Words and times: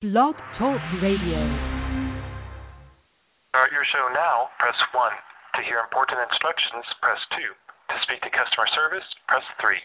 Blog 0.00 0.32
Talk 0.56 0.80
Radio. 1.04 1.44
Start 3.52 3.68
your 3.68 3.84
show 3.92 4.08
now, 4.16 4.48
press 4.56 4.80
1. 4.96 4.96
To 4.96 5.60
hear 5.60 5.76
important 5.84 6.24
instructions, 6.24 6.88
press 7.04 7.20
2. 7.36 7.44
To 7.44 7.96
speak 8.08 8.24
to 8.24 8.32
customer 8.32 8.64
service, 8.72 9.04
press 9.28 9.44
3. 9.60 9.76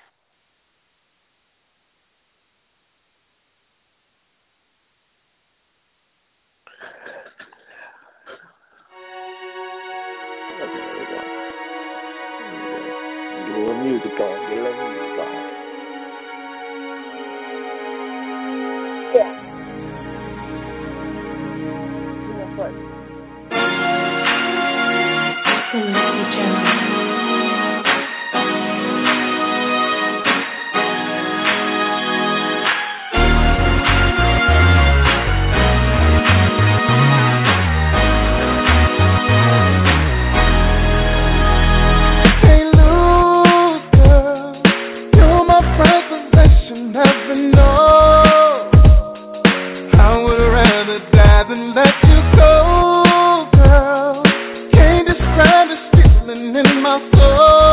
Feeling 56.99 57.64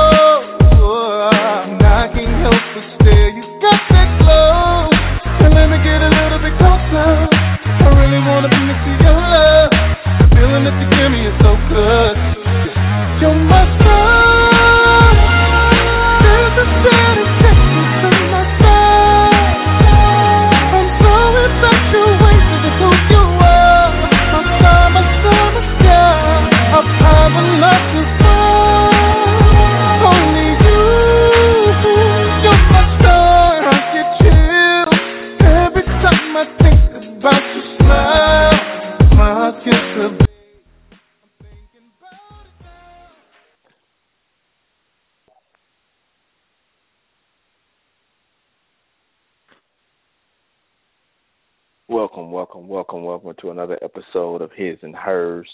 another 53.52 53.78
episode 53.82 54.40
of 54.40 54.50
His 54.56 54.78
and 54.82 54.96
Hers. 54.96 55.46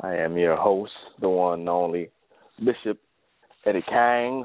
I 0.00 0.14
am 0.16 0.36
your 0.36 0.56
host, 0.56 0.92
the 1.20 1.28
one 1.28 1.60
and 1.60 1.68
only 1.68 2.10
Bishop 2.58 2.98
Eddie 3.64 3.82
Kang. 3.88 4.44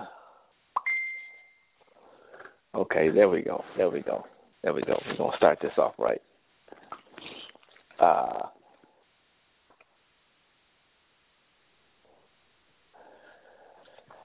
Okay, 2.76 3.10
there 3.10 3.30
we 3.30 3.42
go. 3.42 3.64
There 3.78 3.90
we 3.90 4.02
go. 4.02 4.24
There 4.64 4.74
we 4.74 4.82
go. 4.82 4.96
We're 5.08 5.18
gonna 5.18 5.38
start 5.38 5.60
this 5.62 5.72
off 5.78 5.94
right. 5.98 6.22
Uh 8.00 8.48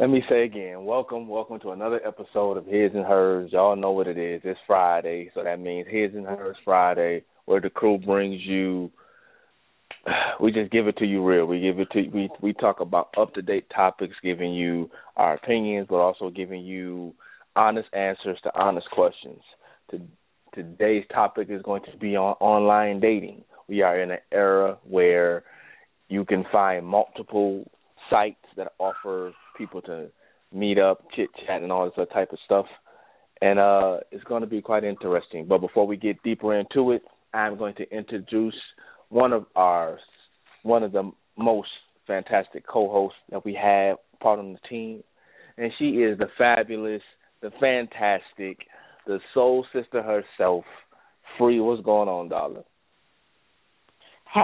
let 0.00 0.10
me 0.10 0.22
say 0.28 0.44
again, 0.44 0.84
welcome, 0.84 1.26
welcome 1.26 1.58
to 1.60 1.70
another 1.70 2.00
episode 2.06 2.56
of 2.56 2.66
His 2.66 2.92
and 2.94 3.04
Hers. 3.04 3.50
Y'all 3.52 3.74
know 3.74 3.90
what 3.90 4.06
it 4.06 4.16
is. 4.16 4.40
It's 4.44 4.60
Friday, 4.66 5.30
so 5.34 5.42
that 5.42 5.58
means 5.58 5.88
His 5.90 6.14
and 6.14 6.24
Hers 6.24 6.56
Friday, 6.64 7.24
where 7.46 7.60
the 7.60 7.70
crew 7.70 7.98
brings 7.98 8.40
you 8.44 8.92
we 10.40 10.52
just 10.52 10.70
give 10.70 10.86
it 10.88 10.96
to 10.98 11.06
you 11.06 11.24
real. 11.24 11.46
We 11.46 11.60
give 11.60 11.78
it 11.78 11.90
to 11.92 12.08
we 12.08 12.28
we 12.40 12.52
talk 12.52 12.80
about 12.80 13.14
up 13.18 13.34
to 13.34 13.42
date 13.42 13.66
topics, 13.74 14.14
giving 14.22 14.54
you 14.54 14.90
our 15.16 15.34
opinions, 15.34 15.86
but 15.88 15.96
also 15.96 16.30
giving 16.30 16.64
you 16.64 17.14
honest 17.56 17.88
answers 17.92 18.38
to 18.44 18.58
honest 18.58 18.88
questions. 18.90 19.40
To, 19.90 20.00
today's 20.54 21.04
topic 21.12 21.48
is 21.50 21.62
going 21.62 21.82
to 21.90 21.96
be 21.98 22.16
on 22.16 22.34
online 22.40 23.00
dating. 23.00 23.44
We 23.68 23.82
are 23.82 24.00
in 24.00 24.10
an 24.10 24.18
era 24.32 24.78
where 24.84 25.44
you 26.08 26.24
can 26.24 26.44
find 26.50 26.86
multiple 26.86 27.70
sites 28.10 28.36
that 28.56 28.72
offer 28.78 29.32
people 29.56 29.82
to 29.82 30.08
meet 30.52 30.78
up, 30.78 31.04
chit 31.14 31.28
chat, 31.46 31.62
and 31.62 31.70
all 31.70 31.84
this 31.84 31.94
other 31.96 32.06
type 32.06 32.32
of 32.32 32.38
stuff. 32.44 32.66
And 33.40 33.58
uh, 33.58 33.98
it's 34.10 34.24
going 34.24 34.40
to 34.40 34.48
be 34.48 34.62
quite 34.62 34.84
interesting. 34.84 35.46
But 35.46 35.60
before 35.60 35.86
we 35.86 35.96
get 35.96 36.22
deeper 36.22 36.58
into 36.58 36.92
it, 36.92 37.02
I'm 37.34 37.58
going 37.58 37.74
to 37.76 37.96
introduce 37.96 38.56
one 39.10 39.32
of 39.32 39.46
our 39.54 39.98
one 40.62 40.82
of 40.82 40.92
the 40.92 41.10
most 41.36 41.68
fantastic 42.06 42.66
co-hosts 42.66 43.18
that 43.30 43.44
we 43.44 43.54
have 43.54 43.98
part 44.20 44.40
of 44.40 44.46
the 44.46 44.58
team, 44.68 45.04
and 45.56 45.70
she 45.78 45.90
is 45.90 46.18
the 46.18 46.26
fabulous, 46.36 47.02
the 47.42 47.50
fantastic, 47.60 48.66
the 49.06 49.20
soul 49.34 49.64
sister 49.72 50.02
herself. 50.02 50.64
Free, 51.38 51.60
what's 51.60 51.82
going 51.82 52.08
on, 52.08 52.28
darling? 52.28 52.64
Hey. 54.34 54.40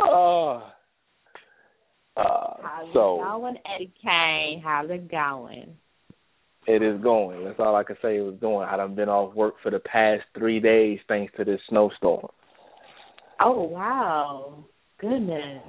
oh. 0.00 0.62
Uh, 2.16 2.56
How's 2.60 2.92
so 2.92 3.20
it 3.20 3.24
going, 3.24 3.56
Eddie 3.74 3.92
Kane? 4.02 4.60
How's 4.62 4.90
it 4.90 5.10
going? 5.10 5.76
it 6.66 6.82
is 6.82 7.00
going. 7.00 7.44
That's 7.44 7.58
all 7.58 7.74
I 7.74 7.84
can 7.84 7.96
say. 8.02 8.18
It 8.18 8.20
was 8.20 8.36
going. 8.40 8.68
I 8.68 8.76
done 8.76 8.94
been 8.94 9.08
off 9.08 9.34
work 9.34 9.54
for 9.62 9.70
the 9.70 9.78
past 9.78 10.22
three 10.36 10.60
days 10.60 10.98
thanks 11.08 11.32
to 11.36 11.44
this 11.44 11.60
snowstorm. 11.68 12.26
Oh 13.40 13.62
wow. 13.62 14.64
Goodness. 15.00 15.62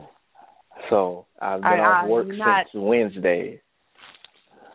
So 0.89 1.25
I've 1.41 1.61
been 1.61 1.69
off 1.71 2.07
work 2.07 2.27
you 2.27 2.37
not- 2.37 2.65
since 2.73 2.83
Wednesday. 2.83 3.61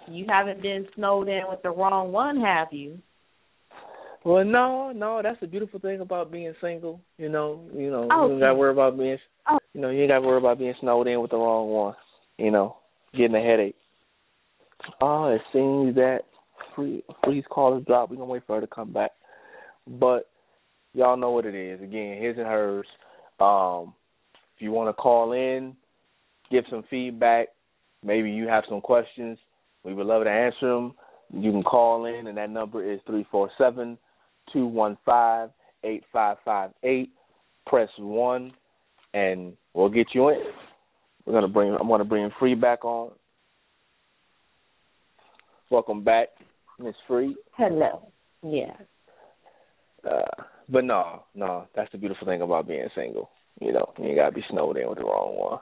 You 0.08 0.26
haven't 0.28 0.62
been 0.62 0.86
snowed 0.94 1.28
in 1.28 1.42
with 1.48 1.62
the 1.62 1.70
wrong 1.70 2.12
one, 2.12 2.40
have 2.40 2.68
you? 2.72 2.98
Well, 4.24 4.44
no, 4.44 4.90
no, 4.90 5.20
that's 5.22 5.38
the 5.40 5.46
beautiful 5.46 5.78
thing 5.78 6.00
about 6.00 6.32
being 6.32 6.52
single. 6.60 7.00
You 7.16 7.28
know, 7.28 7.60
you 7.72 7.90
know, 7.90 8.08
Oh, 8.10 8.26
you 8.26 8.32
ain't 8.32 8.40
got 8.40 8.48
to 8.48 8.54
worry 8.54 8.72
about 8.72 8.98
being, 8.98 9.18
Oh. 9.48 9.58
you 9.72 9.80
know, 9.80 9.90
you 9.90 10.00
ain't 10.02 10.10
got 10.10 10.20
to 10.20 10.26
worry 10.26 10.38
about 10.38 10.58
being 10.58 10.74
snowed 10.80 11.06
in 11.06 11.20
with 11.20 11.30
the 11.30 11.36
wrong 11.36 11.70
one. 11.70 11.94
You 12.38 12.50
know, 12.50 12.76
getting 13.16 13.36
a 13.36 13.40
headache. 13.40 13.76
Oh, 15.00 15.28
it 15.28 15.40
seems 15.52 15.94
that 15.94 16.22
free 16.74 17.02
freeze 17.24 17.44
call 17.50 17.78
is 17.78 17.84
dropped. 17.84 18.10
We're 18.10 18.18
gonna 18.18 18.30
wait 18.30 18.42
for 18.46 18.56
her 18.56 18.60
to 18.60 18.66
come 18.66 18.92
back. 18.92 19.12
But 19.86 20.28
y'all 20.92 21.16
know 21.16 21.30
what 21.30 21.46
it 21.46 21.54
is. 21.54 21.80
Again, 21.80 22.22
his 22.22 22.36
and 22.36 22.46
hers. 22.46 22.86
Um, 23.40 23.94
if 24.56 24.62
you 24.62 24.70
want 24.70 24.88
to 24.88 24.92
call 24.92 25.32
in, 25.32 25.76
give 26.50 26.64
some 26.70 26.84
feedback. 26.90 27.48
Maybe 28.04 28.30
you 28.30 28.48
have 28.48 28.64
some 28.68 28.80
questions. 28.80 29.38
We 29.86 29.94
would 29.94 30.08
love 30.08 30.24
to 30.24 30.30
answer 30.30 30.68
them. 30.68 30.94
You 31.32 31.52
can 31.52 31.62
call 31.62 32.06
in, 32.06 32.26
and 32.26 32.36
that 32.36 32.50
number 32.50 32.92
is 32.92 32.98
three 33.06 33.24
four 33.30 33.48
seven 33.56 33.96
two 34.52 34.66
one 34.66 34.98
five 35.06 35.50
eight 35.84 36.02
five 36.12 36.38
five 36.44 36.70
eight. 36.82 37.10
Press 37.66 37.88
one, 37.98 38.52
and 39.14 39.52
we'll 39.74 39.88
get 39.88 40.08
you 40.12 40.28
in. 40.30 40.42
We're 41.24 41.34
gonna 41.34 41.48
bring. 41.48 41.76
I'm 41.80 41.88
gonna 41.88 42.04
bring 42.04 42.30
Free 42.38 42.56
back 42.56 42.84
on. 42.84 43.12
Welcome 45.70 46.02
back, 46.02 46.28
Miss 46.80 46.94
Free. 47.06 47.36
Hello. 47.56 48.08
Yeah. 48.42 48.74
Uh, 50.08 50.42
but 50.68 50.84
no, 50.84 51.24
no, 51.34 51.66
that's 51.74 51.90
the 51.92 51.98
beautiful 51.98 52.26
thing 52.26 52.42
about 52.42 52.66
being 52.68 52.88
single. 52.94 53.30
You 53.60 53.72
know, 53.72 53.92
you 53.98 54.06
ain't 54.06 54.16
gotta 54.16 54.32
be 54.32 54.44
snowed 54.50 54.76
in 54.76 54.88
with 54.88 54.98
the 54.98 55.04
wrong 55.04 55.36
one. 55.36 55.58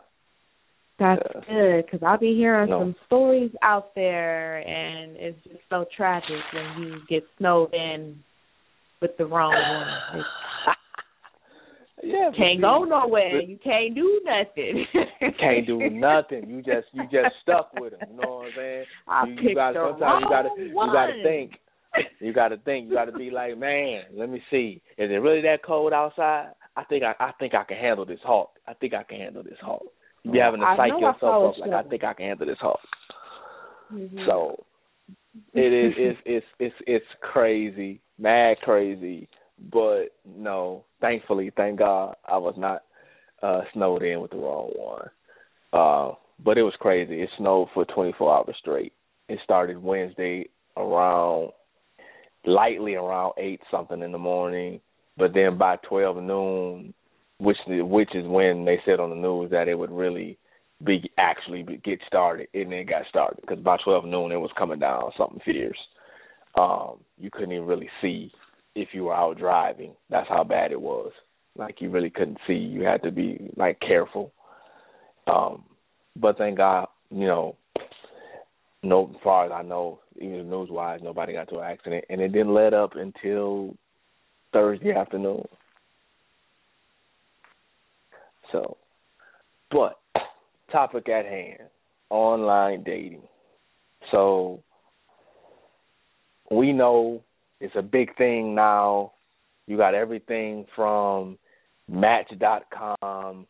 That's 0.98 1.22
good 1.48 1.84
because 1.84 2.00
I'll 2.06 2.18
be 2.18 2.34
hearing 2.34 2.70
No. 2.70 2.80
some 2.80 2.94
stories 3.06 3.50
out 3.62 3.94
there, 3.94 4.58
and 4.58 5.16
it's 5.16 5.42
just 5.44 5.58
so 5.68 5.84
tragic 5.96 6.40
when 6.52 6.82
you 6.82 6.98
get 7.08 7.24
snowed 7.38 7.74
in 7.74 8.22
with 9.02 9.16
the 9.18 9.26
wrong 9.26 9.52
one. 10.14 10.24
Yeah, 12.02 12.30
can't 12.36 12.60
go 12.60 12.84
nowhere. 12.84 13.40
You 13.40 13.58
can't 13.64 13.94
do 13.94 14.20
nothing. 14.24 14.84
can't 15.40 15.66
do 15.66 15.78
nothing. 15.90 16.50
You 16.50 16.58
just 16.58 16.88
you 16.92 17.04
just 17.04 17.34
stuck 17.40 17.70
with 17.80 17.92
them. 17.92 18.00
You 18.10 18.20
know 18.20 18.34
what 18.36 18.46
I'm 18.46 18.52
saying? 18.56 18.84
I 19.08 19.24
you, 19.26 19.48
you 19.48 19.54
gotta, 19.54 19.92
sometimes 19.92 20.22
you 20.22 20.28
gotta 20.28 20.48
wrong 20.48 20.88
you 20.88 20.92
gotta 20.92 21.22
think. 21.22 21.52
You 22.20 22.32
gotta 22.34 22.56
think. 22.58 22.88
You 22.88 22.94
gotta 22.94 23.12
be 23.12 23.30
like, 23.30 23.56
man, 23.56 24.02
let 24.14 24.28
me 24.28 24.42
see. 24.50 24.82
Is 24.98 25.10
it 25.10 25.14
really 25.22 25.40
that 25.42 25.62
cold 25.64 25.94
outside? 25.94 26.48
I 26.76 26.84
think 26.84 27.04
I 27.04 27.14
I 27.18 27.32
think 27.38 27.54
I 27.54 27.64
can 27.64 27.78
handle 27.78 28.04
this 28.04 28.20
hawk. 28.22 28.50
I 28.68 28.74
think 28.74 28.92
I 28.92 29.02
can 29.04 29.18
handle 29.20 29.42
this 29.42 29.58
hawk. 29.62 29.84
You 30.24 30.40
having 30.40 30.60
to 30.60 30.74
psych 30.76 30.92
yourself 30.98 31.54
up 31.54 31.58
like 31.58 31.70
I 31.70 31.88
think 31.88 32.04
I 32.04 32.14
can 32.14 32.26
handle 32.26 32.46
this 32.46 32.58
hawk. 32.60 32.80
Mhm. 33.92 34.26
So 34.26 34.64
it 35.52 35.72
is 35.72 35.92
it's 35.96 36.18
it's 36.24 36.46
it's 36.58 36.74
it's 36.86 37.06
crazy, 37.20 38.00
mad 38.18 38.56
crazy. 38.62 39.28
But 39.70 40.06
no, 40.24 40.84
thankfully, 41.00 41.50
thank 41.56 41.78
God 41.78 42.16
I 42.26 42.38
was 42.38 42.54
not 42.56 42.82
uh 43.42 43.62
snowed 43.72 44.02
in 44.02 44.20
with 44.20 44.30
the 44.30 44.38
wrong 44.38 44.70
one. 44.74 45.10
Uh 45.72 46.14
but 46.42 46.58
it 46.58 46.62
was 46.62 46.74
crazy. 46.80 47.20
It 47.22 47.28
snowed 47.38 47.68
for 47.74 47.84
twenty 47.84 48.12
four 48.16 48.34
hours 48.34 48.56
straight. 48.58 48.92
It 49.28 49.38
started 49.44 49.82
Wednesday 49.82 50.48
around 50.76 51.50
lightly 52.46 52.94
around 52.94 53.34
eight 53.38 53.60
something 53.70 54.02
in 54.02 54.12
the 54.12 54.18
morning, 54.18 54.80
but 55.16 55.32
then 55.34 55.56
by 55.58 55.76
twelve 55.76 56.16
noon, 56.16 56.94
which 57.44 57.58
which 57.66 58.14
is 58.14 58.26
when 58.26 58.64
they 58.64 58.80
said 58.84 59.00
on 59.00 59.10
the 59.10 59.16
news 59.16 59.50
that 59.50 59.68
it 59.68 59.78
would 59.78 59.90
really 59.90 60.38
be 60.84 61.10
actually 61.18 61.62
be, 61.62 61.76
get 61.78 62.00
started, 62.06 62.48
and 62.54 62.72
it 62.72 62.88
got 62.88 63.02
started 63.08 63.40
because 63.40 63.62
by 63.62 63.76
twelve 63.84 64.04
noon 64.04 64.32
it 64.32 64.36
was 64.36 64.50
coming 64.58 64.78
down 64.78 65.10
something 65.16 65.40
fierce. 65.44 65.78
Um, 66.58 66.98
you 67.18 67.30
couldn't 67.30 67.52
even 67.52 67.66
really 67.66 67.90
see 68.00 68.32
if 68.74 68.88
you 68.92 69.04
were 69.04 69.14
out 69.14 69.38
driving. 69.38 69.92
That's 70.10 70.28
how 70.28 70.44
bad 70.44 70.72
it 70.72 70.80
was. 70.80 71.12
Like 71.56 71.80
you 71.80 71.90
really 71.90 72.10
couldn't 72.10 72.38
see. 72.46 72.54
You 72.54 72.82
had 72.82 73.02
to 73.02 73.10
be 73.10 73.50
like 73.56 73.78
careful. 73.80 74.32
Um, 75.26 75.64
but 76.16 76.38
thank 76.38 76.58
God, 76.58 76.88
you 77.10 77.26
know, 77.26 77.56
no, 78.82 79.10
as 79.14 79.20
far 79.22 79.46
as 79.46 79.52
I 79.52 79.62
know, 79.62 80.00
even 80.16 80.50
news 80.50 80.68
wise, 80.70 81.00
nobody 81.02 81.32
got 81.32 81.48
to 81.48 81.58
an 81.58 81.64
accident, 81.64 82.04
and 82.10 82.20
it 82.20 82.32
didn't 82.32 82.54
let 82.54 82.74
up 82.74 82.94
until 82.96 83.74
Thursday 84.52 84.92
afternoon. 84.92 85.46
So, 88.54 88.76
but 89.72 89.98
topic 90.70 91.08
at 91.08 91.26
hand: 91.26 91.68
online 92.08 92.84
dating. 92.84 93.22
So 94.12 94.62
we 96.52 96.72
know 96.72 97.20
it's 97.60 97.74
a 97.76 97.82
big 97.82 98.16
thing 98.16 98.54
now. 98.54 99.12
You 99.66 99.76
got 99.76 99.94
everything 99.94 100.66
from 100.76 101.36
Match.com, 101.88 103.46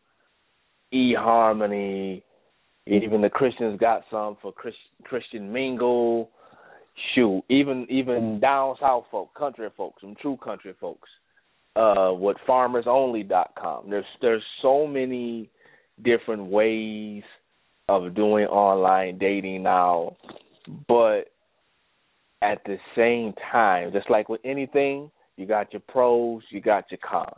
eHarmony, 0.91 2.23
even 2.87 3.21
the 3.21 3.29
Christians 3.29 3.79
got 3.79 4.03
some 4.09 4.37
for 4.41 4.51
Chris, 4.51 4.73
Christian 5.03 5.53
Mingle. 5.53 6.31
Shoot, 7.13 7.43
even 7.49 7.85
even 7.89 8.39
down 8.39 8.75
south 8.79 9.03
folk, 9.11 9.33
country 9.35 9.67
folks, 9.75 10.01
some 10.01 10.15
true 10.21 10.37
country 10.41 10.73
folks. 10.79 11.09
Uh, 11.75 12.11
what 12.11 12.37
FarmersOnly.com. 12.47 13.89
There's 13.89 14.05
there's 14.21 14.43
so 14.61 14.87
many 14.87 15.49
different 16.03 16.45
ways 16.45 17.23
of 17.89 18.15
doing 18.15 18.45
online 18.45 19.17
dating 19.17 19.63
now, 19.63 20.15
but 20.87 21.31
at 22.41 22.63
the 22.65 22.77
same 22.95 23.33
time, 23.51 23.91
just 23.91 24.09
like 24.09 24.29
with 24.29 24.41
anything, 24.45 25.11
you 25.37 25.45
got 25.45 25.73
your 25.73 25.81
pros, 25.87 26.43
you 26.49 26.61
got 26.61 26.85
your 26.91 26.99
cons. 27.07 27.29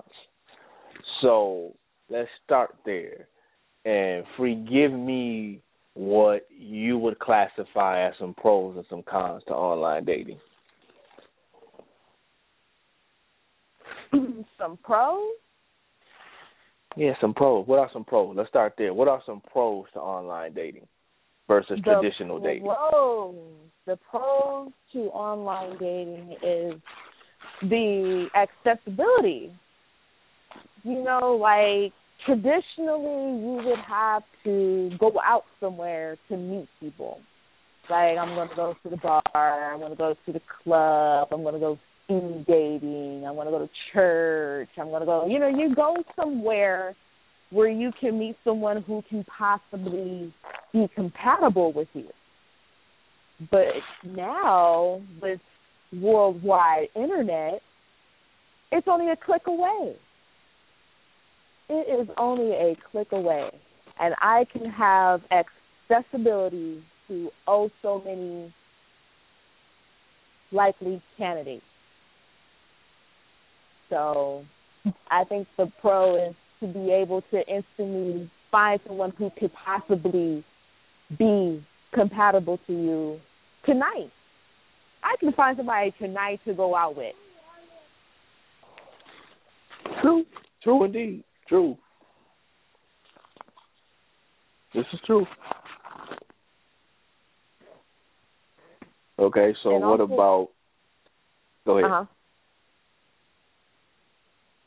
So 1.21 1.73
let's 2.09 2.29
start 2.45 2.75
there 2.85 3.27
and 3.85 4.23
forgive 4.35 4.91
me 4.91 5.61
what 5.93 6.45
you 6.55 6.97
would 6.97 7.17
classify 7.19 8.07
as 8.07 8.13
some 8.19 8.33
pros 8.35 8.75
and 8.75 8.85
some 8.89 9.03
cons 9.03 9.43
to 9.47 9.53
online 9.53 10.05
dating. 10.05 10.39
Some 14.59 14.77
pros. 14.83 15.19
Yeah, 16.95 17.13
some 17.21 17.33
pros. 17.33 17.67
What 17.67 17.79
are 17.79 17.89
some 17.93 18.03
pros? 18.03 18.35
Let's 18.35 18.49
start 18.49 18.73
there. 18.77 18.93
What 18.93 19.07
are 19.07 19.21
some 19.25 19.41
pros 19.51 19.85
to 19.93 19.99
online 19.99 20.53
dating 20.53 20.87
versus 21.47 21.79
The 21.85 21.93
traditional 21.93 22.39
dating? 22.39 22.63
Pros, 22.63 23.35
the 23.85 23.97
pros 24.09 24.71
to 24.93 24.99
online 25.09 25.77
dating 25.79 26.35
is 26.43 26.81
the 27.61 28.27
accessibility. 28.35 29.51
You 30.83 31.03
know, 31.03 31.37
like 31.39 31.93
traditionally 32.25 33.41
you 33.41 33.61
would 33.65 33.79
have 33.87 34.23
to 34.43 34.91
go 34.99 35.11
out 35.23 35.43
somewhere 35.59 36.17
to 36.29 36.37
meet 36.37 36.67
people. 36.79 37.19
Like 37.89 38.17
I'm 38.17 38.35
gonna 38.35 38.49
go 38.55 38.75
to 38.83 38.89
the 38.89 38.97
bar, 38.97 39.21
I'm 39.35 39.79
gonna 39.79 39.95
go 39.95 40.15
to 40.25 40.33
the 40.33 40.41
club, 40.63 41.29
I'm 41.31 41.43
gonna 41.43 41.59
go 41.59 41.77
speed 42.07 42.45
dating, 42.47 43.25
I'm 43.27 43.35
gonna 43.35 43.51
go 43.51 43.59
to 43.59 43.69
church, 43.93 44.69
I'm 44.77 44.89
gonna 44.89 45.05
go 45.05 45.27
you 45.27 45.39
know, 45.39 45.47
you 45.47 45.75
go 45.75 45.97
somewhere 46.15 46.95
where 47.49 47.69
you 47.69 47.91
can 47.99 48.17
meet 48.19 48.35
someone 48.43 48.83
who 48.83 49.03
can 49.09 49.25
possibly 49.25 50.33
be 50.73 50.89
compatible 50.95 51.71
with 51.71 51.87
you. 51.93 52.07
But 53.51 53.67
now 54.03 55.01
with 55.21 55.39
worldwide 55.93 56.87
internet, 56.95 57.61
it's 58.71 58.87
only 58.87 59.11
a 59.11 59.15
click 59.15 59.43
away. 59.47 59.95
It 61.69 62.01
is 62.01 62.07
only 62.17 62.51
a 62.51 62.75
click 62.91 63.07
away. 63.11 63.49
And 63.99 64.13
I 64.21 64.45
can 64.51 64.69
have 64.69 65.21
accessibility 65.31 66.83
to 67.07 67.29
oh 67.47 67.69
so 67.81 68.01
many 68.05 68.53
likely 70.51 71.01
candidates. 71.17 71.63
So 73.89 74.45
I 75.09 75.23
think 75.23 75.47
the 75.57 75.71
pro 75.81 76.29
is 76.29 76.35
to 76.59 76.67
be 76.67 76.91
able 76.91 77.21
to 77.31 77.39
instantly 77.47 78.29
find 78.51 78.79
someone 78.87 79.13
who 79.17 79.29
could 79.39 79.51
possibly 79.53 80.43
be 81.17 81.63
compatible 81.93 82.59
to 82.67 82.73
you 82.73 83.19
tonight. 83.65 84.11
I 85.03 85.15
can 85.19 85.31
find 85.33 85.55
somebody 85.57 85.93
tonight 85.99 86.39
to 86.45 86.53
go 86.53 86.75
out 86.75 86.95
with. 86.97 87.13
True. 90.01 90.25
True 90.63 90.83
indeed. 90.83 91.23
True. 91.47 91.77
This 94.73 94.85
is 94.93 94.99
true. 95.05 95.25
Okay, 99.19 99.53
so 99.63 99.75
And 99.75 99.81
what 99.87 99.99
also- 100.01 100.13
about 100.13 100.49
go 101.65 101.77
ahead. 101.79 101.91
Uh 101.91 101.95
huh. 101.95 102.05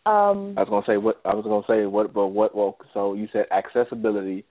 Um, 0.06 0.54
I 0.56 0.62
was 0.62 0.68
gonna 0.70 0.86
say 0.86 0.96
what 0.96 1.20
I 1.24 1.34
was 1.34 1.44
gonna 1.44 1.62
say 1.68 1.84
what 1.86 2.14
but 2.14 2.28
what 2.28 2.54
well 2.54 2.78
so 2.94 3.12
you 3.14 3.28
said 3.32 3.44
accessibility, 3.50 4.44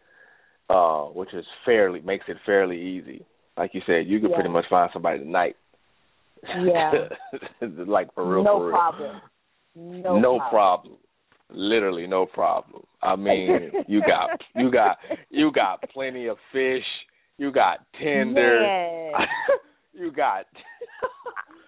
uh, 0.70 1.06
which 1.06 1.34
is 1.34 1.46
fairly 1.66 2.02
makes 2.02 2.26
it 2.28 2.38
fairly 2.46 2.80
easy. 2.80 3.26
Like 3.58 3.72
you 3.74 3.82
said, 3.86 4.08
you 4.08 4.20
could 4.20 4.30
Yeah. 4.30 4.36
pretty 4.36 4.50
much 4.50 4.66
find 4.70 4.90
somebody 4.94 5.20
tonight. 5.20 5.56
Yeah. 6.44 7.10
like 7.62 8.14
for 8.14 8.26
real, 8.26 8.44
no 8.44 8.60
for 8.60 8.68
real. 8.68 8.76
problem. 8.78 9.22
No, 9.76 10.20
no 10.20 10.38
problem. 10.38 10.50
problem. 10.50 10.98
Literally 11.50 12.06
no 12.06 12.26
problem. 12.28 12.84
I 13.02 13.16
mean, 13.16 13.72
you 13.88 14.02
got 14.02 14.30
you 14.56 14.72
got 14.72 14.98
you 15.30 15.52
got 15.52 15.82
plenty 15.92 16.28
of 16.28 16.38
fish. 16.54 16.86
You 17.38 17.52
got 17.52 17.80
Tinder. 18.00 18.62
Man. 18.62 19.14
you 19.94 20.12
got. 20.12 20.46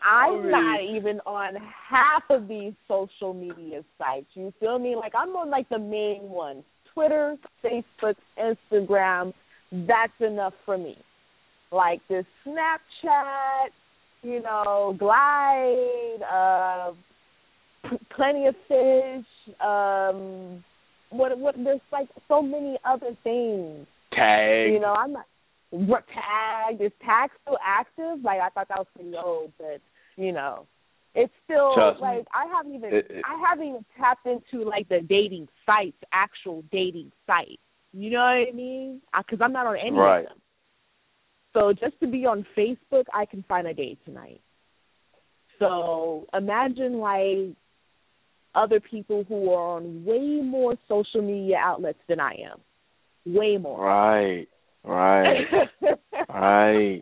I'm 0.03 0.49
not 0.49 0.79
even 0.81 1.19
on 1.25 1.55
half 1.89 2.23
of 2.29 2.47
these 2.47 2.73
social 2.87 3.33
media 3.33 3.83
sites. 3.97 4.27
You 4.33 4.53
feel 4.59 4.79
me? 4.79 4.95
Like 4.95 5.13
I'm 5.15 5.29
on 5.29 5.49
like 5.49 5.69
the 5.69 5.79
main 5.79 6.29
ones: 6.29 6.63
Twitter, 6.93 7.37
Facebook, 7.63 8.15
Instagram. 8.37 9.33
That's 9.71 10.13
enough 10.19 10.53
for 10.65 10.77
me. 10.77 10.97
Like 11.71 12.01
this 12.09 12.25
Snapchat, 12.45 13.69
you 14.23 14.41
know, 14.41 14.95
Glide, 14.99 16.21
uh, 16.23 16.91
plenty 18.15 18.47
of 18.47 18.55
fish. 18.67 19.55
Um, 19.61 20.63
what 21.09 21.37
what? 21.37 21.55
There's 21.63 21.79
like 21.91 22.09
so 22.27 22.41
many 22.41 22.77
other 22.85 23.15
things. 23.23 23.85
Tag. 24.13 24.73
You 24.73 24.79
know, 24.79 24.93
I'm 24.93 25.13
not 25.13 25.25
what 25.71 26.03
tag 26.07 26.81
is 26.81 26.91
tag 27.03 27.29
still 27.41 27.57
active? 27.65 28.23
Like 28.23 28.41
I 28.41 28.49
thought 28.49 28.67
that 28.67 28.77
was 28.77 28.87
pretty 28.93 29.13
old, 29.15 29.51
but 29.57 29.81
you 30.21 30.31
know, 30.31 30.67
it's 31.15 31.33
still 31.43 31.73
Trust 31.75 32.01
me. 32.01 32.07
like 32.07 32.27
I 32.33 32.45
haven't 32.55 32.73
even 32.75 32.93
It- 32.93 33.11
it- 33.11 33.25
I 33.25 33.37
haven't 33.47 33.67
even 33.67 33.85
tapped 33.97 34.25
into 34.25 34.63
like 34.63 34.87
the 34.89 35.01
dating 35.01 35.47
sites, 35.65 35.97
actual 36.13 36.63
dating 36.71 37.11
sites. 37.27 37.61
You 37.93 38.11
know 38.11 38.19
what 38.19 38.47
I 38.47 38.51
mean? 38.53 39.01
Because 39.17 39.39
I'm 39.41 39.51
not 39.51 39.67
on 39.67 39.75
any 39.77 39.91
Right. 39.97 40.23
of 40.23 40.29
them. 40.29 40.41
So 41.53 41.73
just 41.73 41.99
to 41.99 42.07
be 42.07 42.25
on 42.25 42.45
Facebook, 42.55 43.05
I 43.13 43.25
can 43.25 43.43
find 43.43 43.67
a 43.67 43.73
date 43.73 43.99
tonight. 44.05 44.39
So 45.59 46.25
imagine 46.33 46.99
like 46.99 47.55
other 48.55 48.79
people 48.79 49.23
who 49.25 49.51
are 49.51 49.77
on 49.77 50.03
way 50.05 50.41
more 50.41 50.75
social 50.87 51.21
media 51.21 51.57
outlets 51.57 51.99
than 52.07 52.19
I 52.19 52.33
am. 52.35 52.59
Way 53.25 53.57
more. 53.57 53.79
Right. 53.85 54.47
Right. 54.83 55.45
right. 56.29 57.01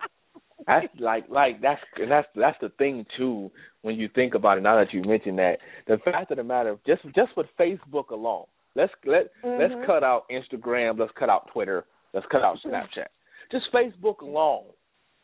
That's 0.67 0.87
like 0.99 1.29
like 1.29 1.61
that's 1.61 1.81
that's 2.07 2.27
that's 2.35 2.57
the 2.61 2.69
thing 2.77 3.05
too 3.17 3.49
when 3.81 3.95
you 3.95 4.09
think 4.13 4.33
about 4.35 4.57
it. 4.57 4.61
Now 4.61 4.75
that 4.77 4.93
you 4.93 5.01
mentioned 5.03 5.39
that, 5.39 5.57
the 5.87 5.97
fact 6.03 6.31
of 6.31 6.37
the 6.37 6.43
matter, 6.43 6.77
just 6.85 7.03
just 7.15 7.35
with 7.37 7.47
Facebook 7.59 8.09
alone, 8.09 8.45
let's 8.75 8.91
let 9.05 9.31
let's 9.43 9.73
Mhm. 9.73 9.85
cut 9.85 10.03
out 10.03 10.25
Instagram, 10.29 10.99
let's 10.99 11.11
cut 11.13 11.29
out 11.29 11.47
Twitter, 11.53 11.85
let's 12.13 12.25
cut 12.27 12.43
out 12.43 12.57
Snapchat. 12.65 13.07
Just 13.51 13.71
Facebook 13.73 14.21
alone. 14.21 14.65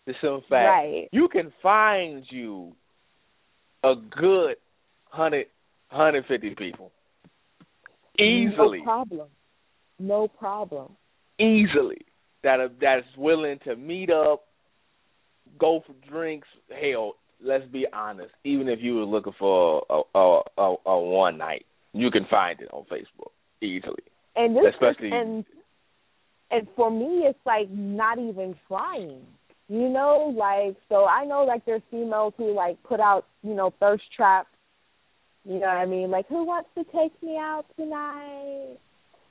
The 0.05 0.13
simple 0.21 0.41
fact 0.41 0.67
Right. 0.69 1.09
you 1.11 1.27
can 1.27 1.51
find 1.61 2.23
you 2.31 2.73
a 3.83 3.95
good 3.95 4.55
hundred 5.09 5.47
hundred 5.89 6.25
fifty 6.27 6.55
people 6.55 6.91
easily, 8.17 8.79
No 8.79 8.83
problem. 8.83 9.27
No 9.99 10.27
problem. 10.27 10.95
easily 11.39 12.01
that 12.43 12.59
are 12.59 12.69
that's 12.79 13.05
willing 13.17 13.59
to 13.59 13.75
meet 13.75 14.09
up, 14.09 14.43
go 15.59 15.83
for 15.85 15.93
drinks. 16.09 16.47
Hell, 16.69 17.13
let's 17.43 17.65
be 17.65 17.85
honest. 17.93 18.31
Even 18.43 18.67
if 18.67 18.79
you 18.81 18.95
were 18.95 19.05
looking 19.05 19.33
for 19.37 19.83
a 19.89 20.01
a, 20.17 20.41
a, 20.57 20.75
a 20.85 20.99
one 20.99 21.37
night, 21.37 21.65
you 21.93 22.11
can 22.11 22.25
find 22.29 22.59
it 22.61 22.69
on 22.71 22.85
Facebook 22.85 23.31
easily. 23.61 24.03
And 24.35 24.55
this 24.55 24.63
Especially- 24.73 25.11
and 25.11 25.45
and 26.51 26.67
for 26.75 26.91
me 26.91 27.23
it's 27.25 27.39
like 27.45 27.69
not 27.69 28.19
even 28.19 28.55
trying. 28.67 29.21
You 29.67 29.89
know, 29.89 30.33
like 30.37 30.75
so 30.89 31.05
I 31.05 31.25
know 31.25 31.43
like 31.43 31.65
there's 31.65 31.81
females 31.89 32.33
who 32.37 32.53
like 32.53 32.81
put 32.83 32.99
out, 32.99 33.25
you 33.41 33.53
know, 33.53 33.73
thirst 33.79 34.03
traps. 34.15 34.49
You 35.43 35.53
know 35.55 35.67
what 35.67 35.77
I 35.77 35.85
mean? 35.85 36.11
Like 36.11 36.27
who 36.27 36.43
wants 36.45 36.69
to 36.75 36.83
take 36.85 37.11
me 37.23 37.37
out 37.37 37.65
tonight? 37.75 38.77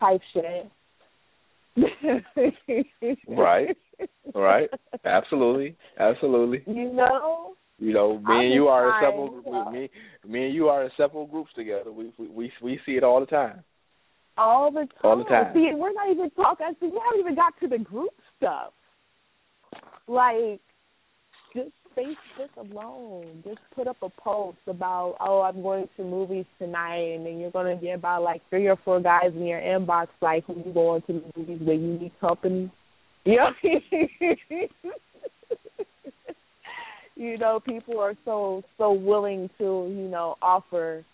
Type 0.01 0.21
shit. 0.33 0.71
Right. 3.29 3.77
Right. 4.35 4.71
Absolutely, 5.05 5.77
absolutely. 5.99 6.63
You 6.67 6.93
know? 6.93 7.55
You 7.79 7.93
know, 7.93 8.19
me 8.19 8.25
I've 8.27 8.45
and 8.45 8.55
you 8.55 8.69
are 8.69 8.89
in 8.89 8.95
several 9.05 9.73
me 9.73 9.91
me 10.27 10.47
and 10.47 10.55
you 10.55 10.69
are 10.69 10.85
in 10.85 10.91
several 10.97 11.27
groups 11.27 11.51
together. 11.57 11.91
We 11.91 12.13
we 12.19 12.29
we, 12.29 12.53
we 12.63 12.81
see 12.87 12.93
it 12.93 13.03
all 13.03 13.21
the 13.21 13.27
time. 13.27 13.65
All 14.37 14.71
the 14.71 14.81
time. 14.81 14.89
All 15.03 15.19
the 15.19 15.25
time. 15.25 15.53
See, 15.55 15.71
we're 15.75 15.93
not 15.93 16.11
even 16.11 16.31
talking. 16.31 16.67
See, 16.81 16.87
we 16.87 17.01
haven't 17.05 17.21
even 17.21 17.35
got 17.35 17.53
to 17.61 17.69
the 17.69 17.79
group 17.79 18.13
stuff. 18.37 18.73
Like, 20.07 20.61
Facebook 21.97 22.51
alone. 22.57 23.43
Just 23.45 23.59
put 23.75 23.87
up 23.87 23.97
a 24.03 24.09
post 24.11 24.59
about, 24.67 25.17
oh, 25.21 25.43
I'm 25.43 25.63
going 25.63 25.89
to 25.97 26.05
movies 26.05 26.47
tonight, 26.59 27.15
and 27.15 27.27
then 27.27 27.39
you're 27.39 27.51
going 27.51 27.77
to 27.77 27.83
get 27.83 27.95
about 27.95 28.23
like 28.23 28.43
three 28.51 28.67
or 28.67 28.77
four 28.85 29.01
guys 29.01 29.33
in 29.35 29.45
your 29.45 29.61
inbox, 29.61 30.09
like, 30.21 30.49
when 30.49 30.59
you 30.59 30.73
go 30.73 31.01
to 31.01 31.13
the 31.13 31.23
movies 31.37 31.61
where 31.63 31.77
you 31.77 31.99
need 31.99 32.13
company. 32.21 32.71
You 33.27 33.37
know? 33.39 33.49
you 37.17 37.39
know, 37.39 37.59
people 37.59 37.99
are 38.01 38.15
so 38.25 38.63
so 38.77 38.93
willing 38.93 39.49
to, 39.57 39.65
you 39.65 40.09
know, 40.11 40.37
offer 40.43 41.05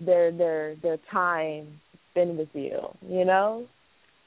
their 0.00 0.30
their 0.32 0.74
their 0.76 0.98
time 1.10 1.80
to 1.92 1.98
spend 2.10 2.38
with 2.38 2.48
you, 2.52 2.78
you 3.08 3.24
know? 3.24 3.66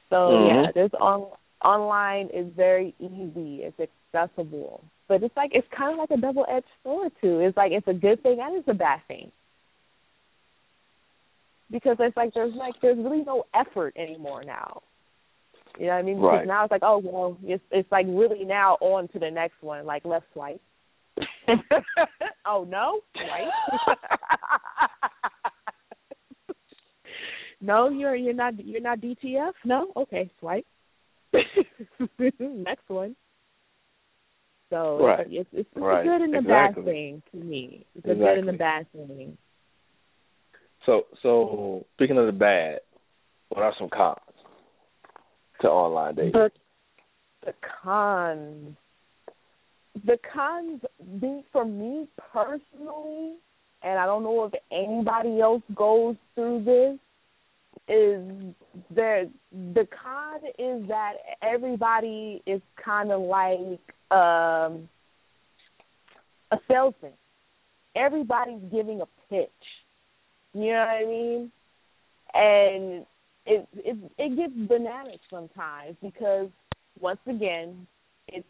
So 0.10 0.16
Mhm. 0.16 0.48
yeah, 0.48 0.72
this 0.74 0.92
on 1.00 1.28
online 1.64 2.30
is 2.34 2.52
very 2.56 2.96
easy, 3.00 3.64
it's 3.64 3.80
accessible. 4.14 4.84
But 5.08 5.24
it's 5.24 5.36
like 5.36 5.52
it's 5.54 5.68
kind 5.76 5.94
of 5.94 6.00
like 6.00 6.18
a 6.18 6.22
double 6.22 6.46
edged 6.50 6.66
sword 6.84 7.12
too. 7.22 7.40
It's 7.40 7.58
like 7.58 7.72
it's 7.72 7.88
a 7.88 7.94
good 7.94 8.22
thing 8.24 8.40
and 8.42 8.58
it's 8.58 8.68
a 8.68 8.74
bad 8.74 9.02
thing. 9.08 9.32
Because 11.70 11.98
it's 12.00 12.16
like 12.18 12.34
there's 12.34 12.54
like 12.56 12.76
there's 12.82 12.98
really 12.98 13.24
no 13.24 13.46
effort 13.54 13.96
anymore 13.98 14.44
now. 14.44 14.82
You 15.80 15.88
know 15.88 15.94
what 15.94 16.00
I 16.00 16.02
mean? 16.02 16.16
Because 16.18 16.34
Right. 16.40 16.48
now 16.48 16.64
it's 16.64 16.72
like, 16.72 16.84
oh 16.84 17.02
well, 17.04 17.38
it's 17.44 17.64
it's 17.72 17.92
like 17.92 18.06
really 18.10 18.44
now 18.44 18.78
on 18.82 19.08
to 19.10 19.20
the 19.20 19.32
next 19.32 19.62
one, 19.62 19.86
like 19.86 20.04
let's 20.06 20.26
swipe. 20.34 20.62
oh 22.46 22.66
no, 22.70 23.00
swipe. 23.16 23.98
no, 27.62 27.90
you're 27.90 28.16
you're 28.16 28.34
not 28.34 28.54
you're 28.66 28.82
not 28.82 29.00
DTF. 29.00 29.54
No, 29.66 29.92
okay, 29.96 30.30
swipe. 30.40 30.66
next 32.40 32.90
one. 32.90 33.16
So 34.72 35.06
Right. 35.06 35.28
it's 35.30 35.50
it's, 35.54 35.70
it's 35.76 35.78
Right. 35.78 36.02
a 36.02 36.04
good 36.04 36.22
and 36.22 36.34
a 36.34 36.38
Exactly. 36.40 36.84
bad 36.84 36.92
thing 36.92 37.24
to 37.32 37.38
me. 37.38 37.86
It's 37.94 38.06
a 38.06 38.16
good 38.16 38.38
and 38.38 38.50
Exactly. 38.50 38.58
bad 38.58 38.92
thing. 38.94 39.38
So 40.86 41.06
so 41.22 41.86
speaking 41.94 42.18
of 42.18 42.26
the 42.26 42.32
bad, 42.32 42.80
what 43.50 43.62
are 43.64 43.76
some 43.78 43.90
cons 43.90 44.18
to 45.60 45.68
online 45.70 46.16
dating? 46.16 46.32
The 46.32 46.52
the 47.46 47.54
cons. 47.84 48.76
The 50.06 50.18
cons 50.34 50.82
be 51.20 51.44
for 51.52 51.66
me 51.66 52.08
personally, 52.32 53.36
and 53.84 54.00
I 54.00 54.06
don't 54.06 54.24
know 54.24 54.46
if 54.46 54.54
anybody 54.72 55.42
else 55.42 55.64
goes 55.76 56.16
through 56.34 56.64
this, 56.64 56.98
is 57.92 58.54
the 58.96 59.30
the 59.52 59.86
con 60.02 60.40
is 60.58 60.88
that 60.88 61.14
everybody 61.42 62.42
is 62.46 62.62
kind 62.84 63.12
of 63.12 63.22
like 63.22 63.80
um 64.12 64.88
a 66.52 66.58
salesman. 66.70 67.12
Everybody's 67.96 68.62
giving 68.72 69.02
a 69.02 69.06
pitch. 69.30 69.50
You 70.54 70.72
know 70.72 70.80
what 70.80 70.90
I 70.90 71.06
mean? 71.06 71.52
And 72.34 73.06
it 73.46 73.68
it 73.74 73.98
it 74.18 74.38
gets 74.38 74.54
bananas 74.70 75.20
sometimes 75.30 75.98
because 76.02 76.48
once 77.00 77.20
again 77.28 77.88
it's 78.30 78.48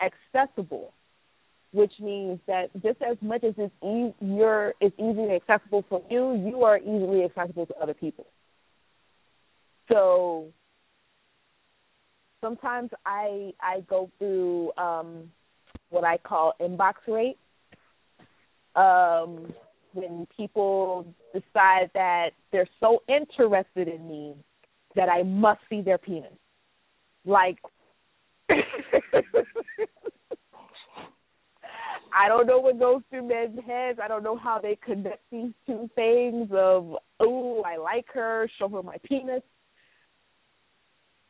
accessible, 0.00 0.94
which 1.72 1.92
means 2.00 2.40
that 2.46 2.72
just 2.82 3.02
as 3.02 3.18
much 3.20 3.44
as 3.44 3.52
it's 3.58 3.74
e- 3.84 4.14
you're 4.24 4.72
it's 4.80 4.96
easily 4.98 5.36
accessible 5.36 5.84
for 5.90 6.02
you, 6.10 6.42
you 6.48 6.64
are 6.64 6.78
easily 6.78 7.24
accessible 7.24 7.66
to 7.66 7.74
other 7.76 7.94
people. 7.94 8.26
So 9.88 10.46
sometimes 12.40 12.90
I 13.06 13.52
I 13.60 13.80
go 13.88 14.10
through 14.18 14.72
um 14.76 15.30
what 15.90 16.04
I 16.04 16.18
call 16.18 16.54
inbox 16.60 16.94
rate. 17.08 17.38
Um 18.76 19.52
when 19.94 20.26
people 20.34 21.06
decide 21.34 21.90
that 21.94 22.30
they're 22.50 22.68
so 22.80 23.02
interested 23.08 23.88
in 23.88 24.08
me 24.08 24.34
that 24.96 25.08
I 25.08 25.22
must 25.22 25.60
see 25.68 25.82
their 25.82 25.98
penis. 25.98 26.32
Like 27.24 27.58
I 32.14 32.28
don't 32.28 32.46
know 32.46 32.58
what 32.58 32.78
goes 32.78 33.02
through 33.10 33.28
men's 33.28 33.58
heads. 33.66 33.98
I 34.02 34.08
don't 34.08 34.22
know 34.22 34.36
how 34.36 34.58
they 34.58 34.78
connect 34.84 35.22
these 35.30 35.52
two 35.66 35.88
things 35.94 36.48
of 36.52 36.96
oh, 37.20 37.62
I 37.64 37.76
like 37.76 38.06
her, 38.12 38.48
show 38.58 38.68
her 38.68 38.82
my 38.82 38.96
penis. 39.04 39.42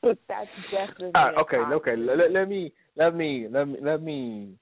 That's 0.29 0.49
definitely 0.71 1.13
okay, 1.41 1.57
okay. 1.57 1.97
Let, 1.97 2.33
let 2.33 2.49
me 2.49 2.73
let 2.97 3.15
me 3.15 3.47
let 3.51 3.69
me 3.69 3.77
let 3.81 4.03
me 4.03 4.55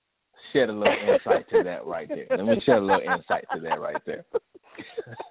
shed 0.52 0.68
a 0.68 0.72
little 0.72 0.92
insight 1.08 1.48
to 1.50 1.62
that 1.64 1.86
right 1.86 2.08
there. 2.08 2.26
Let 2.30 2.44
me 2.46 2.60
shed 2.66 2.76
a 2.76 2.80
little 2.80 3.00
insight 3.00 3.44
to 3.54 3.60
that 3.60 3.80
right 3.80 4.02
there. 4.06 4.24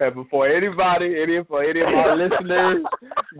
and 0.00 0.14
before 0.14 0.48
anybody, 0.48 1.20
any 1.22 1.42
for 1.48 1.64
any 1.64 1.80
of 1.80 1.88
our 1.88 2.16
listeners 2.16 2.84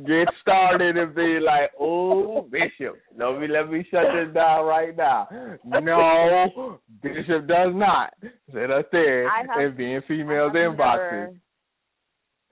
get 0.07 0.26
started 0.40 0.97
and 0.97 1.14
be 1.14 1.38
like, 1.40 1.71
"Oh, 1.78 2.43
Bishop, 2.50 2.97
let 3.16 3.38
me 3.40 3.47
let 3.49 3.71
me 3.71 3.87
shut 3.90 4.04
this 4.14 4.35
down 4.35 4.64
right 4.64 4.97
now." 4.97 5.28
No, 5.64 6.78
Bishop 7.02 7.47
does 7.47 7.73
not 7.75 8.14
sit 8.52 8.71
up 8.71 8.90
there 8.90 9.28
and 9.66 9.76
be 9.76 9.93
in 9.95 10.02
females' 10.09 10.52
inboxes. 10.52 11.11
never- 11.11 11.33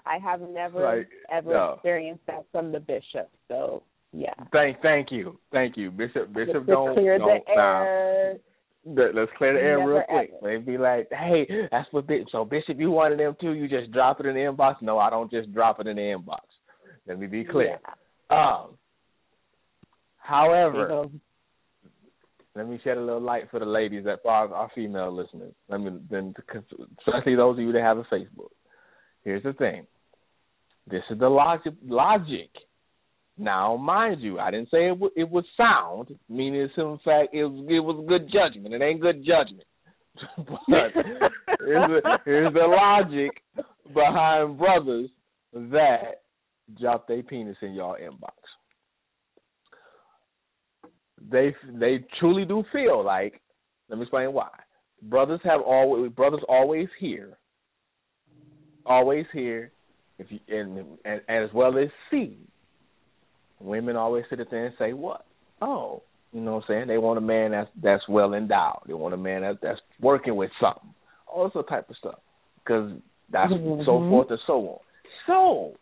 I 0.06 0.18
have 0.18 0.40
never 0.40 0.82
Like, 0.82 1.08
ever 1.30 1.52
no. 1.52 1.72
experienced 1.74 2.26
that 2.26 2.44
from 2.52 2.72
the 2.72 2.80
bishop. 2.80 3.30
So 3.48 3.82
yeah. 4.12 4.34
Thank, 4.52 4.80
thank 4.82 5.10
you, 5.10 5.38
thank 5.52 5.76
you, 5.76 5.90
Bishop. 5.90 6.32
Bishop, 6.34 6.66
don't 6.66 6.94
clear 6.94 7.18
don't 7.18 7.42
the 7.46 7.52
air. 7.52 8.32
Let- 8.84 9.14
Let's 9.14 9.30
clear 9.38 9.52
the 9.54 9.60
air 9.60 9.78
Never 9.78 9.92
real 9.94 10.02
quick. 10.08 10.32
ever. 10.42 10.58
Maybe 10.58 10.72
be 10.72 10.78
like, 10.78 11.08
hey, 11.12 11.46
that's 11.70 11.86
what 11.92 12.06
Bishop. 12.08 12.28
So 12.32 12.44
Bishop, 12.44 12.78
you 12.80 12.90
wanted 12.90 13.20
them 13.20 13.36
too? 13.40 13.52
You 13.52 13.68
just 13.68 13.92
drop 13.92 14.18
it 14.18 14.26
in 14.26 14.34
the 14.34 14.40
inbox? 14.40 14.82
No, 14.82 14.98
I 14.98 15.08
don't 15.08 15.30
just 15.30 15.52
drop 15.54 15.78
it 15.78 15.86
in 15.86 15.96
the 15.96 16.02
inbox. 16.02 16.40
Let 17.06 17.18
me 17.20 17.26
be 17.28 17.44
clear. 17.44 17.78
Yeah. 18.30 18.36
Um, 18.36 18.76
however, 20.18 20.80
You 20.82 20.88
know, 20.88 21.10
let 22.54 22.68
me 22.68 22.80
shed 22.84 22.98
a 22.98 23.00
little 23.00 23.20
light 23.20 23.44
for 23.50 23.60
the 23.60 23.66
ladies 23.66 24.04
that 24.04 24.18
are 24.26 24.52
our 24.52 24.70
female 24.74 25.12
listeners. 25.14 25.54
Let 25.68 25.80
me 25.80 25.92
then, 26.10 26.34
especially 26.98 27.34
those 27.36 27.58
of 27.58 27.64
you 27.64 27.72
that 27.72 27.82
have 27.82 27.98
a 27.98 28.04
Facebook. 28.04 28.50
Here's 29.24 29.42
the 29.42 29.52
thing: 29.54 29.86
This 30.90 31.02
is 31.10 31.18
the 31.18 31.28
logic. 31.28 31.74
Logic. 31.84 32.50
Now, 33.38 33.76
mind 33.76 34.20
you, 34.20 34.38
I 34.38 34.50
didn't 34.50 34.70
say 34.70 34.86
it, 34.86 34.94
w- 34.94 35.12
it 35.16 35.28
was 35.28 35.44
sound, 35.56 36.08
meaning 36.28 36.60
it's 36.60 36.74
in 36.76 36.98
fact 37.04 37.34
it 37.34 37.44
was, 37.44 37.66
it 37.68 37.80
was 37.80 38.04
good 38.08 38.30
judgment. 38.30 38.74
It 38.74 38.82
ain't 38.82 39.00
good 39.00 39.24
judgment. 39.24 39.66
but 40.36 40.92
here's 41.64 41.88
the, 41.88 42.18
here's 42.24 42.52
the 42.52 42.66
logic 42.66 43.42
behind 43.94 44.58
brothers 44.58 45.08
that 45.54 46.22
drop 46.78 47.08
their 47.08 47.22
penis 47.22 47.56
in 47.62 47.72
y'all 47.72 47.96
inbox. 47.96 48.32
They 51.30 51.54
they 51.72 52.04
truly 52.20 52.44
do 52.44 52.64
feel 52.72 53.04
like. 53.04 53.40
Let 53.88 53.96
me 53.96 54.02
explain 54.02 54.32
why. 54.32 54.48
Brothers 55.02 55.40
have 55.44 55.62
always 55.62 56.12
brothers 56.12 56.42
always 56.48 56.88
hear. 57.00 57.38
always 58.86 59.26
hear, 59.32 59.72
if 60.18 60.26
you 60.30 60.38
and, 60.48 60.98
and 61.04 61.20
as 61.28 61.52
well 61.52 61.78
as 61.78 61.88
see. 62.10 62.36
Women 63.60 63.94
always 63.94 64.24
sit 64.28 64.40
there 64.50 64.66
and 64.66 64.74
say, 64.76 64.92
"What? 64.92 65.24
Oh, 65.60 66.02
you 66.32 66.40
know 66.40 66.54
what 66.54 66.64
I'm 66.64 66.68
saying? 66.68 66.88
They 66.88 66.98
want 66.98 67.18
a 67.18 67.20
man 67.20 67.52
that's 67.52 67.70
that's 67.80 68.08
well 68.08 68.34
endowed. 68.34 68.82
They 68.86 68.94
want 68.94 69.14
a 69.14 69.18
man 69.18 69.42
that, 69.42 69.58
that's 69.62 69.80
working 70.00 70.34
with 70.34 70.50
something, 70.60 70.94
all 71.26 71.44
this 71.44 71.64
type 71.68 71.88
of 71.88 71.96
stuff, 71.96 72.18
because 72.58 72.92
that's 73.30 73.52
Mhm. 73.52 73.84
so 73.84 74.00
forth 74.08 74.30
and 74.30 74.40
so 74.46 74.68
on. 74.68 74.78
So, 75.26 75.76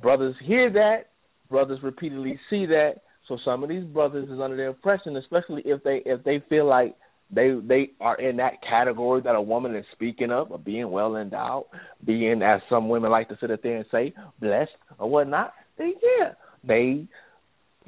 brothers 0.00 0.36
hear 0.38 0.70
that, 0.70 1.08
brothers 1.48 1.82
repeatedly 1.82 2.38
see 2.50 2.66
that. 2.66 3.02
So 3.26 3.36
some 3.44 3.64
of 3.64 3.68
these 3.68 3.84
brothers 3.84 4.28
is 4.28 4.38
under 4.38 4.56
the 4.56 4.66
impression, 4.66 5.16
especially 5.16 5.62
if 5.62 5.82
they 5.82 6.02
if 6.06 6.22
they 6.22 6.38
feel 6.48 6.66
like 6.66 6.94
they 7.30 7.54
they 7.66 7.90
are 8.00 8.20
in 8.20 8.36
that 8.36 8.62
category 8.62 9.20
that 9.22 9.34
a 9.34 9.40
woman 9.40 9.74
is 9.74 9.84
speaking 9.92 10.30
of, 10.30 10.52
of 10.52 10.64
being 10.64 10.90
well 10.90 11.16
endowed, 11.16 11.66
being 12.04 12.42
as 12.42 12.60
some 12.70 12.88
women 12.88 13.10
like 13.10 13.28
to 13.28 13.38
sit 13.40 13.50
up 13.50 13.62
there 13.62 13.76
and 13.76 13.86
say 13.90 14.14
blessed 14.40 14.70
or 14.98 15.10
whatnot. 15.10 15.52
They 15.76 15.92
yeah, 16.02 16.32
they 16.62 17.06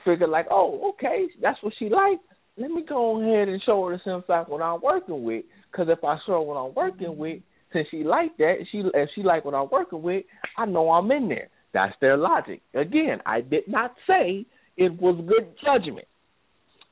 figure 0.04 0.28
like, 0.28 0.46
oh, 0.50 0.90
okay, 0.94 1.26
that's 1.40 1.62
what 1.62 1.72
she 1.78 1.88
likes. 1.88 2.22
Let 2.56 2.70
me 2.70 2.82
go 2.88 3.20
ahead 3.20 3.48
and 3.48 3.62
show 3.64 3.86
her 3.86 3.96
the 3.96 4.02
same 4.04 4.22
fact 4.26 4.48
what 4.48 4.62
I'm 4.62 4.80
working 4.80 5.22
with. 5.22 5.44
Because 5.70 5.86
if 5.88 6.02
I 6.02 6.16
show 6.26 6.32
her 6.32 6.40
what 6.40 6.56
I'm 6.56 6.74
working 6.74 7.08
mm-hmm. 7.08 7.20
with, 7.20 7.42
since 7.72 7.86
she 7.90 8.02
like 8.02 8.36
that, 8.38 8.54
she 8.72 8.82
if 8.94 9.10
she 9.14 9.22
like 9.22 9.44
what 9.44 9.54
I'm 9.54 9.68
working 9.70 10.02
with, 10.02 10.24
I 10.56 10.66
know 10.66 10.90
I'm 10.90 11.10
in 11.12 11.28
there. 11.28 11.48
That's 11.72 11.94
their 12.00 12.16
logic. 12.16 12.62
Again, 12.74 13.18
I 13.26 13.42
did 13.42 13.68
not 13.68 13.94
say 14.06 14.46
it 14.76 15.00
was 15.00 15.22
good 15.28 15.54
judgment. 15.64 16.08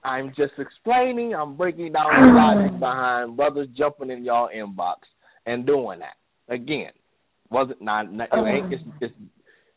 I'm 0.07 0.29
just 0.37 0.53
explaining. 0.57 1.35
I'm 1.35 1.57
breaking 1.57 1.93
down 1.93 2.07
the 2.07 2.33
logic 2.33 2.73
mm. 2.73 2.79
behind 2.79 3.37
brothers 3.37 3.69
jumping 3.77 4.11
in 4.11 4.25
y'all 4.25 4.49
inbox 4.57 4.99
and 5.47 5.67
doing 5.67 5.99
that. 5.99 6.15
Again, 6.53 6.93
wasn't 7.51 7.83
not, 7.83 8.13
not 8.13 8.29
it 8.33 8.37
ain't, 8.37 8.73
it's, 8.73 8.83
mm. 8.85 8.93
it's 9.01 9.15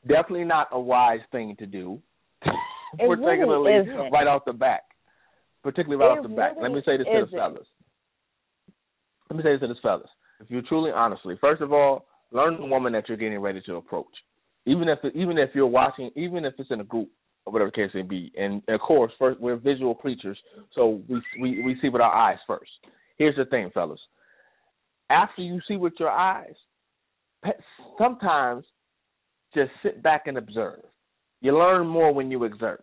definitely 0.07 0.45
not 0.45 0.67
a 0.71 0.79
wise 0.79 1.21
thing 1.31 1.55
to 1.57 1.65
do. 1.65 1.99
It 2.43 3.03
really 3.03 3.17
particularly 3.17 4.09
right 4.11 4.27
off 4.27 4.43
the 4.45 4.53
back. 4.53 4.83
Particularly 5.63 6.03
right 6.03 6.13
It 6.13 6.19
off 6.19 6.23
the 6.29 6.35
back. 6.35 6.53
Let 6.61 6.71
me 6.71 6.81
say 6.85 6.97
this 6.97 7.07
to 7.07 7.11
the 7.11 7.27
isn't. 7.27 7.37
fellas. 7.37 7.67
Let 9.31 9.37
me 9.37 9.43
say 9.43 9.53
this 9.53 9.61
to 9.61 9.67
the 9.67 9.75
fellas. 9.81 10.09
If 10.39 10.51
you're 10.51 10.61
truly 10.61 10.91
honestly, 10.91 11.35
first 11.41 11.61
of 11.63 11.73
all, 11.73 12.05
learn 12.31 12.57
the 12.59 12.67
woman 12.67 12.93
that 12.93 13.09
you're 13.09 13.17
getting 13.17 13.39
ready 13.39 13.61
to 13.65 13.75
approach. 13.77 14.05
Even 14.67 14.87
if 14.89 14.99
even 15.15 15.39
if 15.39 15.49
you're 15.55 15.67
watching, 15.67 16.11
even 16.15 16.45
if 16.45 16.53
it's 16.59 16.69
in 16.69 16.81
a 16.81 16.83
group 16.83 17.09
whatever 17.51 17.71
case 17.71 17.91
may 17.93 18.01
be. 18.01 18.31
And 18.37 18.61
of 18.67 18.79
course, 18.79 19.11
first 19.19 19.39
we're 19.39 19.55
visual 19.57 19.95
creatures, 19.95 20.37
so 20.73 21.01
we 21.07 21.21
we 21.39 21.63
we 21.63 21.77
see 21.81 21.89
with 21.89 22.01
our 22.01 22.13
eyes 22.13 22.39
first. 22.47 22.71
Here's 23.17 23.35
the 23.35 23.45
thing, 23.45 23.69
fellas. 23.73 23.99
After 25.09 25.41
you 25.41 25.59
see 25.67 25.77
with 25.77 25.93
your 25.99 26.09
eyes, 26.09 26.53
sometimes 27.97 28.63
just 29.53 29.71
sit 29.83 30.03
back 30.03 30.27
and 30.27 30.37
observe. 30.37 30.81
You 31.41 31.57
learn 31.57 31.87
more 31.87 32.13
when 32.13 32.29
you 32.29 32.43
observe. 32.45 32.81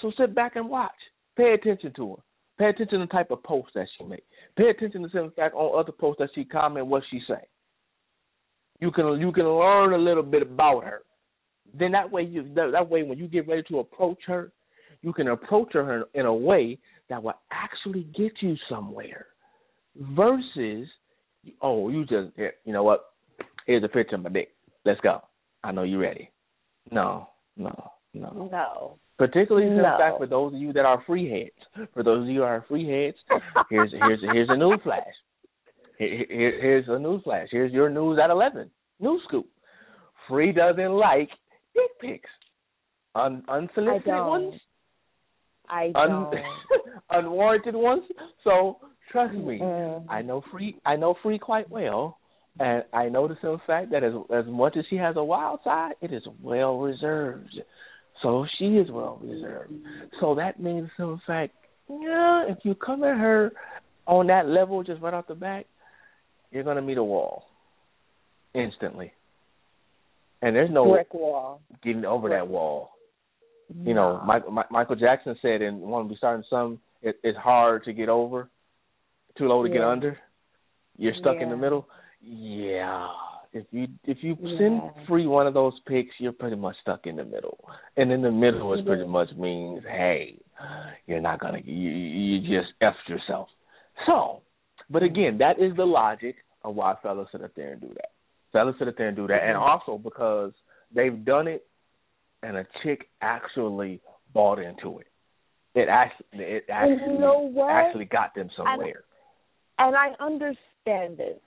So 0.00 0.12
sit 0.18 0.34
back 0.34 0.56
and 0.56 0.68
watch. 0.68 0.90
Pay 1.36 1.54
attention 1.54 1.92
to 1.96 2.16
her. 2.16 2.22
Pay 2.58 2.70
attention 2.70 3.00
to 3.00 3.06
the 3.06 3.12
type 3.12 3.30
of 3.30 3.42
posts 3.42 3.72
that 3.74 3.86
she 3.96 4.04
make. 4.04 4.24
Pay 4.56 4.68
attention 4.68 5.02
to 5.02 5.08
some 5.10 5.32
fact 5.36 5.54
on 5.54 5.78
other 5.78 5.92
posts 5.92 6.18
that 6.20 6.30
she 6.34 6.44
comment 6.44 6.86
what 6.86 7.02
she 7.10 7.20
say. 7.28 7.40
You 8.80 8.90
can 8.90 9.20
you 9.20 9.32
can 9.32 9.44
learn 9.44 9.94
a 9.94 9.98
little 9.98 10.22
bit 10.22 10.42
about 10.42 10.84
her. 10.84 11.02
Then 11.74 11.92
that 11.92 12.10
way 12.10 12.22
you 12.22 12.42
that, 12.54 12.70
that 12.72 12.88
way 12.88 13.02
when 13.02 13.18
you 13.18 13.28
get 13.28 13.48
ready 13.48 13.62
to 13.68 13.78
approach 13.80 14.18
her, 14.26 14.52
you 15.02 15.12
can 15.12 15.28
approach 15.28 15.72
her 15.74 15.96
in, 16.14 16.20
in 16.20 16.26
a 16.26 16.34
way 16.34 16.78
that 17.08 17.22
will 17.22 17.38
actually 17.50 18.04
get 18.16 18.32
you 18.40 18.56
somewhere. 18.68 19.26
Versus, 19.98 20.86
oh, 21.62 21.88
you 21.88 22.04
just 22.04 22.34
here, 22.36 22.54
you 22.64 22.72
know 22.72 22.82
what? 22.82 23.06
Here's 23.66 23.84
a 23.84 23.88
picture 23.88 24.16
of 24.16 24.22
my 24.22 24.30
dick. 24.30 24.54
Let's 24.84 25.00
go. 25.00 25.22
I 25.64 25.72
know 25.72 25.82
you're 25.82 26.00
ready. 26.00 26.30
No, 26.90 27.30
no, 27.56 27.90
no. 28.14 28.48
No. 28.52 28.98
Particularly 29.18 29.66
in 29.66 29.76
No. 29.78 29.96
fact 29.98 30.18
for 30.18 30.26
those 30.26 30.54
of 30.54 30.60
you 30.60 30.72
that 30.74 30.84
are 30.84 31.02
free 31.06 31.28
heads. 31.28 31.88
For 31.94 32.02
those 32.02 32.22
of 32.22 32.28
you 32.28 32.40
that 32.40 32.46
are 32.46 32.64
free 32.68 32.88
heads, 32.88 33.16
here's 33.70 33.90
here's 33.92 34.20
here's 34.22 34.48
a 34.50 34.56
news 34.56 34.80
flash. 34.82 35.14
Here, 35.98 36.26
here, 36.28 36.60
here's 36.60 36.88
a 36.88 36.98
news 36.98 37.22
flash. 37.24 37.48
Here's 37.50 37.72
your 37.72 37.88
news 37.88 38.18
at 38.22 38.30
eleven. 38.30 38.70
News 39.00 39.22
scoop. 39.26 39.46
Free 40.28 40.52
doesn't 40.52 40.92
like 40.92 41.30
dick 41.76 42.00
pics. 42.00 42.30
Un, 43.14 43.42
I 43.48 43.56
unsolicited 43.58 44.04
don't. 44.06 44.28
ones, 44.28 44.54
I 45.68 45.92
un, 45.94 46.08
don't. 46.10 46.34
unwarranted 47.10 47.74
ones. 47.74 48.02
So 48.44 48.78
trust 49.12 49.34
me, 49.34 49.58
Mm. 49.60 50.06
I 50.10 50.22
know 50.22 50.42
free. 50.50 50.76
I 50.84 50.96
know 50.96 51.14
free 51.22 51.38
quite 51.38 51.70
well, 51.70 52.18
and 52.58 52.84
I 52.92 53.08
know 53.08 53.26
the 53.28 53.34
simple 53.36 53.60
fact 53.66 53.90
that 53.92 54.02
as 54.04 54.12
as 54.34 54.44
much 54.46 54.76
as 54.76 54.84
she 54.90 54.96
has 54.96 55.16
a 55.16 55.24
wild 55.24 55.60
side, 55.64 55.94
it 56.02 56.12
is 56.12 56.22
well 56.42 56.78
reserved. 56.78 57.58
So 58.22 58.46
she 58.58 58.76
is 58.76 58.90
well 58.90 59.18
reserved. 59.22 59.72
So 60.20 60.34
that 60.36 60.58
means 60.60 60.88
in 60.98 61.20
fact, 61.26 61.54
yeah, 61.88 62.44
if 62.48 62.58
you 62.64 62.74
come 62.74 63.02
at 63.04 63.16
her 63.18 63.52
on 64.06 64.26
that 64.28 64.46
level 64.46 64.82
just 64.82 65.00
right 65.02 65.14
off 65.14 65.26
the 65.28 65.34
bat, 65.34 65.66
you're 66.50 66.64
gonna 66.64 66.82
meet 66.82 66.98
a 66.98 67.04
wall 67.04 67.44
instantly. 68.54 69.12
And 70.46 70.54
there's 70.54 70.70
no 70.70 70.88
Brick 70.88 71.12
wall. 71.12 71.60
getting 71.82 72.04
over 72.04 72.28
that 72.28 72.46
wall. 72.46 72.92
You 73.84 73.94
know, 73.94 74.22
Michael, 74.24 74.52
Mi- 74.52 74.62
Michael 74.70 74.94
Jackson 74.94 75.34
said 75.42 75.60
in 75.60 75.80
"Wanna 75.80 76.08
Be 76.08 76.14
Startin' 76.14 76.44
Somethin'," 76.48 76.78
it, 77.02 77.16
it's 77.24 77.36
hard 77.36 77.82
to 77.86 77.92
get 77.92 78.08
over, 78.08 78.48
too 79.36 79.48
low 79.48 79.64
to 79.64 79.68
get 79.68 79.82
under. 79.82 80.16
You're 80.96 81.14
stuck 81.18 81.38
in 81.40 81.50
the 81.50 81.56
middle. 81.56 81.88
Yeah, 82.22 83.08
if 83.52 83.64
you 83.72 83.88
if 84.04 84.18
you 84.20 84.36
send 84.56 84.82
free 85.08 85.26
one 85.26 85.48
of 85.48 85.54
those 85.54 85.72
pics, 85.88 86.14
you're 86.20 86.30
pretty 86.30 86.54
much 86.54 86.76
stuck 86.80 87.08
in 87.08 87.16
the 87.16 87.24
middle. 87.24 87.58
And 87.96 88.12
in 88.12 88.22
the 88.22 88.30
middle 88.30 88.72
is 88.74 88.86
pretty 88.86 89.04
much 89.04 89.30
means, 89.36 89.82
hey, 89.82 90.38
you're 91.08 91.20
not 91.20 91.40
gonna 91.40 91.58
you 91.64 91.90
you 91.90 92.40
just 92.42 92.72
effed 92.80 93.08
yourself. 93.08 93.48
So, 94.06 94.42
but 94.88 95.02
again, 95.02 95.38
that 95.38 95.58
is 95.58 95.74
the 95.76 95.86
logic 95.86 96.36
of 96.62 96.76
why 96.76 96.94
fellas 97.02 97.26
sit 97.32 97.42
up 97.42 97.50
there 97.56 97.72
and 97.72 97.80
do 97.80 97.88
that. 97.88 98.10
Fellas 98.56 98.74
sit 98.78 98.88
up 98.88 98.96
there 98.96 99.08
and 99.08 99.16
do 99.16 99.26
that, 99.26 99.42
and 99.42 99.54
also 99.54 99.98
because 100.02 100.50
they've 100.94 101.26
done 101.26 101.46
it, 101.46 101.66
and 102.42 102.56
a 102.56 102.66
chick 102.82 103.06
actually 103.20 104.00
bought 104.32 104.58
into 104.58 104.98
it. 104.98 105.08
It 105.74 105.90
actually, 105.90 106.44
it 106.44 106.64
actually, 106.70 107.12
you 107.12 107.18
know 107.18 107.68
actually 107.68 108.06
got 108.06 108.34
them 108.34 108.48
somewhere. 108.56 109.04
And 109.78 109.94
I 109.94 110.12
understand 110.24 111.18
this. 111.18 111.38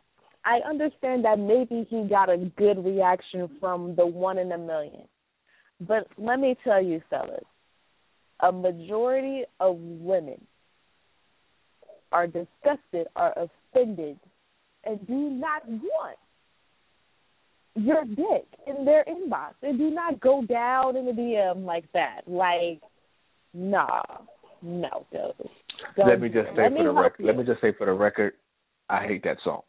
I 0.46 0.60
understand 0.70 1.26
that 1.26 1.40
maybe 1.40 1.88
he 1.90 2.08
got 2.08 2.30
a 2.30 2.38
good 2.38 2.86
reaction 2.86 3.50
from 3.60 3.96
the 3.96 4.06
one 4.06 4.38
in 4.38 4.52
a 4.52 4.58
million. 4.60 5.08
But 5.82 6.06
let 6.20 6.40
me 6.40 6.56
tell 6.64 6.84
you, 6.84 7.02
fellas, 7.10 7.44
a 8.42 8.52
majority 8.52 9.46
of 9.60 9.78
women 9.80 10.40
are 12.12 12.28
disgusted, 12.28 13.08
are 13.16 13.34
offended, 13.36 14.20
and 14.84 15.08
do 15.08 15.16
not 15.32 15.68
want 15.68 16.18
your 17.76 18.04
dick 18.06 18.48
in 18.68 18.86
their 18.86 19.06
inbox. 19.06 19.54
They 19.62 19.72
do 19.72 19.90
not 19.90 20.20
go 20.20 20.44
down 20.44 20.96
in 20.96 21.06
the 21.06 21.12
DM 21.12 21.66
like 21.66 21.86
that. 21.94 22.22
Like, 22.28 22.82
nah, 23.54 24.02
no, 24.62 25.06
dude. 25.12 25.50
Don't 25.96 26.10
let 26.10 26.20
me 26.22 26.30
just 26.30 26.50
say 26.56 26.70
for 26.76 26.84
the 26.84 26.92
record. 26.92 27.26
Let 27.26 27.38
me 27.38 27.44
just 27.44 27.62
say 27.62 27.74
for 27.78 27.86
the 27.86 27.94
record, 27.94 28.34
I 28.90 29.06
hate 29.06 29.24
that 29.24 29.38
song. 29.44 29.62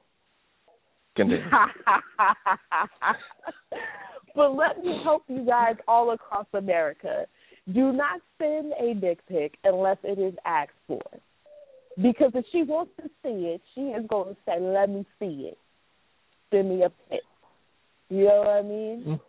Continue. 1.17 1.45
but 4.35 4.55
let 4.55 4.83
me 4.83 5.01
help 5.05 5.23
you 5.29 5.45
guys 5.45 5.77
all 5.87 6.13
across 6.13 6.47
America. 6.55 7.27
Do 7.73 7.93
not 7.93 8.21
send 8.39 8.73
a 8.81 8.95
dick 8.95 9.19
pic 9.29 9.59
unless 9.65 9.99
it 10.03 10.19
is 10.19 10.35
asked 10.45 10.73
for. 10.87 11.03
Because 11.97 12.33
if 12.35 12.45
she 12.51 12.63
wants 12.63 12.93
to 13.01 13.09
see 13.23 13.55
it, 13.55 13.61
she 13.75 13.83
is 13.83 14.07
going 14.09 14.35
to 14.35 14.41
say, 14.47 14.61
Let 14.61 14.89
me 14.89 15.05
see 15.19 15.51
it. 15.53 15.59
Send 16.51 16.71
me 16.71 16.83
a 16.83 16.91
pic. 17.11 17.21
You 18.11 18.25
know 18.25 18.38
what 18.38 18.49
I 18.49 18.62
mean? 18.62 19.05
Mm. 19.07 19.20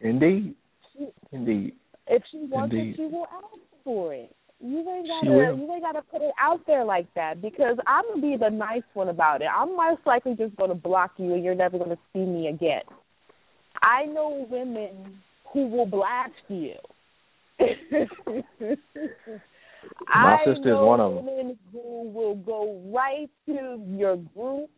Indeed, 0.00 0.54
She, 0.92 1.06
indeed. 1.32 1.72
if 2.08 2.22
she 2.30 2.38
wants 2.50 2.74
Indeed. 2.74 2.90
it, 2.90 2.96
she 2.96 3.02
will 3.04 3.26
ask 3.32 3.46
for 3.84 4.12
it. 4.12 4.34
You 4.60 4.78
ain't 4.78 5.06
gotta 5.06 5.56
you 5.56 5.72
ain't 5.72 5.82
gotta 5.82 6.02
put 6.02 6.22
it 6.22 6.32
out 6.40 6.60
there 6.66 6.84
like 6.84 7.06
that 7.14 7.40
because 7.42 7.76
I'm 7.86 8.04
gonna 8.08 8.22
be 8.22 8.36
the 8.38 8.48
nice 8.50 8.82
one 8.94 9.08
about 9.08 9.42
it. 9.42 9.48
I'm 9.54 9.76
most 9.76 10.00
likely 10.06 10.34
just 10.34 10.56
gonna 10.56 10.74
block 10.74 11.12
you 11.18 11.34
and 11.34 11.44
you're 11.44 11.54
never 11.54 11.78
gonna 11.78 11.98
see 12.12 12.20
me 12.20 12.48
again. 12.48 12.82
I 13.82 14.06
know 14.06 14.46
women 14.50 15.20
who 15.52 15.66
will 15.68 15.86
blast 15.86 16.32
you. 16.48 16.74
My 17.60 17.66
I 20.08 20.44
sister 20.44 20.70
is 20.72 20.78
one 20.78 21.00
of 21.00 21.16
'em. 21.18 21.26
women 21.26 21.58
who 21.72 22.08
will 22.10 22.34
go 22.36 22.80
right 22.92 23.28
to 23.46 23.82
your 23.88 24.16
group. 24.16 24.70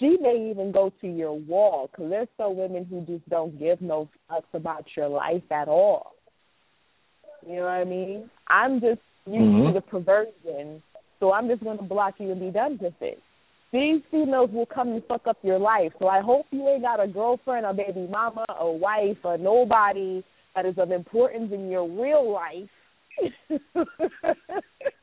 She 0.00 0.16
may 0.20 0.50
even 0.50 0.72
go 0.72 0.90
to 1.02 1.06
your 1.06 1.34
wall 1.34 1.88
because 1.92 2.10
there's 2.10 2.28
some 2.38 2.56
women 2.56 2.86
who 2.86 3.02
just 3.02 3.28
don't 3.28 3.56
give 3.58 3.80
no 3.82 4.08
fucks 4.30 4.52
about 4.54 4.86
your 4.96 5.08
life 5.08 5.42
at 5.52 5.68
all. 5.68 6.14
You 7.46 7.56
know 7.56 7.62
what 7.64 7.70
I 7.70 7.84
mean? 7.84 8.30
I'm 8.48 8.80
just 8.80 9.00
used 9.26 9.52
Mhm. 9.52 9.66
to 9.68 9.72
the 9.74 9.80
perversion, 9.82 10.82
so 11.20 11.32
I'm 11.32 11.48
just 11.48 11.62
going 11.62 11.76
to 11.76 11.84
block 11.84 12.18
you 12.18 12.30
and 12.32 12.40
be 12.40 12.50
done 12.50 12.78
with 12.78 13.00
it. 13.02 13.22
These 13.72 14.02
females 14.10 14.50
will 14.50 14.66
come 14.66 14.88
and 14.88 15.04
fuck 15.04 15.26
up 15.26 15.38
your 15.42 15.58
life. 15.58 15.92
So 15.98 16.08
I 16.08 16.20
hope 16.20 16.46
you 16.50 16.66
ain't 16.68 16.82
got 16.82 16.98
a 16.98 17.06
girlfriend, 17.06 17.66
a 17.66 17.72
baby 17.74 18.06
mama, 18.10 18.44
a 18.48 18.70
wife, 18.70 19.18
or 19.22 19.38
nobody 19.38 20.24
that 20.56 20.66
is 20.66 20.78
of 20.78 20.90
importance 20.90 21.52
in 21.52 21.70
your 21.70 21.86
real 21.86 22.32
life. 22.32 22.70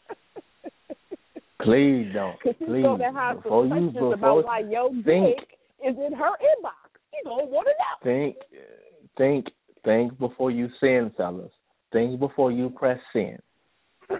Please 1.61 2.11
don't. 2.13 2.37
Because 2.43 2.55
she's 2.59 2.67
Please. 2.67 2.83
going 2.83 2.99
to 2.99 3.11
have 3.11 3.43
before 3.43 3.63
some 3.67 3.85
you 3.85 3.91
questions 3.91 4.13
about 4.13 4.45
why 4.45 4.59
your 4.59 4.89
think 4.89 5.05
dick 5.39 5.47
is 5.87 5.95
in 5.95 6.13
her 6.13 6.31
inbox. 6.31 6.89
She's 7.11 7.23
going 7.25 7.45
to 7.47 7.51
want 7.51 7.67
to 7.67 7.73
know. 7.73 7.95
think 8.03 8.35
think 9.17 9.45
think 9.83 10.17
before 10.19 10.51
you 10.51 10.69
sin, 10.79 11.11
fellas. 11.17 11.51
Think 11.91 12.19
before 12.19 12.51
you 12.51 12.69
press 12.69 12.99
sin. 13.13 13.39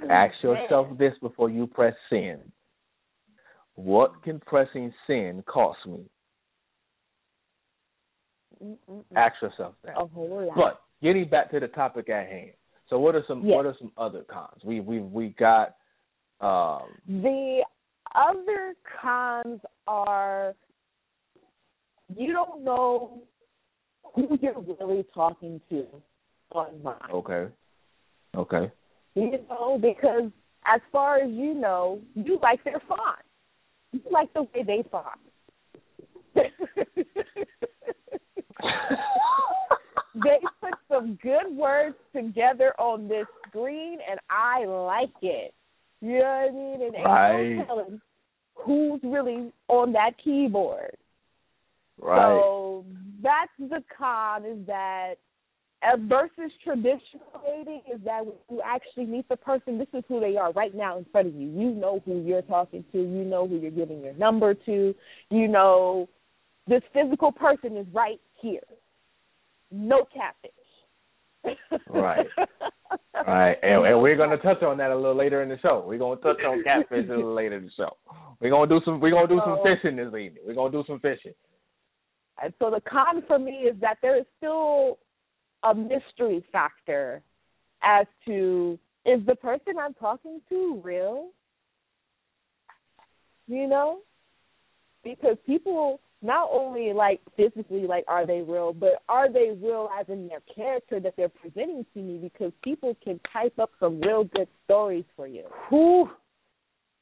Ask 0.10 0.34
yourself 0.44 0.88
this 0.98 1.14
before 1.22 1.50
you 1.50 1.68
press 1.68 1.94
sin. 2.10 2.40
What 3.76 4.24
can 4.24 4.40
pressing 4.40 4.92
sin 5.06 5.44
cost 5.48 5.78
me? 5.86 6.06
Mm-mm-mm. 8.64 9.04
Ask 9.16 9.36
yourself 9.42 9.76
that. 9.84 9.94
A 9.98 10.06
whole 10.08 10.48
lot. 10.48 10.56
But 10.56 10.82
getting 11.04 11.30
back 11.30 11.52
to 11.52 11.60
the 11.60 11.68
topic 11.68 12.10
at 12.10 12.28
hand. 12.28 12.52
So 12.90 13.00
what 13.00 13.14
are 13.16 13.24
some 13.28 13.46
Yes. 13.46 13.56
what 13.56 13.66
are 13.68 13.76
some 13.78 13.92
other 13.98 14.24
cons? 14.24 14.64
We 14.64 14.80
we 14.80 15.00
we 15.00 15.30
got 15.38 15.76
um 16.42 16.84
The 17.08 17.64
other 18.16 18.74
cons 19.02 19.62
are 19.88 20.54
you 22.16 22.32
don't 22.34 22.64
know 22.64 23.22
who 24.16 24.38
you're 24.42 24.60
really 24.80 25.06
talking 25.14 25.60
to 25.70 25.86
online. 26.54 27.12
okay. 27.14 27.48
Okay. 28.36 28.72
You 29.16 29.32
know, 29.50 29.80
because 29.82 30.32
as 30.66 30.82
far 30.92 31.18
as 31.18 31.30
you 31.32 31.54
know, 31.54 32.00
you 32.14 32.40
like 32.42 32.64
their 32.64 32.82
font. 32.88 33.20
You 33.92 34.02
like 34.12 34.32
the 34.34 34.44
way 34.44 34.64
they 34.66 34.84
font. 34.92 35.20
they 40.24 40.40
put 40.62 40.74
some 40.90 41.18
good 41.22 41.56
words 41.56 41.96
together 42.16 42.74
on 42.80 43.08
this 43.08 43.26
screen 43.48 44.00
and 44.10 44.20
I 44.30 44.66
like 44.66 45.10
it. 45.22 45.54
You 46.02 46.20
know 46.20 46.24
what 46.24 46.50
I 46.50 46.52
mean? 46.52 46.82
And 46.82 46.96
ain't 46.96 47.06
Right. 47.06 47.56
no 47.58 47.66
telling 47.66 48.02
who's 48.56 49.02
really 49.04 49.52
on 49.68 49.94
that 49.94 50.18
keyboard. 50.24 50.96
Right. 52.00 52.42
So 52.42 52.86
that's 53.22 53.52
the 53.60 53.84
con 53.96 54.46
is 54.46 54.66
that 54.68 55.16
uh, 55.84 55.98
versus 55.98 56.52
traditional 56.64 57.30
dating 57.46 57.82
is 57.92 58.00
that 58.04 58.26
when 58.26 58.36
you 58.50 58.62
actually 58.64 59.06
meet 59.06 59.28
the 59.30 59.38
person, 59.38 59.78
this 59.78 59.88
is 59.94 60.04
who 60.08 60.20
they 60.20 60.36
are 60.36 60.52
right 60.54 60.74
now 60.74 60.98
in 60.98 61.06
front 61.12 61.28
of 61.28 61.36
you. 61.36 61.48
You 61.48 61.72
know 61.72 62.02
who 62.06 62.22
you're 62.22 62.42
talking 62.44 62.84
to. 62.92 62.98
You 62.98 63.24
know 63.24 63.48
who 63.48 63.58
you're 63.58 63.72
giving 63.72 64.02
your 64.02 64.14
number 64.14 64.54
to. 64.54 64.96
You 65.30 65.48
know 65.48 66.10
this 66.68 66.82
physical 66.94 67.32
person 67.32 67.78
is 67.78 67.88
right 67.94 68.20
here. 68.42 68.62
No 69.72 70.06
catfish. 70.14 70.52
Right. 71.90 72.28
Right, 73.26 73.58
and, 73.62 73.86
and 73.86 74.02
we're 74.02 74.16
gonna 74.16 74.38
touch 74.38 74.62
on 74.64 74.78
that 74.78 74.92
a 74.92 74.96
little 74.96 75.16
later 75.16 75.42
in 75.42 75.50
the 75.50 75.58
show. 75.60 75.84
We're 75.86 75.98
gonna 75.98 76.22
touch 76.22 76.38
on 76.48 76.64
catfish 76.64 77.06
a 77.10 77.16
little 77.16 77.34
later 77.34 77.58
in 77.58 77.66
the 77.66 77.72
show. 77.76 77.98
We're 78.40 78.52
gonna 78.52 78.70
do 78.70 78.80
some. 78.86 79.02
We're 79.02 79.12
gonna 79.12 79.28
do 79.28 79.42
some 79.44 79.58
fishing 79.64 79.98
this 79.98 80.08
evening. 80.08 80.38
We're 80.46 80.54
gonna 80.54 80.72
do 80.72 80.84
some 80.88 81.00
fishing. 81.00 81.34
And 82.42 82.54
so 82.60 82.70
the 82.70 82.80
con 82.90 83.24
for 83.28 83.40
me 83.40 83.52
is 83.52 83.76
that 83.82 83.98
there 84.02 84.18
is 84.18 84.26
still 84.38 85.00
a 85.64 85.74
mystery 85.74 86.46
factor 86.52 87.22
as 87.84 88.06
to 88.26 88.80
is 89.06 89.26
the 89.26 89.36
person 89.36 89.74
I'm 89.80 89.94
talking 89.94 90.42
to 90.50 90.82
real? 90.84 91.30
You 93.48 93.68
know? 93.68 94.00
Because 95.04 95.38
people 95.46 96.02
not 96.22 96.50
only 96.52 96.94
like 96.94 97.22
physically 97.36 97.86
like 97.86 98.04
are 98.08 98.26
they 98.26 98.42
real, 98.42 98.74
but 98.74 99.04
are 99.08 99.32
they 99.32 99.52
real 99.62 99.90
as 100.00 100.08
in 100.10 100.28
their 100.28 100.42
character 100.54 101.00
that 101.00 101.14
they're 101.16 101.30
presenting 101.30 101.86
to 101.94 102.00
me 102.00 102.18
because 102.18 102.52
people 102.64 102.96
can 103.04 103.20
type 103.32 103.58
up 103.60 103.72
some 103.80 104.02
real 104.02 104.24
good 104.24 104.48
stories 104.66 105.06
for 105.16 105.28
you. 105.28 105.44
Who 105.70 106.10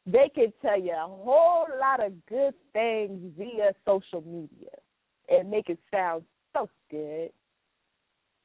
they 0.06 0.30
can 0.34 0.54
tell 0.62 0.80
you 0.80 0.92
a 0.92 1.08
whole 1.08 1.68
lot 1.80 2.06
of 2.06 2.14
good 2.28 2.54
things 2.74 3.34
via 3.38 3.74
social 3.86 4.22
media 4.22 4.70
and 5.30 5.50
make 5.50 5.70
it 5.70 5.80
sound 5.92 6.24
so 6.54 6.70
good. 6.92 7.30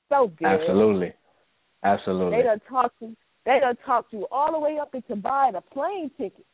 So 0.09 0.33
good. 0.39 0.47
Absolutely. 0.47 1.13
Absolutely. 1.83 2.39
They 2.39 2.43
done 2.45 2.61
talk 2.69 2.99
to 3.01 3.17
they 3.47 3.59
done 3.59 3.77
talk 3.85 4.11
to 4.11 4.19
you 4.19 4.27
all 4.31 4.53
the 4.53 4.59
way 4.59 4.79
up 4.81 4.95
into 4.95 5.17
buying 5.17 5.55
a 5.55 5.61
plane 5.61 6.11
ticket. 6.17 6.45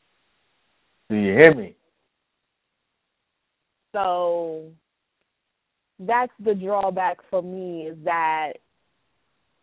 Do 1.11 1.16
you 1.16 1.33
hear 1.38 1.55
me? 1.55 1.76
So 3.96 4.64
that's 5.98 6.32
the 6.44 6.54
drawback 6.54 7.16
for 7.30 7.42
me 7.42 7.87
is 7.87 7.96
that 8.04 8.52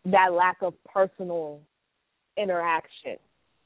that 0.06 0.34
lack 0.34 0.58
of 0.64 0.74
personal 0.92 1.62
interaction. 2.36 3.18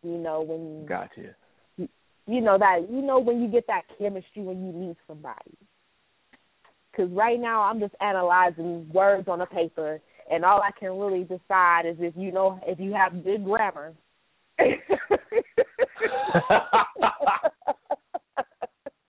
You 0.04 0.18
know, 0.18 0.42
when 0.42 0.86
Gotcha. 0.86 1.36
you 1.78 2.42
know 2.42 2.58
that 2.58 2.88
you 2.92 3.02
know 3.02 3.20
when 3.20 3.42
you 3.42 3.48
get 3.48 3.66
that 3.68 3.84
chemistry 3.98 4.44
when 4.44 4.68
you 4.68 4.74
meet 4.74 4.98
somebody. 5.08 5.58
Because 6.92 7.10
right 7.14 7.40
now 7.40 7.62
I'm 7.62 7.80
just 7.80 7.96
analyzing 8.02 8.90
words 8.94 9.30
on 9.30 9.40
a 9.40 9.46
paper, 9.46 10.02
and 10.30 10.44
all 10.44 10.62
I 10.62 10.72
can 10.78 11.00
really 11.00 11.24
decide 11.24 11.86
is 11.86 11.96
if 12.00 12.14
you 12.18 12.34
know 12.34 12.60
if 12.68 12.78
you 12.78 12.94
have 12.94 13.24
good 13.24 13.46
grammar. 13.46 13.94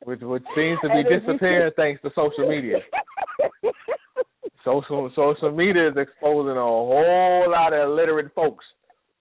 which 0.09 0.21
which 0.23 0.45
seems 0.57 0.79
to 0.81 0.89
be 0.89 1.01
And 1.01 1.07
if 1.07 1.13
you 1.13 1.21
disappearing 1.21 1.71
thanks 1.77 2.01
to 2.01 2.11
social 2.15 2.49
media. 2.49 2.79
Social 4.65 5.11
social 5.15 5.53
media 5.53 5.89
is 5.89 5.97
exposing 5.97 6.57
a 6.57 6.61
whole 6.61 7.47
lot 7.49 7.73
of 7.73 7.91
illiterate 7.91 8.35
folks. 8.35 8.65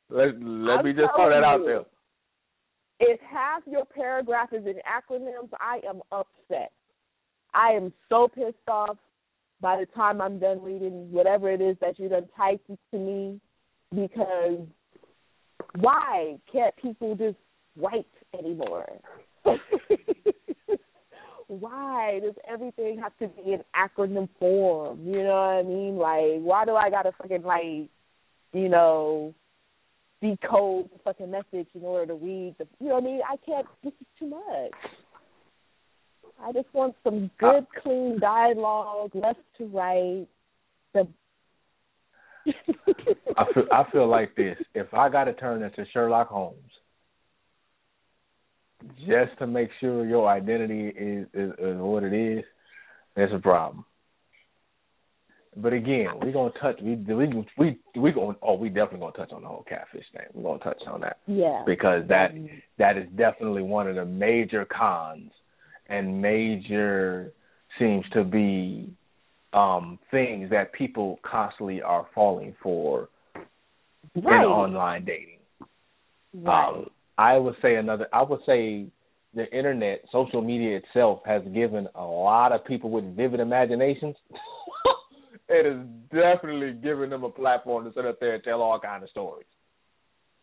Let 0.09 0.41
let 0.41 0.79
I'm 0.79 0.85
me 0.85 0.93
just 0.93 1.11
throw 1.15 1.29
that 1.29 1.43
out 1.43 1.61
there. 1.63 1.83
if 2.99 3.19
half 3.21 3.61
your 3.65 3.85
paragraph 3.85 4.49
is 4.51 4.65
in 4.65 4.79
acronyms, 4.83 5.49
I 5.59 5.79
am 5.87 6.01
upset. 6.11 6.71
I 7.53 7.69
am 7.73 7.93
so 8.09 8.27
pissed 8.27 8.67
off 8.67 8.97
by 9.61 9.79
the 9.79 9.85
time 9.87 10.21
I'm 10.21 10.39
done 10.39 10.61
reading 10.61 11.11
whatever 11.11 11.49
it 11.51 11.61
is 11.61 11.77
that 11.81 11.99
you 11.99 12.09
done 12.09 12.27
typed 12.35 12.69
to 12.91 12.97
me 12.97 13.39
because 13.93 14.59
why 15.79 16.37
can't 16.51 16.75
people 16.77 17.15
just 17.15 17.37
write 17.77 18.07
anymore? 18.37 18.87
why 21.47 22.19
does 22.21 22.35
everything 22.47 22.99
have 22.99 23.17
to 23.19 23.27
be 23.27 23.53
in 23.53 23.63
acronym 23.75 24.27
form? 24.39 25.05
You 25.05 25.23
know 25.23 25.29
what 25.29 25.59
I 25.59 25.63
mean? 25.63 25.97
Like, 25.97 26.41
why 26.41 26.65
do 26.65 26.75
I 26.75 26.89
gotta 26.89 27.11
fucking 27.21 27.43
like, 27.43 27.89
you 28.53 28.69
know, 28.69 29.33
decode 30.21 30.89
the 30.91 30.99
fucking 31.03 31.31
message 31.31 31.67
in 31.73 31.81
order 31.83 32.07
to 32.07 32.13
read 32.15 32.55
the 32.57 32.67
you 32.79 32.89
know 32.89 32.95
what 32.95 33.03
I 33.03 33.07
mean? 33.07 33.21
I 33.27 33.37
can't 33.45 33.67
this 33.83 33.93
is 33.99 34.07
too 34.19 34.27
much. 34.27 34.71
I 36.39 36.51
just 36.51 36.71
want 36.73 36.95
some 37.03 37.31
good, 37.39 37.65
clean 37.81 38.19
dialogue, 38.19 39.11
left 39.15 39.39
to 39.57 39.65
right. 39.65 40.27
The 40.93 41.07
I 43.37 43.53
feel 43.53 43.63
I 43.71 43.91
feel 43.91 44.07
like 44.07 44.35
this. 44.35 44.57
If 44.75 44.93
I 44.93 45.09
got 45.09 45.25
to 45.25 45.33
turn 45.33 45.63
into 45.63 45.85
Sherlock 45.93 46.29
Holmes, 46.29 46.57
just 48.99 49.37
to 49.39 49.47
make 49.47 49.69
sure 49.79 50.05
your 50.05 50.29
identity 50.29 50.87
is, 50.89 51.27
is, 51.33 51.51
is 51.59 51.77
what 51.77 52.03
it 52.03 52.13
is, 52.13 52.43
that's 53.15 53.31
a 53.33 53.39
problem. 53.39 53.85
But 55.55 55.73
again, 55.73 56.09
we're 56.21 56.31
gonna 56.31 56.51
touch. 56.61 56.79
We 56.83 56.95
we 56.95 57.47
we 57.57 57.79
we 57.95 58.11
going. 58.11 58.35
Oh, 58.43 58.53
we 58.53 58.69
definitely 58.69 58.99
gonna 58.99 59.13
touch 59.13 59.31
on 59.31 59.41
the 59.41 59.47
whole 59.47 59.65
catfish 59.67 60.05
thing. 60.13 60.27
We're 60.33 60.43
gonna 60.43 60.63
touch 60.63 60.83
on 60.85 61.01
that 61.01 61.17
yeah. 61.25 61.63
because 61.65 62.07
that 62.09 62.31
that 62.77 62.95
is 62.95 63.07
definitely 63.17 63.63
one 63.63 63.87
of 63.87 63.95
the 63.95 64.05
major 64.05 64.65
cons 64.65 65.31
and 65.87 66.21
major 66.21 67.33
seems 67.79 68.05
to 68.13 68.23
be 68.23 68.93
um 69.53 69.97
things 70.11 70.51
that 70.51 70.73
people 70.73 71.19
constantly 71.23 71.81
are 71.81 72.05
falling 72.13 72.55
for 72.61 73.09
right. 74.15 74.43
in 74.43 74.47
online 74.47 75.05
dating. 75.05 75.39
right. 76.35 76.69
Um, 76.69 76.89
I 77.17 77.37
would 77.37 77.55
say 77.61 77.75
another. 77.75 78.07
I 78.13 78.23
would 78.23 78.39
say 78.45 78.87
the 79.33 79.45
internet, 79.55 80.03
social 80.11 80.41
media 80.41 80.77
itself, 80.77 81.21
has 81.25 81.41
given 81.53 81.87
a 81.95 82.03
lot 82.03 82.51
of 82.51 82.65
people 82.65 82.89
with 82.89 83.15
vivid 83.15 83.39
imaginations 83.39 84.15
it 85.49 85.65
is 85.65 85.79
definitely 86.11 86.73
giving 86.73 87.09
them 87.09 87.23
a 87.23 87.29
platform 87.29 87.85
to 87.85 87.93
sit 87.93 88.05
up 88.05 88.19
there 88.19 88.35
and 88.35 88.43
tell 88.43 88.61
all 88.61 88.79
kind 88.79 89.03
of 89.03 89.09
stories. 89.09 89.47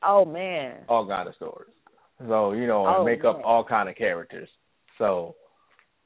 Oh 0.02 0.24
man. 0.24 0.76
All 0.88 1.06
kind 1.06 1.28
of 1.28 1.34
stories. 1.34 1.70
So 2.26 2.52
you 2.52 2.66
know, 2.66 2.86
Oh, 2.86 2.96
and 2.96 3.04
make 3.04 3.24
up 3.24 3.40
all 3.44 3.64
kind 3.64 3.88
of 3.88 3.96
characters. 3.96 4.48
So, 4.98 5.34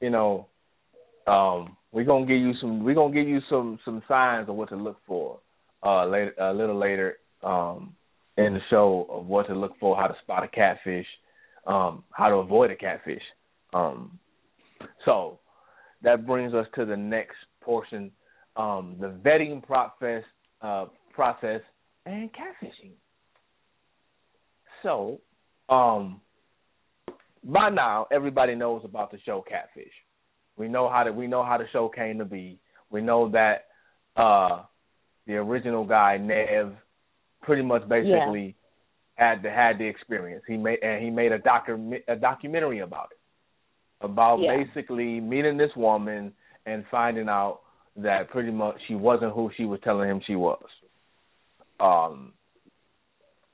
you 0.01 0.09
know, 0.09 0.47
um, 1.27 1.77
we're 1.91 2.05
gonna 2.05 2.25
give 2.25 2.37
you 2.37 2.53
some. 2.59 2.83
We're 2.83 2.95
gonna 2.95 3.13
give 3.13 3.27
you 3.27 3.39
some 3.49 3.79
some 3.85 4.01
signs 4.07 4.49
of 4.49 4.55
what 4.55 4.69
to 4.69 4.75
look 4.75 4.97
for. 5.05 5.39
Uh, 5.83 6.05
later, 6.07 6.33
a 6.39 6.53
little 6.53 6.77
later, 6.77 7.17
um, 7.43 7.95
in 8.45 8.53
the 8.53 8.59
show 8.69 9.07
of 9.09 9.25
what 9.25 9.47
to 9.47 9.53
look 9.53 9.73
for, 9.79 9.95
how 9.95 10.07
to 10.07 10.15
spot 10.21 10.43
a 10.43 10.47
catfish, 10.47 11.05
um, 11.67 12.03
how 12.11 12.29
to 12.29 12.35
avoid 12.35 12.71
a 12.71 12.75
catfish. 12.75 13.21
Um, 13.73 14.19
so 15.05 15.39
that 16.03 16.25
brings 16.25 16.53
us 16.53 16.65
to 16.75 16.85
the 16.85 16.95
next 16.95 17.35
portion, 17.61 18.11
um, 18.55 18.95
the 18.99 19.07
vetting 19.07 19.61
process, 19.63 20.23
uh, 20.61 20.85
process 21.13 21.61
and 22.05 22.29
catfishing. 22.33 22.93
So, 24.83 25.19
um, 25.67 26.21
by 27.43 27.69
now 27.69 28.07
everybody 28.11 28.55
knows 28.55 28.81
about 28.83 29.11
the 29.11 29.19
show 29.25 29.43
Catfish. 29.47 29.91
We 30.57 30.67
know 30.67 30.89
how 30.89 31.03
to 31.03 31.11
we 31.11 31.27
know 31.27 31.43
how 31.43 31.57
the 31.57 31.65
show 31.71 31.89
came 31.89 32.17
to 32.19 32.25
be. 32.25 32.59
We 32.89 33.01
know 33.01 33.29
that 33.29 33.67
uh, 34.15 34.63
the 35.25 35.35
original 35.35 35.85
guy 35.85 36.17
Nev 36.17 36.73
pretty 37.49 37.63
much 37.63 37.81
basically 37.89 38.55
had 39.15 39.41
the 39.41 39.49
had 39.49 39.79
the 39.79 39.85
experience. 39.85 40.43
He 40.47 40.55
made 40.55 40.77
and 40.83 41.03
he 41.03 41.09
made 41.09 41.31
a 41.31 41.39
docu 41.39 41.99
a 42.07 42.15
documentary 42.15 42.79
about 42.79 43.09
it, 43.11 44.05
about 44.05 44.39
Yeah. 44.39 44.55
basically 44.57 45.19
meeting 45.19 45.57
this 45.57 45.75
woman 45.75 46.31
and 46.67 46.85
finding 46.91 47.27
out 47.27 47.61
that 47.95 48.29
pretty 48.29 48.51
much 48.51 48.75
she 48.87 48.93
wasn't 48.93 49.33
who 49.33 49.49
she 49.57 49.65
was 49.65 49.79
telling 49.83 50.07
him 50.07 50.21
she 50.27 50.35
was. 50.35 50.63
Um, 51.79 52.33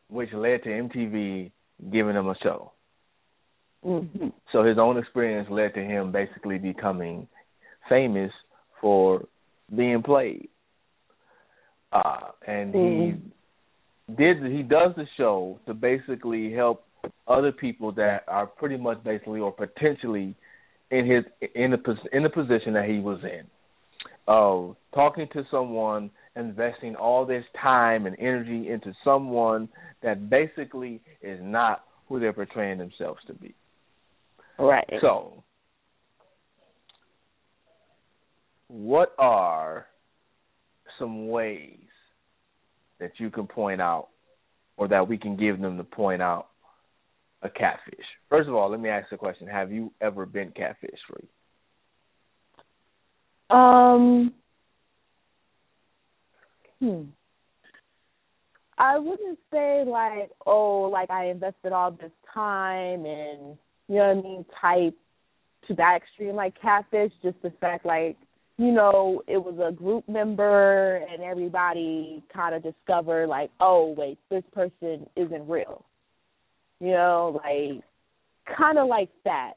which 0.10 0.34
led 0.34 0.63
to 0.63 0.69
MTV 0.69 1.51
giving 1.89 2.15
him 2.15 2.27
a 2.27 2.36
show. 2.43 2.73
hmm 3.81 4.27
So 4.51 4.63
his 4.63 4.77
own 4.77 4.97
experience 4.97 5.49
led 5.49 5.73
to 5.75 5.81
him 5.81 6.12
basically 6.12 6.58
becoming 6.58 7.29
famous 7.88 8.31
for 8.81 9.23
being 9.73 10.03
played. 10.03 10.49
Uh, 11.93 12.31
and 12.45 12.73
Mhm. 12.73 13.23
he 13.23 13.34
did 14.17 14.43
he 14.51 14.61
does 14.61 14.91
the 14.95 15.05
show 15.17 15.59
to 15.65 15.73
basically 15.73 16.51
help 16.51 16.85
other 17.27 17.51
people 17.51 17.91
that 17.93 18.23
are 18.27 18.45
pretty 18.45 18.77
much 18.77 19.03
basically 19.03 19.39
or 19.39 19.51
potentially 19.51 20.35
in 20.91 21.05
his 21.09 21.23
in 21.55 21.71
the 21.71 21.95
in 22.13 22.23
the 22.23 22.29
position 22.29 22.73
that 22.73 22.85
he 22.87 22.99
was 22.99 23.19
in. 23.23 23.45
Uh, 24.27 24.73
talking 24.93 25.27
to 25.33 25.43
someone, 25.51 26.09
investing 26.35 26.95
all 26.95 27.25
this 27.25 27.43
time 27.61 28.05
and 28.05 28.15
energy 28.19 28.69
into 28.69 28.93
someone 29.03 29.69
that 30.01 30.29
basically 30.29 30.99
is 31.21 31.39
not 31.41 31.83
who 32.07 32.19
they're 32.19 32.33
portraying 32.33 32.77
themselves 32.77 33.19
to 33.27 33.33
be. 33.33 33.53
Right. 34.57 34.89
So, 35.01 35.43
what 38.67 39.13
are 39.19 39.85
some 40.97 41.27
ways 41.27 41.84
that 42.99 43.12
you 43.17 43.29
can 43.29 43.47
point 43.47 43.81
out 43.81 44.10
or 44.77 44.88
that 44.88 45.08
we 45.08 45.17
can 45.17 45.36
give 45.36 45.60
them 45.62 45.77
to 45.77 45.84
point 45.84 46.21
out 46.21 46.47
a 47.41 47.49
catfish? 47.49 48.05
First 48.29 48.49
of 48.49 48.55
all, 48.55 48.69
let 48.69 48.79
me 48.79 48.89
ask 48.89 49.10
the 49.10 49.17
question 49.17 49.47
Have 49.47 49.71
you 49.71 49.91
ever 50.01 50.25
been 50.25 50.51
catfish 50.51 50.99
free? 51.08 51.27
Um. 53.49 54.34
Hmm. 56.79 57.03
I 58.77 58.99
wouldn't 58.99 59.39
say 59.51 59.86
like, 59.88 60.31
oh, 60.45 60.89
like 60.91 61.10
I 61.10 61.27
invested 61.27 61.71
all 61.71 61.91
this 61.91 62.12
time 62.34 63.05
and 63.05 63.58
you 63.88 63.95
know 63.95 64.13
what 64.13 64.17
I 64.17 64.21
mean, 64.21 64.45
type 64.62 64.97
to 65.67 65.73
that 65.75 65.97
extreme 65.97 66.36
like 66.36 66.60
catfish. 66.62 67.12
Just 67.23 67.41
the 67.41 67.51
fact 67.62 67.86
like, 67.86 68.17
you 68.57 68.71
know, 68.71 69.21
it 69.27 69.37
was 69.37 69.55
a 69.59 69.71
group 69.71 70.07
member 70.07 70.97
and 71.11 71.21
everybody 71.21 72.23
kind 72.33 72.55
of 72.55 72.63
discovered 72.63 73.27
like, 73.27 73.51
oh 73.59 73.93
wait, 73.97 74.17
this 74.29 74.43
person 74.53 75.05
isn't 75.15 75.47
real. 75.47 75.83
You 76.79 76.91
know, 76.91 77.41
like 77.43 77.83
kind 78.57 78.77
of 78.77 78.87
like 78.87 79.09
that. 79.25 79.53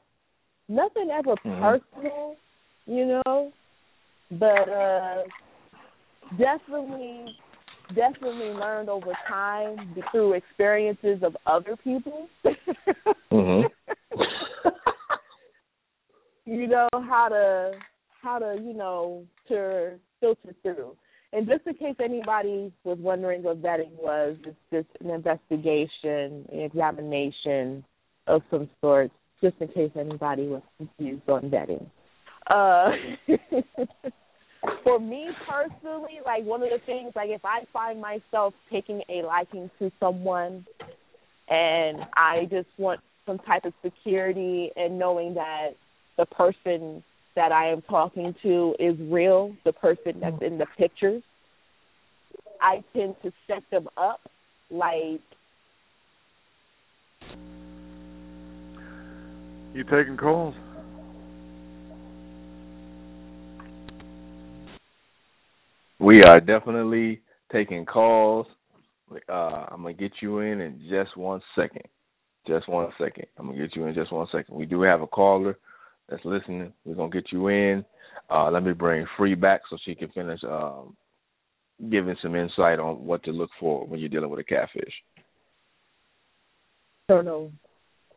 Nothing 0.67 1.09
ever 1.11 1.35
Mhm. 1.45 1.81
personal, 1.91 2.35
you 2.85 3.21
know, 3.25 3.51
but 4.31 4.69
uh 4.69 5.23
definitely 6.37 7.35
definitely 7.95 8.53
learned 8.53 8.89
over 8.89 9.13
time 9.27 9.95
through 10.11 10.33
experiences 10.33 11.23
of 11.23 11.35
other 11.47 11.75
people 11.77 12.27
Mhm. 13.31 13.71
you 16.45 16.67
know 16.67 16.87
how 16.91 17.29
to 17.29 17.79
how 18.21 18.39
to 18.39 18.57
you 18.61 18.73
know 18.73 19.25
to 19.47 19.93
filter 20.19 20.55
through. 20.61 20.95
And 21.31 21.47
just 21.47 21.67
in 21.67 21.75
case 21.75 21.95
anybody 22.03 22.73
was 22.83 22.97
wondering 22.99 23.43
what 23.43 23.61
vetting 23.61 23.93
was 23.93 24.37
it's 24.45 24.57
just 24.71 24.87
an 25.03 25.11
investigation 25.11 26.45
an 26.51 26.61
examination 26.61 27.83
of 28.27 28.41
some 28.49 28.69
sort 28.81 29.11
just 29.41 29.55
in 29.59 29.67
case 29.69 29.91
anybody 29.97 30.47
was 30.47 30.61
confused 30.77 31.29
on 31.29 31.49
vetting. 31.49 31.85
Uh 32.47 32.91
for 34.83 34.99
me 34.99 35.29
personally, 35.47 36.19
like 36.25 36.43
one 36.43 36.61
of 36.63 36.69
the 36.69 36.79
things, 36.85 37.13
like 37.15 37.29
if 37.29 37.43
I 37.45 37.61
find 37.71 38.01
myself 38.01 38.53
taking 38.71 39.01
a 39.09 39.25
liking 39.25 39.69
to 39.79 39.91
someone 39.99 40.65
and 41.47 41.99
I 42.15 42.47
just 42.49 42.67
want 42.77 42.99
some 43.25 43.39
type 43.39 43.65
of 43.65 43.73
security 43.83 44.71
and 44.75 44.99
knowing 44.99 45.35
that 45.35 45.69
the 46.17 46.25
person 46.25 47.03
that 47.39 47.53
I 47.53 47.71
am 47.71 47.81
talking 47.83 48.35
to 48.43 48.75
is 48.79 48.97
real, 48.99 49.55
the 49.63 49.71
person 49.71 50.19
that's 50.19 50.41
in 50.41 50.57
the 50.57 50.65
pictures, 50.77 51.23
I 52.59 52.83
tend 52.91 53.15
to 53.23 53.31
set 53.47 53.63
them 53.71 53.87
up 53.95 54.19
like 54.69 55.21
You 59.73 59.85
taking 59.85 60.17
calls? 60.17 60.53
We 65.99 66.21
are 66.23 66.41
definitely 66.41 67.21
taking 67.53 67.85
calls. 67.85 68.47
Uh, 69.29 69.31
I'm 69.31 69.83
gonna 69.83 69.93
get 69.93 70.11
you 70.21 70.39
in 70.39 70.59
in 70.59 70.81
just 70.89 71.15
one 71.15 71.39
second. 71.55 71.83
Just 72.45 72.67
one 72.67 72.89
second. 72.99 73.27
I'm 73.37 73.45
gonna 73.45 73.59
get 73.59 73.77
you 73.77 73.85
in 73.85 73.93
just 73.93 74.11
one 74.11 74.27
second. 74.29 74.53
We 74.57 74.65
do 74.65 74.81
have 74.81 75.01
a 75.01 75.07
caller 75.07 75.57
that's 76.09 76.25
listening. 76.25 76.73
We're 76.85 76.95
gonna 76.95 77.09
get 77.09 77.31
you 77.31 77.47
in. 77.47 77.85
Uh, 78.29 78.49
let 78.51 78.63
me 78.63 78.73
bring 78.73 79.05
Free 79.17 79.35
back 79.35 79.61
so 79.69 79.77
she 79.85 79.95
can 79.95 80.09
finish 80.09 80.39
um, 80.43 80.95
giving 81.89 82.15
some 82.21 82.35
insight 82.35 82.79
on 82.79 83.05
what 83.05 83.23
to 83.23 83.31
look 83.31 83.49
for 83.59 83.85
when 83.85 83.99
you're 83.99 84.09
dealing 84.09 84.29
with 84.29 84.39
a 84.39 84.43
catfish. 84.43 84.93
I 87.09 87.13
don't 87.13 87.25
know. 87.25 87.51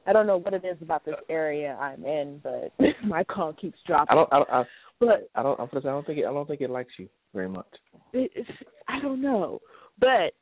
I 0.06 0.12
don't 0.12 0.26
know 0.26 0.38
what 0.38 0.54
it 0.54 0.64
is 0.64 0.76
about 0.82 1.04
this 1.04 1.14
area 1.28 1.76
I'm 1.80 2.04
in, 2.04 2.40
but 2.42 2.72
my 3.06 3.24
call 3.24 3.52
keeps 3.52 3.78
dropping. 3.86 4.08
I 4.10 4.14
don't. 4.14 4.32
I 4.32 4.36
don't. 4.36 4.50
I, 4.50 4.62
but 4.98 5.30
I 5.34 5.42
don't. 5.42 5.60
I 5.60 5.78
don't 5.80 6.06
think. 6.06 6.18
It, 6.18 6.26
I 6.26 6.32
don't 6.32 6.46
think 6.46 6.60
it 6.60 6.70
likes 6.70 6.92
you 6.98 7.08
very 7.34 7.48
much. 7.48 7.66
it's, 8.12 8.48
I 8.88 9.00
don't 9.00 9.22
know, 9.22 9.60
but 9.98 10.32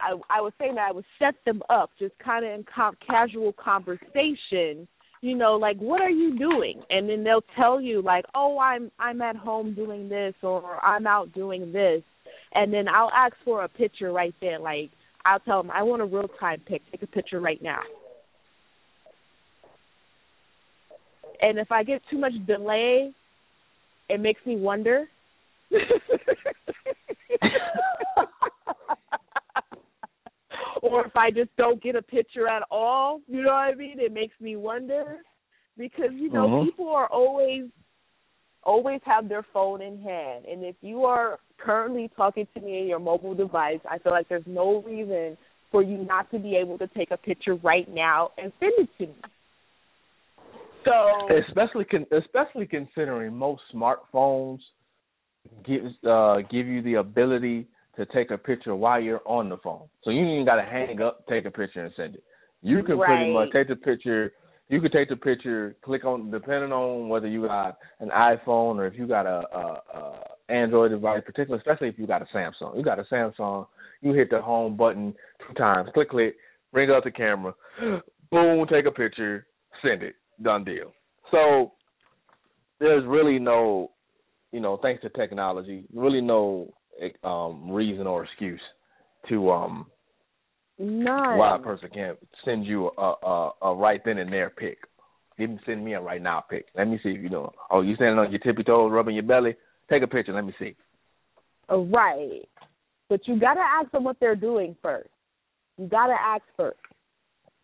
I 0.00 0.14
I 0.30 0.40
was 0.40 0.52
saying 0.58 0.76
that 0.76 0.88
I 0.88 0.92
would 0.92 1.04
set 1.18 1.34
them 1.44 1.62
up 1.70 1.90
just 1.98 2.14
kind 2.18 2.44
of 2.44 2.52
in 2.52 2.64
com- 2.72 2.96
casual 3.06 3.52
conversation. 3.52 4.86
You 5.22 5.36
know, 5.36 5.54
like 5.54 5.78
what 5.78 6.02
are 6.02 6.10
you 6.10 6.36
doing? 6.36 6.82
And 6.90 7.08
then 7.08 7.22
they'll 7.22 7.44
tell 7.56 7.80
you 7.80 8.02
like, 8.02 8.24
oh, 8.34 8.58
I'm 8.58 8.90
I'm 8.98 9.22
at 9.22 9.36
home 9.36 9.72
doing 9.72 10.08
this, 10.08 10.34
or 10.42 10.84
I'm 10.84 11.06
out 11.06 11.32
doing 11.32 11.72
this, 11.72 12.02
and 12.54 12.74
then 12.74 12.88
I'll 12.88 13.10
ask 13.10 13.34
for 13.44 13.62
a 13.62 13.68
picture 13.68 14.12
right 14.12 14.34
there. 14.40 14.58
Like 14.58 14.90
I'll 15.24 15.38
tell 15.38 15.62
them 15.62 15.70
I 15.70 15.84
want 15.84 16.02
a 16.02 16.06
real 16.06 16.28
time 16.40 16.60
pic. 16.66 16.82
Take 16.90 17.02
a 17.02 17.06
picture 17.06 17.40
right 17.40 17.62
now. 17.62 17.80
And 21.40 21.58
if 21.58 21.70
I 21.70 21.84
get 21.84 22.02
too 22.10 22.18
much 22.18 22.32
delay, 22.46 23.12
it 24.08 24.20
makes 24.20 24.44
me 24.44 24.56
wonder. 24.56 25.04
or 30.82 31.06
if 31.06 31.16
I 31.16 31.30
just 31.30 31.54
don't 31.56 31.82
get 31.82 31.96
a 31.96 32.02
picture 32.02 32.48
at 32.48 32.62
all, 32.70 33.20
you 33.28 33.42
know 33.42 33.52
what 33.52 33.72
I 33.72 33.74
mean? 33.74 33.98
It 33.98 34.12
makes 34.12 34.38
me 34.40 34.56
wonder 34.56 35.18
because 35.78 36.10
you 36.12 36.28
know 36.28 36.48
Mhm. 36.48 36.66
people 36.66 36.90
are 36.90 37.06
always 37.06 37.70
always 38.64 39.00
have 39.04 39.28
their 39.28 39.42
phone 39.52 39.80
in 39.80 40.00
hand, 40.00 40.44
and 40.44 40.64
if 40.64 40.76
you 40.82 41.04
are 41.04 41.40
currently 41.58 42.08
talking 42.16 42.46
to 42.54 42.60
me 42.60 42.80
in 42.80 42.86
your 42.86 43.00
mobile 43.00 43.34
device, 43.34 43.80
I 43.88 43.98
feel 43.98 44.12
like 44.12 44.28
there's 44.28 44.46
no 44.46 44.82
reason 44.82 45.36
for 45.70 45.82
you 45.82 45.98
not 45.98 46.30
to 46.30 46.38
be 46.38 46.54
able 46.56 46.78
to 46.78 46.86
take 46.88 47.10
a 47.10 47.16
picture 47.16 47.54
right 47.56 47.88
now 47.88 48.30
and 48.38 48.52
send 48.60 48.72
it 48.78 48.88
to 48.98 49.06
me. 49.06 49.14
So 50.84 51.28
especially 51.48 51.84
con- 51.84 52.06
especially 52.12 52.66
considering 52.66 53.34
most 53.34 53.62
smartphones 53.72 54.58
gives 55.64 55.92
uh 56.04 56.38
give 56.50 56.66
you 56.66 56.82
the 56.82 56.94
ability 56.94 57.68
to 57.96 58.06
take 58.06 58.30
a 58.30 58.38
picture 58.38 58.74
while 58.74 59.00
you're 59.00 59.26
on 59.26 59.48
the 59.48 59.58
phone. 59.58 59.86
So 60.02 60.10
you 60.10 60.24
ain't 60.24 60.46
got 60.46 60.56
to 60.56 60.62
hang 60.62 61.00
up, 61.02 61.26
take 61.28 61.44
a 61.44 61.50
picture, 61.50 61.84
and 61.84 61.92
send 61.96 62.14
it. 62.14 62.24
You 62.62 62.82
can 62.82 62.98
pretty 62.98 63.32
much 63.32 63.48
take 63.52 63.68
the 63.68 63.76
picture. 63.76 64.32
You 64.68 64.80
can 64.80 64.90
take 64.90 65.08
the 65.08 65.16
picture, 65.16 65.76
click 65.84 66.04
on, 66.04 66.30
depending 66.30 66.72
on 66.72 67.08
whether 67.08 67.26
you 67.26 67.46
got 67.46 67.76
an 68.00 68.08
iPhone 68.08 68.76
or 68.76 68.86
if 68.86 68.94
you 68.96 69.06
got 69.06 69.26
a, 69.26 69.42
a, 69.52 69.98
a 69.98 70.24
Android 70.48 70.92
device, 70.92 71.22
particularly, 71.26 71.60
especially 71.60 71.88
if 71.88 71.98
you 71.98 72.06
got 72.06 72.22
a 72.22 72.26
Samsung. 72.34 72.76
You 72.76 72.82
got 72.82 72.98
a 72.98 73.04
Samsung, 73.04 73.66
you 74.00 74.12
hit 74.12 74.30
the 74.30 74.40
home 74.40 74.76
button 74.76 75.14
two 75.46 75.54
times, 75.54 75.90
click, 75.92 76.10
click, 76.10 76.36
bring 76.72 76.90
up 76.90 77.04
the 77.04 77.10
camera, 77.10 77.52
boom, 78.30 78.66
take 78.70 78.86
a 78.86 78.90
picture, 78.90 79.46
send 79.82 80.02
it, 80.02 80.14
done 80.42 80.64
deal. 80.64 80.92
So 81.30 81.72
there's 82.80 83.04
really 83.06 83.38
no, 83.38 83.90
you 84.52 84.60
know, 84.60 84.78
thanks 84.82 85.02
to 85.02 85.08
technology, 85.10 85.84
really 85.94 86.20
no 86.20 86.72
um 87.24 87.70
reason 87.70 88.06
or 88.06 88.24
excuse 88.24 88.60
to 89.28 89.50
um 89.50 89.86
None. 90.78 91.38
why 91.38 91.56
a 91.56 91.58
person 91.58 91.88
can't 91.92 92.18
send 92.44 92.66
you 92.66 92.90
a, 92.98 93.14
a 93.22 93.50
a 93.62 93.74
right 93.74 94.00
then 94.04 94.18
and 94.18 94.32
there 94.32 94.50
pic. 94.50 94.78
Even 95.38 95.60
send 95.64 95.84
me 95.84 95.94
a 95.94 96.00
right 96.00 96.20
now 96.20 96.40
pick. 96.48 96.66
Let 96.76 96.88
me 96.88 96.98
see 97.02 97.10
if 97.10 97.22
you 97.22 97.28
know. 97.30 97.52
Oh, 97.70 97.80
you 97.80 97.94
standing 97.94 98.18
on 98.18 98.30
your 98.30 98.40
tippy 98.40 98.62
toes, 98.62 98.90
rubbing 98.92 99.14
your 99.14 99.24
belly? 99.24 99.56
Take 99.90 100.02
a 100.02 100.06
picture. 100.06 100.32
Let 100.32 100.44
me 100.44 100.54
see. 100.58 100.76
Uh, 101.70 101.78
Right. 101.78 102.48
But 103.08 103.26
you 103.28 103.38
gotta 103.38 103.60
ask 103.60 103.90
them 103.92 104.04
what 104.04 104.18
they're 104.20 104.36
doing 104.36 104.74
first. 104.82 105.10
You 105.78 105.86
gotta 105.86 106.14
ask 106.18 106.42
first. 106.56 106.78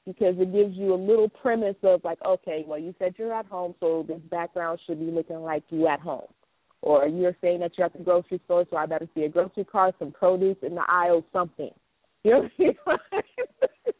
Because 0.07 0.35
it 0.39 0.53
gives 0.53 0.75
you 0.77 0.95
a 0.95 0.97
little 0.97 1.29
premise 1.29 1.77
of 1.83 2.03
like, 2.05 2.19
okay, 2.25 2.65
well 2.67 2.79
you 2.79 2.95
said 2.99 3.15
you're 3.19 3.33
at 3.33 3.47
home, 3.47 3.75
so 3.81 4.05
this 4.07 4.21
background 4.31 4.79
should 4.87 5.01
be 5.01 5.11
looking 5.11 5.41
like 5.41 5.65
you 5.71 5.87
at 5.87 6.01
home. 6.01 6.29
Or 6.81 7.07
you're 7.07 7.37
saying 7.41 7.61
that 7.61 7.73
you're 7.77 7.87
at 7.87 7.93
the 7.93 8.05
grocery 8.05 8.41
store, 8.45 8.65
so 8.71 8.77
I 8.77 8.87
better 8.87 9.09
see 9.15 9.25
a 9.25 9.29
grocery 9.29 9.65
cart, 9.65 9.97
some 9.99 10.13
produce 10.13 10.57
in 10.63 10.75
the 10.75 10.85
aisle, 10.89 11.25
something. 11.33 11.71
You 12.25 12.33
know 12.33 12.41
what 12.85 13.01
I 13.13 13.17
mean? 13.17 13.25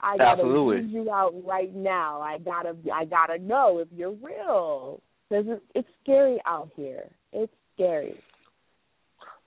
I 0.00 0.18
gotta 0.18 0.42
Absolutely. 0.42 0.92
you 0.92 1.10
out 1.10 1.34
right 1.46 1.74
now. 1.74 2.20
I 2.20 2.38
gotta 2.38 2.76
I 2.92 3.06
gotta 3.06 3.38
know 3.38 3.78
if 3.78 3.88
you're 3.94 4.12
real. 4.12 5.00
Because 5.28 5.46
it's, 5.48 5.62
it's 5.74 5.88
scary 6.02 6.38
out 6.46 6.70
here. 6.76 7.04
It's 7.32 7.52
scary. 7.74 8.20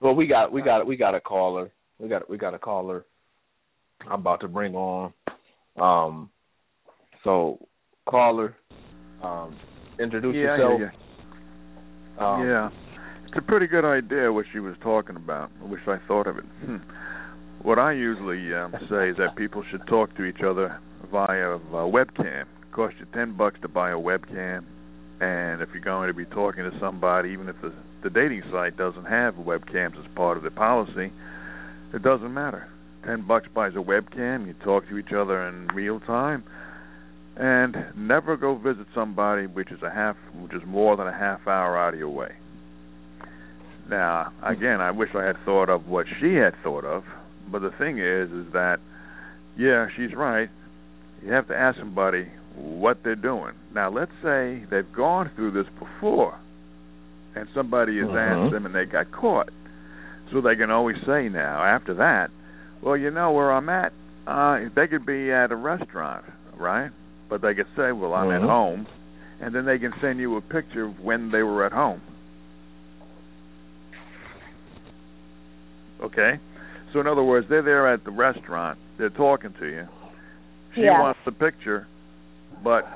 Well, 0.00 0.14
we 0.14 0.26
got 0.26 0.52
we 0.52 0.62
got 0.62 0.86
we 0.86 0.96
got 0.96 1.14
a 1.14 1.20
caller. 1.20 1.70
We 1.98 2.08
got 2.08 2.28
we 2.28 2.36
got 2.36 2.54
a 2.54 2.58
caller. 2.58 3.04
I'm 4.02 4.20
about 4.20 4.40
to 4.40 4.48
bring 4.48 4.74
on. 4.74 5.12
Um, 5.80 6.30
so 7.24 7.58
caller, 8.08 8.56
um, 9.22 9.56
introduce 10.00 10.34
yeah, 10.34 10.52
I 10.52 10.56
yourself. 10.56 10.92
Um, 12.18 12.46
yeah, 12.46 12.70
it's 13.26 13.36
a 13.36 13.42
pretty 13.42 13.66
good 13.66 13.84
idea 13.84 14.32
what 14.32 14.46
she 14.52 14.58
was 14.58 14.74
talking 14.82 15.16
about. 15.16 15.50
I 15.62 15.66
wish 15.66 15.82
I 15.86 15.98
thought 16.08 16.26
of 16.26 16.38
it. 16.38 16.44
Hmm. 16.64 16.76
What 17.62 17.78
I 17.78 17.92
usually 17.92 18.54
um, 18.54 18.72
say 18.90 19.10
is 19.10 19.16
that 19.18 19.36
people 19.36 19.62
should 19.70 19.86
talk 19.86 20.16
to 20.16 20.24
each 20.24 20.42
other 20.44 20.78
via 21.10 21.50
a 21.50 21.58
webcam. 21.58 22.42
It 22.42 22.72
costs 22.72 22.96
you 23.00 23.06
ten 23.14 23.36
bucks 23.36 23.58
to 23.62 23.68
buy 23.68 23.90
a 23.90 23.96
webcam, 23.96 24.64
and 25.20 25.62
if 25.62 25.68
you're 25.72 25.82
going 25.82 26.08
to 26.08 26.14
be 26.14 26.24
talking 26.26 26.64
to 26.64 26.76
somebody, 26.80 27.30
even 27.30 27.48
if 27.48 27.56
the 27.62 27.72
the 28.02 28.10
dating 28.10 28.42
site 28.52 28.76
doesn't 28.76 29.06
have 29.06 29.34
webcams 29.34 29.98
as 29.98 30.06
part 30.14 30.36
of 30.36 30.44
the 30.44 30.50
policy, 30.50 31.12
it 31.92 32.02
doesn't 32.02 32.32
matter. 32.32 32.68
Ten 33.04 33.26
bucks 33.26 33.48
buys 33.54 33.72
a 33.74 33.78
webcam. 33.78 34.46
You 34.46 34.54
talk 34.64 34.88
to 34.88 34.98
each 34.98 35.12
other 35.12 35.46
in 35.48 35.68
real 35.68 36.00
time, 36.00 36.44
and 37.38 37.76
never 37.96 38.36
go 38.36 38.56
visit 38.56 38.86
somebody 38.94 39.46
which 39.46 39.70
is 39.70 39.80
a 39.82 39.90
half, 39.90 40.16
which 40.42 40.52
is 40.52 40.62
more 40.66 40.96
than 40.96 41.06
a 41.06 41.12
half 41.12 41.46
hour 41.46 41.78
out 41.78 41.94
of 41.94 42.00
your 42.00 42.10
way. 42.10 42.32
Now, 43.88 44.32
again, 44.42 44.80
I 44.80 44.90
wish 44.90 45.10
I 45.14 45.24
had 45.24 45.36
thought 45.44 45.70
of 45.70 45.86
what 45.88 46.06
she 46.20 46.34
had 46.34 46.54
thought 46.62 46.84
of, 46.84 47.04
but 47.50 47.62
the 47.62 47.70
thing 47.70 47.98
is, 47.98 48.30
is 48.30 48.52
that, 48.52 48.80
yeah, 49.56 49.86
she's 49.96 50.14
right. 50.14 50.50
You 51.24 51.32
have 51.32 51.48
to 51.48 51.56
ask 51.56 51.78
somebody 51.78 52.28
what 52.56 52.98
they're 53.04 53.14
doing. 53.14 53.54
Now, 53.72 53.88
let's 53.88 54.12
say 54.22 54.64
they've 54.68 54.92
gone 54.92 55.30
through 55.36 55.52
this 55.52 55.66
before, 55.78 56.34
and 57.36 57.48
somebody 57.54 57.98
has 57.98 58.08
Mhm. 58.08 58.16
asked 58.16 58.52
them 58.52 58.66
and 58.66 58.74
they 58.74 58.84
got 58.84 59.12
caught. 59.12 59.50
So 60.32 60.40
they 60.40 60.56
can 60.56 60.70
always 60.70 61.00
say 61.06 61.28
now, 61.28 61.64
after 61.64 61.94
that, 61.94 62.30
well, 62.82 62.96
you 62.96 63.10
know 63.10 63.30
where 63.30 63.52
I'm 63.52 63.68
at. 63.68 63.92
Uh, 64.26 64.68
they 64.74 64.86
could 64.88 65.06
be 65.06 65.32
at 65.32 65.52
a 65.52 65.56
restaurant, 65.56 66.24
right? 66.56 66.90
But 67.28 67.42
they 67.42 67.54
could 67.54 67.66
say, 67.76 67.92
well, 67.92 68.14
I'm 68.14 68.30
at 68.30 68.42
Mhm. 68.42 68.48
home, 68.48 68.86
and 69.40 69.54
then 69.54 69.64
they 69.64 69.78
can 69.78 69.92
send 70.00 70.18
you 70.18 70.36
a 70.36 70.40
picture 70.40 70.84
of 70.84 71.00
when 71.00 71.30
they 71.30 71.42
were 71.42 71.64
at 71.64 71.72
home. 71.72 72.00
Okay? 76.00 76.38
So 76.92 77.00
in 77.00 77.06
other 77.06 77.22
words, 77.22 77.48
they're 77.48 77.62
there 77.62 77.86
at 77.86 78.04
the 78.04 78.10
restaurant, 78.10 78.78
they're 78.96 79.10
talking 79.10 79.52
to 79.54 79.66
you. 79.66 79.86
She 80.74 80.82
Yeah. 80.82 81.00
wants 81.00 81.20
the 81.24 81.32
picture, 81.32 81.86
but 82.62 82.86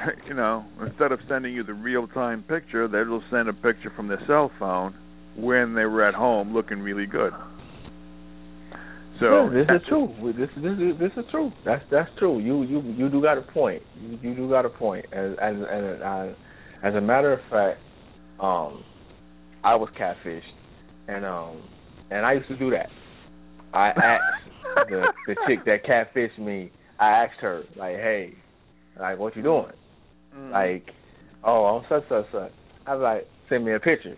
you 0.26 0.34
know, 0.34 0.64
instead 0.80 1.12
of 1.12 1.20
sending 1.28 1.54
you 1.54 1.62
the 1.62 1.74
real 1.74 2.06
time 2.06 2.42
picture, 2.42 2.88
they'll 2.88 3.22
send 3.30 3.48
a 3.48 3.52
picture 3.52 3.90
from 3.90 4.08
their 4.08 4.20
cell 4.26 4.50
phone 4.58 4.94
when 5.36 5.74
they 5.74 5.84
were 5.84 6.02
at 6.04 6.14
home 6.14 6.52
looking 6.52 6.80
really 6.80 7.06
good. 7.06 7.32
So 9.20 9.48
this 9.52 9.66
is 9.68 9.86
true. 9.88 10.08
This 10.36 10.48
this 10.56 10.72
is 10.72 10.98
this 10.98 11.12
is 11.16 11.30
true. 11.30 11.52
That's 11.64 11.82
that's 11.90 12.10
true. 12.18 12.40
You 12.40 12.62
you 12.64 12.80
you 12.96 13.08
do 13.08 13.22
got 13.22 13.38
a 13.38 13.42
point. 13.42 13.82
You, 14.00 14.18
you 14.22 14.34
do 14.34 14.48
got 14.48 14.66
a 14.66 14.70
point. 14.70 15.06
As 15.12 15.32
as 15.40 15.54
as, 15.70 16.00
as, 16.04 16.28
as 16.82 16.94
a 16.94 17.00
matter 17.00 17.32
of 17.32 17.40
fact, 17.50 17.80
um, 18.40 18.82
I 19.62 19.76
was 19.76 19.88
catfished, 19.98 20.42
and 21.06 21.24
um, 21.24 21.62
and 22.10 22.26
I 22.26 22.32
used 22.32 22.48
to 22.48 22.56
do 22.56 22.70
that. 22.70 22.88
I 23.72 23.88
asked 23.96 24.88
the 24.90 25.06
the 25.28 25.36
chick 25.46 25.64
that 25.66 25.84
catfished 25.84 26.38
me. 26.38 26.72
I 26.98 27.24
asked 27.24 27.40
her 27.40 27.62
like, 27.76 27.96
hey, 27.96 28.34
like 28.98 29.18
what 29.18 29.36
you 29.36 29.42
doing? 29.42 29.72
Mm. 30.36 30.50
Like, 30.50 30.88
oh, 31.44 31.64
I'm 31.66 31.84
such 31.88 32.08
such 32.08 32.26
such. 32.32 32.52
I 32.86 32.96
was 32.96 33.02
like, 33.02 33.28
send 33.48 33.64
me 33.64 33.74
a 33.74 33.80
picture, 33.80 34.16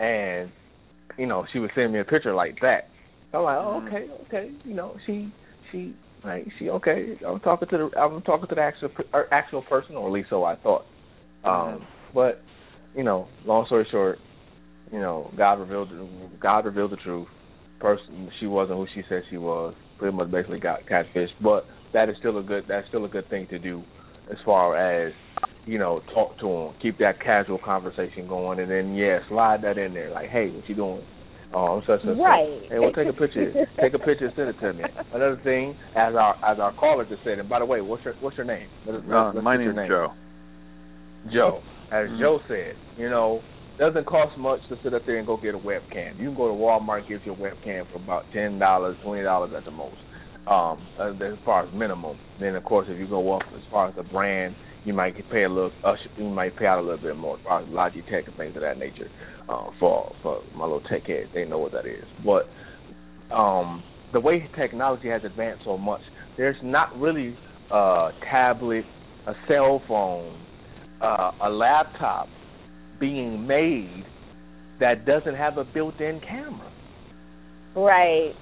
and 0.00 0.50
you 1.16 1.26
know 1.26 1.46
she 1.52 1.60
would 1.60 1.70
send 1.76 1.92
me 1.92 2.00
a 2.00 2.04
picture 2.04 2.34
like 2.34 2.58
that. 2.62 2.88
I'm 3.34 3.42
like, 3.42 3.58
oh, 3.58 3.80
Mhm. 3.82 3.86
okay, 3.88 4.10
okay. 4.26 4.50
You 4.64 4.74
know, 4.74 4.96
she, 5.06 5.32
she, 5.70 5.94
like, 6.24 6.46
she, 6.58 6.70
okay. 6.70 7.18
I'm 7.26 7.40
talking 7.40 7.68
to 7.68 7.78
the, 7.90 7.98
I'm 7.98 8.22
talking 8.22 8.48
to 8.48 8.54
the 8.54 8.60
actual, 8.60 8.90
actual 9.30 9.62
person, 9.62 9.96
or 9.96 10.06
at 10.06 10.12
least 10.12 10.30
so 10.30 10.44
I 10.44 10.56
thought. 10.56 10.86
Um, 11.44 11.86
but, 12.14 12.40
you 12.96 13.02
know, 13.02 13.28
long 13.44 13.66
story 13.66 13.86
short, 13.90 14.18
you 14.92 15.00
know, 15.00 15.30
God 15.36 15.54
revealed, 15.60 15.90
God 16.40 16.64
revealed 16.64 16.92
the 16.92 16.96
truth. 16.96 17.28
Person, 17.80 18.30
she 18.40 18.46
wasn't 18.46 18.78
who 18.78 18.86
she 18.94 19.02
said 19.08 19.24
she 19.28 19.36
was. 19.36 19.74
Pretty 19.98 20.16
much, 20.16 20.30
basically 20.30 20.60
got 20.60 20.86
catfished. 20.86 21.34
But 21.42 21.66
that 21.92 22.08
is 22.08 22.16
still 22.18 22.38
a 22.38 22.42
good, 22.42 22.64
that's 22.68 22.88
still 22.88 23.04
a 23.04 23.08
good 23.08 23.28
thing 23.28 23.46
to 23.48 23.58
do, 23.58 23.82
as 24.30 24.38
far 24.44 24.76
as, 24.76 25.12
you 25.66 25.78
know, 25.78 26.00
talk 26.14 26.38
to 26.38 26.46
them, 26.46 26.74
keep 26.80 26.98
that 26.98 27.20
casual 27.20 27.58
conversation 27.58 28.26
going, 28.26 28.60
and 28.60 28.70
then 28.70 28.94
yeah, 28.94 29.18
slide 29.28 29.62
that 29.62 29.76
in 29.76 29.92
there, 29.94 30.10
like, 30.10 30.30
hey, 30.30 30.50
what 30.50 30.68
you 30.68 30.74
doing? 30.74 31.02
Oh, 31.54 31.78
I'm 31.78 31.82
such 31.86 32.00
and 32.02 32.16
such. 32.16 32.24
Right. 32.24 32.62
Hey, 32.68 32.78
well, 32.80 32.92
take 32.92 33.06
a 33.08 33.12
picture. 33.12 33.52
take 33.80 33.94
a 33.94 33.98
picture 33.98 34.26
and 34.26 34.34
send 34.34 34.48
it 34.50 34.58
to 34.60 34.72
me. 34.72 34.84
Another 35.12 35.40
thing, 35.44 35.76
as 35.94 36.14
our 36.14 36.34
as 36.44 36.58
our 36.58 36.72
caller 36.74 37.04
just 37.04 37.22
said, 37.22 37.38
and 37.38 37.48
by 37.48 37.60
the 37.60 37.64
way, 37.64 37.80
what's 37.80 38.04
your 38.04 38.14
what's 38.20 38.36
your 38.36 38.46
name? 38.46 38.68
Let, 38.86 38.96
us- 38.96 39.02
Uh, 39.08 39.30
let's 39.34 39.44
my 39.44 39.56
get 39.56 39.62
your 39.64 39.72
name's 39.72 39.76
name. 39.76 39.88
Joe. 39.88 40.12
Joe. 41.32 41.62
As 41.92 42.08
Mhm. 42.10 42.18
Joe 42.18 42.40
said, 42.48 42.76
you 42.98 43.08
know, 43.08 43.40
doesn't 43.78 44.04
cost 44.06 44.36
much 44.36 44.60
to 44.68 44.76
sit 44.82 44.94
up 44.94 45.02
there 45.06 45.18
and 45.18 45.26
go 45.26 45.36
get 45.36 45.54
a 45.54 45.58
webcam. 45.58 46.18
You 46.18 46.26
can 46.28 46.34
go 46.34 46.48
to 46.48 46.54
Walmart, 46.54 47.06
get 47.08 47.24
your 47.24 47.36
webcam 47.36 47.86
for 47.90 47.96
about 47.98 48.24
ten 48.32 48.58
dollars, 48.58 48.96
twenty 49.02 49.22
dollars 49.22 49.52
at 49.56 49.64
the 49.64 49.70
most. 49.70 49.96
Um, 50.46 50.78
as 50.98 51.14
as 51.22 51.38
far 51.44 51.62
as 51.66 51.72
minimum. 51.72 52.18
Then 52.40 52.54
of 52.56 52.64
course, 52.64 52.86
if 52.90 52.98
you 52.98 53.06
go 53.06 53.32
up 53.32 53.42
as 53.54 53.62
far 53.70 53.88
as 53.88 53.94
the 53.94 54.02
brand, 54.02 54.54
you 54.84 54.92
might 54.92 55.14
pay 55.30 55.44
a 55.44 55.48
little. 55.48 55.72
Uh, 55.82 55.94
you 56.16 56.24
might 56.28 56.54
pay 56.56 56.66
out 56.66 56.78
a 56.78 56.82
little 56.82 56.98
bit 56.98 57.16
more, 57.16 57.36
as 57.36 57.42
far 57.44 57.60
as 57.62 57.68
Logitech 57.68 58.26
and 58.26 58.36
things 58.36 58.54
of 58.56 58.62
that 58.62 58.76
nature. 58.78 59.08
Uh, 59.46 59.70
for 59.78 60.14
for 60.22 60.42
my 60.54 60.64
little 60.64 60.80
tech 60.80 61.06
heads, 61.06 61.28
they 61.34 61.44
know 61.44 61.58
what 61.58 61.72
that 61.72 61.86
is. 61.86 62.04
But 62.24 62.48
um, 63.34 63.82
the 64.12 64.20
way 64.20 64.48
technology 64.56 65.08
has 65.08 65.22
advanced 65.22 65.64
so 65.64 65.76
much, 65.76 66.00
there's 66.38 66.56
not 66.62 66.98
really 66.98 67.36
a 67.70 68.10
tablet, 68.30 68.84
a 69.26 69.32
cell 69.46 69.82
phone, 69.86 70.40
uh, 71.02 71.32
a 71.42 71.50
laptop 71.50 72.28
being 72.98 73.46
made 73.46 74.04
that 74.80 75.04
doesn't 75.04 75.34
have 75.34 75.58
a 75.58 75.64
built-in 75.64 76.20
camera. 76.26 76.72
Right. 77.76 78.32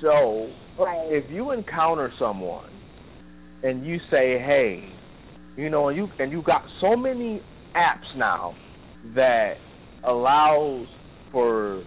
So 0.00 0.48
Right. 0.78 1.12
if 1.12 1.30
you 1.30 1.52
encounter 1.52 2.12
someone 2.18 2.70
and 3.62 3.84
you 3.84 3.98
say, 4.10 4.38
"Hey," 4.38 4.88
you 5.56 5.70
know, 5.70 5.88
and 5.88 5.96
you 5.96 6.08
and 6.18 6.32
you 6.32 6.42
got 6.42 6.62
so 6.80 6.96
many 6.96 7.40
apps 7.76 8.16
now 8.16 8.54
that 9.14 9.54
allows 10.04 10.86
for 11.32 11.84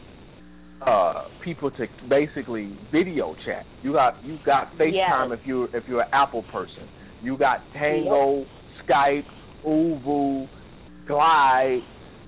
uh 0.85 1.27
people 1.43 1.71
to 1.71 1.85
basically 2.09 2.77
video 2.91 3.35
chat. 3.45 3.65
You 3.81 3.93
got 3.93 4.23
you 4.23 4.37
got 4.45 4.73
FaceTime 4.73 5.29
Yes. 5.29 5.39
if 5.39 5.47
you 5.47 5.63
if 5.73 5.83
you're 5.87 6.01
an 6.01 6.09
Apple 6.13 6.43
person. 6.51 6.87
You 7.21 7.37
got 7.37 7.59
Tango, 7.73 8.45
Skype, 8.83 9.23
ooVoo, 9.65 10.47
Glide, 11.07 11.79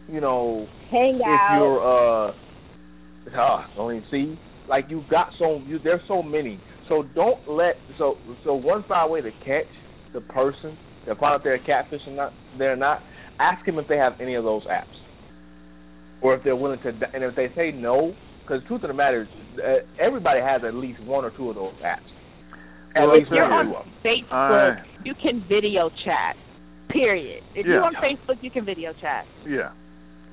you 0.07 0.21
know, 0.21 0.67
hang 0.89 1.15
if 1.15 1.21
you're 1.21 2.29
uh 2.29 2.33
ah, 3.35 3.67
don't 3.75 3.95
even 3.95 4.07
see 4.09 4.39
like 4.69 4.85
you 4.89 5.03
got 5.09 5.27
so 5.37 5.61
you 5.65 5.79
there's 5.83 6.01
so 6.07 6.23
many. 6.23 6.59
So 6.87 7.03
don't 7.15 7.47
let 7.49 7.75
so 7.97 8.15
so 8.43 8.53
one 8.53 8.85
fine 8.87 9.09
way 9.09 9.21
to 9.21 9.31
catch 9.43 9.65
the 10.13 10.21
person 10.21 10.77
that 11.07 11.17
find 11.19 11.35
out 11.35 11.43
they're 11.43 11.59
catfishing 11.59 12.15
not 12.15 12.31
they're 12.57 12.75
not 12.75 13.01
ask 13.39 13.65
them 13.65 13.79
if 13.79 13.87
they 13.87 13.97
have 13.97 14.13
any 14.21 14.35
of 14.35 14.43
those 14.43 14.63
apps 14.67 14.94
or 16.21 16.35
if 16.35 16.43
they're 16.43 16.55
willing 16.55 16.79
to 16.81 16.89
and 17.13 17.23
if 17.23 17.35
they 17.35 17.47
say 17.55 17.71
no 17.71 18.13
because 18.41 18.61
truth 18.67 18.83
of 18.83 18.89
the 18.89 18.93
matter 18.93 19.23
is 19.23 19.27
uh, 19.59 19.85
everybody 20.03 20.39
has 20.41 20.61
at 20.65 20.73
least 20.73 21.01
one 21.03 21.25
or 21.25 21.31
two 21.31 21.49
of 21.49 21.55
those 21.55 21.73
apps 21.83 21.99
at 22.95 23.01
Well, 23.03 23.15
least 23.17 23.27
if 23.27 23.33
you're 23.35 23.43
on 23.43 23.67
or 23.67 23.71
two 23.71 23.77
of 23.77 23.85
them. 23.85 23.93
Facebook, 24.03 24.31
I- 24.31 24.83
you 25.03 25.13
can 25.21 25.43
video 25.49 25.89
chat. 26.05 26.35
Period. 26.89 27.43
If 27.53 27.65
Yeah. 27.65 27.73
you're 27.73 27.83
on 27.83 27.93
Facebook, 27.95 28.41
you 28.41 28.49
can 28.49 28.63
video 28.63 28.93
chat. 28.93 29.25
Yeah. 29.45 29.71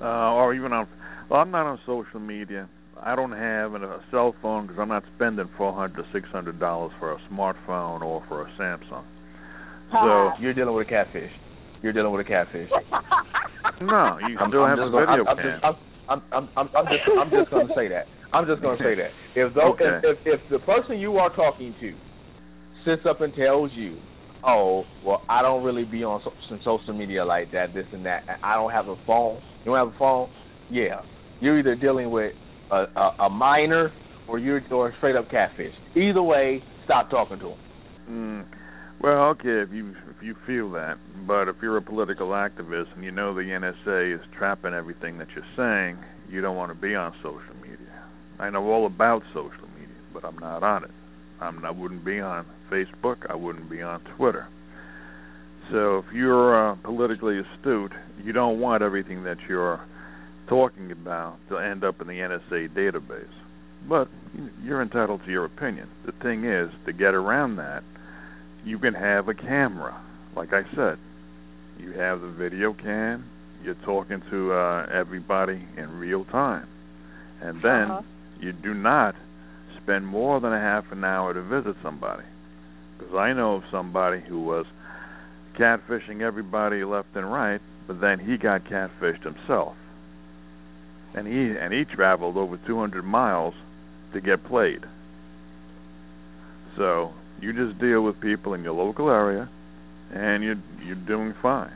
Uh, 0.00 0.32
or 0.34 0.54
even 0.54 0.72
on. 0.72 0.86
Well, 1.28 1.40
I'm 1.40 1.50
not 1.50 1.66
on 1.66 1.78
social 1.86 2.20
media. 2.20 2.68
I 3.02 3.16
don't 3.16 3.32
have 3.32 3.74
a 3.74 4.00
cell 4.12 4.34
phone 4.40 4.66
because 4.66 4.78
I'm 4.78 4.88
not 4.88 5.02
spending 5.16 5.48
four 5.56 5.72
hundred 5.72 6.04
to 6.04 6.12
six 6.12 6.28
hundred 6.30 6.60
dollars 6.60 6.92
for 7.00 7.12
a 7.12 7.18
smartphone 7.32 8.02
or 8.02 8.22
for 8.28 8.42
a 8.42 8.50
Samsung. 8.58 9.02
So 9.90 10.32
you're 10.40 10.54
dealing 10.54 10.74
with 10.74 10.86
a 10.86 10.90
catfish 10.90 11.32
you're 11.82 11.92
dealing 11.92 12.12
with 12.12 12.24
a 12.24 12.28
catfish 12.28 12.70
no, 13.80 14.18
you 14.28 14.38
I'm, 14.38 14.50
still 14.50 14.62
I'm 14.64 14.78
have 14.78 14.92
gonna, 14.92 15.06
video 15.06 15.24
I'm, 15.26 15.36
cam. 15.36 15.60
I'm, 15.62 15.76
I'm, 16.08 16.22
I'm, 16.32 16.48
I'm, 16.56 16.68
I'm 16.76 16.86
just, 16.86 17.04
I'm 17.18 17.30
just 17.30 17.50
going 17.50 17.68
to 17.68 17.74
say 17.74 17.88
that. 17.88 18.06
I'm 18.32 18.46
just 18.46 18.62
going 18.62 18.78
to 18.78 18.84
say 18.84 18.94
that. 18.96 19.10
If, 19.34 19.54
though, 19.54 19.72
Okay. 19.74 20.00
if, 20.02 20.18
if, 20.26 20.40
if 20.40 20.50
the 20.50 20.58
person 20.60 20.98
you 20.98 21.16
are 21.16 21.34
talking 21.34 21.74
to 21.80 21.94
sits 22.84 23.02
up 23.08 23.20
and 23.20 23.32
tells 23.34 23.70
you, 23.74 23.98
"Oh, 24.44 24.84
well, 25.04 25.22
I 25.28 25.42
don't 25.42 25.62
really 25.62 25.84
be 25.84 26.02
on 26.04 26.20
so, 26.24 26.32
some 26.48 26.60
social 26.64 26.94
media 26.94 27.24
like 27.24 27.52
that, 27.52 27.74
this 27.74 27.86
and 27.92 28.04
that, 28.06 28.24
and 28.28 28.38
I 28.42 28.54
don't 28.54 28.72
have 28.72 28.88
a 28.88 28.96
phone," 29.06 29.40
you 29.64 29.72
don't 29.72 29.76
have 29.76 29.94
a 29.94 29.98
phone, 29.98 30.30
yeah, 30.70 31.02
you're 31.40 31.58
either 31.58 31.74
dealing 31.74 32.10
with 32.10 32.32
a, 32.70 32.84
a, 32.96 33.16
a 33.26 33.30
minor 33.30 33.92
or 34.28 34.38
you're 34.38 34.60
or 34.70 34.88
a 34.88 34.96
straight 34.98 35.16
up 35.16 35.30
catfish. 35.30 35.72
Either 35.96 36.22
way, 36.22 36.62
stop 36.84 37.10
talking 37.10 37.38
to 37.38 37.48
them. 37.50 37.58
Mm. 38.08 38.44
Well, 39.02 39.30
okay, 39.30 39.62
if 39.62 39.72
you 39.72 39.96
if 40.08 40.22
you 40.22 40.36
feel 40.46 40.70
that, 40.72 40.96
but 41.26 41.48
if 41.48 41.56
you're 41.60 41.76
a 41.76 41.82
political 41.82 42.28
activist 42.28 42.94
and 42.94 43.02
you 43.02 43.10
know 43.10 43.34
the 43.34 43.40
NSA 43.40 44.14
is 44.14 44.20
trapping 44.38 44.74
everything 44.74 45.18
that 45.18 45.26
you're 45.34 45.44
saying, 45.56 45.98
you 46.30 46.40
don't 46.40 46.54
want 46.54 46.72
to 46.72 46.80
be 46.80 46.94
on 46.94 47.12
social 47.16 47.56
media. 47.60 48.04
I 48.38 48.48
know 48.50 48.64
all 48.70 48.86
about 48.86 49.24
social 49.34 49.66
media, 49.76 49.96
but 50.14 50.24
I'm 50.24 50.38
not 50.38 50.62
on 50.62 50.84
it. 50.84 50.92
I'm, 51.40 51.64
I 51.64 51.72
wouldn't 51.72 52.04
be 52.04 52.20
on 52.20 52.46
Facebook. 52.70 53.28
I 53.28 53.34
wouldn't 53.34 53.68
be 53.68 53.82
on 53.82 54.02
Twitter. 54.16 54.46
So 55.72 55.98
if 55.98 56.04
you're 56.14 56.70
uh, 56.70 56.76
politically 56.76 57.40
astute, 57.40 57.92
you 58.24 58.32
don't 58.32 58.60
want 58.60 58.84
everything 58.84 59.24
that 59.24 59.38
you're 59.48 59.84
talking 60.48 60.92
about 60.92 61.38
to 61.48 61.58
end 61.58 61.82
up 61.82 62.00
in 62.00 62.06
the 62.06 62.14
NSA 62.14 62.68
database. 62.68 63.26
But 63.88 64.06
you're 64.62 64.80
entitled 64.80 65.22
to 65.24 65.30
your 65.32 65.44
opinion. 65.44 65.88
The 66.06 66.12
thing 66.22 66.44
is, 66.44 66.70
to 66.86 66.92
get 66.92 67.14
around 67.14 67.56
that, 67.56 67.82
you 68.64 68.78
can 68.78 68.94
have 68.94 69.28
a 69.28 69.34
camera. 69.34 70.00
Like 70.36 70.52
I 70.52 70.62
said, 70.74 70.98
you 71.78 71.92
have 71.92 72.20
the 72.20 72.28
video 72.28 72.72
cam. 72.72 73.28
You're 73.62 73.74
talking 73.84 74.22
to 74.30 74.52
uh, 74.52 74.86
everybody 74.92 75.66
in 75.76 75.98
real 75.98 76.24
time, 76.24 76.66
and 77.40 77.60
then 77.62 77.90
Uh-huh. 77.90 78.02
you 78.40 78.52
do 78.52 78.74
not 78.74 79.14
spend 79.82 80.06
more 80.06 80.40
than 80.40 80.52
a 80.52 80.60
half 80.60 80.90
an 80.92 81.04
hour 81.04 81.32
to 81.34 81.42
visit 81.42 81.76
somebody. 81.82 82.24
Because 82.98 83.14
I 83.14 83.32
know 83.32 83.56
of 83.56 83.64
somebody 83.70 84.20
who 84.20 84.40
was 84.42 84.66
catfishing 85.58 86.20
everybody 86.22 86.82
left 86.84 87.08
and 87.14 87.30
right, 87.32 87.60
but 87.86 88.00
then 88.00 88.18
he 88.18 88.36
got 88.36 88.64
catfished 88.64 89.22
himself, 89.24 89.74
and 91.14 91.26
he 91.26 91.56
and 91.56 91.72
he 91.72 91.84
traveled 91.84 92.36
over 92.36 92.56
200 92.66 93.04
miles 93.04 93.54
to 94.12 94.20
get 94.20 94.44
played. 94.44 94.84
So 96.76 97.12
you 97.42 97.52
just 97.52 97.78
deal 97.80 98.02
with 98.02 98.20
people 98.20 98.54
in 98.54 98.62
your 98.62 98.72
local 98.72 99.10
area, 99.10 99.50
and 100.14 100.42
you're 100.44 100.62
you're 100.86 101.04
doing 101.06 101.34
fine. 101.42 101.72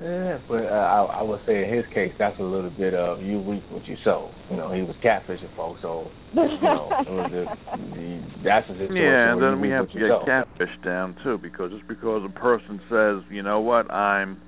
Yeah, 0.00 0.38
but 0.46 0.62
uh, 0.62 0.68
I, 0.68 1.18
I 1.18 1.22
would 1.22 1.40
say 1.44 1.64
in 1.64 1.74
his 1.74 1.84
case, 1.92 2.12
that's 2.20 2.38
a 2.38 2.42
little 2.42 2.70
bit 2.70 2.94
of 2.94 3.20
you 3.20 3.40
reap 3.42 3.64
what 3.70 3.84
you 3.86 3.96
sow. 4.04 4.30
You 4.48 4.56
know, 4.56 4.72
he 4.72 4.82
was 4.82 4.94
catfishing 5.04 5.54
folks, 5.56 5.80
so 5.82 6.06
you 6.34 6.44
know, 6.62 6.88
it 7.00 7.10
was 7.10 7.32
a, 7.32 7.76
the, 7.76 8.22
that's 8.44 8.70
a 8.70 8.74
situation 8.74 8.96
Yeah, 8.96 9.32
and 9.32 9.42
then 9.42 9.60
we 9.60 9.70
have 9.70 9.88
to 9.90 9.98
get 9.98 10.08
sow. 10.08 10.22
catfish 10.24 10.70
down 10.84 11.16
too, 11.24 11.38
because 11.42 11.72
just 11.72 11.88
because 11.88 12.22
a 12.24 12.38
person 12.38 12.80
says, 12.88 13.28
you 13.28 13.42
know 13.42 13.60
what, 13.60 13.90
I'm 13.90 14.40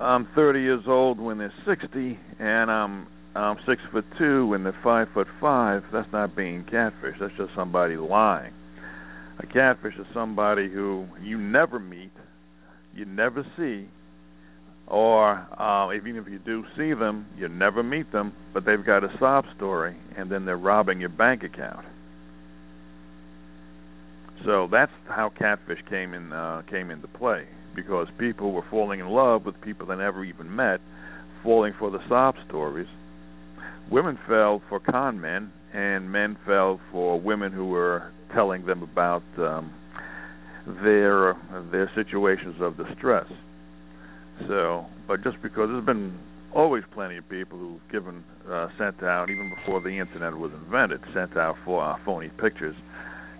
I'm 0.00 0.28
30 0.36 0.60
years 0.60 0.84
old 0.86 1.18
when 1.18 1.38
they're 1.38 1.52
60, 1.66 2.18
and 2.38 2.70
I'm 2.70 3.08
I'm 3.36 3.58
six 3.66 3.82
foot 3.92 4.04
two 4.18 4.54
and 4.54 4.64
they're 4.64 4.78
five 4.82 5.08
foot 5.12 5.26
five, 5.40 5.82
that's 5.92 6.10
not 6.12 6.34
being 6.34 6.64
catfish. 6.64 7.16
That's 7.20 7.34
just 7.36 7.50
somebody 7.54 7.96
lying. 7.96 8.52
A 9.38 9.46
catfish 9.46 9.94
is 9.98 10.06
somebody 10.14 10.70
who 10.70 11.06
you 11.22 11.38
never 11.38 11.78
meet, 11.78 12.12
you 12.94 13.04
never 13.04 13.44
see, 13.56 13.86
or 14.86 15.34
uh, 15.60 15.92
even 15.94 16.16
if 16.16 16.26
you 16.28 16.38
do 16.38 16.64
see 16.76 16.94
them, 16.94 17.26
you 17.36 17.48
never 17.48 17.82
meet 17.82 18.10
them, 18.12 18.32
but 18.54 18.64
they've 18.64 18.84
got 18.84 19.04
a 19.04 19.14
sob 19.18 19.44
story, 19.56 19.96
and 20.16 20.30
then 20.30 20.46
they're 20.46 20.56
robbing 20.56 21.00
your 21.00 21.10
bank 21.10 21.42
account. 21.42 21.84
So 24.44 24.68
that's 24.70 24.92
how 25.08 25.30
catfish 25.36 25.80
came 25.90 26.14
in 26.14 26.32
uh, 26.32 26.62
came 26.70 26.90
into 26.90 27.08
play 27.08 27.46
because 27.74 28.08
people 28.18 28.52
were 28.52 28.64
falling 28.70 29.00
in 29.00 29.08
love 29.08 29.44
with 29.44 29.60
people 29.60 29.86
they 29.86 29.96
never 29.96 30.24
even 30.24 30.54
met, 30.54 30.80
falling 31.42 31.74
for 31.78 31.90
the 31.90 31.98
sob 32.08 32.36
stories. 32.48 32.88
Women 33.90 34.18
fell 34.26 34.62
for 34.68 34.80
con 34.80 35.20
men, 35.20 35.52
and 35.72 36.10
men 36.10 36.36
fell 36.44 36.80
for 36.90 37.20
women 37.20 37.52
who 37.52 37.66
were 37.66 38.10
telling 38.34 38.66
them 38.66 38.82
about 38.82 39.22
um, 39.38 39.72
their 40.82 41.36
their 41.70 41.90
situations 41.94 42.56
of 42.60 42.76
distress. 42.76 43.26
So, 44.48 44.86
but 45.06 45.22
just 45.22 45.40
because 45.42 45.68
there's 45.70 45.86
been 45.86 46.18
always 46.52 46.82
plenty 46.92 47.16
of 47.16 47.28
people 47.28 47.58
who've 47.58 47.92
given 47.92 48.24
uh, 48.50 48.68
sent 48.78 49.02
out 49.02 49.30
even 49.30 49.52
before 49.54 49.80
the 49.80 49.90
internet 49.90 50.34
was 50.34 50.50
invented, 50.52 51.00
sent 51.14 51.36
out 51.36 51.56
for 51.64 51.84
uh, 51.84 51.96
phony 52.04 52.30
pictures, 52.40 52.74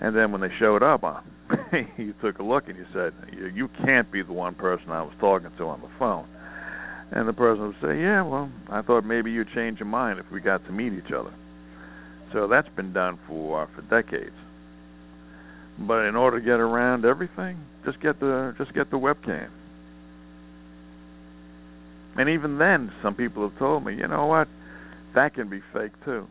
and 0.00 0.14
then 0.14 0.30
when 0.30 0.40
they 0.40 0.50
showed 0.60 0.82
up, 0.82 1.02
uh, 1.02 1.20
you 1.96 2.14
took 2.22 2.38
a 2.38 2.42
look 2.42 2.68
and 2.68 2.76
you 2.76 2.86
said, 2.92 3.12
you, 3.32 3.46
"You 3.46 3.68
can't 3.84 4.10
be 4.12 4.22
the 4.22 4.32
one 4.32 4.54
person 4.54 4.90
I 4.90 5.02
was 5.02 5.14
talking 5.18 5.50
to 5.58 5.64
on 5.64 5.80
the 5.80 5.90
phone." 5.98 6.28
And 7.12 7.28
the 7.28 7.32
person 7.32 7.68
would 7.68 7.76
say, 7.80 8.00
"Yeah, 8.00 8.22
well, 8.22 8.50
I 8.68 8.82
thought 8.82 9.04
maybe 9.04 9.30
you'd 9.30 9.50
change 9.54 9.78
your 9.78 9.86
mind 9.86 10.18
if 10.18 10.30
we 10.30 10.40
got 10.40 10.64
to 10.66 10.72
meet 10.72 10.92
each 10.92 11.12
other." 11.12 11.32
So 12.32 12.48
that's 12.48 12.68
been 12.70 12.92
done 12.92 13.18
for 13.26 13.62
uh, 13.62 13.66
for 13.74 13.82
decades. 13.82 14.34
But 15.78 16.06
in 16.06 16.16
order 16.16 16.40
to 16.40 16.44
get 16.44 16.58
around 16.58 17.04
everything, 17.04 17.58
just 17.84 18.00
get 18.00 18.18
the 18.18 18.54
just 18.58 18.74
get 18.74 18.90
the 18.90 18.98
webcam. 18.98 19.50
And 22.16 22.30
even 22.30 22.58
then, 22.58 22.92
some 23.02 23.14
people 23.14 23.48
have 23.48 23.58
told 23.58 23.84
me, 23.84 23.94
you 23.94 24.08
know 24.08 24.26
what, 24.26 24.48
that 25.14 25.34
can 25.34 25.48
be 25.50 25.60
fake 25.72 25.92
too. 26.04 26.26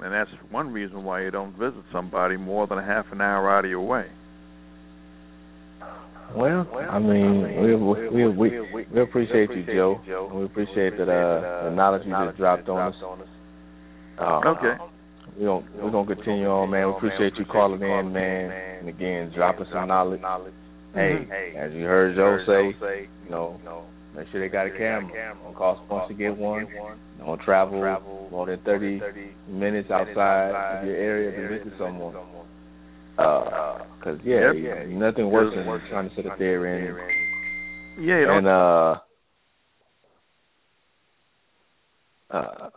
And 0.00 0.12
that's 0.12 0.30
one 0.50 0.72
reason 0.72 1.04
why 1.04 1.22
you 1.22 1.30
don't 1.30 1.56
visit 1.56 1.82
somebody 1.92 2.36
more 2.36 2.66
than 2.66 2.78
a 2.78 2.84
half 2.84 3.06
an 3.10 3.20
hour 3.20 3.50
out 3.50 3.64
of 3.64 3.70
your 3.70 3.80
way. 3.80 4.06
Well, 6.34 6.66
I 6.90 6.98
mean, 6.98 7.42
we 7.62 7.74
we 7.76 8.08
we 8.08 8.28
we, 8.28 8.86
we 8.92 9.00
appreciate 9.02 9.50
you, 9.50 9.64
Joe. 9.66 10.00
And 10.30 10.38
we 10.40 10.44
appreciate 10.46 10.96
that 10.98 11.08
uh, 11.08 11.40
the 11.64 11.70
knowledge 11.76 12.02
you 12.06 12.10
just 12.26 12.38
dropped 12.38 12.68
on 12.68 12.88
us. 12.88 12.94
Uh, 14.18 14.40
Okay. 14.56 14.74
We 15.38 15.44
don't 15.44 15.64
we're 15.82 15.90
gonna 15.90 16.14
continue 16.14 16.46
on, 16.46 16.70
man. 16.70 16.86
We 16.86 16.94
appreciate 16.96 17.34
you 17.38 17.44
calling 17.44 17.80
in, 17.82 18.12
man. 18.12 18.50
And 18.80 18.88
again, 18.88 19.32
dropping 19.34 19.66
some 19.72 19.88
knowledge. 19.88 20.20
Hey, 20.94 21.26
as 21.58 21.72
you 21.72 21.82
heard 21.84 22.14
Joe 22.14 22.38
say, 22.46 22.76
you 23.24 23.30
know, 23.30 23.58
make 24.16 24.28
sure 24.30 24.40
they 24.40 24.48
got 24.48 24.66
a 24.66 24.70
camera. 24.70 25.10
Don't 25.42 25.56
cost 25.56 25.80
once 25.90 26.06
to 26.08 26.14
get 26.14 26.36
one. 26.36 26.66
Don't 27.18 27.40
travel 27.40 27.80
more 28.30 28.46
than 28.46 28.60
thirty 28.64 29.00
minutes 29.48 29.90
outside 29.90 30.50
of 30.82 30.86
your 30.86 30.96
area 30.96 31.30
to 31.32 31.48
visit 31.48 31.72
someone. 31.78 32.14
Uh 33.18 33.78
'cause 34.00 34.18
yeah, 34.24 34.52
Yep. 34.52 34.88
nothing 34.88 35.30
worse 35.30 35.54
than 35.54 35.64
trying 35.88 36.08
to 36.10 36.14
sit 36.16 36.26
up 36.26 36.38
there 36.38 36.66
and 36.66 38.04
Yeah, 38.04 38.36
and 38.36 38.46
uh 38.46 39.00
uh 42.30 42.70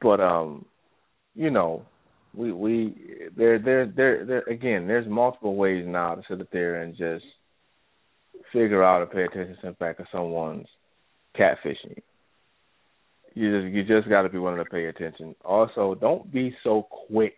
but 0.00 0.20
um 0.20 0.66
you 1.34 1.50
know 1.50 1.86
we 2.34 2.52
we 2.52 3.28
there 3.36 3.58
there 3.58 3.86
there 3.86 4.24
there 4.24 4.42
again 4.48 4.86
there's 4.86 5.06
multiple 5.06 5.54
ways 5.56 5.86
now 5.86 6.14
to 6.14 6.22
sit 6.28 6.40
up 6.40 6.50
there 6.50 6.82
and 6.82 6.96
just 6.96 7.24
figure 8.52 8.82
out 8.82 9.02
or 9.02 9.06
pay 9.06 9.24
attention 9.24 9.56
to 9.60 9.70
the 9.70 9.76
fact 9.76 10.00
of 10.00 10.06
someone's 10.12 10.66
catfishing 11.38 11.96
you. 13.34 13.62
Just 13.62 13.74
you 13.74 13.82
just 13.84 14.08
got 14.08 14.22
to 14.22 14.28
be 14.28 14.38
willing 14.38 14.58
to 14.58 14.64
pay 14.64 14.86
attention. 14.86 15.34
Also 15.44 15.94
don't 15.94 16.32
be 16.32 16.56
so 16.64 16.86
quick 16.90 17.36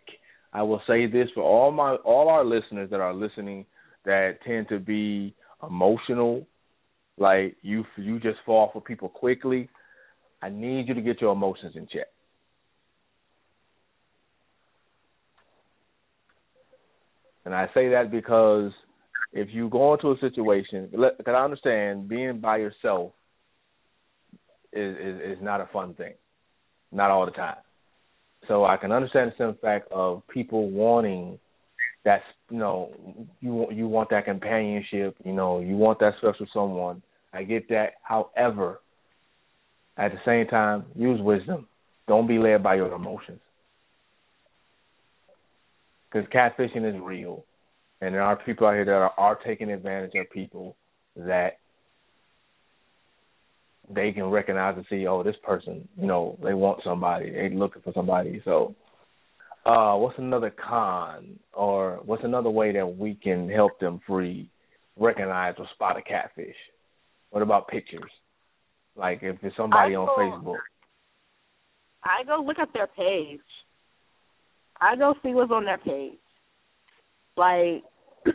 i 0.53 0.61
will 0.61 0.81
say 0.87 1.05
this 1.05 1.29
for 1.33 1.43
all 1.43 1.71
my 1.71 1.95
all 1.95 2.29
our 2.29 2.43
listeners 2.43 2.89
that 2.89 2.99
are 2.99 3.13
listening 3.13 3.65
that 4.05 4.37
tend 4.45 4.67
to 4.69 4.79
be 4.79 5.33
emotional 5.67 6.45
like 7.19 7.57
you 7.61 7.85
you 7.97 8.19
just 8.19 8.39
fall 8.45 8.69
for 8.71 8.81
people 8.81 9.09
quickly, 9.09 9.69
I 10.41 10.49
need 10.49 10.87
you 10.87 10.93
to 10.93 11.01
get 11.01 11.21
your 11.21 11.33
emotions 11.33 11.73
in 11.75 11.85
check. 11.87 12.07
And 17.45 17.53
I 17.53 17.67
say 17.73 17.89
that 17.89 18.11
because 18.11 18.71
if 19.33 19.49
you 19.51 19.69
go 19.69 19.93
into 19.93 20.11
a 20.11 20.19
situation, 20.19 20.89
because 20.91 21.35
I 21.35 21.43
understand 21.43 22.07
being 22.07 22.39
by 22.39 22.57
yourself 22.57 23.11
is, 24.71 24.95
is 24.97 25.37
is 25.37 25.43
not 25.43 25.61
a 25.61 25.69
fun 25.73 25.93
thing, 25.95 26.13
not 26.91 27.11
all 27.11 27.25
the 27.25 27.31
time. 27.31 27.57
So 28.47 28.65
I 28.65 28.77
can 28.77 28.91
understand 28.91 29.31
the 29.31 29.35
simple 29.37 29.59
fact 29.61 29.91
of 29.91 30.23
people 30.27 30.69
wanting 30.69 31.39
that 32.05 32.21
you 32.49 32.57
know 32.57 32.91
you 33.41 33.67
you 33.71 33.87
want 33.87 34.09
that 34.09 34.25
companionship, 34.25 35.15
you 35.23 35.33
know 35.33 35.59
you 35.59 35.75
want 35.75 35.99
that 35.99 36.13
special 36.17 36.47
someone. 36.53 37.01
I 37.33 37.43
get 37.43 37.69
that. 37.69 37.93
However, 38.01 38.79
at 39.97 40.11
the 40.11 40.19
same 40.25 40.47
time, 40.47 40.85
use 40.95 41.21
wisdom. 41.21 41.67
Don't 42.07 42.27
be 42.27 42.39
led 42.39 42.63
by 42.63 42.75
your 42.75 42.91
emotions 42.93 43.41
because 46.11 46.27
catfishing 46.29 46.87
is 46.87 46.99
real, 47.01 47.45
and 48.01 48.15
there 48.15 48.23
are 48.23 48.35
people 48.35 48.67
out 48.67 48.73
here 48.73 48.85
that 48.85 48.91
are, 48.91 49.13
are 49.17 49.35
taking 49.45 49.71
advantage 49.71 50.15
of 50.15 50.29
people 50.31 50.75
that 51.15 51.59
they 53.89 54.11
can 54.11 54.25
recognize 54.25 54.75
and 54.77 54.85
see, 54.89 55.07
oh, 55.07 55.23
this 55.23 55.35
person, 55.43 55.87
you 55.97 56.07
know, 56.07 56.37
they 56.43 56.53
want 56.53 56.81
somebody, 56.83 57.31
they 57.31 57.49
looking 57.49 57.81
for 57.81 57.93
somebody. 57.93 58.41
So, 58.45 58.75
uh, 59.65 59.95
what's 59.95 60.17
another 60.17 60.51
con, 60.51 61.39
or 61.53 61.99
what's 62.05 62.23
another 62.23 62.49
way 62.49 62.71
that 62.71 62.97
we 62.97 63.15
can 63.15 63.49
help 63.49 63.79
them 63.79 63.99
free, 64.07 64.49
recognize 64.97 65.55
or 65.57 65.67
spot 65.73 65.97
a 65.97 66.01
catfish? 66.01 66.55
What 67.31 67.41
about 67.41 67.67
pictures? 67.67 68.11
Like 68.95 69.19
if 69.21 69.37
it's 69.41 69.55
somebody 69.55 69.95
I 69.95 69.97
on 69.97 70.07
Facebook. 70.43 70.57
I 72.03 72.23
go 72.25 72.43
look 72.45 72.59
at 72.59 72.73
their 72.73 72.87
page. 72.87 73.39
I 74.81 74.95
go 74.95 75.13
see 75.21 75.33
what's 75.33 75.51
on 75.51 75.65
their 75.65 75.77
page. 75.77 76.17
Like 77.35 77.83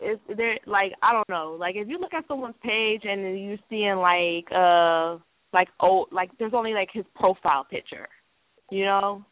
it's 0.00 0.20
there 0.36 0.58
like 0.66 0.92
I 1.02 1.12
don't 1.12 1.28
know. 1.28 1.56
Like 1.58 1.76
if 1.76 1.88
you 1.88 1.98
look 1.98 2.14
at 2.14 2.26
someone's 2.28 2.54
page 2.62 3.02
and 3.04 3.38
you're 3.40 3.58
seeing 3.68 3.96
like 3.96 4.50
uh 4.54 5.18
like 5.52 5.68
oh 5.80 6.06
like 6.10 6.30
there's 6.38 6.54
only 6.54 6.72
like 6.72 6.88
his 6.92 7.04
profile 7.14 7.64
picture. 7.64 8.08
You 8.70 8.84
know? 8.84 9.24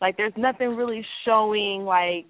Like 0.00 0.16
there's 0.16 0.32
nothing 0.36 0.76
really 0.76 1.04
showing 1.24 1.84
like 1.84 2.26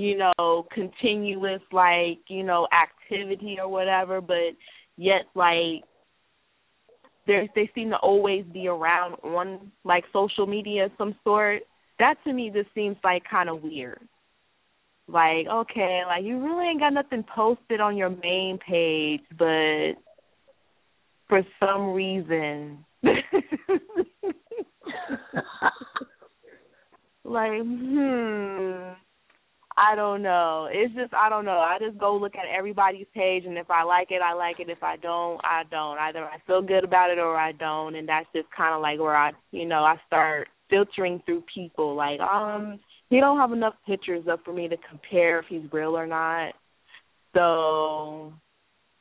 you 0.00 0.16
know, 0.16 0.66
continuous 0.72 1.60
like, 1.72 2.20
you 2.28 2.42
know, 2.42 2.66
activity 2.72 3.58
or 3.60 3.68
whatever, 3.68 4.22
but 4.22 4.56
yet 4.96 5.26
like 5.34 5.84
they 7.26 7.50
they 7.54 7.70
seem 7.74 7.90
to 7.90 7.96
always 7.96 8.44
be 8.50 8.66
around 8.66 9.14
on 9.22 9.70
like 9.84 10.04
social 10.12 10.46
media 10.46 10.86
of 10.86 10.92
some 10.96 11.14
sort. 11.22 11.62
That 11.98 12.14
to 12.24 12.32
me 12.32 12.50
just 12.54 12.74
seems 12.74 12.96
like 13.04 13.24
kind 13.30 13.50
of 13.50 13.62
weird. 13.62 14.00
Like, 15.12 15.46
okay, 15.48 16.02
like 16.06 16.22
you 16.24 16.40
really 16.40 16.68
ain't 16.68 16.80
got 16.80 16.92
nothing 16.92 17.24
posted 17.34 17.80
on 17.80 17.96
your 17.96 18.10
main 18.10 18.58
page, 18.58 19.22
but 19.36 19.94
for 21.28 21.42
some 21.58 21.92
reason 21.92 22.84
like, 27.24 27.60
hmm 27.62 28.90
I 29.76 29.94
don't 29.94 30.22
know. 30.22 30.68
It's 30.70 30.94
just 30.94 31.14
I 31.14 31.28
don't 31.30 31.44
know. 31.46 31.58
I 31.58 31.78
just 31.80 31.96
go 31.98 32.14
look 32.14 32.34
at 32.36 32.44
everybody's 32.54 33.06
page 33.14 33.44
and 33.46 33.56
if 33.56 33.70
I 33.70 33.82
like 33.82 34.10
it, 34.10 34.20
I 34.22 34.34
like 34.34 34.60
it. 34.60 34.68
If 34.68 34.82
I 34.82 34.96
don't, 34.96 35.40
I 35.42 35.62
don't. 35.70 35.96
Either 35.98 36.24
I 36.24 36.36
feel 36.46 36.60
good 36.60 36.84
about 36.84 37.10
it 37.10 37.18
or 37.18 37.36
I 37.36 37.52
don't 37.52 37.96
and 37.96 38.06
that's 38.08 38.26
just 38.34 38.48
kind 38.54 38.74
of 38.74 38.82
like 38.82 38.98
where 39.00 39.16
I, 39.16 39.32
you 39.52 39.66
know, 39.66 39.82
I 39.82 39.96
start 40.06 40.48
filtering 40.68 41.22
through 41.24 41.44
people 41.52 41.94
like 41.94 42.20
um 42.20 42.78
he 43.10 43.20
don't 43.20 43.38
have 43.38 43.52
enough 43.52 43.74
pictures 43.86 44.24
up 44.30 44.40
for 44.44 44.52
me 44.54 44.68
to 44.68 44.76
compare 44.88 45.40
if 45.40 45.46
he's 45.48 45.70
real 45.72 45.96
or 45.96 46.06
not. 46.06 46.54
So 47.34 48.32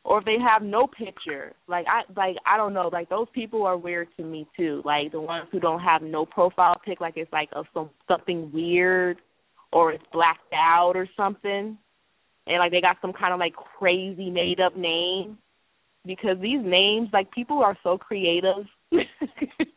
or 0.04 0.20
if 0.20 0.26
they 0.26 0.38
have 0.40 0.62
no 0.62 0.88
picture. 0.88 1.54
Like 1.68 1.86
I 1.88 2.02
like 2.20 2.36
I 2.46 2.58
don't 2.58 2.74
know, 2.74 2.90
like 2.92 3.10
those 3.10 3.28
people 3.34 3.66
are 3.66 3.78
weird 3.78 4.10
to 4.18 4.24
me 4.24 4.48
too. 4.58 4.82
Like 4.84 5.12
the 5.12 5.22
ones 5.22 5.48
who 5.52 5.60
don't 5.60 5.82
have 5.82 6.02
no 6.02 6.26
profile 6.26 6.76
pic 6.84 7.00
like 7.00 7.14
it's 7.16 7.32
like 7.32 7.50
a 7.54 7.64
some 7.74 7.90
something 8.08 8.52
weird 8.52 9.18
or 9.72 9.94
it's 9.94 10.04
blacked 10.12 10.54
out 10.54 10.94
or 10.96 11.08
something 11.16 11.78
and 12.50 12.58
like 12.58 12.72
they 12.72 12.82
got 12.82 12.98
some 13.02 13.14
kind 13.14 13.34
of 13.34 13.40
like 13.40 13.54
crazy 13.78 14.30
made 14.30 14.60
up 14.60 14.76
name 14.76 15.38
because 16.06 16.38
these 16.42 16.62
names 16.64 17.10
like 17.14 17.32
people 17.32 17.60
are 17.60 17.78
so 17.84 17.98
creative 17.98 18.66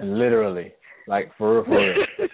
Literally, 0.00 0.72
like 1.06 1.30
for 1.38 1.62
real, 1.62 1.64
for 1.64 1.72
real. 2.22 2.28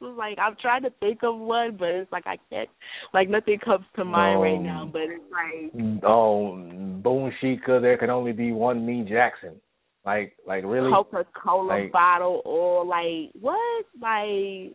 like 0.16 0.38
I'm 0.38 0.56
trying 0.60 0.82
to 0.82 0.90
think 1.00 1.20
of 1.22 1.36
one, 1.36 1.76
but 1.78 1.88
it's 1.88 2.12
like 2.12 2.26
I 2.26 2.36
can't. 2.50 2.68
Like 3.12 3.28
nothing 3.28 3.58
comes 3.64 3.84
to 3.96 4.04
mind 4.04 4.40
right 4.40 4.60
now. 4.60 4.88
But 4.90 5.02
it's 5.02 5.24
like 5.30 6.02
oh, 6.04 6.56
Boom 7.02 7.32
Shika, 7.42 7.80
there 7.80 7.98
can 7.98 8.10
only 8.10 8.32
be 8.32 8.52
one 8.52 8.84
me 8.84 9.06
Jackson. 9.08 9.56
Like, 10.04 10.34
like 10.46 10.64
really? 10.64 10.90
Coca 10.90 11.24
Cola 11.34 11.66
Like- 11.66 11.92
bottle 11.92 12.42
or 12.44 12.84
like 12.84 13.32
what? 13.40 13.86
Like 14.00 14.74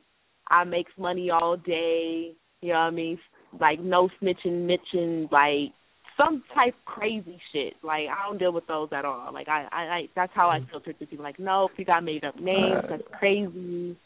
I 0.49 0.63
makes 0.65 0.91
money 0.97 1.29
all 1.29 1.57
day. 1.57 2.33
You 2.61 2.73
know 2.73 2.79
what 2.79 2.85
I 2.85 2.89
mean? 2.91 3.19
Like 3.59 3.79
no 3.79 4.09
snitching, 4.21 4.65
mitching, 4.65 5.29
like 5.31 5.73
some 6.19 6.43
type 6.53 6.75
crazy 6.85 7.39
shit. 7.53 7.73
Like 7.83 8.07
I 8.09 8.27
don't 8.27 8.37
deal 8.37 8.51
with 8.51 8.67
those 8.67 8.89
at 8.91 9.05
all. 9.05 9.31
Like 9.33 9.47
I, 9.47 9.67
I, 9.71 9.81
I 9.81 10.01
that's 10.15 10.31
how 10.35 10.49
I 10.49 10.59
filter 10.69 10.93
through 10.97 11.07
people. 11.07 11.23
Like 11.23 11.39
no, 11.39 11.69
if 11.71 11.77
you 11.77 11.85
got 11.85 12.03
made 12.03 12.23
up 12.23 12.35
names, 12.35 12.83
that's 12.89 13.03
crazy. 13.17 13.97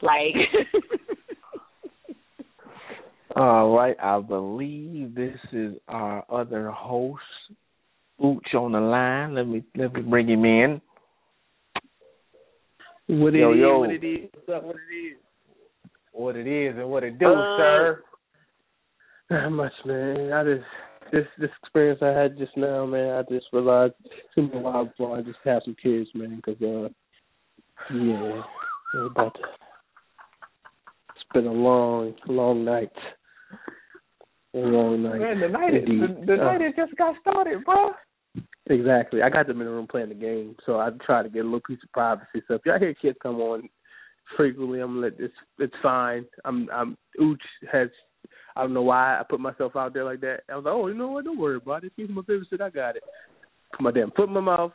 Like 0.00 0.34
All 3.36 3.76
right, 3.76 3.96
I 4.02 4.20
believe 4.20 5.14
this 5.14 5.36
is 5.52 5.74
our 5.86 6.24
other 6.30 6.70
host, 6.70 7.22
Ooch, 8.24 8.54
on 8.54 8.72
the 8.72 8.80
line. 8.80 9.34
Let 9.34 9.46
me 9.46 9.62
let 9.76 9.92
me 9.92 10.00
bring 10.00 10.28
him 10.28 10.44
in. 10.44 10.80
What 13.06 13.34
it 13.34 13.38
Yo, 13.40 13.52
is, 13.52 13.58
yo. 13.58 13.78
what 13.80 13.90
it 13.90 14.04
is, 14.04 14.28
what's 14.34 14.48
up, 14.56 14.64
what 14.64 14.76
it 14.76 14.94
is. 14.94 15.16
What 16.12 16.36
it 16.36 16.46
is 16.46 16.74
and 16.76 16.90
what 16.90 17.04
it 17.04 17.18
do, 17.18 17.26
Uh, 17.26 17.56
sir. 17.56 18.02
Not 19.30 19.50
much, 19.50 19.72
man. 19.84 20.32
I 20.32 20.42
just 20.42 20.64
this 21.12 21.26
this 21.38 21.50
experience 21.62 22.00
I 22.02 22.08
had 22.08 22.38
just 22.38 22.56
now, 22.56 22.86
man. 22.86 23.10
I 23.10 23.22
just 23.32 23.46
realized 23.52 23.94
it's 24.04 24.34
been 24.34 24.50
a 24.52 24.58
while 24.58 24.86
before 24.86 25.16
I 25.16 25.22
just 25.22 25.38
have 25.44 25.62
some 25.64 25.76
kids, 25.82 26.08
man. 26.14 26.42
Because 26.44 26.60
uh, 26.62 26.88
yeah, 27.94 28.42
we're 28.94 29.06
about 29.06 29.34
to. 29.34 29.40
It's 31.14 31.24
been 31.32 31.46
a 31.46 31.52
long, 31.52 32.14
long 32.26 32.64
night. 32.64 32.92
A 34.54 34.58
long 34.58 35.02
night. 35.02 35.20
Man, 35.20 35.40
the 35.40 35.48
night 35.48 35.74
is, 35.74 35.84
the, 35.84 36.26
the 36.26 36.32
Uh, 36.34 36.44
night 36.44 36.60
has 36.62 36.74
just 36.76 36.96
got 36.96 37.14
started, 37.20 37.64
bro. 37.64 37.90
Exactly. 38.70 39.22
I 39.22 39.30
got 39.30 39.46
them 39.46 39.60
in 39.60 39.66
the 39.66 39.72
room 39.72 39.86
playing 39.86 40.10
the 40.10 40.14
game, 40.14 40.54
so 40.66 40.78
I 40.78 40.90
try 41.04 41.22
to 41.22 41.28
get 41.28 41.40
a 41.40 41.44
little 41.44 41.60
piece 41.66 41.78
of 41.82 41.92
privacy. 41.92 42.42
So 42.46 42.54
if 42.54 42.62
y'all 42.66 42.78
hear 42.78 42.94
kids 42.94 43.16
come 43.22 43.40
on 43.40 43.68
frequently, 44.36 44.80
I'm 44.80 45.00
let 45.00 45.12
it's 45.18 45.34
it's 45.58 45.74
fine. 45.82 46.24
I'm 46.44 46.68
I'm 46.72 46.96
Ooch 47.20 47.36
has 47.72 47.88
I 48.58 48.62
don't 48.62 48.74
know 48.74 48.82
why 48.82 49.20
I 49.20 49.22
put 49.22 49.38
myself 49.38 49.76
out 49.76 49.94
there 49.94 50.02
like 50.04 50.20
that. 50.22 50.40
I 50.50 50.56
was 50.56 50.64
like, 50.64 50.74
oh, 50.74 50.88
you 50.88 50.94
know 50.94 51.06
what? 51.08 51.24
Don't 51.24 51.38
worry 51.38 51.56
about 51.56 51.84
it. 51.84 51.92
If 51.96 52.10
my 52.10 52.22
favorite 52.22 52.48
shit, 52.50 52.60
I 52.60 52.70
got 52.70 52.96
it. 52.96 53.04
Put 53.70 53.80
my 53.82 53.92
damn 53.92 54.10
foot 54.10 54.26
in 54.28 54.34
my 54.34 54.40
mouth. 54.40 54.72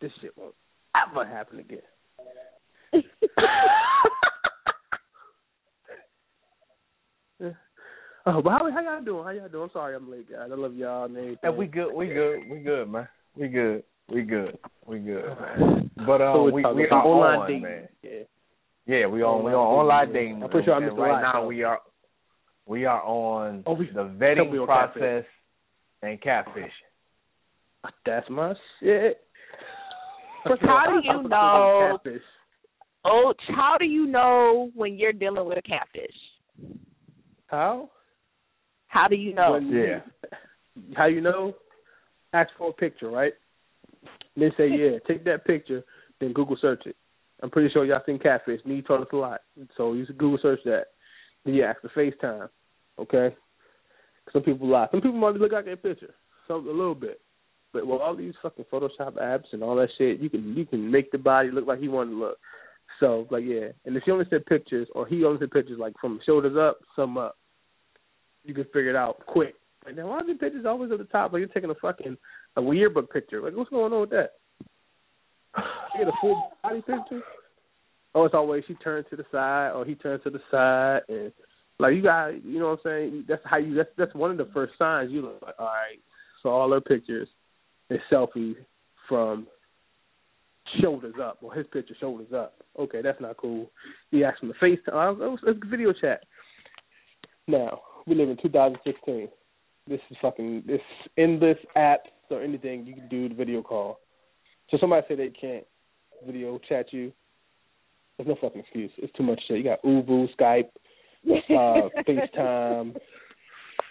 This 0.00 0.12
shit 0.20 0.30
won't 0.38 0.54
ever 0.94 1.26
happen 1.26 1.58
again. 1.58 1.80
Yeah. 7.40 7.50
Oh, 8.26 8.42
but 8.42 8.50
how 8.50 8.70
how 8.70 8.80
y'all 8.82 9.02
doing? 9.02 9.24
How 9.24 9.30
y'all 9.30 9.48
doing? 9.48 9.62
I'm 9.64 9.70
sorry 9.72 9.96
I'm 9.96 10.10
late, 10.10 10.30
guys. 10.30 10.50
I 10.52 10.54
love 10.54 10.74
y'all 10.74 11.06
and 11.06 11.16
everything. 11.16 11.56
We 11.56 11.66
good, 11.66 11.94
we 11.94 12.08
good, 12.08 12.40
we 12.50 12.58
good, 12.58 12.86
man. 12.86 13.08
We 13.34 13.48
good, 13.48 13.82
we 14.12 14.20
good, 14.22 14.58
we 14.86 14.98
good, 14.98 15.24
man. 15.24 15.90
But 16.04 16.20
uh, 16.20 16.34
So 16.34 16.42
we 16.44 16.52
we 16.62 16.64
are 16.64 16.92
online 16.92 17.38
on, 17.40 17.46
dating. 17.48 17.62
man. 17.62 17.88
Yeah. 18.02 18.10
Yeah, 18.86 19.06
we 19.06 19.22
on 19.22 19.44
we 19.44 19.52
on 19.52 19.56
Online 19.56 20.12
dating. 20.12 20.42
I'm 20.42 20.50
pretty 20.50 20.66
sure 20.66 20.74
I 20.74 20.80
missed 20.80 20.92
a 20.92 21.00
right 21.00 21.12
lot, 21.12 21.22
now 21.22 21.40
though. 21.40 21.46
we 21.46 21.62
are 21.62 21.78
we 22.68 22.84
are 22.84 23.02
on 23.02 23.64
Oh, 23.66 23.72
we- 23.72 23.86
the 23.86 24.04
vetting 24.04 24.60
on 24.60 24.66
process 24.66 25.24
and 26.02 26.20
catfish. 26.20 26.72
That's 28.04 28.28
my 28.28 28.54
shit. 28.78 29.24
But 30.44 30.60
how 30.60 30.84
do 30.86 31.00
you 31.06 31.28
know? 31.28 31.98
Oh, 33.04 33.34
how 33.48 33.76
do 33.78 33.86
you 33.86 34.06
know 34.06 34.70
when 34.74 34.98
you're 34.98 35.12
dealing 35.12 35.46
with 35.46 35.58
a 35.58 35.62
catfish? 35.62 36.14
How? 37.46 37.90
How 38.88 39.08
do 39.08 39.16
you 39.16 39.32
know? 39.32 39.52
When- 39.52 39.70
Yeah. 39.70 40.00
How 40.94 41.06
you 41.06 41.20
know? 41.20 41.56
Ask 42.34 42.52
for 42.58 42.70
a 42.70 42.72
picture, 42.72 43.08
right? 43.08 43.32
And 44.34 44.44
they 44.44 44.50
say, 44.56 44.68
yeah, 44.68 44.98
take 45.06 45.24
that 45.24 45.44
picture, 45.44 45.82
then 46.20 46.32
Google 46.34 46.56
search 46.56 46.86
it. 46.86 46.96
I'm 47.42 47.50
pretty 47.50 47.70
sure 47.70 47.84
y'all 47.84 48.02
seen 48.04 48.18
catfish. 48.18 48.64
Me 48.64 48.82
told 48.82 49.02
us 49.02 49.12
a 49.12 49.16
lot. 49.16 49.42
So 49.76 49.94
you 49.94 50.04
should 50.04 50.18
Google 50.18 50.38
search 50.38 50.62
that. 50.64 50.88
Then 51.44 51.54
you 51.54 51.64
ask 51.64 51.80
for 51.80 51.88
FaceTime. 51.88 52.50
Okay. 52.98 53.34
Some 54.32 54.42
people 54.42 54.68
lie. 54.68 54.88
Some 54.90 55.00
people 55.00 55.18
might 55.18 55.34
look 55.34 55.52
like 55.52 55.64
their 55.64 55.76
picture, 55.76 56.14
some 56.46 56.66
a 56.68 56.70
little 56.70 56.94
bit. 56.94 57.20
But 57.72 57.86
with 57.86 58.00
all 58.00 58.16
these 58.16 58.34
fucking 58.42 58.64
Photoshop 58.72 59.14
apps 59.20 59.44
and 59.52 59.62
all 59.62 59.76
that 59.76 59.88
shit, 59.98 60.20
you 60.20 60.30
can 60.30 60.56
you 60.56 60.66
can 60.66 60.90
make 60.90 61.10
the 61.12 61.18
body 61.18 61.50
look 61.50 61.66
like 61.66 61.78
he 61.78 61.88
wanted 61.88 62.12
to 62.12 62.16
look. 62.16 62.38
So 63.00 63.26
like 63.30 63.44
yeah, 63.46 63.68
and 63.84 63.96
if 63.96 64.02
she 64.04 64.10
only 64.10 64.26
said 64.30 64.46
pictures 64.46 64.88
or 64.94 65.06
he 65.06 65.24
only 65.24 65.38
said 65.38 65.50
pictures 65.50 65.78
like 65.78 65.94
from 66.00 66.20
shoulders 66.24 66.56
up, 66.58 66.78
some 66.96 67.16
up, 67.18 67.36
you 68.44 68.54
can 68.54 68.64
figure 68.64 68.90
it 68.90 68.96
out 68.96 69.24
quick. 69.26 69.54
Like 69.84 69.96
now 69.96 70.08
why 70.08 70.16
are 70.16 70.26
the 70.26 70.34
pictures 70.34 70.66
always 70.66 70.90
at 70.90 70.98
the 70.98 71.04
top? 71.04 71.32
Like 71.32 71.40
you're 71.40 71.48
taking 71.48 71.70
a 71.70 71.74
fucking 71.74 72.16
a 72.56 72.62
yearbook 72.62 73.12
picture. 73.12 73.42
Like 73.42 73.54
what's 73.54 73.70
going 73.70 73.92
on 73.92 74.00
with 74.00 74.10
that? 74.10 74.32
You 75.56 76.04
get 76.04 76.08
a 76.08 76.16
full 76.20 76.50
body 76.62 76.80
picture. 76.80 77.22
Oh, 78.14 78.24
it's 78.24 78.34
always 78.34 78.64
she 78.66 78.74
turns 78.74 79.06
to 79.10 79.16
the 79.16 79.24
side 79.30 79.72
or 79.74 79.84
he 79.84 79.94
turns 79.94 80.22
to 80.24 80.30
the 80.30 80.40
side 80.50 81.02
and 81.08 81.32
like 81.78 81.94
you 81.94 82.02
got 82.02 82.44
you 82.44 82.58
know 82.58 82.70
what 82.70 82.80
I'm 82.84 82.90
saying? 83.10 83.24
That's 83.28 83.42
how 83.44 83.58
you 83.58 83.74
that's 83.74 83.90
that's 83.96 84.14
one 84.14 84.30
of 84.30 84.38
the 84.38 84.48
first 84.52 84.74
signs 84.78 85.10
you 85.10 85.22
look 85.22 85.42
like, 85.42 85.54
all 85.58 85.66
right, 85.66 85.98
so 86.42 86.50
all 86.50 86.72
her 86.72 86.80
pictures 86.80 87.28
is 87.90 88.00
selfies 88.12 88.56
from 89.08 89.46
shoulders 90.80 91.14
up 91.22 91.38
or 91.42 91.54
his 91.54 91.66
picture 91.72 91.94
shoulders 91.98 92.32
up. 92.34 92.54
Okay, 92.78 93.00
that's 93.02 93.20
not 93.20 93.36
cool. 93.36 93.70
He 94.10 94.24
asked 94.24 94.42
him 94.42 94.52
to 94.52 94.64
FaceTime. 94.64 95.20
Uh, 95.20 95.36
let's 95.42 95.58
video 95.66 95.92
chat. 95.92 96.24
Now 97.46 97.80
we 98.06 98.14
live 98.14 98.28
in 98.28 98.36
2016. 98.42 99.28
This 99.86 100.00
is 100.10 100.16
fucking 100.20 100.64
this 100.66 100.80
endless 101.16 101.58
apps 101.76 102.10
or 102.30 102.42
anything 102.42 102.86
you 102.86 102.94
can 102.94 103.08
do 103.08 103.28
the 103.28 103.34
video 103.34 103.62
call. 103.62 104.00
So 104.70 104.76
somebody 104.78 105.06
say 105.08 105.14
they 105.14 105.30
can't 105.30 105.64
video 106.26 106.58
chat 106.68 106.92
you. 106.92 107.12
There's 108.16 108.28
no 108.28 108.36
fucking 108.40 108.60
excuse. 108.60 108.90
It's 108.98 109.12
too 109.14 109.22
much 109.22 109.40
shit. 109.46 109.58
You 109.58 109.64
got 109.64 109.82
ooVoo, 109.82 110.26
Skype, 110.38 110.68
uh, 111.26 111.88
FaceTime, 112.08 112.96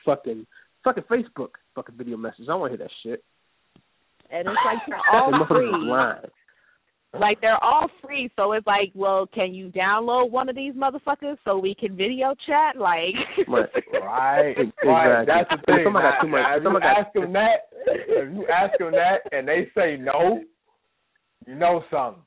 fucking 0.06 0.46
fucking 0.84 1.04
Facebook, 1.04 1.50
fucking 1.76 1.96
video 1.98 2.18
message. 2.18 2.44
I 2.44 2.46
don't 2.48 2.62
want 2.62 2.74
to 2.74 2.78
hear 2.78 2.88
that 2.88 2.94
shit. 3.04 3.24
And 4.30 4.48
it's 4.48 4.58
like 4.66 4.78
they're 4.88 5.00
all 5.14 5.46
free. 5.48 6.42
Like 7.20 7.42
they're 7.42 7.64
all 7.64 7.90
free, 8.04 8.30
so 8.36 8.52
it's 8.52 8.68
like, 8.68 8.92
well, 8.94 9.28
can 9.34 9.54
you 9.54 9.70
download 9.70 10.30
one 10.30 10.50
of 10.50 10.56
these 10.56 10.74
motherfuckers 10.74 11.38
so 11.46 11.58
we 11.58 11.74
can 11.74 11.96
video 11.96 12.36
chat? 12.46 12.76
Like, 12.78 13.16
right, 13.48 13.70
right, 13.94 14.56
right. 14.86 15.26
That's 15.26 15.50
the 15.50 15.66
thing. 15.66 15.86
Someone 15.86 16.04
got 16.04 16.22
too 16.22 16.28
much. 16.28 16.42
If 16.58 16.64
you 16.64 16.80
ask 16.84 17.14
them 17.14 17.34
that, 17.34 17.56
if 17.88 18.34
you 18.36 18.48
ask 18.48 18.78
them 18.78 18.92
that, 18.92 19.22
and 19.32 19.48
they 19.48 19.70
say 19.76 19.98
no, 19.98 20.42
you 21.48 21.56
know 21.56 21.84
something. 21.90 22.22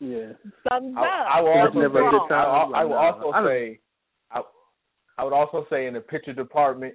Yeah, 0.00 0.32
something's 0.68 0.96
I, 0.96 1.00
up. 1.00 1.26
I 1.34 1.40
will 1.40 1.58
also 1.58 1.78
never 1.80 2.10
say, 2.28 2.34
a. 2.34 2.38
I, 2.38 2.70
I 2.74 2.84
will 2.84 2.94
also 2.94 3.32
say, 3.46 3.80
I, 3.80 3.89
I 5.20 5.24
would 5.24 5.34
also 5.34 5.66
say 5.68 5.86
in 5.86 5.92
the 5.92 6.00
picture 6.00 6.32
department, 6.32 6.94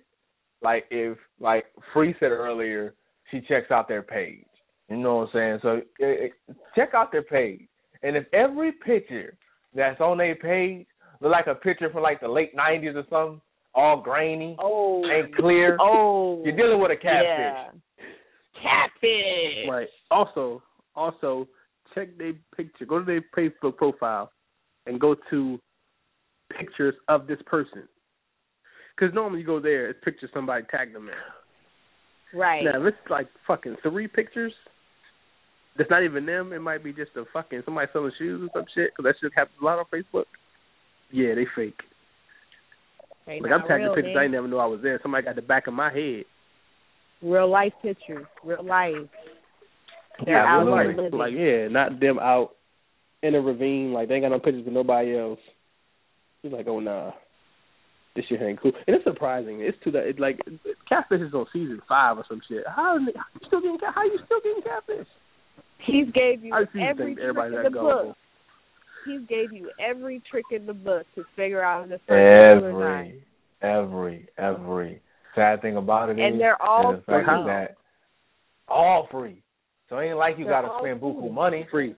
like 0.63 0.86
if 0.89 1.15
like 1.39 1.65
Free 1.93 2.15
said 2.19 2.32
earlier, 2.32 2.95
she 3.30 3.39
checks 3.41 3.69
out 3.69 3.88
their 3.88 4.01
page. 4.01 4.45
You 4.89 4.97
know 4.97 5.17
what 5.17 5.23
I'm 5.26 5.30
saying? 5.34 5.59
So 5.61 5.69
it, 5.99 6.34
it, 6.47 6.55
check 6.76 6.95
out 6.95 7.11
their 7.11 7.21
page, 7.21 7.67
and 8.01 8.17
if 8.17 8.26
every 8.34 8.71
picture 8.71 9.38
that's 9.76 10.01
on 10.01 10.17
their 10.17 10.36
page 10.36 10.88
look 11.21 11.32
like 11.32 11.45
a 11.45 11.53
picture 11.53 11.91
from 11.91 12.01
like 12.01 12.19
the 12.19 12.28
late 12.28 12.55
'90s 12.55 12.95
or 12.95 13.03
something, 13.11 13.41
all 13.76 14.01
grainy, 14.01 14.55
oh, 14.59 15.03
ain't 15.05 15.36
clear, 15.36 15.78
oh, 15.80 16.41
you're 16.43 16.55
dealing 16.55 16.82
with 16.82 16.89
a 16.89 16.95
catfish. 16.95 17.28
Yeah. 17.28 17.67
Catfish. 18.55 19.69
Right. 19.69 19.88
Also, 20.09 20.63
also 20.95 21.47
check 21.93 22.17
their 22.17 22.34
picture. 22.57 22.86
Go 22.86 22.97
to 22.97 23.05
their 23.05 23.23
Facebook 23.38 23.78
profile 23.78 24.32
and 24.88 24.99
go 24.99 25.15
to 25.30 25.59
pictures 26.57 26.95
of 27.07 27.28
this 27.28 27.39
person. 27.45 27.88
Because 28.96 29.14
normally 29.14 29.41
you 29.41 29.46
go 29.46 29.60
there, 29.60 29.89
it's 29.89 30.00
pictures 30.04 30.30
somebody 30.34 30.64
tagged 30.72 30.96
them 30.96 31.10
in. 31.10 32.39
Right. 32.39 32.64
Now 32.64 32.82
if 32.82 32.93
it's 32.93 33.10
like 33.10 33.28
fucking 33.48 33.78
three 33.84 34.08
pictures, 34.08 34.54
that's 35.78 35.89
not 35.89 36.04
even 36.04 36.26
them. 36.26 36.54
It 36.54 36.62
might 36.62 36.84
be 36.84 36.93
just 36.93 37.12
a 37.16 37.24
fucking 37.34 37.64
somebody 37.66 37.88
selling 37.91 38.12
shoes 38.18 38.41
or 38.41 38.62
some 38.62 38.66
shit. 38.74 38.91
Because 38.91 39.12
that 39.12 39.16
shit 39.22 39.34
happens 39.36 39.58
a 39.62 39.66
lot 39.66 39.80
on 39.80 39.86
Facebook. 39.93 40.26
Yeah, 41.12 41.36
they 41.36 41.46
fake. 41.56 41.80
They 43.26 43.39
Like 43.39 43.52
I'm 43.52 43.68
tagging 43.68 43.86
real, 43.86 43.96
pictures 43.96 44.16
man. 44.16 44.24
I 44.24 44.28
never 44.28 44.48
know 44.48 44.60
I 44.60 44.66
was 44.66 44.80
there. 44.82 45.00
Somebody 45.02 45.26
got 45.26 45.36
the 45.36 45.41
back 45.41 45.68
of 45.68 45.74
my 45.74 45.91
head. 45.91 46.24
Real 47.22 47.50
life 47.50 47.74
pictures. 47.82 48.26
Real 48.43 48.64
life. 48.64 48.96
They're 50.26 50.36
Yeah, 50.36 50.46
out 50.48 50.66
real 50.66 50.72
life. 50.72 51.14
Like 51.14 51.34
yeah, 51.36 51.68
not 51.68 52.00
them 52.00 52.20
out 52.20 52.52
in 53.24 53.36
a 53.36 53.41
ravine. 53.41 53.93
Like 53.93 54.08
they 54.08 54.16
ain't 54.16 54.24
got 54.24 54.30
no 54.30 54.39
pictures 54.39 54.64
with 54.64 54.74
nobody 54.74 55.18
else. 55.18 55.39
He's 56.41 56.52
like, 56.52 56.68
oh 56.68 56.80
nah, 56.80 57.12
this 58.16 58.26
shit 58.30 58.41
ain't 58.41 58.61
cool. 58.61 58.72
And 58.88 58.95
it's 58.95 59.03
surprising. 59.03 59.61
It's 59.61 59.78
to 59.84 59.91
that. 59.91 60.07
It, 60.07 60.20
like 60.20 60.39
catfish 60.88 61.22
is 61.22 61.34
on 61.34 61.45
season 61.51 61.82
five 61.88 62.18
or 62.18 62.26
some 62.30 62.41
shit. 62.47 62.63
How, 62.68 62.97
how 62.97 63.34
you 63.34 63.47
still 63.47 63.61
getting? 63.61 63.78
How 63.93 64.03
you 64.03 64.20
still 64.26 64.39
getting 64.43 64.63
catfish? 64.63 65.07
He's 65.86 66.07
gave 66.13 66.43
you 66.43 66.53
I 66.53 66.61
every 66.89 67.16
trick 67.16 67.24
everybody's 67.24 67.57
in 67.57 67.63
the 67.63 67.70
gullible. 67.70 68.03
book. 68.09 68.18
He's 69.05 69.28
gave 69.28 69.53
you 69.53 69.70
every 69.80 70.22
trick 70.32 70.45
in 70.51 70.66
the 70.66 70.74
book 70.74 71.05
to 71.16 71.24
figure 71.36 71.63
out 71.63 71.86
if 71.86 71.91
it's 71.91 72.03
real 72.09 72.66
or 72.66 72.72
not. 72.72 73.05
Every, 73.05 73.24
every, 73.61 74.28
every. 74.38 75.01
Sad 75.36 75.61
thing 75.61 75.76
about 75.78 76.09
it 76.09 76.13
is, 76.13 76.20
And 76.26 76.39
they're 76.39 76.59
all 76.61 76.93
is 76.93 77.01
the 77.05 77.11
fact 77.11 77.26
free. 77.28 77.45
that 77.45 77.76
all 78.68 79.07
free. 79.11 79.41
So 79.89 79.97
it 79.99 80.05
ain't 80.07 80.18
like 80.18 80.38
you 80.39 80.45
They're 80.45 80.53
gotta 80.61 80.70
spend 80.80 80.99
free. 81.01 81.09
buku 81.09 81.32
money. 81.32 81.68
Free. 81.70 81.95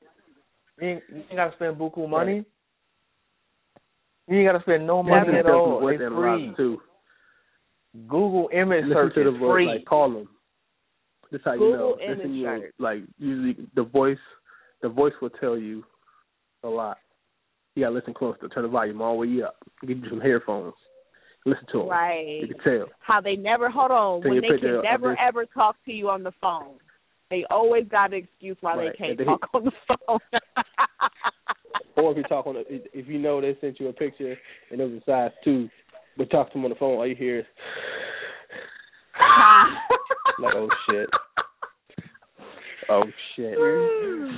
You 0.82 0.88
ain't, 0.88 1.04
you 1.10 1.18
ain't 1.18 1.36
gotta 1.36 1.56
spend 1.56 1.78
buku 1.78 2.10
money. 2.10 2.44
You 4.28 4.40
ain't 4.40 4.48
gotta 4.48 4.62
spend 4.64 4.86
no 4.88 5.02
money 5.04 5.32
to 5.32 5.38
at 5.40 5.46
them 5.46 5.56
all. 5.56 5.80
voice 5.80 5.96
It's 5.96 6.04
analyzers, 6.04 6.48
free. 6.48 6.54
too. 6.58 6.82
Google 8.08 8.50
image 8.54 8.84
Listen 8.86 8.94
search 8.96 9.14
to 9.16 9.22
is 9.22 9.34
the 9.34 9.40
voice. 9.40 9.52
free. 9.54 9.66
Like 9.68 9.86
call 9.86 10.12
them. 10.12 10.30
This 11.32 11.42
how 11.44 11.54
you 11.54 11.72
know. 11.72 11.98
image 12.04 12.18
Listen, 12.18 12.34
you 12.36 12.46
know, 12.46 12.60
search. 12.62 12.74
like 12.80 13.00
usually 13.18 13.68
the 13.76 13.84
voice, 13.84 14.18
the 14.82 14.90
voice 14.90 15.14
will 15.22 15.30
tell 15.32 15.58
you 15.58 15.84
a 16.64 16.68
lot. 16.68 16.98
You 17.76 17.84
gotta 17.84 17.96
listen 17.96 18.14
close 18.14 18.36
to 18.42 18.50
turn 18.50 18.64
the 18.64 18.70
volume 18.70 19.02
all 19.02 19.14
the 19.14 19.20
way 19.38 19.44
up. 19.44 19.56
Give 19.86 19.98
you 19.98 20.10
some 20.10 20.20
headphones. 20.22 20.74
Listen 21.46 21.66
to 21.72 21.78
them. 21.80 21.90
Right. 21.90 22.40
You 22.42 22.48
can 22.54 22.64
tell. 22.64 22.86
How 23.00 23.22
they 23.22 23.36
never 23.38 23.70
hold 23.70 23.92
on 23.92 24.22
Take 24.22 24.32
when 24.32 24.42
they 24.42 24.60
can 24.60 24.82
never 24.84 25.12
this- 25.12 25.20
ever 25.26 25.46
talk 25.46 25.76
to 25.86 25.92
you 25.94 26.10
on 26.10 26.24
the 26.24 26.34
phone. 26.42 26.76
They 27.30 27.46
always 27.50 27.86
got 27.90 28.14
an 28.14 28.20
excuse 28.24 28.58
why 28.62 28.76
Right. 28.76 28.92
they 28.92 28.98
can't 28.98 29.18
they- 29.18 29.24
talk 29.26 29.48
on 29.54 29.66
the 29.66 29.72
phone. 29.88 30.20
Or 31.98 32.12
if 32.12 32.18
you 32.18 32.24
talk 32.24 32.46
on, 32.48 32.56
the, 32.56 32.64
if 32.70 33.08
you 33.08 33.18
know 33.18 33.42
they 33.42 33.58
sent 33.60 33.80
you 33.80 33.88
a 33.88 33.94
picture 33.94 34.36
and 34.72 34.80
it 34.80 34.84
was 34.84 35.02
a 35.02 35.06
size 35.10 35.32
two, 35.44 35.68
but 36.16 36.30
talk 36.30 36.48
to 36.50 36.54
them 36.54 36.66
on 36.66 36.70
the 36.70 36.76
phone, 36.76 36.98
all 36.98 37.08
you 37.08 37.16
hear 37.16 37.40
is 37.40 37.46
like, 40.40 40.54
oh 40.56 40.70
shit, 40.90 41.10
oh 42.90 43.04
shit, 43.36 43.58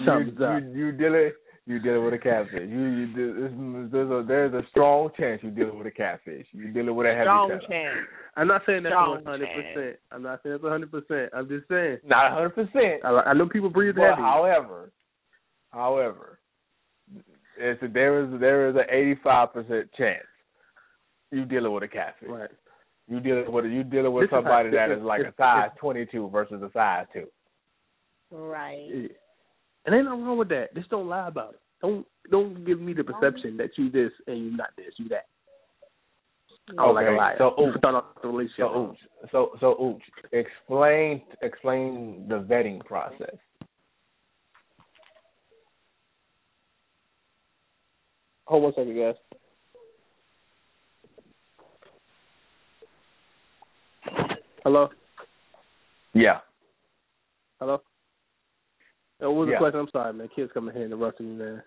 something's 0.05 0.39
you, 0.39 0.45
up. 0.45 0.61
You, 0.63 0.85
you 0.85 0.91
dealing 0.93 1.31
you 1.65 1.79
dealing 1.79 2.03
with 2.05 2.13
a 2.13 2.17
catfish. 2.17 2.67
You, 2.67 2.79
you 2.87 3.07
this, 3.07 3.91
there's 3.91 4.09
a 4.09 4.25
there's 4.25 4.53
a 4.53 4.61
strong 4.71 5.09
chance 5.19 5.41
you're 5.43 5.51
dealing 5.51 5.77
with 5.77 5.87
a 5.87 5.91
catfish. 5.91 6.47
You're 6.51 6.71
dealing 6.71 6.95
with 6.95 7.05
a 7.05 7.11
heavy 7.11 7.25
Strong 7.25 7.49
setup. 7.49 7.69
chance. 7.69 7.97
I'm 8.37 8.47
not 8.47 8.61
saying 8.65 8.83
that's 8.83 8.93
Strong 8.93 9.09
one 9.09 9.25
hundred 9.25 9.49
percent. 9.53 9.99
I'm 10.11 10.23
not 10.23 10.39
saying 10.41 10.53
that's 10.53 10.63
one 10.63 10.71
hundred 10.71 10.91
percent. 10.91 11.29
I'm 11.33 11.47
just 11.47 11.67
saying. 11.67 11.97
Not 12.05 12.31
hundred 12.31 12.55
percent. 12.55 13.03
I, 13.03 13.09
I 13.09 13.33
know 13.33 13.47
people 13.47 13.69
breathe 13.69 13.95
But 13.95 14.09
heavy. 14.11 14.21
however, 14.21 14.91
however, 15.71 16.38
it's 17.59 17.83
a, 17.83 17.87
there 17.87 18.23
is 18.23 18.39
there 18.39 18.69
is 18.69 18.75
an 18.75 18.85
eighty 18.89 19.19
five 19.23 19.53
percent 19.53 19.89
chance 19.97 20.23
you 21.31 21.45
dealing 21.45 21.71
with 21.73 21.83
a 21.83 21.87
catfish. 21.87 22.29
Right. 22.29 22.49
You 23.07 23.19
dealing 23.19 23.51
with 23.51 23.65
you 23.65 23.83
dealing 23.83 24.13
with 24.13 24.23
This 24.29 24.31
somebody 24.37 24.69
that 24.71 24.87
this 24.87 24.95
is 24.97 25.01
is- 25.01 25.05
like 25.05 25.21
a 25.21 25.33
size 25.37 25.69
twenty 25.79 26.05
two 26.05 26.29
versus 26.29 26.61
a 26.61 26.71
size 26.73 27.05
two. 27.13 27.27
Right. 28.31 28.87
Yeah. 28.93 29.07
And 29.85 29.95
ain't 29.95 30.05
nothing 30.05 30.23
wrong 30.25 30.37
with 30.37 30.49
that. 30.49 30.73
Just 30.75 30.89
don't 30.89 31.07
lie 31.07 31.27
about 31.27 31.53
it. 31.55 31.59
Don't 31.81 32.05
don't 32.31 32.65
give 32.65 32.79
me 32.79 32.93
the 32.93 33.03
perception 33.03 33.57
that 33.57 33.71
you 33.77 33.89
this 33.89 34.11
and 34.27 34.37
you 34.37 34.57
not 34.57 34.69
this, 34.77 34.93
you 34.97 35.07
that. 35.09 35.25
I 36.71 36.73
don't 36.85 36.93
like 36.93 37.05
a 37.07 37.09
Okay, 37.09 37.17
liar. 37.17 37.35
so, 37.39 37.53
You 37.57 37.69
ooh. 37.69 37.77
start 37.79 37.95
off 37.95 38.03
the 38.21 38.27
relationship. 38.27 38.57
So 38.59 38.65
Ooch, 38.75 39.31
so 39.31 39.51
so 39.59 39.75
Ooch, 39.81 40.01
explain 40.33 41.23
explain 41.41 42.25
the 42.29 42.35
vetting 42.41 42.79
process. 42.85 43.35
Hold 48.49 48.63
one 48.63 48.73
second, 48.73 48.97
guys. 48.97 49.13
Hello? 54.63 54.89
Yeah. 56.13 56.39
Hello? 57.59 57.79
What 59.19 59.35
was 59.35 59.49
Yeah. 59.49 59.53
the 59.53 59.59
question? 59.59 59.79
I'm 59.81 59.89
sorry, 59.89 60.13
man. 60.13 60.29
Kids 60.29 60.51
coming 60.51 60.73
here 60.73 60.85
interrupting 60.85 61.37
me, 61.37 61.45
man. 61.45 61.63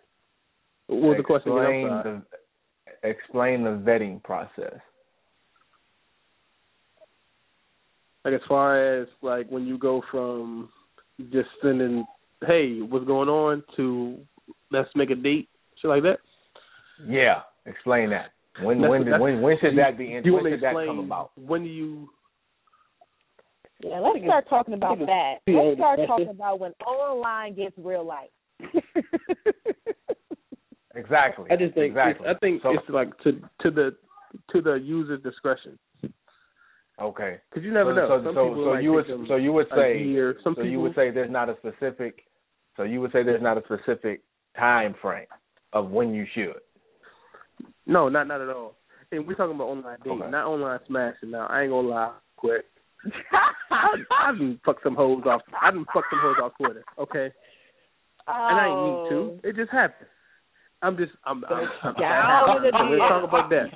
What 0.88 1.02
was 1.02 1.16
the 1.18 1.22
question 1.22 1.52
again? 1.56 1.84
Explain 1.84 2.24
the 3.00 3.08
explain 3.08 3.62
the 3.62 3.70
vetting 3.70 4.20
process. 4.24 4.80
Like 8.24 8.34
as 8.34 8.42
far 8.48 9.00
as 9.00 9.06
like 9.20 9.48
when 9.50 9.68
you 9.68 9.78
go 9.78 10.02
from 10.10 10.68
just 11.30 11.48
sending, 11.62 12.04
hey, 12.44 12.80
what's 12.80 13.06
going 13.06 13.28
on, 13.28 13.62
to 13.76 14.18
let's 14.72 14.90
make 14.96 15.10
a 15.10 15.14
date, 15.14 15.48
shit 15.76 15.88
like 15.88 16.02
that. 16.02 16.18
Yeah, 17.07 17.40
explain 17.66 18.11
that. 18.11 18.32
When 18.62 18.80
That's 18.80 18.90
when 18.90 19.05
that's- 19.05 19.20
when 19.20 19.40
when 19.40 19.59
should 19.61 19.78
that 19.78 19.97
be? 19.97 20.05
You 20.24 20.34
when 20.34 20.45
should 20.45 20.61
that 20.61 20.74
come 20.74 20.99
about? 20.99 21.32
when 21.36 21.62
do 21.62 21.68
you? 21.68 22.11
Yeah, 23.80 23.99
let's 23.99 24.24
start 24.24 24.49
talking 24.49 24.74
about 24.74 24.99
that. 24.99 25.38
Let's 25.47 25.76
start 25.78 25.99
talking 26.07 26.28
about 26.28 26.61
when 26.61 26.72
online 26.86 27.55
gets 27.55 27.76
real 27.78 28.05
life. 28.05 28.30
Exactly. 30.95 31.47
I 31.51 31.57
just 31.57 31.74
think 31.74 31.86
exactly. 31.86 32.26
I 32.28 32.34
think 32.34 32.62
so, 32.62 32.70
it's 32.70 32.88
like 32.88 33.16
to 33.24 33.32
to 33.61 33.70
the 33.70 33.97
to 34.51 34.61
the 34.61 34.74
user's 34.74 35.22
discretion 35.22 35.78
okay. 37.01 37.38
because 37.49 37.64
you 37.64 37.72
never 37.72 37.93
so, 37.93 37.97
know. 37.97 38.09
So, 38.09 38.24
Some 38.24 38.34
so, 38.34 38.49
people 38.49 38.64
so 38.64 38.74
might 38.74 38.82
you 38.82 38.93
would 38.93 39.07
so 39.28 39.36
you 39.36 39.53
would 39.53 39.66
say 39.74 40.03
year. 40.03 40.36
Some 40.45 40.53
so 40.55 40.62
people 40.62 40.70
you 40.70 40.80
would 40.80 40.95
say 40.95 41.11
there's 41.11 41.30
not 41.30 41.49
a 41.49 41.57
specific 41.57 42.24
so 42.76 42.82
you 42.82 43.01
would 43.01 43.12
say 43.12 43.22
there's 43.22 43.43
not 43.43 43.59
a 43.59 43.62
specific 43.64 44.22
time 44.57 44.95
frame 45.01 45.26
of 45.72 45.90
when 45.90 46.12
you 46.12 46.26
should. 46.34 46.61
No, 47.86 48.08
not 48.08 48.26
not 48.28 48.40
at 48.40 48.48
all. 48.48 48.74
And 49.10 49.26
we're 49.26 49.34
talking 49.34 49.54
about 49.54 49.64
online 49.68 49.98
dating, 50.04 50.22
Okay. 50.22 50.30
not 50.30 50.46
online 50.46 50.78
smashing. 50.86 51.30
Now 51.30 51.46
I 51.48 51.62
ain't 51.62 51.70
gonna 51.70 51.88
lie, 51.88 52.12
quick. 52.36 52.64
I 53.32 53.96
I 54.10 54.32
done 54.32 54.60
fucked 54.64 54.82
some 54.84 54.94
hoes 54.94 55.22
off. 55.26 55.42
I 55.60 55.70
done 55.70 55.84
fucked 55.92 56.06
some 56.10 56.20
hoes 56.22 56.36
off 56.42 56.52
Twitter. 56.56 56.84
Okay, 56.98 57.32
Oh. 58.28 58.48
and 58.50 58.60
I 58.60 58.66
ain't 58.66 58.76
need 58.84 59.16
Oh. 59.16 59.38
to. 59.42 59.48
It 59.48 59.56
just 59.56 59.70
happened. 59.72 60.08
I'm 60.84 60.96
just 60.96 61.12
I'm, 61.24 61.44
I'm, 61.44 61.68
I'm 61.84 61.94
Down 61.94 62.56
in 62.56 62.62
the 62.72 62.78
Let's 62.78 63.08
talk 63.08 63.22
about 63.28 63.50
that. 63.50 63.66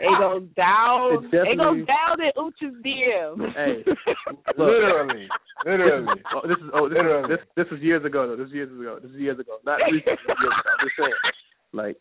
It 0.00 0.18
goes 0.18 0.42
down. 0.56 1.12
It 1.14 1.30
definitely- 1.30 1.52
It 1.52 1.56
goes 1.56 1.86
down 1.86 2.20
in 2.20 2.32
Ooch's 2.36 2.74
DM. 2.84 3.52
Hey, 3.54 3.84
look. 4.58 4.58
literally, 4.58 5.28
literally. 5.64 6.20
Oh, 6.34 6.42
this 6.48 6.58
is 6.58 6.70
oh 6.74 6.88
this 6.88 6.96
Literally. 6.98 7.28
this 7.36 7.40
this 7.56 7.66
was 7.70 7.80
years 7.80 8.04
ago 8.04 8.26
though. 8.28 8.36
This 8.36 8.48
is 8.48 8.52
years 8.54 8.68
ago. 8.72 8.98
This 9.00 9.10
is 9.12 9.16
years 9.18 9.38
ago. 9.38 9.56
Not 9.64 9.76
recent. 9.90 10.04
years 10.04 10.18
ago. 10.26 10.34
I'm 10.50 10.84
just 10.86 10.96
saying. 10.98 11.12
Like 11.72 11.96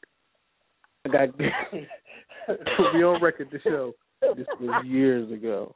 I 1.05 1.09
got 1.09 1.37
to 1.37 2.93
be 2.93 3.03
on 3.03 3.21
record 3.21 3.51
to 3.51 3.59
show 3.61 3.93
this 4.35 4.47
was 4.59 4.85
years 4.85 5.31
ago. 5.31 5.75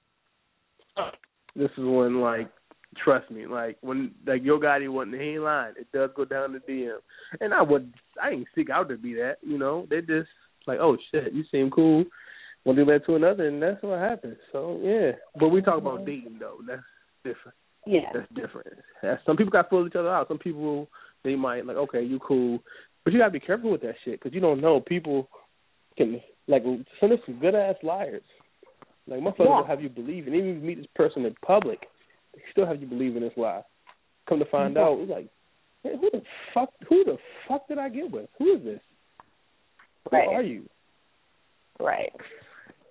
This 1.56 1.72
is 1.78 1.84
when 1.84 2.22
like 2.22 2.50
trust 3.04 3.30
me, 3.32 3.46
like 3.46 3.78
when 3.82 4.12
like 4.26 4.44
your 4.44 4.60
guy 4.60 4.80
he 4.80 4.88
wasn't 4.88 5.16
he 5.16 5.30
ain't 5.30 5.44
lying. 5.44 5.74
It 5.78 5.88
does 5.94 6.10
go 6.16 6.26
down 6.26 6.54
the 6.54 6.60
DM. 6.60 6.98
And 7.42 7.54
I 7.54 7.62
would 7.62 7.94
I 8.22 8.32
ain't 8.32 8.48
seek 8.56 8.70
out 8.70 8.90
to 8.90 8.98
be 8.98 9.14
that, 9.16 9.38
you 9.42 9.58
know. 9.58 9.88
They 9.90 10.02
just 10.02 10.30
like, 10.68 10.80
oh 10.80 10.98
shit, 11.12 11.34
you 11.34 11.44
seem 11.52 11.72
cool. 11.72 12.06
One 12.64 12.76
do 12.76 12.86
that 12.86 13.06
to 13.06 13.16
another 13.16 13.48
and 13.48 13.62
that's 13.62 13.82
what 13.84 14.00
happens. 14.00 14.38
So 14.52 14.80
yeah. 14.84 15.12
But 15.40 15.50
we 15.50 15.62
talk 15.62 15.78
about 15.78 16.06
dating 16.06 16.38
though. 16.40 16.60
That's 16.68 16.82
different 17.24 17.56
yeah. 17.86 18.10
that's 18.14 18.28
different. 18.34 18.68
That's, 19.02 19.22
some 19.26 19.38
people 19.38 19.52
got 19.52 19.64
to 19.64 19.70
fill 19.70 19.88
each 19.88 19.96
other 19.96 20.10
out. 20.10 20.28
Some 20.28 20.40
people 20.40 20.90
they 21.24 21.36
might 21.36 21.66
like, 21.66 21.78
okay, 21.78 22.04
you 22.04 22.20
cool, 22.20 22.60
but 23.06 23.14
you 23.14 23.20
got 23.20 23.26
to 23.26 23.32
be 23.32 23.40
careful 23.40 23.72
with 23.72 23.82
that 23.84 23.96
shit 24.04 24.20
because 24.20 24.34
you 24.36 24.42
don't 24.42 24.60
know. 24.60 24.82
People 24.82 25.30
can 25.98 26.20
like 26.48 26.64
some 27.00 27.12
of 27.14 27.20
some 27.26 27.40
good 27.40 27.56
ass 27.56 27.76
liars. 27.84 28.24
Like 29.08 29.22
motherfuckers 29.22 29.40
Yeah. 29.46 29.58
will 29.58 29.64
have 29.66 29.82
you 29.82 29.90
believe, 29.90 30.26
and 30.28 30.36
even 30.36 30.50
if 30.50 30.56
you 30.58 30.62
meet 30.62 30.78
this 30.80 30.88
person 30.96 31.26
in 31.26 31.36
public, 31.46 31.88
they 32.34 32.42
still 32.52 32.66
have 32.66 32.82
you 32.82 32.88
believe 32.88 33.16
in 33.16 33.22
this 33.22 33.38
lie. 33.38 33.62
Come 34.28 34.40
to 34.40 34.46
find 34.46 34.76
Yeah. 34.76 34.82
out, 34.84 35.00
it's 35.00 35.12
like, 35.12 35.28
man, 35.84 35.98
who 36.00 36.10
the 36.12 36.24
fuck? 36.54 36.74
Who 36.90 37.04
the 37.04 37.18
fuck 37.48 37.68
did 37.68 37.78
I 37.78 37.90
get 37.90 38.10
with? 38.10 38.28
Who 38.40 38.56
is 38.56 38.64
this? 38.64 38.82
Who 40.10 40.18
Right. 40.18 40.28
are 40.28 40.42
you? 40.42 40.68
Right. 41.80 42.12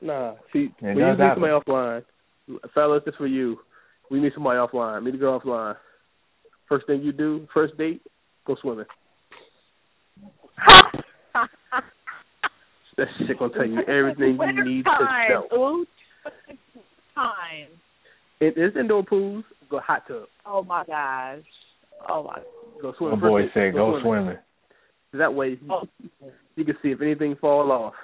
Nah, 0.01 0.35
see, 0.53 0.67
It 0.67 0.73
when 0.83 0.99
you 0.99 1.05
meet 1.07 1.19
happen. 1.19 1.43
somebody 1.43 1.53
offline, 1.53 2.05
fellas, 2.75 3.03
this 3.05 3.15
for 3.17 3.27
you. 3.27 3.59
We 4.11 4.21
meet 4.21 4.35
somebody 4.35 4.59
offline. 4.59 5.03
Meet 5.03 5.15
a 5.17 5.19
girl 5.19 5.41
offline. 5.41 5.77
First 6.67 6.87
thing 6.87 7.03
you 7.03 7.13
do, 7.13 7.49
first 7.53 7.77
date, 7.77 8.03
go 8.45 8.55
swimming. 8.57 8.87
That 12.97 13.09
shit 13.27 13.39
gonna 13.39 13.53
tell 13.53 13.67
you 13.67 13.81
everything 13.89 14.39
you 14.41 14.65
need 14.65 14.85
to 14.85 15.25
know. 15.29 15.49
Ooch. 15.53 15.87
Time. 17.15 17.69
It 18.41 18.57
is 18.57 18.77
indoor 18.79 19.03
pools. 19.05 19.45
Go 19.69 19.81
hot 19.81 20.07
tub. 20.07 20.25
Oh 20.47 20.63
my 20.63 20.85
gosh. 20.85 21.39
Oh 22.09 22.23
my. 22.25 22.39
Go 22.81 22.93
swimming. 22.99 23.21
My 23.21 23.29
boy 23.29 23.43
First 23.43 23.55
said 23.55 23.61
date, 23.61 23.75
go 23.75 24.01
swimming. 24.03 24.37
That 25.13 25.33
way 25.35 25.59
Oh. 25.71 25.83
you 26.57 26.65
can 26.65 26.77
see 26.83 26.91
if 26.91 27.01
anything 27.01 27.37
fall 27.41 27.71
off. 27.73 27.95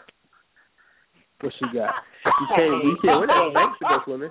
What 1.41 1.53
she 1.59 1.67
got? 1.77 1.95
You 2.25 2.47
can't. 2.55 2.85
You 2.85 2.97
can't 3.03 3.19
wear 3.19 3.27
that 3.29 3.51
bank 3.55 3.79
to 3.79 3.85
go 3.89 3.99
swimming. 4.05 4.31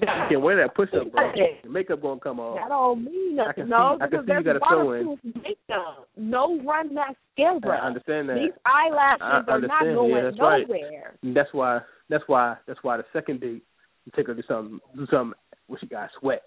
You 0.00 0.06
can't 0.28 0.40
wear 0.42 0.56
that 0.56 0.74
push 0.74 0.88
up, 0.94 1.10
bro. 1.12 1.32
Your 1.34 1.72
makeup 1.72 2.02
gonna 2.02 2.20
come 2.20 2.40
off. 2.40 2.58
That 2.58 2.68
don't 2.68 3.04
mean 3.04 3.36
nothing. 3.36 3.68
No, 3.68 3.96
see- 3.98 4.06
because 4.10 4.26
there's 4.26 4.44
got 4.44 4.60
waterproof 4.60 5.18
makeup. 5.24 6.08
No 6.16 6.60
run 6.62 6.94
mascara. 6.94 7.80
I 7.80 7.86
understand 7.86 8.28
that. 8.28 8.34
These 8.34 8.52
eyelashes 8.66 9.22
I 9.22 9.52
are 9.52 9.60
not 9.60 9.82
going 9.82 10.10
Yeah, 10.10 10.22
that's 10.24 10.36
nowhere. 10.36 11.16
And 11.22 11.36
that's 11.36 11.48
why 11.52 11.80
that's 12.08 12.24
why 12.26 12.56
that's 12.66 12.78
why 12.82 12.96
the 12.96 13.04
second 13.12 13.40
date 13.40 13.62
you 14.04 14.12
take 14.16 14.26
her 14.26 14.34
to 14.34 14.42
something 14.48 14.80
do 14.96 15.06
something 15.10 15.38
where 15.66 15.78
she 15.78 15.86
got 15.86 16.10
sweat. 16.20 16.42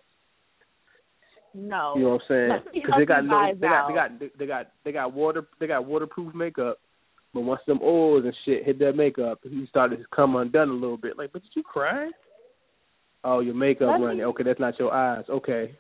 No. 1.54 1.94
You 1.96 2.04
know 2.04 2.10
what 2.10 2.22
I'm 2.22 2.28
saying? 2.28 2.60
Because 2.74 2.94
they 2.98 3.06
got 3.06 3.26
no 3.26 3.32
guys 3.32 3.56
they 3.60 3.68
got 3.68 3.88
they 3.88 3.94
got 3.96 4.38
they 4.38 4.46
got 4.46 4.68
they 4.84 4.92
got 4.92 5.14
water 5.14 5.48
they 5.60 5.68
got 5.68 5.86
waterproof 5.86 6.34
makeup. 6.36 6.80
But 7.34 7.42
once 7.42 7.62
them 7.68 7.80
oils 7.84 8.24
and 8.26 8.34
shit 8.46 8.66
hit 8.66 8.80
that 8.80 8.96
makeup, 8.96 9.40
he 9.44 9.66
started 9.68 9.98
to 9.98 10.06
come 10.16 10.36
undone 10.36 10.70
a 10.70 10.74
little 10.74 10.98
bit. 10.98 11.18
Like, 11.18 11.34
but 11.34 11.44
did 11.44 11.52
you 11.56 11.64
cry? 11.64 12.10
Oh, 13.30 13.42
your 13.42 13.56
makeup 13.56 13.90
Let 13.92 14.00
me- 14.00 14.06
running. 14.06 14.24
Okay, 14.24 14.44
that's 14.44 14.60
not 14.60 14.80
your 14.80 14.94
eyes. 14.94 15.26
Okay. 15.30 15.76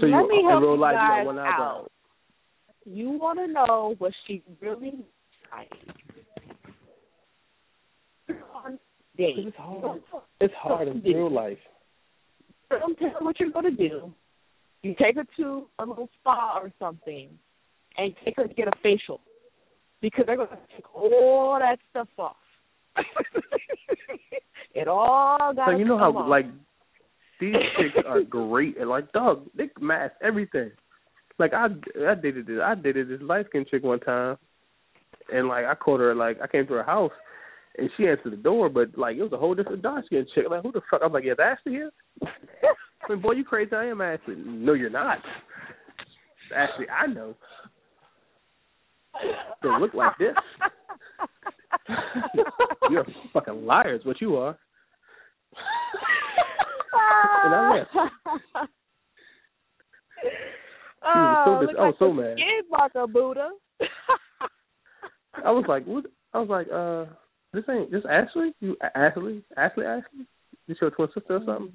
So 0.00 0.06
Let 0.06 0.22
you 0.22 0.28
me 0.28 0.38
in 0.40 0.46
real 0.46 0.74
you 0.74 0.76
life 0.76 0.92
you 0.94 0.98
guys 0.98 1.18
got 1.20 1.26
one 1.26 1.38
eyebrow. 1.38 1.78
out. 1.82 1.92
You 2.84 3.10
want 3.10 3.38
to 3.38 3.46
know 3.46 3.94
what 3.98 4.12
she 4.26 4.42
really 4.60 4.94
like. 5.52 5.72
It's 9.18 9.56
hard. 9.56 10.02
It's 10.40 10.54
hard 10.54 10.88
in 10.88 11.00
real 11.02 11.30
life. 11.30 11.58
Don't 12.68 12.98
tell 12.98 13.10
her 13.10 13.24
what 13.24 13.38
you're 13.40 13.50
going 13.50 13.76
to 13.76 13.88
do. 13.88 14.12
You 14.82 14.94
take 15.00 15.14
her 15.16 15.24
to 15.38 15.68
a 15.78 15.86
little 15.86 16.08
spa 16.20 16.58
or 16.62 16.72
something, 16.78 17.28
and 17.96 18.14
take 18.24 18.36
her 18.36 18.46
to 18.46 18.54
get 18.54 18.68
a 18.68 18.72
facial, 18.82 19.20
because 20.02 20.26
they're 20.26 20.36
going 20.36 20.48
to 20.48 20.58
take 20.74 20.94
all 20.94 21.56
that 21.60 21.78
stuff 21.90 22.08
off. 22.18 22.36
it 24.74 24.88
all 24.88 25.52
got. 25.54 25.68
So 25.70 25.76
you 25.76 25.84
know 25.84 25.98
how 25.98 26.12
off. 26.16 26.28
like 26.28 26.46
these 27.40 27.54
chicks 27.76 28.04
are 28.06 28.22
great 28.22 28.78
and 28.78 28.88
like 28.88 29.12
dog. 29.12 29.46
They 29.56 29.70
mask 29.80 30.14
everything. 30.22 30.70
Like 31.38 31.52
I 31.52 31.66
I 32.08 32.14
dated 32.14 32.46
this 32.46 32.58
I 32.62 32.74
dated 32.74 33.08
this 33.08 33.20
light 33.22 33.46
skinned 33.48 33.68
chick 33.68 33.82
one 33.82 34.00
time, 34.00 34.36
and 35.32 35.48
like 35.48 35.64
I 35.66 35.74
called 35.74 36.00
her 36.00 36.14
like 36.14 36.38
I 36.42 36.46
came 36.46 36.66
to 36.66 36.74
her 36.74 36.84
house, 36.84 37.12
and 37.76 37.90
she 37.96 38.06
answered 38.06 38.32
the 38.32 38.36
door, 38.36 38.68
but 38.68 38.96
like 38.96 39.16
it 39.16 39.22
was 39.22 39.32
a 39.32 39.38
whole 39.38 39.54
different 39.54 39.82
dark 39.82 40.06
skinned 40.06 40.28
chick. 40.34 40.44
Like 40.50 40.62
who 40.62 40.72
the 40.72 40.80
fuck? 40.90 41.00
I'm 41.04 41.12
like, 41.12 41.24
yeah, 41.24 41.32
is 41.32 41.38
Ashley 41.38 41.72
here? 41.72 41.90
I 42.22 43.12
mean, 43.12 43.22
boy, 43.22 43.32
you 43.32 43.44
crazy? 43.44 43.74
I 43.74 43.86
am 43.86 44.00
Ashley. 44.00 44.34
No, 44.36 44.72
you're 44.72 44.90
not. 44.90 45.18
Ashley, 46.54 46.86
I 46.88 47.06
know. 47.06 47.34
Don't 49.62 49.80
look 49.80 49.94
like 49.94 50.16
this. 50.18 50.34
You're 52.90 53.02
a 53.02 53.06
fucking 53.32 53.64
liar, 53.66 53.94
is 53.94 54.04
what 54.04 54.20
you 54.20 54.36
are. 54.36 54.56
And 57.44 57.54
I 57.54 57.74
left. 57.76 57.90
Oh, 61.04 61.42
so 61.60 61.66
dis- 61.66 61.76
like 61.78 61.94
so 61.98 62.12
mad. 62.12 62.36
Marker, 62.70 63.06
Buddha. 63.06 63.50
I 65.44 65.50
was 65.52 65.64
like, 65.68 65.84
what? 65.84 66.06
I 66.34 66.38
was 66.40 66.48
like, 66.48 66.66
uh, 66.72 67.04
this 67.52 67.64
ain't 67.70 67.90
this 67.92 68.02
Ashley? 68.10 68.54
You 68.60 68.76
Ashley? 68.94 69.44
Ashley? 69.56 69.84
Ashley? 69.84 70.26
This 70.66 70.78
your 70.80 70.90
twin 70.90 71.08
sister 71.14 71.36
or 71.36 71.40
something? 71.46 71.72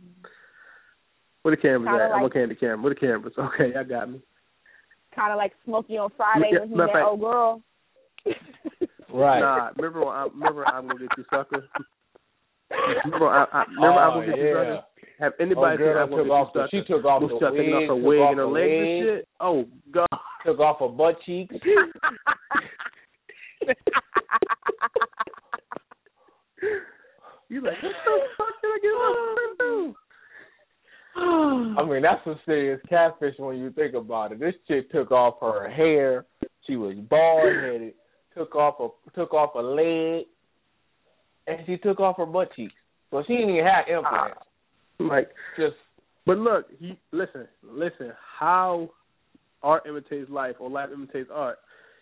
Where 1.43 1.55
the 1.55 1.61
cameras 1.61 1.87
Kinda 1.87 2.03
at? 2.03 2.07
I'm 2.07 2.11
like- 2.13 2.23
looking 2.23 2.41
at 2.41 2.49
the 2.49 2.55
camera. 2.55 2.81
Where 2.81 2.93
the 2.93 2.99
cameras? 2.99 3.33
Okay, 3.39 3.73
I 3.77 3.83
got 3.83 4.09
me. 4.11 4.19
kind 5.15 5.31
of 5.31 5.37
like 5.37 5.53
Smokey 5.65 5.97
on 5.97 6.09
Friday 6.17 6.49
Yeah, 6.51 6.59
when 6.61 6.69
he 6.69 6.75
met 6.75 6.87
fact- 6.91 7.05
old 7.07 7.21
girl. 7.21 7.61
Right. 9.13 9.39
Nah, 9.39 9.69
remember 9.77 10.05
when 10.05 10.15
I, 10.15 10.27
remember 10.33 10.65
I'm 10.67 10.87
gonna 10.87 10.99
get 10.99 11.09
you 11.17 11.25
sucker. 11.29 11.67
Remember 13.05 13.27
I, 13.27 13.45
I 13.51 13.63
remember 13.65 13.99
I'm 13.99 14.11
oh, 14.11 14.21
gonna 14.21 14.25
get 14.27 14.37
yeah. 14.37 14.43
you 14.43 14.53
sucker. 14.53 14.81
Have 15.19 15.33
Oh, 15.39 15.43
anybody 15.43 15.77
seen 15.77 15.85
girl 15.85 16.03
I'm 16.03 16.09
gonna 16.09 16.23
took 16.23 16.27
get 16.27 16.33
off 16.33 16.49
you 16.55 16.61
the, 16.61 16.67
she 16.71 16.81
took 16.91 17.05
off 17.05 17.21
the 17.21 17.27
wig, 17.27 17.73
off 17.73 17.87
her 17.87 17.95
wig 17.95 18.19
and 18.19 18.37
her 18.37 18.47
legs 18.47 18.71
and 18.71 19.05
shit. 19.05 19.27
Oh 19.39 19.65
god. 19.91 20.07
took 20.45 20.59
off 20.59 20.79
her 20.79 20.87
butt 20.87 21.17
cheeks. 21.25 21.55
You 27.49 27.59
like 27.61 27.73
what 27.83 27.91
the 28.05 28.17
fuck 28.37 28.47
did 28.61 28.69
I 28.71 28.79
get 28.81 28.93
my 28.95 29.11
friend 29.57 29.95
I 31.77 31.83
mean, 31.83 32.01
that's 32.01 32.23
some 32.23 32.39
serious 32.45 32.79
catfish 32.87 33.35
when 33.37 33.57
you 33.57 33.71
think 33.71 33.93
about 33.93 34.31
it. 34.31 34.39
This 34.39 34.55
chick 34.69 34.89
took 34.89 35.11
off 35.11 35.35
her 35.41 35.69
hair. 35.69 36.25
She 36.65 36.77
was 36.77 36.95
bald 37.09 37.43
headed. 37.43 37.93
Took 38.37 38.55
off 38.55 38.75
a 38.79 39.11
took 39.11 39.33
off 39.33 39.55
a 39.55 39.59
leg, 39.59 40.25
and 41.47 41.59
she 41.65 41.77
took 41.77 41.99
off 41.99 42.17
her 42.17 42.25
butt 42.25 42.49
cheeks. 42.55 42.73
So 43.09 43.23
she 43.27 43.33
didn't 43.33 43.49
even 43.51 43.65
have 43.65 43.85
implants. 43.87 44.35
do? 44.97 45.05
Ah. 45.05 45.15
Like 45.15 45.29
Just 45.57 45.75
But 46.25 46.37
look, 46.37 46.67
he 46.79 46.97
listen, 47.11 47.47
listen. 47.63 48.13
How 48.39 48.89
art 49.63 49.83
imitates 49.87 50.29
life, 50.29 50.55
or 50.59 50.69
life 50.69 50.89
imitates 50.93 51.29
art. 51.33 51.57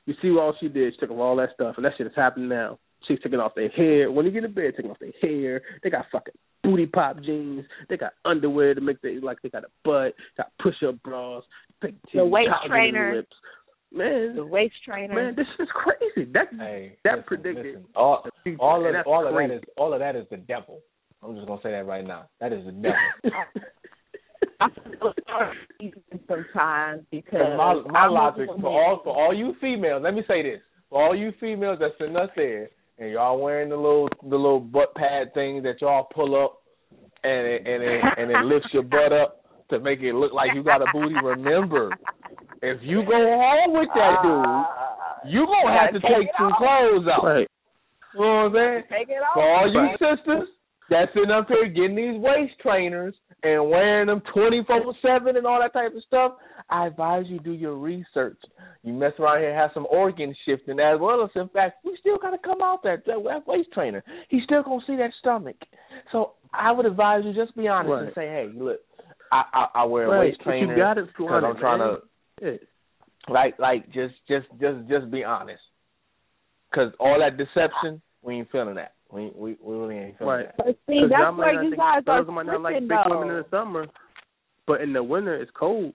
You 0.06 0.14
see 0.22 0.32
what 0.32 0.42
all 0.42 0.56
she 0.60 0.68
did? 0.68 0.94
She 0.94 1.00
took 1.00 1.12
off 1.12 1.20
all 1.20 1.36
that 1.38 1.50
stuff, 1.54 1.76
and 1.78 1.86
that 1.86 1.94
shit 1.98 2.08
is 2.08 2.14
happening 2.16 2.50
now. 2.50 2.80
She's 3.08 3.20
taking 3.24 3.40
off 3.40 3.56
their 3.56 3.70
hair. 3.70 4.12
When 4.12 4.26
you 4.26 4.32
get 4.32 4.44
in 4.44 4.54
bed, 4.54 4.74
taking 4.76 4.92
off 4.92 5.00
their 5.00 5.12
hair. 5.22 5.62
They 5.84 5.90
got 5.90 6.06
fucking 6.12 6.34
booty 6.64 6.86
pop 6.86 7.22
jeans. 7.24 7.66
They 7.90 7.98
got 7.98 8.14
underwear 8.26 8.76
to 8.76 8.82
make 8.82 9.02
they 9.02 9.20
like 9.20 9.42
they 9.42 9.50
got 9.50 9.64
a 9.64 9.70
butt. 9.84 10.16
Got 10.38 10.52
push 10.62 10.76
up 10.88 11.02
bras. 11.04 11.44
Big 11.82 11.96
The 12.14 12.26
waist 12.26 12.50
titties, 12.50 12.68
trainer. 12.68 13.16
Lips. 13.16 13.36
Man, 13.92 14.36
The 14.36 14.46
waist 14.46 14.76
trainer. 14.86 15.16
man, 15.16 15.36
this 15.36 15.48
is 15.60 15.68
crazy. 15.74 16.30
That 16.32 16.48
Hey, 16.60 16.98
that 17.04 17.12
listen, 17.18 17.24
predicted 17.28 17.66
listen. 17.66 17.86
all 17.96 18.24
the 18.46 18.56
all 18.60 18.82
of 18.82 18.86
and 18.86 18.96
that's 18.96 19.08
all 19.08 19.26
of 19.26 19.34
that 19.34 19.36
crazy. 19.36 19.54
is 19.56 19.62
all 19.78 19.94
of 19.94 20.00
that 20.00 20.16
is 20.16 20.26
the 20.30 20.38
devil. 20.38 20.80
I'm 21.24 21.36
just 21.36 21.48
gonna 21.48 21.62
say 21.64 21.72
that 21.72 21.86
right 21.88 22.06
now. 22.06 22.26
That 22.40 22.54
is 22.54 22.64
the 22.66 22.72
devil. 22.72 22.96
I 24.62 24.68
feel 24.70 25.14
sorry 25.28 25.94
sometimes 26.28 27.04
because 27.12 27.58
my 27.58 27.82
my 27.88 28.00
I'm 28.02 28.12
logic 28.12 28.48
for 28.62 28.68
all 28.68 29.02
for 29.04 29.16
all 29.16 29.34
you 29.34 29.56
females, 29.62 30.02
let 30.04 30.14
me 30.14 30.22
say 30.28 30.44
this. 30.44 30.60
For 30.90 31.02
all 31.04 31.16
you 31.16 31.32
females 31.40 31.78
that's 31.80 31.94
sitting 31.98 32.16
us 32.16 32.30
there 32.36 32.70
and 33.00 33.12
y'all 33.12 33.40
wearing 33.40 33.70
the 33.70 33.76
little 33.76 34.08
the 34.24 34.36
little 34.36 34.60
butt 34.60 34.94
pad 34.96 35.34
thing 35.34 35.64
that 35.64 35.82
y'all 35.82 36.08
pull 36.14 36.36
up 36.42 36.62
and 37.24 37.48
it 37.48 37.66
and 37.68 37.84
it 37.84 38.02
and 38.18 38.32
it 38.32 38.46
lifts 38.46 38.70
your 38.74 38.84
butt 38.84 39.14
up 39.14 39.44
to 39.70 39.80
make 39.80 40.00
it 40.02 40.14
look 40.14 40.34
like 40.34 40.50
you 40.54 40.64
got 40.64 40.82
a 40.82 40.86
booty. 40.94 41.16
Remember, 41.24 41.92
if 42.62 42.78
you 42.82 43.04
go 43.06 43.16
home 43.18 43.74
with 43.74 43.90
that 43.96 44.16
dude, 44.24 44.46
ah. 44.46 45.20
you 45.26 45.46
gonna 45.46 45.78
have 45.80 45.94
to 45.94 46.00
take 46.00 46.10
take 46.10 46.28
it 46.30 46.36
some 46.38 46.52
off. 46.52 46.58
clothes 46.60 47.08
out. 47.08 47.24
Right. 47.26 47.48
You 48.14 48.20
know 48.20 48.26
what 48.26 48.46
I'm 48.46 48.54
saying? 48.54 48.84
Take 48.90 49.10
it 49.10 49.22
For 49.34 49.44
off. 49.44 49.62
all 49.62 49.72
you 49.72 49.80
Right. 49.80 50.00
sisters 50.00 50.48
that's 50.90 51.14
sitting 51.14 51.30
up 51.32 51.48
here 51.48 51.68
getting 51.68 51.96
these 51.96 52.20
waist 52.20 52.54
trainers 52.62 53.14
and 53.44 53.70
wearing 53.70 54.08
them 54.08 54.22
24 54.34 54.94
7 55.02 55.38
and 55.38 55.46
all 55.46 55.60
that 55.62 55.72
type 55.72 55.96
of 55.96 56.04
stuff, 56.04 56.34
I 56.70 56.88
advise 56.88 57.26
you 57.28 57.40
do 57.40 57.52
your 57.52 57.76
research. 57.76 58.40
You 58.84 58.94
mess 58.94 59.14
around 59.20 59.40
here, 59.40 59.54
have 59.54 59.70
some 59.74 59.86
organ 59.90 60.36
shifting 60.46 60.80
as 60.80 61.00
well 61.00 61.24
as, 61.24 61.30
in 61.36 61.48
fact, 61.50 61.86
we 61.86 61.96
still 62.00 62.18
got 62.18 62.32
to 62.32 62.38
come 62.40 62.62
out 62.64 62.82
that, 62.84 63.06
that 63.06 63.24
that 63.24 63.48
waist 63.48 63.70
trainer. 63.74 64.04
He's 64.30 64.44
still 64.44 64.64
going 64.64 64.80
to 64.82 64.86
see 64.88 64.96
that 64.98 65.12
stomach. 65.20 65.56
So 66.12 66.34
I 66.54 66.72
would 66.72 66.86
advise 66.88 67.22
you 67.24 67.34
just 67.34 67.56
be 67.56 67.68
honest 67.68 67.94
and 68.06 68.12
say, 68.16 68.26
hey, 68.28 68.50
look, 68.54 68.80
I, 69.32 69.44
I, 69.54 69.66
I 69.82 69.84
wear 69.86 70.06
a 70.06 70.10
Right, 70.10 70.20
waist 70.30 70.40
but 70.44 70.54
you 70.56 70.66
trainer 70.66 70.76
got 70.78 70.98
it 70.98 71.06
because 71.08 71.28
I'm 71.30 71.42
flaunted, 71.42 71.62
trying 71.62 71.80
man. 71.80 71.88
to 71.90 72.00
Yeah. 72.42 72.52
like 73.28 73.58
like 73.60 73.86
just 73.92 74.16
just 74.28 74.48
just 74.60 74.88
just 74.90 75.12
be 75.12 75.24
honest. 75.24 75.62
Cause 76.74 76.92
all 77.00 77.20
that 77.20 77.38
deception, 77.38 78.02
we 78.22 78.36
ain't 78.36 78.52
feeling 78.52 78.76
that. 78.76 78.94
We 79.12 79.32
we 79.36 79.58
we 79.62 79.76
really 79.76 79.98
ain't 79.98 80.18
feeling 80.20 80.34
Right. 80.36 80.46
that. 80.46 80.58
But 80.58 80.78
see, 80.88 81.02
'Cause 81.02 81.10
y'all 81.12 81.20
that's 81.32 81.38
where 81.38 81.64
you 81.64 81.76
guys 81.76 82.00
are 82.00 82.04
fellas 82.04 82.28
might 82.28 82.46
not 82.46 82.62
like 82.62 82.76
big 82.80 82.90
though. 82.90 83.04
women 83.08 83.30
in 83.36 83.44
the 83.44 83.50
summer, 83.50 83.88
but 84.68 84.82
in 84.82 84.94
the 84.94 85.04
winter 85.04 85.36
it's 85.36 85.52
cold. 85.52 85.94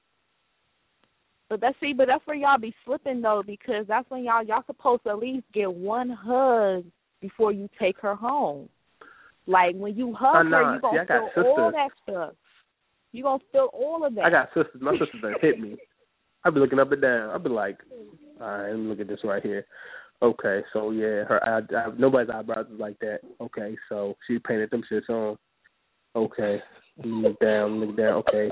But 1.48 1.60
that's 1.60 1.78
see, 1.78 1.92
but 1.92 2.08
that's 2.08 2.26
where 2.26 2.36
y'all 2.36 2.58
be 2.58 2.74
slipping 2.84 3.20
though, 3.20 3.42
because 3.46 3.86
that's 3.86 4.08
when 4.10 4.24
y'all 4.24 4.42
y'all 4.42 4.64
supposed 4.66 5.04
to 5.04 5.10
at 5.10 5.18
least 5.18 5.44
get 5.52 5.72
one 5.72 6.10
hug 6.10 6.84
before 7.20 7.52
you 7.52 7.68
take 7.78 7.98
her 8.00 8.14
home. 8.16 8.68
Like 9.46 9.76
when 9.76 9.94
you 9.94 10.12
hug 10.14 10.36
her, 10.36 10.44
nah, 10.44 10.74
you 10.74 10.80
gonna 10.80 11.04
see, 11.04 11.06
feel 11.06 11.44
all 11.44 11.70
sisters. 11.70 11.74
that 11.74 11.90
stuff. 12.02 12.34
You 13.12 13.22
gonna 13.22 13.42
feel 13.52 13.68
all 13.72 14.04
of 14.04 14.14
that. 14.16 14.24
I 14.24 14.30
got 14.30 14.48
sisters. 14.54 14.80
My 14.80 14.92
sisters 14.92 15.20
done 15.20 15.34
hit 15.40 15.60
me. 15.60 15.76
I 16.44 16.50
be 16.50 16.60
looking 16.60 16.78
up 16.78 16.92
and 16.92 17.02
down. 17.02 17.30
I 17.30 17.38
be 17.38 17.48
like, 17.48 17.78
all 18.40 18.46
right, 18.46 18.70
let 18.70 18.78
me 18.78 18.88
look 18.88 19.00
at 19.00 19.08
this 19.08 19.20
right 19.24 19.42
here. 19.42 19.66
Okay, 20.22 20.62
so 20.72 20.90
yeah, 20.90 21.24
her 21.24 21.40
eye, 21.44 21.76
I, 21.76 21.90
nobody's 21.98 22.30
eyebrows 22.32 22.66
is 22.72 22.78
like 22.78 22.98
that. 23.00 23.20
Okay, 23.40 23.76
so 23.88 24.14
she 24.26 24.38
painted 24.38 24.70
them 24.70 24.82
shits 24.90 25.08
on. 25.10 25.36
Okay, 26.16 26.62
look 27.04 27.38
down, 27.40 27.80
look 27.80 27.96
down. 27.96 28.22
Okay, 28.28 28.50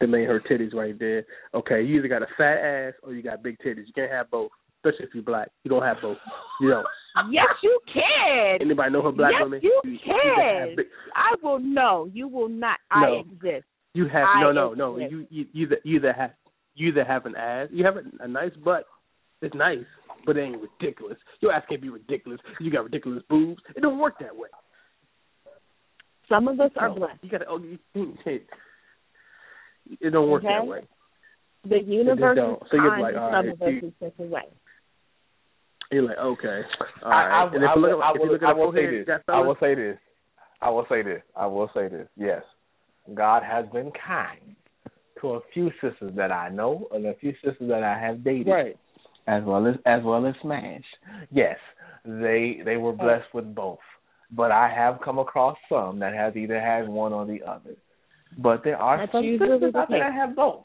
they 0.00 0.06
made 0.06 0.28
her 0.28 0.40
titties 0.40 0.74
right 0.74 0.98
there. 0.98 1.24
Okay, 1.54 1.82
you 1.82 1.98
either 1.98 2.08
got 2.08 2.22
a 2.22 2.26
fat 2.36 2.58
ass 2.58 2.94
or 3.02 3.12
you 3.12 3.22
got 3.22 3.42
big 3.42 3.58
titties. 3.58 3.86
You 3.86 3.92
can't 3.94 4.12
have 4.12 4.30
both, 4.30 4.50
especially 4.78 5.06
if 5.06 5.14
you're 5.14 5.22
black. 5.22 5.48
You 5.64 5.70
don't 5.70 5.82
have 5.82 5.98
both. 6.00 6.18
You 6.60 6.70
don't. 6.70 6.86
Yes, 7.30 7.46
you 7.62 7.80
can. 7.92 8.58
Anybody 8.60 8.92
know 8.92 9.02
her 9.02 9.12
black 9.12 9.32
yes, 9.32 9.42
women? 9.42 9.60
you 9.62 9.80
either 9.84 9.98
can. 10.04 10.76
big- 10.76 10.86
I 11.14 11.34
will 11.42 11.58
know. 11.58 12.08
You 12.12 12.28
will 12.28 12.48
not. 12.48 12.78
I 12.90 13.22
exist. 13.28 13.66
You 13.92 14.06
have 14.06 14.24
I 14.36 14.40
no, 14.40 14.52
no, 14.52 14.72
no. 14.72 14.96
exist. 14.96 15.12
You 15.12 15.26
you 15.30 15.46
you 15.52 15.66
either, 15.66 15.76
you 15.82 15.96
either 15.96 16.12
have 16.12 16.30
you 16.80 16.88
either 16.88 17.04
have 17.04 17.26
an 17.26 17.36
ass. 17.36 17.68
You 17.72 17.84
have 17.84 17.96
a, 17.96 18.02
a 18.24 18.28
nice 18.28 18.52
butt. 18.64 18.84
It's 19.42 19.54
nice, 19.54 19.78
but 20.26 20.36
it 20.36 20.42
ain't 20.42 20.60
ridiculous. 20.60 21.16
Your 21.40 21.52
ass 21.52 21.62
can't 21.68 21.80
be 21.80 21.88
ridiculous. 21.88 22.40
You 22.60 22.70
got 22.70 22.84
ridiculous 22.84 23.22
boobs. 23.28 23.62
It 23.76 23.80
don't 23.80 23.98
work 23.98 24.18
that 24.20 24.36
way. 24.36 24.48
Some 26.28 26.48
of 26.48 26.60
us 26.60 26.70
are 26.76 26.88
No. 26.88 26.94
blessed. 26.96 27.18
You 27.22 27.30
got 27.30 27.38
to. 27.38 27.44
Oh, 27.48 27.58
you, 27.58 27.78
it, 28.26 28.46
it 30.00 30.10
don't 30.10 30.30
work 30.30 30.42
that 30.42 30.66
way. 30.66 30.80
The 31.68 31.78
universe 31.84 32.36
don't. 32.36 32.54
is 32.62 32.68
So 32.70 32.76
you're 32.76 32.90
kind 32.90 33.02
like, 33.02 33.14
to 33.14 33.18
some 33.18 33.32
right, 33.32 33.48
of 33.48 33.62
us 33.62 33.68
you- 33.68 33.78
in 33.88 33.94
such 34.00 34.14
a 34.18 34.22
way. 34.30 34.42
You're 35.92 36.04
like, 36.04 36.18
okay, 36.18 36.60
all 37.04 37.10
I. 37.12 37.16
I, 37.16 37.44
and 37.52 37.64
if 37.64 37.70
I, 37.70 37.74
you 37.74 37.82
will, 37.82 37.90
look 37.90 38.00
I, 38.02 38.10
if 38.10 38.14
you 38.14 38.20
will, 38.20 38.32
look 38.32 38.42
at 38.42 38.48
I 38.48 38.52
will 38.52 38.72
say 38.72 38.86
this. 38.86 39.06
I 39.26 39.40
will 39.40 39.56
say 39.60 39.74
this. 39.74 39.96
I 40.62 40.70
will 40.70 40.86
say 40.88 41.02
this. 41.02 41.22
I 41.34 41.46
will 41.46 41.70
say 41.74 41.88
this. 41.88 42.06
Yes, 42.16 42.42
God 43.14 43.42
has 43.42 43.66
been 43.72 43.90
kind 44.06 44.54
to 45.20 45.28
a 45.34 45.40
few 45.52 45.70
sisters 45.80 46.12
that 46.16 46.32
I 46.32 46.48
know 46.48 46.88
and 46.92 47.06
a 47.06 47.14
few 47.14 47.32
sisters 47.44 47.68
that 47.68 47.82
I 47.82 47.98
have 47.98 48.24
dated, 48.24 48.48
right. 48.48 48.76
as 49.26 49.42
well 49.44 49.66
as 49.66 49.74
as 49.86 50.02
well 50.04 50.26
as 50.26 50.34
smashed. 50.42 50.84
Yes, 51.30 51.56
they 52.04 52.60
they 52.64 52.76
were 52.76 52.92
blessed 52.92 53.32
with 53.34 53.54
both, 53.54 53.78
but 54.30 54.50
I 54.50 54.72
have 54.74 55.00
come 55.04 55.18
across 55.18 55.56
some 55.68 55.98
that 56.00 56.14
have 56.14 56.36
either 56.36 56.60
had 56.60 56.88
one 56.88 57.12
or 57.12 57.26
the 57.26 57.42
other. 57.42 57.76
But 58.38 58.62
there 58.64 58.76
are 58.76 59.08
some 59.12 59.24
sisters 59.24 59.72
the 59.72 59.78
out 59.78 59.88
there 59.88 59.98
that 59.98 60.14
have 60.14 60.36
both. 60.36 60.64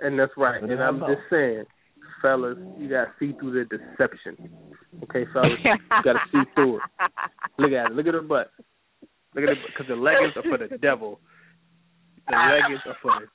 And 0.00 0.18
that's 0.18 0.32
right. 0.36 0.60
But 0.60 0.70
And 0.70 0.82
I'm 0.82 0.98
don't 1.00 1.10
just 1.10 1.22
saying, 1.30 1.64
fellas, 2.20 2.58
you 2.78 2.88
got 2.88 3.04
to 3.04 3.10
see 3.18 3.32
through 3.38 3.52
the 3.52 3.64
deception. 3.64 4.50
Okay, 5.04 5.24
fellas, 5.32 5.52
you 5.62 6.02
got 6.04 6.14
to 6.14 6.18
see 6.32 6.42
through 6.54 6.76
it. 6.76 6.82
Look 7.58 7.72
at 7.72 7.90
it. 7.90 7.94
Look 7.94 8.06
at 8.06 8.14
her 8.14 8.22
butt. 8.22 8.50
Look 9.34 9.44
at 9.44 9.50
it 9.50 9.58
because 9.66 9.86
the 9.88 9.96
leggings 9.96 10.32
are 10.36 10.42
for 10.42 10.58
the 10.58 10.76
devil. 10.78 11.20
The 12.28 12.34
leggings 12.36 12.80
are 12.86 12.96
for 13.02 13.12
the 13.20 13.26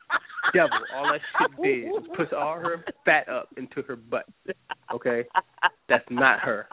devil. 0.53 0.77
All 0.95 1.11
that 1.11 1.21
shit 1.39 1.61
did 1.63 1.85
was 1.91 2.03
push 2.15 2.27
all 2.35 2.55
her 2.55 2.83
fat 3.05 3.29
up 3.29 3.49
into 3.57 3.81
her 3.87 3.95
butt. 3.95 4.25
Okay, 4.93 5.23
that's 5.87 6.05
not 6.09 6.39
her. 6.39 6.67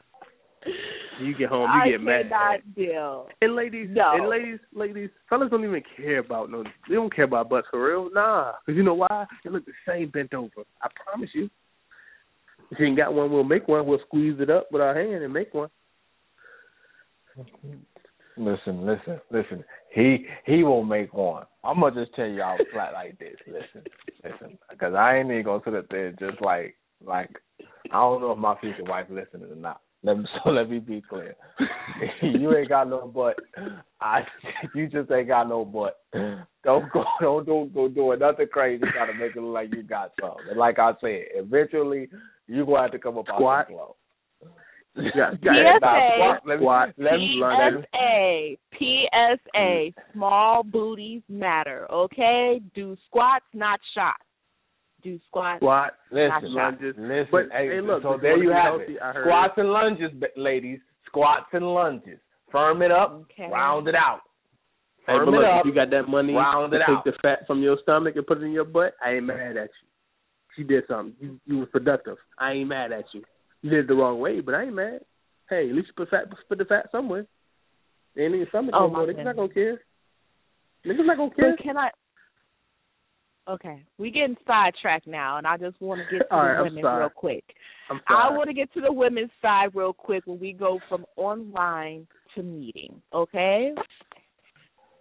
You 1.20 1.34
get 1.36 1.48
home, 1.48 1.70
you 1.72 1.80
I 1.82 1.90
get 1.92 2.00
mad. 2.02 2.22
cannot 2.28 2.74
deal. 2.74 3.28
And 3.40 3.54
ladies, 3.54 3.88
No. 3.92 4.12
and 4.14 4.28
ladies, 4.28 4.58
ladies, 4.74 5.10
fellas 5.28 5.50
don't 5.50 5.64
even 5.64 5.82
care 5.96 6.18
about 6.18 6.50
no. 6.50 6.64
They 6.88 6.94
don't 6.96 7.14
care 7.14 7.24
about 7.24 7.48
butts 7.48 7.68
for 7.70 7.86
real. 7.88 8.10
Nah, 8.12 8.52
because 8.66 8.76
you 8.76 8.82
know 8.82 8.94
why? 8.94 9.24
They 9.44 9.50
look 9.50 9.64
the 9.64 9.72
same 9.86 10.10
bent 10.10 10.34
over. 10.34 10.64
I 10.82 10.88
promise 11.04 11.30
you. 11.34 11.48
If 12.70 12.78
you 12.80 12.86
ain't 12.86 12.96
got 12.98 13.14
one, 13.14 13.30
we'll 13.30 13.44
make 13.44 13.66
one. 13.68 13.86
We'll 13.86 14.00
squeeze 14.06 14.36
it 14.40 14.50
up 14.50 14.66
with 14.72 14.82
our 14.82 14.94
hand 14.94 15.22
and 15.22 15.32
make 15.32 15.54
one. 15.54 15.70
Listen, 18.38 18.86
listen, 18.86 19.20
listen. 19.30 19.64
He 19.94 20.26
he 20.46 20.62
will 20.62 20.84
make 20.84 21.12
one. 21.12 21.44
I'm 21.64 21.80
gonna 21.80 22.04
just 22.04 22.14
tell 22.14 22.26
y'all 22.26 22.58
flat 22.72 22.92
like 22.92 23.18
this. 23.18 23.36
Listen, 23.46 23.90
listen, 24.24 24.58
because 24.70 24.94
I 24.94 25.16
ain't 25.16 25.30
even 25.30 25.44
gonna 25.44 25.62
sit 25.64 25.74
up 25.74 25.86
there 25.90 26.12
just 26.12 26.40
like 26.40 26.76
like 27.04 27.30
I 27.90 28.00
don't 28.00 28.20
know 28.20 28.32
if 28.32 28.38
my 28.38 28.56
future 28.60 28.84
wife 28.84 29.06
listening 29.10 29.50
or 29.50 29.56
not. 29.56 29.80
Let 30.04 30.18
me, 30.18 30.24
so 30.44 30.50
let 30.50 30.70
me 30.70 30.78
be 30.78 31.02
clear. 31.08 31.34
you 32.22 32.54
ain't 32.56 32.68
got 32.68 32.88
no 32.88 33.08
butt. 33.08 33.36
I 34.00 34.20
you 34.74 34.88
just 34.88 35.10
ain't 35.10 35.28
got 35.28 35.48
no 35.48 35.64
butt. 35.64 35.98
Don't 36.64 36.90
go 36.92 37.04
don't 37.20 37.46
don't 37.46 37.74
go 37.74 37.88
doing 37.88 38.20
nothing 38.20 38.46
crazy 38.52 38.84
trying 38.92 39.12
to 39.12 39.18
make 39.18 39.34
it 39.34 39.40
look 39.40 39.54
like 39.54 39.74
you 39.74 39.82
got 39.82 40.12
something. 40.20 40.50
And 40.50 40.58
like 40.58 40.78
I 40.78 40.92
said, 41.00 41.24
eventually 41.34 42.08
you 42.46 42.64
gonna 42.64 42.82
have 42.82 42.92
to 42.92 42.98
come 42.98 43.18
up 43.18 43.26
Squat. 43.26 43.60
out 43.60 43.68
the 43.68 43.74
flow. 43.74 43.96
Yeah, 44.96 45.30
PSA. 45.42 46.38
Let 46.46 46.60
me, 46.60 46.66
let 46.98 47.12
me. 47.18 47.40
PSA, 47.92 48.56
PSA, 48.78 49.90
small 50.12 50.62
booties 50.62 51.22
matter, 51.28 51.86
okay? 51.92 52.60
Do 52.74 52.96
squats, 53.06 53.44
not 53.54 53.78
shots. 53.94 54.22
Do 55.02 55.18
squats. 55.28 55.58
Squat, 55.60 55.92
Listen, 56.10 56.54
lunges. 56.54 56.94
listen. 56.98 57.28
But, 57.30 57.42
hey, 57.52 57.68
hey, 57.68 57.80
look, 57.80 58.02
so 58.02 58.18
there 58.20 58.42
you 58.42 58.50
have 58.50 58.80
healthy, 58.80 58.94
it. 58.94 59.16
Squats 59.22 59.54
and 59.56 59.70
lunges, 59.70 60.10
ladies. 60.36 60.80
Squats 61.06 61.46
and 61.52 61.64
lunges. 61.66 62.18
Firm 62.50 62.82
it 62.82 62.90
up. 62.90 63.24
Okay. 63.30 63.48
Round 63.52 63.86
it 63.86 63.94
out. 63.94 64.20
Hey, 65.06 65.12
Firm 65.16 65.26
but 65.26 65.34
it 65.34 65.36
look, 65.36 65.44
up. 65.46 65.60
if 65.60 65.66
you 65.66 65.74
got 65.74 65.90
that 65.90 66.08
money 66.08 66.32
round 66.34 66.72
to 66.72 66.76
it 66.76 66.80
take 66.80 66.96
out. 66.96 67.04
the 67.04 67.12
fat 67.22 67.46
from 67.46 67.62
your 67.62 67.78
stomach 67.82 68.16
and 68.16 68.26
put 68.26 68.38
it 68.38 68.44
in 68.44 68.52
your 68.52 68.64
butt, 68.64 68.94
I 69.04 69.12
ain't 69.12 69.24
mad 69.26 69.56
at 69.56 69.70
you. 69.80 69.88
She 70.56 70.64
did 70.64 70.84
something. 70.88 71.14
You 71.20 71.40
you 71.46 71.58
was 71.60 71.68
productive. 71.70 72.16
I 72.38 72.52
ain't 72.52 72.68
mad 72.68 72.90
at 72.90 73.04
you. 73.14 73.22
You 73.62 73.70
did 73.70 73.80
it 73.80 73.88
the 73.88 73.94
wrong 73.94 74.20
way, 74.20 74.40
but 74.40 74.54
I 74.54 74.64
ain't 74.64 74.74
mad. 74.74 75.00
Hey, 75.50 75.68
at 75.68 75.74
least 75.74 75.88
you 75.88 75.94
put 75.96 76.10
fat 76.10 76.24
put 76.48 76.58
the 76.58 76.64
fat 76.64 76.88
somewhere. 76.92 77.26
Ain't 78.16 78.32
in 78.32 78.40
your 78.40 78.48
stomach 78.48 78.74
Oh, 78.74 78.88
no. 78.88 78.98
Niggas 78.98 79.24
not 79.24 79.36
gonna 79.36 79.48
care. 79.48 79.80
Niggas 80.86 81.06
not 81.06 81.16
gonna 81.16 81.34
care. 81.34 81.56
But 81.56 81.62
can 81.62 81.76
I? 81.76 81.90
Okay, 83.48 83.82
we 83.96 84.10
getting 84.10 84.36
sidetracked 84.46 85.06
now, 85.06 85.38
and 85.38 85.46
I 85.46 85.56
just 85.56 85.80
want 85.80 86.02
to 86.02 86.18
get 86.18 86.28
to 86.28 86.34
All 86.34 86.42
the 86.42 86.64
women 86.64 86.84
real 86.84 87.08
quick. 87.08 87.44
I 88.06 88.30
want 88.30 88.48
to 88.48 88.54
get 88.54 88.72
to 88.74 88.82
the 88.82 88.92
women's 88.92 89.30
side 89.40 89.70
real 89.72 89.94
quick 89.94 90.26
when 90.26 90.38
we 90.38 90.52
go 90.52 90.78
from 90.86 91.06
online 91.16 92.06
to 92.34 92.42
meeting, 92.42 93.00
okay? 93.14 93.72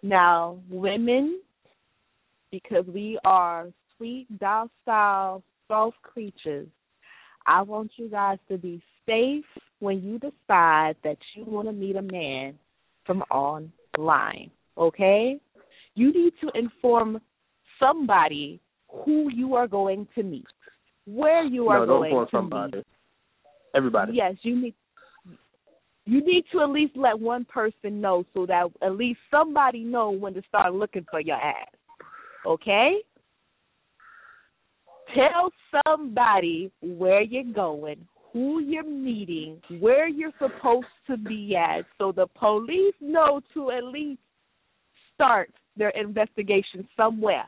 Now, 0.02 0.60
women, 0.70 1.40
because 2.50 2.86
we 2.86 3.18
are 3.22 3.68
sweet, 3.98 4.26
docile, 4.38 5.42
soft 5.66 6.00
creatures, 6.02 6.68
I 7.48 7.62
want 7.62 7.92
you 7.96 8.08
guys 8.08 8.38
to 8.50 8.58
be 8.58 8.82
safe 9.06 9.44
when 9.80 10.02
you 10.02 10.18
decide 10.18 10.96
that 11.02 11.16
you 11.34 11.44
want 11.44 11.66
to 11.66 11.72
meet 11.72 11.96
a 11.96 12.02
man 12.02 12.58
from 13.06 13.22
online. 13.30 14.50
Okay? 14.76 15.40
You 15.94 16.12
need 16.12 16.34
to 16.42 16.50
inform 16.54 17.20
somebody 17.80 18.60
who 18.88 19.30
you 19.32 19.54
are 19.54 19.66
going 19.66 20.06
to 20.14 20.22
meet, 20.22 20.46
where 21.06 21.44
you 21.44 21.68
are 21.68 21.80
no, 21.80 21.86
don't 21.86 22.10
going 22.10 22.26
to 22.26 22.30
somebody. 22.30 22.76
meet. 22.76 22.86
Everybody. 23.74 24.12
Yes, 24.14 24.34
you 24.42 24.60
need 24.60 24.74
you 26.04 26.24
need 26.24 26.44
to 26.52 26.62
at 26.62 26.70
least 26.70 26.96
let 26.96 27.20
one 27.20 27.44
person 27.44 28.00
know 28.00 28.24
so 28.32 28.46
that 28.46 28.70
at 28.80 28.96
least 28.96 29.18
somebody 29.30 29.80
know 29.80 30.10
when 30.10 30.32
to 30.32 30.42
start 30.48 30.72
looking 30.72 31.04
for 31.10 31.20
your 31.20 31.36
ass. 31.36 31.68
Okay? 32.46 32.96
Tell 35.14 35.50
somebody 35.86 36.70
where 36.80 37.22
you're 37.22 37.52
going, 37.52 38.06
who 38.32 38.60
you're 38.60 38.84
meeting, 38.84 39.60
where 39.80 40.08
you're 40.08 40.32
supposed 40.38 40.86
to 41.06 41.16
be 41.16 41.56
at 41.56 41.84
so 41.96 42.12
the 42.12 42.26
police 42.38 42.94
know 43.00 43.40
to 43.54 43.70
at 43.70 43.84
least 43.84 44.20
start 45.14 45.50
their 45.76 45.90
investigation 45.90 46.86
somewhere. 46.96 47.46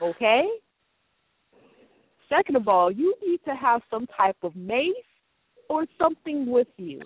Okay? 0.00 0.44
Second 2.28 2.56
of 2.56 2.68
all, 2.68 2.90
you 2.90 3.14
need 3.26 3.40
to 3.44 3.54
have 3.54 3.80
some 3.90 4.06
type 4.16 4.36
of 4.42 4.54
mace 4.54 4.94
or 5.68 5.86
something 6.00 6.50
with 6.50 6.68
you 6.76 7.00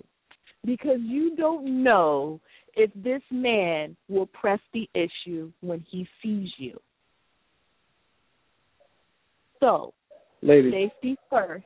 because 0.65 0.99
you 1.01 1.35
don't 1.35 1.83
know 1.83 2.39
if 2.75 2.91
this 2.95 3.21
man 3.31 3.95
will 4.09 4.25
press 4.27 4.59
the 4.73 4.89
issue 4.93 5.51
when 5.61 5.83
he 5.89 6.07
sees 6.21 6.49
you. 6.57 6.79
So, 9.63 9.93
Ladies. 10.41 10.73
safety 10.73 11.15
first. 11.29 11.63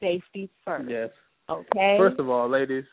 Safety 0.00 0.50
first. 0.64 0.90
Yes. 0.90 1.10
Okay? 1.48 1.94
First 1.96 2.18
of 2.18 2.28
all, 2.28 2.50
ladies, 2.50 2.84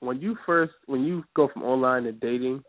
when 0.00 0.20
you 0.20 0.36
first 0.44 0.74
when 0.84 1.04
you 1.04 1.24
go 1.34 1.48
from 1.50 1.62
online 1.62 2.02
to 2.02 2.12
dating, 2.12 2.62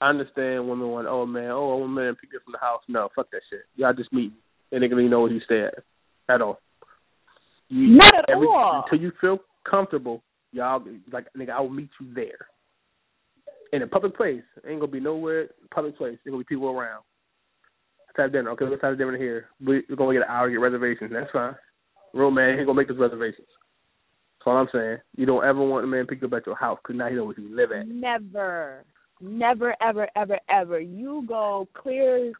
I 0.00 0.10
understand 0.10 0.68
women 0.68 0.88
want, 0.88 1.08
oh 1.08 1.26
man, 1.26 1.50
oh 1.50 1.82
I'm 1.82 1.90
a 1.90 2.00
man 2.00 2.14
pick 2.14 2.30
up 2.36 2.44
from 2.44 2.52
the 2.52 2.58
house. 2.58 2.82
No, 2.86 3.08
fuck 3.16 3.32
that 3.32 3.40
shit. 3.50 3.62
Y'all 3.74 3.92
just 3.92 4.12
meet 4.12 4.32
and 4.70 4.82
they 4.82 4.86
don't 4.86 5.00
even 5.00 5.10
know 5.10 5.22
where 5.22 5.32
you 5.32 5.40
stay 5.44 5.62
at 5.62 5.74
at 6.32 6.40
all. 6.40 6.60
You, 7.68 7.96
Not 7.96 8.14
at 8.14 8.30
every, 8.30 8.46
all. 8.46 8.84
Until 8.84 9.04
you 9.04 9.12
feel 9.20 9.38
comfortable, 9.68 10.22
y'all 10.52 10.84
like 11.12 11.26
nigga, 11.36 11.50
I 11.50 11.60
will 11.60 11.70
meet 11.70 11.90
you 12.00 12.14
there. 12.14 12.46
In 13.72 13.82
a 13.82 13.88
public 13.88 14.16
place. 14.16 14.42
Ain't 14.68 14.78
gonna 14.78 14.92
be 14.92 15.00
nowhere 15.00 15.48
public 15.74 15.98
place. 15.98 16.18
Ain't 16.26 16.32
gonna 16.32 16.38
be 16.38 16.44
people 16.44 16.68
around. 16.68 17.02
Let's 18.10 18.24
have 18.24 18.32
dinner. 18.32 18.50
Okay, 18.50 18.64
let's 18.64 18.82
have 18.82 18.98
dinner 18.98 19.16
here. 19.16 19.46
We- 19.64 19.84
We're 19.88 19.96
gonna 19.96 20.12
get 20.14 20.22
an 20.22 20.28
hour 20.28 20.46
to 20.46 20.52
get 20.52 20.60
reservations. 20.60 21.12
That's 21.12 21.30
fine. 21.30 21.54
Real 22.12 22.30
man 22.32 22.58
ain't 22.58 22.66
gonna 22.66 22.76
make 22.76 22.88
those 22.88 22.98
reservations. 22.98 23.46
That's 23.46 24.46
all 24.46 24.56
I'm 24.56 24.68
saying. 24.72 24.98
You 25.16 25.26
don't 25.26 25.44
ever 25.44 25.62
want 25.62 25.84
a 25.84 25.86
man 25.86 26.06
picked 26.06 26.24
up 26.24 26.32
at 26.32 26.46
your 26.46 26.56
house 26.56 26.78
because 26.82 26.96
now 26.96 27.08
he 27.08 27.14
knows 27.14 27.36
where 27.36 27.46
you 27.46 27.54
live 27.54 27.70
at. 27.72 27.86
Never, 27.86 28.84
never, 29.20 29.76
ever, 29.80 30.08
ever, 30.16 30.38
ever. 30.48 30.80
You 30.80 31.22
go 31.28 31.68
clear 31.74 32.32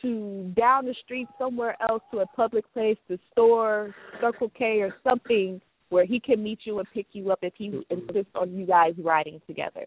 to 0.00 0.52
down 0.56 0.86
the 0.86 0.94
street 1.04 1.28
somewhere 1.38 1.76
else 1.88 2.02
to 2.10 2.20
a 2.20 2.26
public 2.26 2.64
place, 2.72 2.96
the 3.08 3.18
store, 3.30 3.94
Circle 4.20 4.50
K, 4.58 4.80
or 4.80 4.96
something 5.04 5.60
where 5.90 6.04
he 6.04 6.18
can 6.18 6.42
meet 6.42 6.60
you 6.64 6.78
and 6.80 6.90
pick 6.92 7.06
you 7.12 7.30
up 7.30 7.38
if 7.42 7.54
he 7.56 7.84
insists 7.90 8.32
on 8.34 8.52
you 8.52 8.66
guys 8.66 8.94
riding 8.98 9.40
together. 9.46 9.86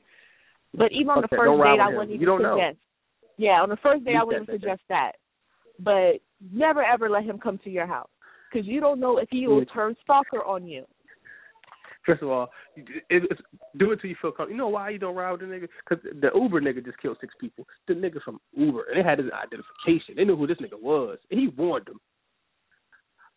But 0.74 0.92
even 0.94 1.10
on 1.10 1.22
Fuck 1.24 1.32
the 1.32 1.36
first 1.38 1.62
date, 1.64 1.80
I 1.82 1.90
wouldn't 1.90 2.10
You 2.10 2.16
even 2.16 2.28
don't 2.28 2.42
know. 2.42 2.58
suggest. 2.58 2.78
Yeah, 3.38 3.62
on 3.62 3.70
the 3.70 3.78
first 3.78 4.06
date, 4.06 4.12
You 4.14 4.20
I 4.20 4.24
wouldn't 4.24 4.50
suggest 4.50 4.82
that. 4.88 5.14
But 5.80 6.22
never 6.54 6.84
ever 6.84 7.10
let 7.10 7.24
him 7.24 7.40
come 7.40 7.60
to 7.64 7.70
your 7.70 7.88
house 7.88 8.10
because 8.52 8.68
you 8.68 8.80
don't 8.80 9.00
know 9.00 9.18
if 9.18 9.28
he 9.30 9.48
will 9.48 9.66
turn 9.66 9.96
stalker 10.04 10.44
on 10.44 10.68
you. 10.68 10.86
First 12.06 12.22
of 12.22 12.30
all, 12.30 12.50
it, 12.76 13.04
it's, 13.10 13.42
do 13.78 13.92
it 13.92 14.00
till 14.00 14.12
you 14.12 14.16
feel 14.22 14.32
comfortable. 14.32 14.52
You 14.52 14.58
know 14.58 14.68
why 14.68 14.92
you 14.92 15.00
don't 15.00 15.16
ride 15.16 15.32
with 15.32 15.42
the 15.42 15.48
nigga? 15.48 15.68
Because 15.90 16.04
the 16.22 16.30
Uber 16.40 16.62
nigga 16.62 16.86
just 16.86 17.00
killed 17.00 17.18
six 17.20 17.34
people. 17.42 17.66
The 17.88 17.96
nigga 17.96 18.22
from 18.24 18.40
Uber, 18.56 18.84
and 18.90 19.00
they 19.04 19.08
had 19.08 19.18
his 19.18 19.30
identification. 19.32 20.16
They 20.16 20.24
knew 20.24 20.36
who 20.36 20.46
this 20.46 20.58
nigga 20.58 20.80
was, 20.80 21.18
and 21.32 21.40
he 21.40 21.48
warned 21.48 21.88
them. 21.88 22.00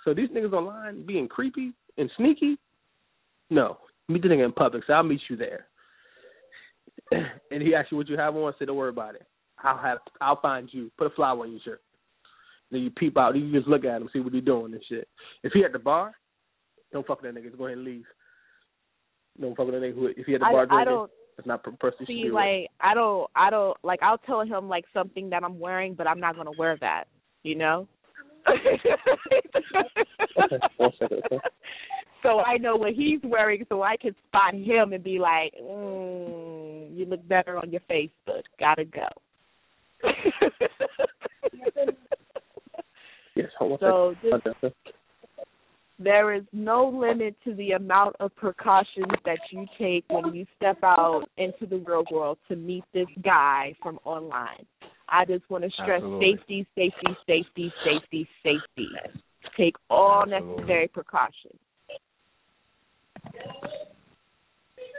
So 0.04 0.12
these 0.12 0.28
niggas 0.28 0.52
online 0.52 1.06
being 1.06 1.28
creepy 1.28 1.72
and 1.96 2.10
sneaky, 2.16 2.58
no. 3.50 3.78
Meet 4.08 4.22
the 4.22 4.28
nigga 4.28 4.44
in 4.44 4.52
public. 4.52 4.84
So 4.86 4.92
I'll 4.92 5.02
meet 5.02 5.20
you 5.30 5.36
there. 5.36 5.66
and 7.50 7.62
he 7.62 7.74
asks 7.74 7.90
you 7.90 7.96
what 7.96 8.08
you 8.08 8.18
have 8.18 8.36
on. 8.36 8.52
Say 8.58 8.66
don't 8.66 8.76
worry 8.76 8.90
about 8.90 9.14
it. 9.14 9.26
I'll 9.62 9.78
have. 9.78 9.98
I'll 10.20 10.40
find 10.40 10.68
you. 10.72 10.90
Put 10.98 11.08
a 11.08 11.10
flower 11.10 11.40
on 11.40 11.52
your 11.52 11.60
shirt. 11.64 11.80
Then 12.70 12.82
you 12.82 12.90
peep 12.90 13.16
out. 13.16 13.36
You 13.36 13.52
just 13.52 13.68
look 13.68 13.84
at 13.84 14.02
him, 14.02 14.08
see 14.12 14.20
what 14.20 14.32
he 14.32 14.40
doing 14.40 14.72
and 14.72 14.82
shit. 14.88 15.08
If 15.42 15.52
he 15.52 15.64
at 15.64 15.72
the 15.72 15.78
bar, 15.78 16.14
don't 16.92 17.06
fuck 17.06 17.22
with 17.22 17.34
that 17.34 17.40
nigga. 17.40 17.46
Just 17.46 17.58
go 17.58 17.66
ahead 17.66 17.78
and 17.78 17.86
leave. 17.86 18.04
Don't 19.40 19.56
fuck 19.56 19.66
with 19.66 19.74
that 19.74 19.82
nigga. 19.82 19.94
Who, 19.94 20.06
if 20.06 20.26
he 20.26 20.34
at 20.34 20.40
the 20.40 20.46
I, 20.46 20.52
bar 20.52 20.66
I 20.70 20.84
don't 20.84 21.10
that's 21.38 21.46
not 21.46 21.64
the 21.64 21.70
person 21.72 22.04
see 22.06 22.30
like 22.32 22.68
I 22.80 22.94
don't 22.94 23.30
I 23.36 23.48
don't 23.48 23.76
like 23.84 24.02
I'll 24.02 24.18
tell 24.18 24.40
him 24.40 24.68
like 24.68 24.84
something 24.92 25.30
that 25.30 25.44
I'm 25.44 25.60
wearing, 25.60 25.94
but 25.94 26.08
I'm 26.08 26.20
not 26.20 26.36
gonna 26.36 26.50
wear 26.58 26.76
that. 26.80 27.04
You 27.44 27.54
know. 27.54 27.88
Okay, 28.48 28.80
one 30.76 30.92
second, 30.98 31.22
okay. 31.26 31.38
so 32.22 32.40
I 32.40 32.56
know 32.56 32.76
what 32.76 32.94
he's 32.94 33.20
wearing, 33.22 33.66
so 33.68 33.82
I 33.82 33.96
can 33.96 34.14
spot 34.26 34.54
him 34.54 34.92
and 34.92 35.04
be 35.04 35.18
like, 35.18 35.52
mm, 35.60 36.96
"You 36.96 37.04
look 37.06 37.26
better 37.28 37.58
on 37.58 37.70
your 37.70 37.82
Facebook. 37.90 38.42
Gotta 38.58 38.84
go." 38.84 39.08
Yes, 43.38 43.50
hold 43.56 43.72
on 43.72 43.78
so 43.78 44.06
one 44.06 44.16
second. 44.16 44.40
just, 44.50 44.64
Okay, 44.64 44.66
okay. 44.66 44.74
there 46.00 46.34
is 46.34 46.42
no 46.52 46.88
limit 46.88 47.36
to 47.44 47.54
the 47.54 47.70
amount 47.70 48.16
of 48.18 48.34
precautions 48.34 49.12
that 49.24 49.38
you 49.52 49.64
take 49.78 50.04
when 50.08 50.34
you 50.34 50.44
step 50.56 50.78
out 50.82 51.22
into 51.36 51.64
the 51.64 51.76
real 51.76 52.02
world 52.10 52.38
to 52.48 52.56
meet 52.56 52.82
this 52.92 53.06
guy 53.22 53.76
from 53.80 54.00
online. 54.04 54.66
I 55.08 55.24
just 55.24 55.48
want 55.48 55.62
to 55.62 55.70
stress 55.70 56.02
Absolutely. 56.02 56.36
safety, 56.36 56.66
safety, 56.74 57.16
safety, 57.28 57.72
safety, 57.84 58.28
safety. 58.42 58.88
Take 59.56 59.76
all 59.88 60.22
Absolutely. 60.22 60.56
necessary 60.56 60.88
precautions. 60.88 61.60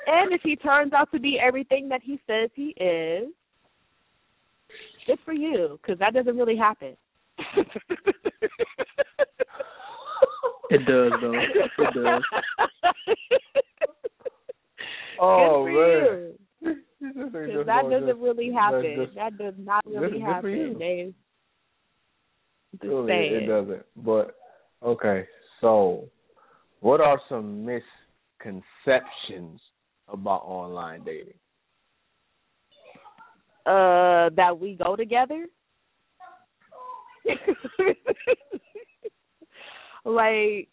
And 0.08 0.34
if 0.34 0.42
he 0.44 0.56
turns 0.56 0.94
out 0.94 1.12
to 1.12 1.20
be 1.20 1.38
everything 1.46 1.90
that 1.90 2.02
he 2.02 2.22
says 2.26 2.50
he 2.56 2.70
is, 2.82 3.28
good 5.06 5.20
for 5.26 5.34
you, 5.34 5.78
because 5.82 6.00
that 6.00 6.14
doesn't 6.14 6.38
really 6.38 6.58
happen. 6.58 6.96
It 10.72 10.86
does 10.86 11.12
though. 11.22 11.34
It 11.34 11.94
does. 11.96 12.24
Oh, 15.22 15.66
good 15.66 15.74
for 15.74 16.16
man. 16.62 16.78
Because 17.02 17.32
Because 17.34 17.66
that 17.66 17.90
doesn't 17.90 18.20
really 18.22 18.52
happen. 18.54 19.10
that 19.16 19.38
does 19.38 19.54
not 19.58 19.86
really 19.86 20.20
good- 20.20 20.26
good 20.26 20.42
for 20.42 20.50
you. 20.50 20.64
happen. 20.64 20.80
They 20.80 21.14
just 22.74 22.84
Truly, 22.84 23.14
it 23.14 23.48
doesn't. 23.48 23.86
But 23.98 24.36
okay, 24.82 25.28
so 25.60 26.06
what 26.80 27.02
are 27.02 27.20
some 27.28 27.66
misconceptions 27.66 29.60
about 30.08 30.44
online 30.46 31.04
dating? 31.04 31.34
Uh, 33.66 34.30
that 34.38 34.58
we 34.58 34.76
go 34.76 34.96
together. 34.96 35.48
like, 40.06 40.68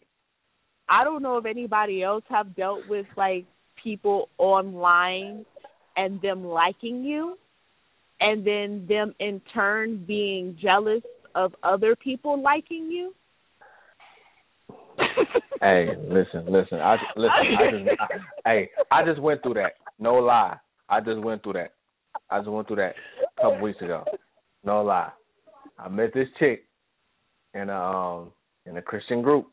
I 0.89 1.03
don't 1.03 1.21
know 1.21 1.37
if 1.37 1.45
anybody 1.45 2.03
else 2.03 2.23
have 2.29 2.55
dealt 2.55 2.87
with 2.87 3.05
like 3.15 3.45
people 3.83 4.29
online 4.37 5.45
and 5.95 6.21
them 6.21 6.45
liking 6.45 7.03
you, 7.03 7.37
and 8.19 8.45
then 8.45 8.85
them 8.87 9.13
in 9.19 9.41
turn 9.53 10.03
being 10.05 10.57
jealous 10.61 11.03
of 11.35 11.53
other 11.63 11.95
people 11.95 12.41
liking 12.41 12.89
you. 12.91 13.13
Hey, 15.59 15.87
listen, 16.07 16.45
listen. 16.45 16.79
I 16.79 16.97
listen. 17.15 17.31
I 17.57 17.71
just, 17.71 17.99
I, 17.99 18.49
hey, 18.49 18.69
I 18.91 19.03
just 19.03 19.19
went 19.19 19.41
through 19.41 19.55
that. 19.55 19.71
No 19.97 20.13
lie. 20.13 20.55
I 20.87 20.99
just 20.99 21.19
went 21.19 21.41
through 21.41 21.53
that. 21.53 21.73
I 22.29 22.39
just 22.39 22.49
went 22.49 22.67
through 22.67 22.77
that 22.77 22.93
a 23.37 23.41
couple 23.41 23.61
weeks 23.61 23.81
ago. 23.81 24.03
No 24.63 24.83
lie. 24.83 25.09
I 25.79 25.89
met 25.89 26.13
this 26.13 26.27
chick 26.39 26.65
in 27.53 27.69
a 27.69 27.81
um 27.81 28.31
in 28.65 28.77
a 28.77 28.81
Christian 28.81 29.21
group. 29.21 29.47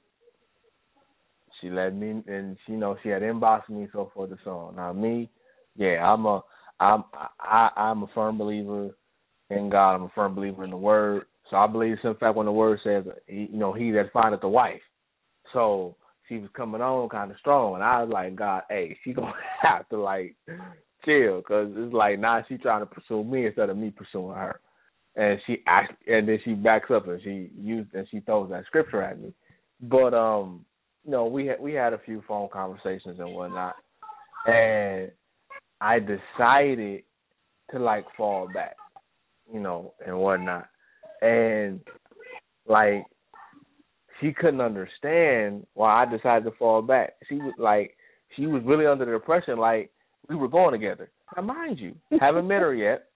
She 1.60 1.70
let 1.70 1.94
me, 1.94 2.22
and 2.26 2.56
she 2.66 2.72
you 2.72 2.78
know 2.78 2.96
she 3.02 3.08
had 3.08 3.22
inboxed 3.22 3.68
me 3.68 3.88
so 3.92 4.10
forth 4.14 4.30
and 4.30 4.40
so 4.44 4.50
on. 4.50 4.76
Now 4.76 4.92
me, 4.92 5.30
yeah, 5.76 6.04
I'm 6.04 6.26
a 6.26 6.42
I'm 6.80 7.04
I 7.40 7.70
I'm 7.76 8.02
a 8.02 8.08
firm 8.14 8.38
believer 8.38 8.90
in 9.50 9.70
God. 9.70 9.94
I'm 9.94 10.02
a 10.04 10.12
firm 10.14 10.34
believer 10.34 10.64
in 10.64 10.70
the 10.70 10.76
Word. 10.76 11.26
So 11.50 11.56
I 11.56 11.66
believe, 11.66 11.96
in 12.02 12.14
fact, 12.16 12.36
when 12.36 12.46
the 12.46 12.52
Word 12.52 12.80
says, 12.82 13.04
you 13.28 13.48
know, 13.52 13.72
he 13.72 13.90
that 13.92 14.12
findeth 14.12 14.40
the 14.40 14.48
wife. 14.48 14.80
So 15.52 15.96
she 16.28 16.38
was 16.38 16.50
coming 16.56 16.80
on 16.80 17.08
kind 17.10 17.30
of 17.30 17.38
strong, 17.38 17.74
and 17.74 17.84
I 17.84 18.02
was 18.02 18.10
like, 18.12 18.34
God, 18.34 18.62
hey, 18.68 18.96
she 19.04 19.12
gonna 19.14 19.32
have 19.62 19.88
to 19.90 20.00
like 20.00 20.36
chill, 21.04 21.42
cause 21.42 21.68
it's 21.76 21.92
like 21.92 22.18
now 22.18 22.42
she 22.48 22.56
trying 22.56 22.80
to 22.80 22.86
pursue 22.86 23.22
me 23.24 23.46
instead 23.46 23.70
of 23.70 23.76
me 23.76 23.90
pursuing 23.90 24.34
her. 24.36 24.60
And 25.16 25.40
she 25.46 25.62
act, 25.66 25.94
and 26.08 26.28
then 26.28 26.40
she 26.44 26.54
backs 26.54 26.90
up 26.90 27.06
and 27.06 27.20
she 27.22 27.50
used 27.56 27.94
and 27.94 28.06
she 28.10 28.20
throws 28.20 28.50
that 28.50 28.66
scripture 28.66 29.02
at 29.02 29.20
me. 29.20 29.32
But 29.80 30.12
um, 30.12 30.64
you 31.04 31.12
know, 31.12 31.26
we 31.26 31.46
had 31.46 31.60
we 31.60 31.72
had 31.72 31.92
a 31.92 32.00
few 32.04 32.22
phone 32.26 32.48
conversations 32.52 33.20
and 33.20 33.32
whatnot, 33.32 33.74
and 34.46 35.12
I 35.80 35.98
decided 36.00 37.04
to 37.70 37.78
like 37.78 38.06
fall 38.16 38.48
back, 38.52 38.76
you 39.52 39.60
know, 39.60 39.94
and 40.04 40.18
whatnot, 40.18 40.66
and 41.22 41.80
like 42.66 43.04
she 44.20 44.32
couldn't 44.32 44.60
understand 44.60 45.66
why 45.74 46.02
I 46.02 46.06
decided 46.06 46.44
to 46.44 46.56
fall 46.56 46.82
back. 46.82 47.14
She 47.28 47.36
was 47.36 47.54
like, 47.58 47.96
she 48.36 48.46
was 48.46 48.62
really 48.64 48.86
under 48.86 49.04
the 49.04 49.14
impression 49.14 49.58
like 49.58 49.90
we 50.28 50.36
were 50.36 50.48
going 50.48 50.72
together. 50.72 51.10
Now, 51.36 51.42
mind 51.42 51.78
you, 51.78 51.94
haven't 52.20 52.48
met 52.48 52.62
her 52.62 52.74
yet. 52.74 53.08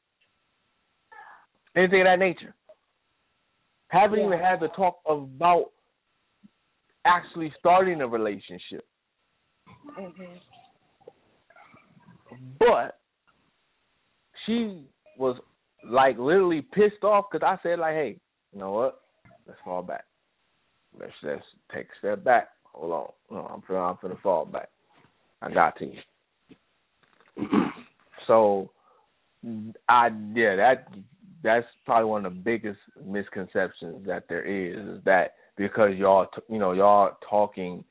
Anything 1.78 2.00
of 2.00 2.06
that 2.06 2.18
nature. 2.18 2.54
Haven't 3.88 4.18
Yeah. 4.18 4.26
even 4.26 4.38
had 4.38 4.58
the 4.58 4.68
talk 4.68 5.00
about 5.06 5.72
actually 7.04 7.52
starting 7.58 8.00
a 8.00 8.08
relationship. 8.08 8.84
Mhm. 9.86 10.40
But 12.58 13.00
she 14.44 14.88
was 15.16 15.40
like 15.84 16.18
literally 16.18 16.62
pissed 16.62 17.04
off 17.04 17.30
because 17.30 17.46
I 17.46 17.62
said 17.62 17.78
like, 17.78 17.94
hey, 17.94 18.20
you 18.52 18.58
know 18.58 18.72
what? 18.72 19.04
Let's 19.46 19.60
fall 19.60 19.82
back. 19.82 20.04
Let's 20.98 21.12
let's 21.22 21.44
take 21.72 21.86
a 21.92 21.98
step 21.98 22.24
back. 22.24 22.48
Hold 22.64 22.92
on. 22.92 23.12
No, 23.30 23.46
I'm 23.46 23.62
finna, 23.62 23.90
I'm 23.90 23.96
finna 23.98 24.20
fall 24.20 24.44
back. 24.44 24.70
I 25.40 25.52
got 25.52 25.76
to 25.76 25.86
you. 25.86 26.00
so 28.26 28.72
I 29.88 30.08
yeah 30.34 30.56
that 30.56 30.88
that's 31.48 31.66
probably 31.86 32.10
one 32.10 32.26
of 32.26 32.34
the 32.34 32.40
biggest 32.40 32.78
misconceptions 33.06 34.06
that 34.06 34.24
there 34.28 34.44
is 34.44 34.76
is 34.98 35.04
that 35.04 35.34
because 35.56 35.92
y'all 35.96 36.26
t- 36.26 36.42
you 36.50 36.58
know 36.58 36.72
y'all 36.72 37.16
talking 37.28 37.82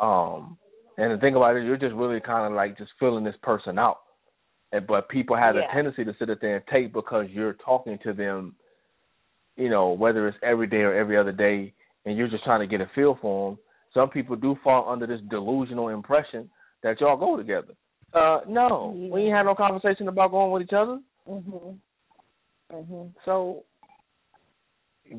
um 0.00 0.58
and 0.98 1.10
the 1.10 1.18
thing 1.18 1.34
about 1.34 1.56
it 1.56 1.64
you're 1.64 1.78
just 1.78 1.94
really 1.94 2.20
kind 2.20 2.46
of 2.46 2.52
like 2.52 2.76
just 2.76 2.90
filling 3.00 3.24
this 3.24 3.34
person 3.42 3.78
out. 3.78 4.00
And 4.72 4.86
but 4.86 5.08
people 5.08 5.34
have 5.36 5.54
Yeah. 5.56 5.70
a 5.70 5.74
tendency 5.74 6.04
to 6.04 6.14
sit 6.18 6.28
there 6.40 6.56
and 6.56 6.64
take 6.70 6.92
because 6.92 7.26
you're 7.30 7.54
talking 7.54 7.98
to 8.04 8.12
them 8.12 8.54
you 9.56 9.70
know 9.70 9.92
whether 9.92 10.28
it's 10.28 10.36
every 10.42 10.66
day 10.66 10.82
or 10.88 10.94
every 10.94 11.16
other 11.16 11.32
day 11.32 11.72
and 12.04 12.18
you're 12.18 12.28
just 12.28 12.44
trying 12.44 12.60
to 12.60 12.66
get 12.66 12.82
a 12.82 12.90
feel 12.94 13.16
for 13.22 13.50
them 13.50 13.58
some 13.94 14.10
people 14.10 14.36
do 14.36 14.58
fall 14.62 14.90
under 14.92 15.06
this 15.06 15.20
delusional 15.30 15.88
impression 15.88 16.50
that 16.82 17.00
y'all 17.00 17.16
go 17.16 17.36
together. 17.36 17.72
Uh 18.12 18.40
no. 18.46 18.94
We 19.10 19.22
ain't 19.22 19.34
had 19.34 19.44
no 19.44 19.54
conversation 19.54 20.08
about 20.08 20.32
going 20.32 20.50
with 20.52 20.62
each 20.62 20.72
other. 20.76 20.98
Mhm. 21.26 21.78
Mhm. 22.72 23.12
so 23.24 23.64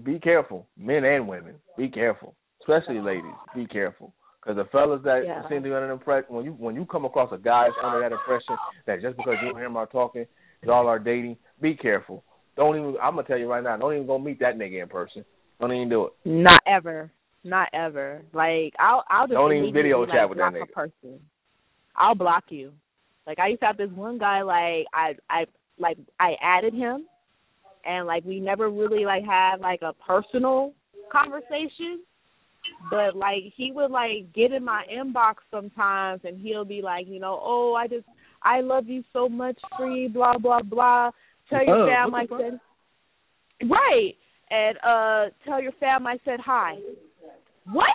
be 0.03 0.19
careful, 0.19 0.67
men 0.77 1.03
and 1.05 1.27
women. 1.27 1.55
Be 1.77 1.89
careful, 1.89 2.35
especially 2.61 2.99
ladies. 2.99 3.31
Be 3.53 3.67
careful, 3.67 4.13
because 4.41 4.55
the 4.57 4.65
fellas 4.65 5.01
that 5.03 5.25
Yeah. 5.25 5.47
seem 5.47 5.63
to 5.63 5.69
be 5.69 5.75
under 5.75 5.87
the 5.87 5.93
impression 5.93 6.33
when 6.35 6.45
you 6.45 6.53
when 6.53 6.75
you 6.75 6.85
come 6.85 7.05
across 7.05 7.31
a 7.31 7.37
guy 7.37 7.65
that's 7.67 7.77
under 7.83 7.99
that 7.99 8.11
impression 8.11 8.57
that 8.85 9.01
just 9.01 9.17
because 9.17 9.37
you 9.41 9.49
and 9.49 9.59
him 9.59 9.77
are 9.77 9.85
talking, 9.85 10.25
y'all 10.63 10.87
are 10.87 10.99
dating. 10.99 11.37
Be 11.61 11.75
careful. 11.75 12.23
Don't 12.55 12.75
even. 12.77 12.97
I'm 13.01 13.15
gonna 13.15 13.27
tell 13.27 13.37
you 13.37 13.49
right 13.49 13.63
now. 13.63 13.77
Don't 13.77 13.93
even 13.93 14.07
go 14.07 14.17
meet 14.17 14.39
that 14.39 14.57
nigga 14.57 14.81
in 14.81 14.89
person. 14.89 15.23
Don't 15.59 15.71
even 15.71 15.89
do 15.89 16.05
it. 16.07 16.13
Not 16.25 16.61
ever. 16.65 17.11
Not 17.43 17.69
ever. 17.73 18.23
Like 18.33 18.73
I'll 18.79 19.03
I'll 19.09 19.27
just 19.27 19.35
Don't 19.35 19.53
even 19.53 19.71
video 19.73 20.01
like, 20.01 20.09
chat 20.11 20.29
with 20.29 20.39
that 20.39 20.53
nigga. 20.53 20.71
person. 20.71 21.19
I'll 21.95 22.15
block 22.15 22.45
you. 22.49 22.73
Like 23.27 23.39
I 23.39 23.47
used 23.47 23.61
to 23.61 23.67
have 23.67 23.77
this 23.77 23.91
one 23.91 24.17
guy 24.17 24.41
like 24.41 24.87
I 24.93 25.15
I 25.29 25.45
like 25.77 25.97
I 26.19 26.35
added 26.41 26.73
him 26.73 27.05
and 27.85 28.07
like 28.07 28.23
we 28.25 28.39
never 28.39 28.69
really 28.69 29.05
like 29.05 29.23
had 29.23 29.57
like 29.61 29.81
a 29.81 29.93
personal 29.93 30.73
conversation. 31.11 32.01
But 32.89 33.15
like 33.15 33.53
he 33.55 33.71
would 33.71 33.91
like 33.91 34.33
get 34.33 34.51
in 34.51 34.63
my 34.63 34.85
inbox 34.91 35.35
sometimes 35.51 36.21
and 36.23 36.39
he'll 36.39 36.65
be 36.65 36.81
like, 36.81 37.07
you 37.07 37.19
know, 37.19 37.39
oh 37.41 37.75
I 37.75 37.87
just 37.87 38.05
I 38.43 38.61
love 38.61 38.87
you 38.87 39.03
so 39.13 39.29
much, 39.29 39.57
free, 39.77 40.07
blah 40.07 40.37
blah 40.37 40.61
blah. 40.61 41.11
Tell 41.49 41.63
your 41.63 41.83
Oh, 41.83 41.87
fam 41.87 42.15
I 42.15 42.25
fuck? 42.25 42.39
said 42.41 42.59
Right. 43.69 44.13
And 44.49 44.77
uh 44.77 45.29
tell 45.45 45.61
your 45.61 45.73
fam 45.79 46.07
I 46.07 46.17
said 46.25 46.39
hi. 46.43 46.75
What? 47.71 47.87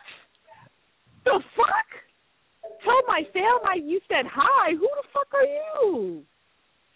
The 1.25 1.41
fuck? 1.57 2.75
Tell 2.85 3.03
my 3.09 3.23
fam 3.33 3.59
I 3.65 3.77
you 3.85 4.01
said 4.09 4.27
hi. 4.33 4.71
Who 4.73 4.81
the 4.81 5.09
fuck 5.13 5.35
are 5.35 5.45
you? 5.45 6.23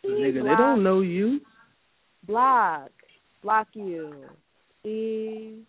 Nigga, 0.06 0.42
they 0.42 0.56
don't 0.56 0.82
know 0.82 1.00
you. 1.00 1.40
Block. 2.26 2.90
Block 3.42 3.68
you. 3.74 4.14
See? 4.82 5.62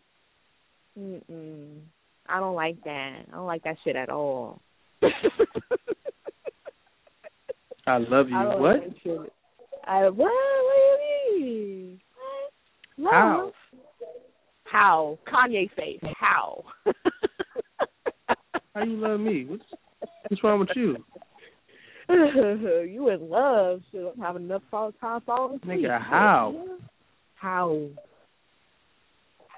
Mm-mm. 0.98 1.80
I 2.28 2.40
don't 2.40 2.56
like 2.56 2.84
that. 2.84 3.26
I 3.32 3.36
don't 3.36 3.46
like 3.46 3.64
that 3.64 3.78
shit 3.84 3.96
at 3.96 4.10
all. 4.10 4.62
I 7.88 7.98
love 7.98 8.30
you. 8.30 8.36
I 8.38 8.56
What? 8.56 8.80
like. 8.80 9.30
I 9.86 10.10
what? 10.10 10.18
What 10.18 11.00
do 11.30 11.36
you 11.36 11.46
mean? 11.46 12.02
What? 12.98 13.14
How? 13.14 13.52
How? 14.64 15.20
Kanye 15.32 15.70
face. 15.76 16.00
How? 16.20 16.64
How 18.74 18.84
you 18.84 18.98
love 18.98 19.20
me? 19.20 19.46
What's 19.46 19.64
what's 20.28 20.44
wrong 20.44 20.60
with 20.60 20.70
you? 20.76 20.98
you 22.90 23.10
in 23.10 23.30
love? 23.30 23.82
Shit, 23.92 24.14
I'm 24.16 24.22
having 24.22 24.44
enough 24.44 24.62
fall 24.70 24.92
time 25.02 25.22
falling 25.26 25.58
asleep. 25.58 25.80
Nigga, 25.86 26.02
how? 26.02 26.66
How? 27.36 27.88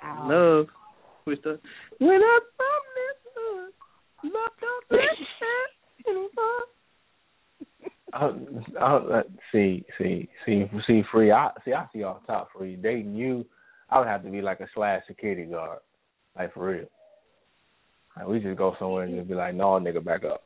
How? 0.01 0.27
Love. 0.29 0.67
What's 1.25 1.41
the 1.43 1.59
when 1.99 2.21
I'm 2.21 2.41
from 2.55 2.83
this 2.95 4.33
love 4.33 4.51
don't 4.61 4.85
let 4.91 5.01
Uh, 8.13 8.79
uh, 8.81 9.23
see, 9.51 9.83
see, 9.97 10.29
see, 10.45 10.65
see, 10.87 11.03
free. 11.11 11.31
I 11.31 11.49
see. 11.65 11.73
I 11.73 11.85
see 11.91 12.03
off 12.03 12.25
top 12.25 12.49
free. 12.57 12.77
Dating 12.77 13.13
you, 13.13 13.45
I 13.89 13.99
would 13.99 14.07
have 14.07 14.23
to 14.23 14.29
be 14.29 14.41
like 14.41 14.61
a 14.61 14.67
slash 14.73 15.01
security 15.07 15.43
guard, 15.45 15.79
like 16.37 16.53
for 16.53 16.65
real. 16.65 16.85
Like 18.15 18.27
we 18.27 18.39
just 18.39 18.57
go 18.57 18.75
somewhere 18.79 19.03
and 19.03 19.15
just 19.15 19.27
be 19.27 19.35
like, 19.35 19.53
no, 19.53 19.65
nigga, 19.79 20.03
back 20.03 20.23
up, 20.23 20.43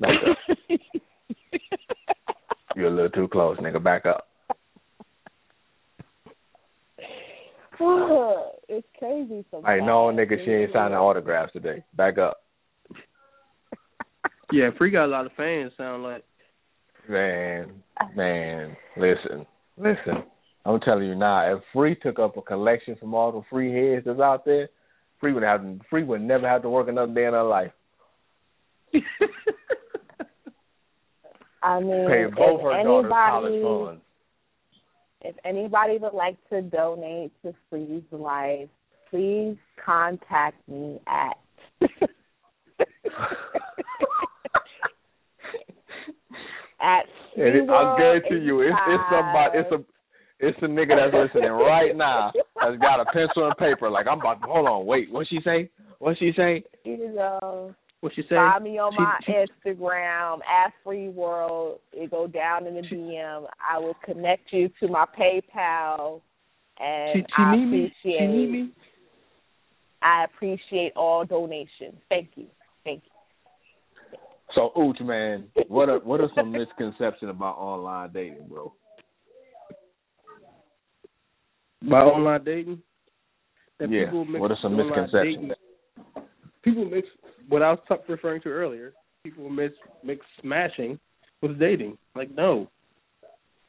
back 0.00 0.10
up. 0.28 0.58
You're 2.78 2.86
a 2.86 2.94
little 2.94 3.10
too 3.10 3.26
close, 3.26 3.58
nigga, 3.58 3.82
back 3.82 4.06
up. 4.06 4.28
it's 8.68 8.86
crazy 8.96 9.44
sometimes. 9.50 9.64
Like, 9.64 9.84
no, 9.84 10.12
nigga, 10.12 10.44
she 10.44 10.50
ain't 10.52 10.72
signing 10.72 10.96
autographs 10.96 11.52
today. 11.52 11.82
Back 11.96 12.18
up, 12.18 12.36
Yeah, 14.52 14.70
Free 14.78 14.92
got 14.92 15.06
a 15.06 15.08
lot 15.08 15.26
of 15.26 15.32
fans. 15.36 15.72
Sound 15.76 16.04
like 16.04 16.22
man, 17.08 17.82
man. 18.14 18.76
Listen, 18.96 19.44
listen. 19.76 20.22
I'm 20.64 20.78
telling 20.78 21.08
you 21.08 21.16
now, 21.16 21.56
if 21.56 21.62
Free 21.72 21.96
took 21.96 22.20
up 22.20 22.36
a 22.36 22.42
collection 22.42 22.94
from 22.94 23.12
all 23.12 23.32
the 23.32 23.42
free 23.50 23.72
heads 23.72 24.04
that's 24.06 24.20
out 24.20 24.44
there, 24.44 24.68
Free 25.18 25.32
would 25.32 25.42
have 25.42 25.64
Free 25.90 26.04
would 26.04 26.22
never 26.22 26.48
have 26.48 26.62
to 26.62 26.70
work 26.70 26.86
another 26.86 27.12
day 27.12 27.26
in 27.26 27.32
her 27.32 27.42
life. 27.42 27.72
I 31.62 31.80
mean, 31.80 32.06
Pay 32.08 32.24
both 32.36 32.60
if 32.60 32.64
her 32.64 32.82
daughters 32.82 33.10
college 33.10 33.52
anybody, 33.52 33.62
funds. 33.62 34.02
if 35.22 35.36
anybody 35.44 35.98
would 35.98 36.14
like 36.14 36.36
to 36.50 36.62
donate 36.62 37.32
to 37.42 37.54
Freeze 37.68 38.02
Life, 38.12 38.68
please 39.10 39.56
contact 39.84 40.56
me 40.68 41.00
at 41.06 41.36
at 46.80 47.04
it, 47.36 47.70
I 47.70 47.96
guarantee 47.98 48.44
you, 48.44 48.60
it's 48.60 48.76
it's 48.88 49.02
somebody, 49.10 49.58
it's 49.58 49.72
a 49.72 49.84
it's 50.40 50.58
a 50.62 50.66
nigga 50.66 50.96
that's 50.96 51.14
listening 51.14 51.50
right 51.50 51.96
now 51.96 52.32
that's 52.60 52.78
got 52.78 53.00
a 53.00 53.04
pencil 53.06 53.46
and 53.46 53.56
paper. 53.56 53.90
Like 53.90 54.06
I'm 54.06 54.20
about 54.20 54.40
to 54.42 54.46
hold 54.46 54.68
on, 54.68 54.86
wait, 54.86 55.10
what 55.10 55.26
she 55.28 55.38
say? 55.44 55.70
What 55.98 56.16
she 56.18 56.32
say? 56.36 56.62
You 56.84 57.12
know, 57.14 57.74
what 58.00 58.16
you 58.16 58.22
say? 58.24 58.36
find 58.36 58.64
me 58.64 58.78
on 58.78 58.94
my 58.96 59.18
she- 59.26 59.32
Instagram 59.32 60.38
at 60.44 60.72
Free 60.84 61.08
World. 61.08 61.80
It 61.92 62.10
go 62.10 62.26
down 62.26 62.66
in 62.66 62.74
the 62.74 62.82
DM. 62.82 63.46
I 63.68 63.78
will 63.78 63.96
connect 64.04 64.52
you 64.52 64.70
to 64.80 64.88
my 64.88 65.04
PayPal, 65.18 66.20
and 66.78 67.10
She, 67.14 67.20
she 67.20 67.42
I 67.42 67.56
need 67.56 67.64
me. 67.66 67.78
appreciate 67.86 68.18
She 68.20 68.26
need 68.26 68.50
me. 68.50 68.70
I 70.00 70.24
appreciate 70.24 70.92
all 70.94 71.24
donations. 71.24 71.96
Thank 72.08 72.30
you. 72.36 72.46
Thank 72.84 73.02
you. 73.04 74.18
So, 74.54 74.70
Ooch, 74.78 75.00
man, 75.04 75.48
what 75.66 75.88
are 75.88 75.98
what 75.98 76.20
are 76.20 76.30
some 76.34 76.52
misconceptions 76.52 77.28
about 77.30 77.56
online 77.58 78.10
dating, 78.12 78.46
bro? 78.48 78.72
By 81.82 81.98
online 81.98 82.44
dating. 82.44 82.82
That 83.78 83.90
yeah. 83.90 84.06
people 84.06 84.24
mix 84.24 84.40
What 84.40 84.50
are 84.50 84.58
some 84.62 84.72
online 84.74 84.88
misconceptions? 84.88 85.36
dating- 85.36 85.52
People 86.62 86.84
mix 86.86 87.06
what 87.48 87.62
I 87.62 87.70
was 87.70 87.80
t- 87.88 87.94
referring 88.08 88.42
to 88.42 88.48
earlier. 88.48 88.92
People 89.24 89.48
mix 89.48 89.74
mix 90.04 90.24
smashing 90.40 90.98
with 91.42 91.58
dating. 91.58 91.98
Like 92.14 92.34
no, 92.34 92.68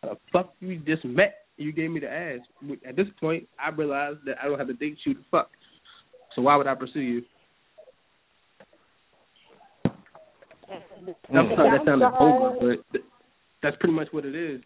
the 0.01 0.17
fuck 0.31 0.53
you 0.59 0.77
just 0.79 1.05
met. 1.05 1.35
You 1.57 1.73
gave 1.73 1.91
me 1.91 1.99
the 1.99 2.09
ass. 2.09 2.39
At 2.87 2.95
this 2.95 3.07
point, 3.19 3.47
I 3.59 3.69
realized 3.69 4.19
that 4.25 4.37
I 4.41 4.47
don't 4.47 4.57
have 4.57 4.67
to 4.67 4.73
date 4.73 4.97
you 5.05 5.15
to 5.15 5.19
fuck. 5.29 5.49
So 6.35 6.41
why 6.41 6.55
would 6.55 6.67
I 6.67 6.75
pursue 6.75 7.01
you? 7.01 7.21
I'm 11.29 11.45
mm. 11.45 11.55
sorry 11.55 11.77
that 11.77 11.85
sounded 11.85 12.05
downside- 12.05 12.21
over, 12.21 12.75
but 12.75 12.91
th- 12.93 13.05
that's 13.63 13.75
pretty 13.79 13.93
much 13.93 14.07
what 14.11 14.25
it 14.25 14.35
is. 14.35 14.61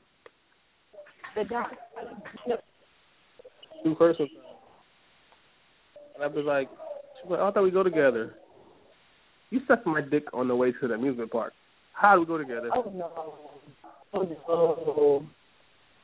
The 1.36 1.46
downside, 1.46 1.78
Two 3.84 3.96
person. 3.96 4.28
And 6.16 6.24
I 6.24 6.28
was 6.28 6.46
like, 6.46 6.70
she's 7.22 7.32
like, 7.32 7.40
oh, 7.40 7.48
I 7.48 7.52
thought 7.52 7.64
we 7.64 7.72
go 7.72 7.84
together. 7.84 8.36
You 9.54 9.60
sucked 9.68 9.86
my 9.86 10.02
dick 10.02 10.24
on 10.34 10.48
the 10.48 10.56
way 10.56 10.72
to 10.72 10.88
the 10.88 10.96
amusement 10.96 11.30
park. 11.30 11.54
How 11.94 12.16
do 12.16 12.22
we 12.22 12.26
go 12.26 12.40
together? 12.40 12.72
oh 12.74 12.92
no, 12.92 13.12
oh 14.12 14.24
no, 14.24 15.28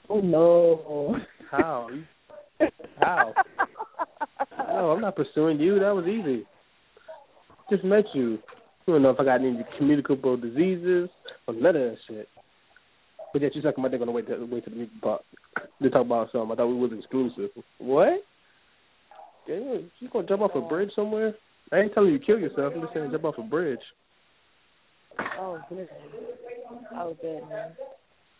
oh 0.08 0.22
no. 0.22 1.16
How? 1.50 1.90
How? 3.00 3.34
No, 4.68 4.92
I'm 4.92 5.02
not 5.02 5.16
pursuing 5.16 5.60
you. 5.60 5.80
That 5.80 5.96
was 5.96 6.06
easy. 6.06 6.46
Just 7.72 7.84
met 7.84 8.06
you. 8.14 8.38
I 8.88 8.92
don't 8.92 9.02
know 9.02 9.10
if 9.10 9.20
I 9.20 9.24
got 9.24 9.40
any 9.40 9.66
communicable 9.80 10.38
diseases 10.38 11.10
or 11.48 11.56
none 11.56 11.76
of 11.76 11.82
that 11.82 11.98
shit. 12.08 12.30
But 13.34 13.42
yet 13.42 13.56
you 13.56 13.64
sucking 13.64 13.82
my 13.82 13.90
dick 13.90 14.02
on 14.02 14.06
the 14.06 14.14
way 14.14 14.22
to 14.22 14.38
the 14.38 14.46
way 14.46 14.62
to 14.62 14.70
the 14.70 14.76
amusement 14.76 15.02
park. 15.02 15.22
They 15.82 15.90
talk 15.90 16.06
about 16.06 16.32
something. 16.32 16.52
I 16.52 16.56
thought 16.56 16.68
we 16.68 16.76
was 16.76 16.92
exclusive. 16.96 17.50
What? 17.80 18.22
Damn, 19.48 19.90
you 20.00 20.10
gonna 20.14 20.28
jump 20.28 20.44
off 20.44 20.52
a 20.54 20.62
bridge 20.62 20.92
somewhere? 20.96 21.34
I 21.72 21.78
ain't 21.78 21.94
telling 21.94 22.12
you 22.12 22.20
to 22.20 22.26
kill 22.26 22.40
yourself. 22.40 22.74
I'm 22.76 22.82
just 22.82 22.94
saying 22.94 23.12
jump 23.12 23.26
off 23.26 23.38
a 23.38 23.44
bridge. 23.44 23.80
Oh 25.40 25.60
goodness. 25.70 25.90
Oh 26.96 27.16
goodness. 27.22 27.78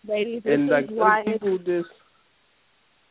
Ladies, 0.08 0.44
this 0.44 0.54
and 0.54 0.70
like 0.70 1.26
people 1.26 1.58
just 1.58 1.90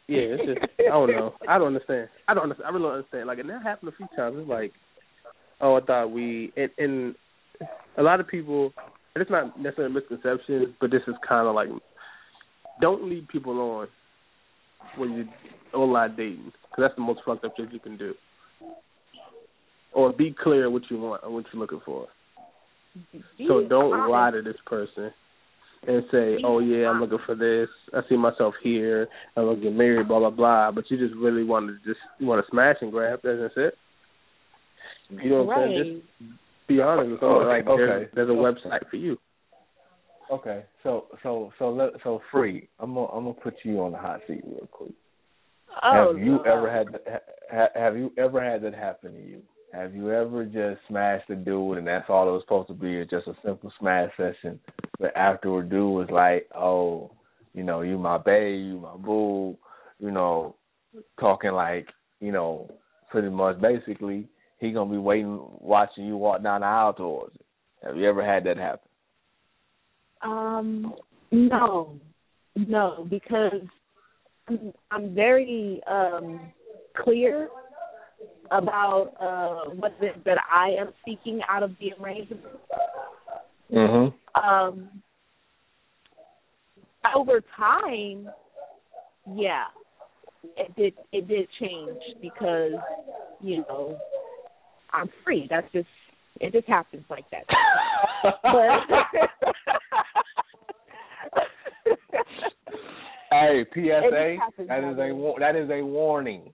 yeah, 0.08 0.20
it's 0.20 0.46
just 0.46 0.72
I 0.80 0.90
don't 0.90 1.10
know. 1.10 1.34
I 1.46 1.58
don't 1.58 1.68
understand. 1.68 2.08
I 2.26 2.34
don't 2.34 2.44
understand. 2.44 2.66
I 2.66 2.70
really 2.70 2.84
don't 2.84 2.94
understand. 2.94 3.26
Like 3.26 3.38
and 3.38 3.50
that 3.50 3.62
happened 3.62 3.92
a 3.92 3.96
few 3.96 4.06
times. 4.16 4.36
It's 4.38 4.48
like, 4.48 4.72
oh, 5.60 5.76
I 5.76 5.80
thought 5.80 6.08
we 6.08 6.52
and, 6.56 6.70
and 6.78 7.14
a 7.96 8.02
lot 8.02 8.20
of 8.20 8.26
people. 8.28 8.72
And 9.14 9.22
it's 9.22 9.30
not 9.30 9.58
necessarily 9.60 9.92
a 9.92 10.00
misconception, 10.00 10.76
but 10.80 10.90
this 10.90 11.02
is 11.08 11.14
kind 11.26 11.48
of 11.48 11.54
like 11.54 11.68
don't 12.80 13.08
lead 13.08 13.28
people 13.28 13.58
on 13.60 13.88
when 14.96 15.12
you 15.12 15.28
online 15.74 16.14
dating 16.16 16.52
because 16.70 16.78
that's 16.78 16.94
the 16.96 17.02
most 17.02 17.20
fucked 17.26 17.44
up 17.44 17.52
shit 17.56 17.72
you 17.72 17.80
can 17.80 17.96
do. 17.96 18.14
Or 19.98 20.12
be 20.12 20.32
clear 20.40 20.70
what 20.70 20.82
you 20.90 20.98
want 20.98 21.24
or 21.24 21.30
what 21.34 21.44
you're 21.52 21.60
looking 21.60 21.80
for. 21.84 22.06
So 23.48 23.66
don't 23.68 23.92
honest. 23.92 24.10
lie 24.10 24.30
to 24.30 24.42
this 24.42 24.60
person 24.64 25.12
and 25.88 26.04
say, 26.12 26.38
"Oh 26.44 26.60
yeah, 26.60 26.88
I'm 26.88 27.00
looking 27.00 27.18
for 27.26 27.34
this. 27.34 27.68
I 27.92 28.08
see 28.08 28.16
myself 28.16 28.54
here. 28.62 29.08
I'm 29.36 29.46
gonna 29.46 29.60
get 29.60 29.72
married." 29.72 30.06
Blah 30.06 30.20
blah 30.20 30.30
blah. 30.30 30.70
But 30.70 30.88
you 30.88 30.98
just 30.98 31.18
really 31.18 31.42
want 31.42 31.66
to 31.66 31.74
just 31.84 32.00
you 32.20 32.28
want 32.28 32.44
to 32.44 32.50
smash 32.50 32.76
and 32.80 32.92
grab. 32.92 33.20
That's 33.24 33.54
it. 33.56 33.74
You 35.10 35.30
know 35.30 35.42
what 35.42 35.58
I'm 35.58 35.68
saying? 35.68 36.02
Just 36.20 36.68
be 36.68 36.80
honest 36.80 37.10
with 37.10 37.20
someone. 37.20 37.48
Like 37.48 37.66
Okay. 37.66 37.76
there's, 37.76 38.08
there's 38.14 38.30
a 38.30 38.32
website 38.32 38.88
for 38.88 38.96
you. 38.96 39.18
Okay, 40.30 40.64
so 40.84 41.06
so 41.24 41.52
so 41.58 41.70
let 41.70 41.90
so 42.04 42.20
free. 42.30 42.68
I'm 42.78 42.94
gonna 42.94 43.06
I'm 43.06 43.24
gonna 43.24 43.34
put 43.34 43.54
you 43.64 43.80
on 43.80 43.92
the 43.92 43.98
hot 43.98 44.20
seat 44.28 44.42
real 44.44 44.68
quick. 44.70 44.92
Oh, 45.82 46.12
have 46.12 46.24
you 46.24 46.36
no. 46.36 46.42
ever 46.42 46.70
had 46.70 46.86
ha, 47.50 47.66
have 47.74 47.96
you 47.96 48.12
ever 48.16 48.44
had 48.44 48.62
that 48.62 48.74
happen 48.74 49.12
to 49.14 49.20
you? 49.20 49.42
Have 49.72 49.94
you 49.94 50.10
ever 50.12 50.44
just 50.44 50.80
smashed 50.88 51.28
a 51.30 51.34
dude 51.36 51.78
and 51.78 51.86
that's 51.86 52.08
all 52.08 52.28
it 52.28 52.32
was 52.32 52.42
supposed 52.42 52.68
to 52.68 52.74
be, 52.74 52.96
is 52.96 53.08
just 53.10 53.26
a 53.26 53.34
simple 53.44 53.72
smash 53.78 54.10
session, 54.16 54.58
but 54.98 55.14
afterward 55.16 55.68
dude 55.68 55.92
was 55.92 56.08
like, 56.10 56.48
oh, 56.56 57.10
you 57.52 57.62
know, 57.62 57.82
you 57.82 57.98
my 57.98 58.16
babe, 58.18 58.64
you 58.64 58.80
my 58.80 58.96
boo, 58.96 59.56
you 59.98 60.10
know, 60.10 60.56
talking 61.20 61.52
like, 61.52 61.86
you 62.20 62.32
know, 62.32 62.70
pretty 63.10 63.28
much 63.28 63.60
basically 63.60 64.26
he 64.58 64.72
gonna 64.72 64.90
be 64.90 64.98
waiting, 64.98 65.38
watching 65.60 66.06
you 66.06 66.16
walk 66.16 66.42
down 66.42 66.62
the 66.62 66.66
aisle 66.66 66.94
towards 66.94 67.34
it. 67.34 67.44
Have 67.84 67.96
you 67.96 68.08
ever 68.08 68.24
had 68.24 68.44
that 68.44 68.56
happen? 68.56 68.88
Um, 70.22 70.94
no, 71.30 72.00
no, 72.56 73.06
because 73.08 73.62
I'm, 74.48 74.72
I'm 74.90 75.14
very 75.14 75.80
um 75.90 76.40
clear 76.96 77.48
about 78.50 79.12
uh 79.20 79.70
what 79.74 79.94
it 80.00 80.16
is 80.16 80.24
that 80.24 80.38
I 80.50 80.70
am 80.80 80.92
seeking 81.04 81.40
out 81.48 81.62
of 81.62 81.72
the 81.80 81.92
arrangement. 82.00 82.42
Mhm. 83.72 84.14
Um, 84.34 85.02
over 87.14 87.42
time, 87.56 88.30
yeah, 89.34 89.64
it 90.56 90.74
did 90.76 90.94
it 91.12 91.28
did 91.28 91.48
change 91.60 91.98
because 92.20 92.72
you 93.40 93.58
know 93.68 93.98
I'm 94.92 95.10
free. 95.24 95.46
That's 95.50 95.70
just 95.72 95.88
it 96.40 96.52
just 96.52 96.68
happens 96.68 97.04
like 97.10 97.24
that. 97.30 97.44
but 98.42 99.28
Hey, 103.30 103.64
PSA, 103.74 104.36
that 104.68 104.84
is 104.84 104.98
a 104.98 105.34
that 105.38 105.56
is 105.56 105.70
a 105.70 105.82
warning 105.82 106.52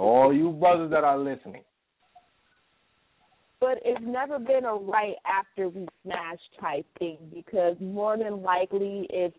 all 0.00 0.32
you 0.32 0.50
brothers 0.50 0.90
that 0.90 1.04
are 1.04 1.18
listening. 1.18 1.62
but 3.60 3.78
it's 3.84 4.00
never 4.02 4.38
been 4.38 4.64
a 4.64 4.74
right 4.74 5.16
after 5.26 5.68
we 5.68 5.86
smash 6.02 6.38
type 6.60 6.86
thing 6.98 7.18
because 7.34 7.76
more 7.80 8.16
than 8.16 8.42
likely 8.42 9.06
if 9.10 9.32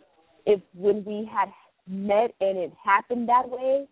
if 0.46 0.62
when 0.76 1.04
we 1.06 1.30
had 1.32 1.50
met 1.88 2.34
and 2.40 2.58
it 2.58 2.72
happened 2.84 3.28
that 3.28 3.50
way, 3.50 3.88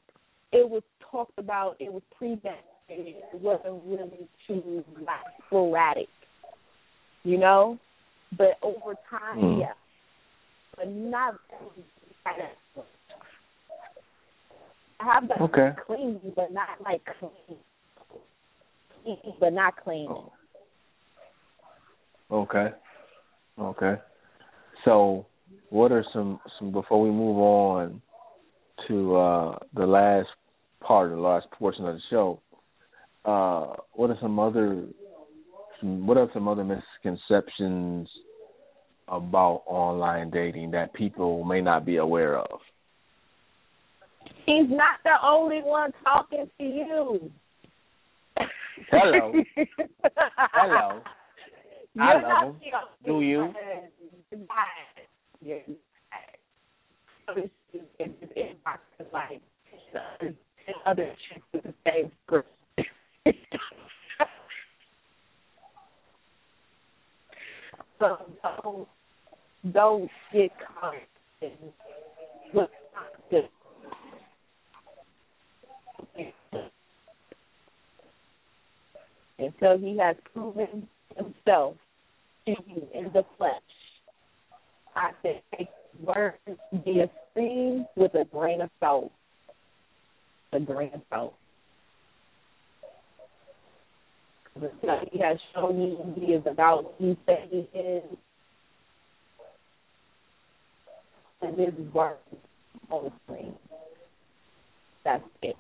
it 0.52 0.70
was 0.70 0.84
talked 1.12 1.38
about, 1.38 1.76
it 1.80 1.92
was 1.92 2.04
premeditated, 2.18 2.62
it 2.90 3.42
wasn't 3.42 3.82
really 3.86 4.28
too 4.48 4.84
like 5.00 5.26
sporadic. 5.48 6.08
You 7.24 7.38
know? 7.38 7.78
But 8.38 8.58
over 8.62 8.94
time, 9.10 9.40
Hmm. 9.40 9.60
yeah. 9.62 9.74
But 10.76 10.88
not 10.90 11.36
I 12.26 12.32
have 15.00 15.28
that 15.28 15.42
Okay. 15.42 15.72
clean, 15.86 16.20
but 16.36 16.52
not 16.52 16.70
like 16.84 17.02
clean. 17.20 17.58
Clean, 19.04 19.18
but 19.40 19.54
not 19.54 19.76
clean. 19.84 20.08
Oh. 20.10 20.32
Okay. 22.32 22.70
Okay. 23.60 23.96
So, 24.86 25.26
what 25.70 25.92
are 25.92 26.06
some 26.14 26.40
some 26.58 26.72
before 26.72 27.02
we 27.02 27.10
move 27.10 27.38
on 27.38 28.02
to 28.88 29.16
uh 29.16 29.60
the 29.74 29.86
last 29.86 30.30
part, 30.82 31.10
the 31.10 31.18
last 31.18 31.50
portion 31.52 31.86
of 31.86 31.96
the 31.96 32.02
show? 32.10 32.40
Uh, 33.26 33.76
what 33.94 34.10
are 34.10 34.18
some 34.22 34.40
other 34.40 34.86
some, 35.80 36.06
what 36.08 36.18
are 36.18 36.30
some 36.34 36.48
other 36.48 36.64
misconceptions 36.64 38.08
about 39.08 39.64
online 39.66 40.30
dating 40.30 40.72
that 40.72 40.94
people 40.94 41.44
may 41.44 41.62
not 41.62 41.86
be 41.86 41.98
aware 41.98 42.38
of? 42.38 42.60
He's 44.46 44.70
not 44.70 45.00
the 45.04 45.16
only 45.24 45.62
one 45.64 45.92
talking 46.04 46.50
to 46.58 46.64
you. 46.64 47.32
Hello. 48.92 49.34
Hello. 50.54 51.02
You're 51.96 52.04
I 52.04 52.44
love 52.44 52.56
him. 52.56 52.72
Do 53.06 53.22
you? 53.22 53.54
You're 55.42 55.58
not. 55.68 57.38
It's- 57.38 57.50
it's- 58.00 58.30
it's 58.36 58.60
not 58.66 58.80
like 59.14 59.42
uh, 59.96 60.26
other 60.86 61.16
chicks 61.30 61.46
with 61.54 61.64
the 61.64 61.74
same 61.86 62.12
script. 62.26 62.50
so 68.00 68.18
don't 68.64 68.88
don't 69.74 70.10
get 70.34 70.52
caught 70.80 70.94
in 71.42 71.52
what's 72.54 72.72
not 72.96 73.30
good. 73.30 73.50
Until 79.40 79.78
he 79.78 79.98
has 79.98 80.18
proven 80.34 80.88
himself 81.16 81.76
to 82.46 82.52
you 82.68 82.88
in 82.94 83.06
the 83.14 83.24
flesh. 83.38 83.54
I 84.96 85.12
said, 85.22 85.42
take 85.58 85.70
words 86.04 86.38
be 86.84 87.02
esteemed 87.02 87.86
with 87.96 88.14
a 88.16 88.26
grain 88.26 88.62
of 88.62 88.70
salt. 88.80 89.12
A 90.52 90.60
grain 90.60 90.92
of 90.94 91.02
salt. 91.10 91.36
He 95.12 95.20
has 95.20 95.38
shown 95.54 95.82
you 95.82 96.14
he 96.16 96.34
is 96.34 96.44
about 96.46 96.94
he 96.98 97.18
said 97.26 97.48
he 97.50 97.70
is. 97.78 98.04
And 101.42 101.58
his 101.58 101.74
words 101.94 102.20
on 102.92 103.06
the 103.06 103.12
screen. 103.24 103.54
That's 105.06 105.24
it. 105.42 105.56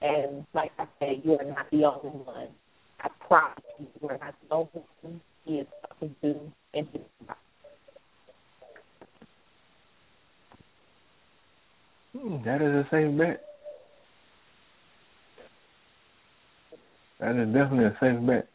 And 0.00 0.46
like 0.54 0.72
I 0.78 0.86
said, 0.98 1.22
you 1.22 1.38
are 1.38 1.44
not 1.44 1.70
the 1.70 1.84
only 1.84 2.18
one. 2.24 2.48
I 3.02 3.08
promise 3.26 3.58
you, 3.78 4.08
are 4.08 4.18
not 4.18 4.34
the 4.48 4.54
only 4.54 5.20
he 5.44 5.54
is 5.54 5.66
talking 5.88 6.14
to 6.22 6.28
in 6.74 6.86
his 6.86 7.02
life. 7.26 7.36
Hmm, 12.16 12.36
that 12.44 12.62
is 12.62 12.72
a 12.72 12.86
safe 12.90 13.18
bet. 13.18 13.42
That 17.20 17.36
is 17.36 17.46
definitely 17.52 17.84
a 17.86 17.96
safe 18.00 18.26
bet. 18.26 18.48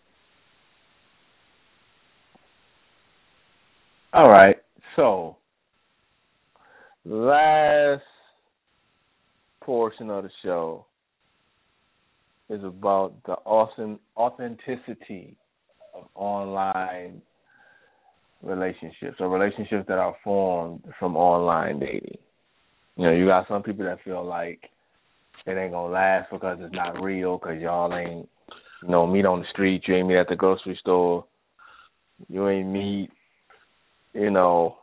All 4.13 4.29
right. 4.29 4.57
So, 4.95 5.37
last 7.05 8.03
portion 9.61 10.09
of 10.09 10.23
the 10.23 10.29
show 10.43 10.85
is 12.49 12.63
about 12.63 13.13
the 13.25 13.33
awesome 13.45 13.99
authenticity 14.15 15.35
of 15.93 16.05
online 16.15 17.21
relationships 18.43 19.17
or 19.19 19.29
relationships 19.29 19.85
that 19.87 19.97
are 19.97 20.15
formed 20.23 20.83
from 20.99 21.15
online 21.15 21.79
dating. 21.79 22.17
You 22.95 23.05
know, 23.05 23.11
you 23.11 23.25
got 23.27 23.47
some 23.47 23.63
people 23.63 23.85
that 23.85 24.03
feel 24.03 24.25
like 24.25 24.69
it 25.45 25.57
ain't 25.57 25.71
gonna 25.71 25.93
last 25.93 26.31
because 26.31 26.57
it's 26.61 26.73
not 26.73 27.01
real, 27.01 27.37
because 27.37 27.61
y'all 27.61 27.93
ain't, 27.95 28.27
you 28.83 28.89
know, 28.89 29.05
meet 29.05 29.25
on 29.25 29.39
the 29.39 29.45
street, 29.51 29.83
you 29.87 29.95
ain't 29.95 30.07
meet 30.07 30.17
at 30.17 30.29
the 30.29 30.35
grocery 30.35 30.77
store, 30.79 31.25
you 32.27 32.47
ain't 32.49 32.69
meet, 32.69 33.09
you 34.13 34.31
know. 34.31 34.77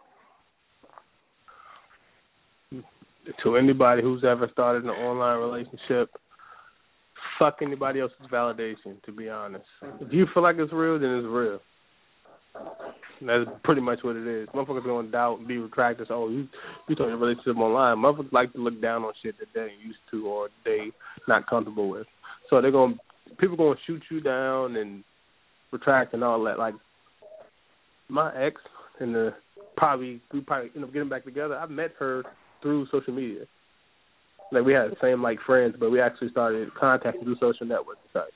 To 3.43 3.57
anybody 3.57 4.03
who's 4.03 4.23
ever 4.23 4.49
started 4.53 4.85
an 4.85 4.91
online 4.91 5.39
relationship, 5.39 6.11
fuck 7.39 7.59
anybody 7.63 8.01
else's 8.01 8.17
validation. 8.33 9.03
To 9.05 9.13
be 9.13 9.29
honest, 9.29 9.65
if 10.01 10.13
you 10.13 10.27
feel 10.33 10.43
like 10.43 10.57
it's 10.59 10.73
real, 10.73 10.99
then 10.99 11.11
it's 11.11 11.27
real. 11.27 11.61
That's 13.21 13.51
pretty 13.63 13.81
much 13.81 14.01
what 14.03 14.17
it 14.17 14.27
is. 14.27 14.49
Motherfuckers 14.49 14.85
gonna 14.85 15.09
doubt 15.09 15.39
and 15.39 15.49
be 15.49 15.59
retracted. 15.59 16.09
So, 16.09 16.15
oh, 16.15 16.29
you 16.29 16.49
you 16.89 16.95
talking 16.95 17.15
relationship 17.15 17.57
online. 17.57 17.99
Motherfuckers 17.99 18.33
like 18.33 18.53
to 18.53 18.59
look 18.59 18.81
down 18.81 19.03
on 19.03 19.13
shit 19.23 19.39
that 19.39 19.49
they 19.55 19.69
used 19.85 19.99
to 20.11 20.27
or 20.27 20.49
they 20.65 20.91
not 21.27 21.49
comfortable 21.49 21.89
with. 21.89 22.07
So 22.51 22.61
they're 22.61 22.71
gonna 22.71 22.97
people 23.39 23.57
gonna 23.57 23.79
shoot 23.87 24.03
you 24.11 24.21
down 24.21 24.77
and 24.77 25.05
retract 25.73 26.15
and 26.15 26.23
all 26.23 26.43
that. 26.45 26.59
Like 26.59 26.75
my 28.09 28.31
ex 28.35 28.61
and 29.01 29.15
the 29.15 29.35
probably 29.77 30.21
we 30.33 30.41
probably 30.41 30.71
end 30.75 30.85
up 30.85 30.93
getting 30.93 31.09
back 31.09 31.25
together. 31.25 31.57
I 31.57 31.67
met 31.67 31.93
her 31.99 32.23
through 32.63 32.87
social 32.93 33.15
media. 33.15 33.45
Like 34.55 34.65
we 34.65 34.73
had 34.73 34.91
the 34.91 34.97
same 35.03 35.23
like 35.23 35.39
friends, 35.45 35.75
but 35.79 35.91
we 35.91 36.01
actually 36.01 36.31
started 36.31 36.69
contacting 36.75 37.25
through 37.25 37.37
social 37.41 37.67
networking 37.67 38.11
sites 38.13 38.33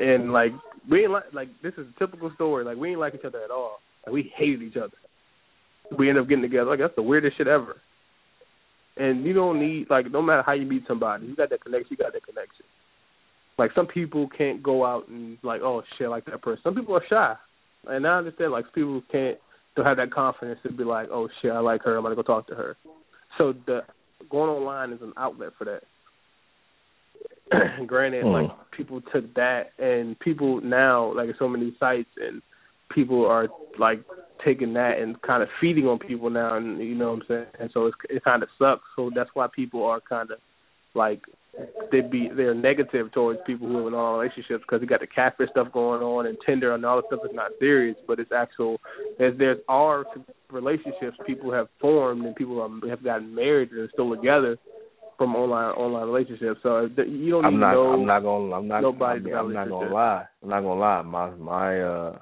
and 0.00 0.32
like 0.32 0.52
we 0.90 1.02
ain't 1.02 1.12
like 1.12 1.24
like 1.32 1.48
this 1.62 1.74
is 1.76 1.86
a 1.94 1.98
typical 1.98 2.32
story. 2.34 2.64
Like 2.64 2.78
we 2.78 2.90
ain't 2.90 3.00
like 3.00 3.14
each 3.14 3.24
other 3.24 3.42
at 3.44 3.50
all. 3.50 3.78
Like 4.04 4.14
we 4.14 4.32
hated 4.34 4.62
each 4.62 4.76
other. 4.76 4.96
We 5.96 6.08
end 6.08 6.18
up 6.18 6.28
getting 6.28 6.42
together. 6.42 6.70
Like 6.70 6.78
that's 6.80 6.96
the 6.96 7.02
weirdest 7.02 7.36
shit 7.36 7.46
ever. 7.46 7.76
And 8.96 9.24
you 9.24 9.32
don't 9.32 9.60
need 9.60 9.88
like 9.90 10.10
no 10.10 10.22
matter 10.22 10.42
how 10.44 10.52
you 10.52 10.66
meet 10.66 10.84
somebody, 10.88 11.26
you 11.26 11.36
got 11.36 11.50
that 11.50 11.62
connection. 11.62 11.88
You 11.90 11.96
got 11.98 12.14
that 12.14 12.24
connection. 12.24 12.64
Like 13.58 13.72
some 13.74 13.86
people 13.86 14.28
can't 14.36 14.62
go 14.62 14.86
out 14.86 15.08
and 15.08 15.36
like 15.42 15.60
oh 15.60 15.82
shit 15.98 16.08
like 16.08 16.24
that 16.26 16.42
person. 16.42 16.62
Some 16.64 16.74
people 16.74 16.96
are 16.96 17.04
shy, 17.08 17.34
and 17.86 18.06
I 18.06 18.16
understand 18.16 18.52
like 18.52 18.72
people 18.74 19.02
can't 19.12 19.38
don't 19.76 19.86
have 19.86 19.98
that 19.98 20.12
confidence 20.12 20.58
to 20.62 20.72
be 20.72 20.84
like 20.84 21.08
oh 21.12 21.28
shit 21.40 21.52
I 21.52 21.60
like 21.60 21.82
her 21.84 21.96
I'm 21.96 22.02
gonna 22.02 22.16
go 22.16 22.22
talk 22.22 22.48
to 22.48 22.54
her. 22.54 22.76
So 23.36 23.52
the 23.66 23.80
going 24.28 24.50
online 24.50 24.92
is 24.92 25.02
an 25.02 25.12
outlet 25.16 25.50
for 25.56 25.64
that. 25.64 25.82
granted, 27.86 28.24
mm. 28.24 28.32
like 28.32 28.50
people 28.70 29.00
took 29.12 29.34
that, 29.34 29.72
and 29.78 30.18
people 30.18 30.60
now 30.60 31.14
like 31.14 31.30
so 31.38 31.48
many 31.48 31.74
sites, 31.80 32.10
and 32.16 32.42
people 32.94 33.26
are 33.26 33.48
like 33.78 34.02
taking 34.44 34.74
that 34.74 34.98
and 34.98 35.20
kind 35.22 35.42
of 35.42 35.48
feeding 35.60 35.86
on 35.86 35.98
people 35.98 36.30
now, 36.30 36.56
and 36.56 36.78
you 36.78 36.94
know 36.94 37.12
what 37.12 37.22
I'm 37.22 37.26
saying. 37.28 37.46
And 37.58 37.70
so 37.72 37.86
it's, 37.86 37.96
it 38.08 38.24
kind 38.24 38.42
of 38.42 38.48
sucks. 38.58 38.82
So 38.96 39.10
that's 39.14 39.30
why 39.34 39.48
people 39.54 39.84
are 39.84 40.00
kind 40.00 40.30
of 40.30 40.38
like 40.94 41.22
they 41.90 42.00
be 42.00 42.28
they're 42.34 42.54
negative 42.54 43.12
towards 43.12 43.40
people 43.46 43.66
who 43.68 43.84
are 43.84 43.88
in 43.88 43.94
all 43.94 44.18
relationships 44.18 44.62
because 44.66 44.80
you 44.80 44.86
got 44.86 45.00
the 45.00 45.06
catfish 45.06 45.50
stuff 45.50 45.72
going 45.72 46.02
on 46.02 46.26
and 46.26 46.38
Tinder 46.46 46.74
and 46.74 46.84
all 46.84 46.96
that 46.96 47.06
stuff 47.06 47.20
is 47.24 47.34
not 47.34 47.50
serious, 47.58 47.96
but 48.06 48.20
it's 48.20 48.32
actual. 48.32 48.80
As 49.18 49.32
there's 49.38 49.58
are 49.68 50.04
relationships 50.50 51.16
people 51.26 51.52
have 51.52 51.68
formed 51.80 52.24
and 52.24 52.36
people 52.36 52.62
have 52.88 53.04
gotten 53.04 53.34
married 53.34 53.70
and 53.70 53.80
are 53.80 53.90
still 53.92 54.14
together 54.14 54.56
from 55.18 55.36
online 55.36 55.74
online 55.74 56.06
relationships. 56.06 56.60
So 56.62 56.88
you 57.06 57.30
don't 57.30 57.44
I'm 57.44 57.60
not, 57.60 57.72
know. 57.74 57.92
I'm 57.92 58.06
not 58.06 58.20
gonna. 58.20 58.54
I'm 58.54 58.68
not. 58.68 58.84
I'm, 58.84 59.02
I'm 59.02 59.52
not 59.52 59.68
gonna 59.68 59.92
lie. 59.92 60.24
I'm 60.42 60.48
not 60.48 60.60
gonna 60.60 60.80
lie. 60.80 61.02
My 61.02 61.30
my 61.30 61.80
uh, 61.80 62.18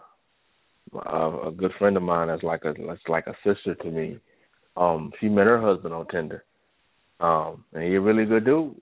my, 0.92 1.48
a 1.48 1.50
good 1.50 1.72
friend 1.78 1.96
of 1.96 2.02
mine 2.02 2.28
that's 2.28 2.42
like 2.42 2.64
a 2.64 2.74
that's 2.86 3.00
like 3.09 3.26
a 3.26 3.34
sister 3.44 3.74
to 3.74 3.90
me. 3.90 4.18
Um, 4.76 5.12
she 5.20 5.28
met 5.28 5.46
her 5.46 5.60
husband 5.60 5.92
on 5.92 6.06
Tinder. 6.09 6.44
Um, 7.20 7.64
and 7.72 7.82
he's 7.84 7.96
a 7.96 8.00
really 8.00 8.24
good 8.24 8.44
dude. 8.44 8.74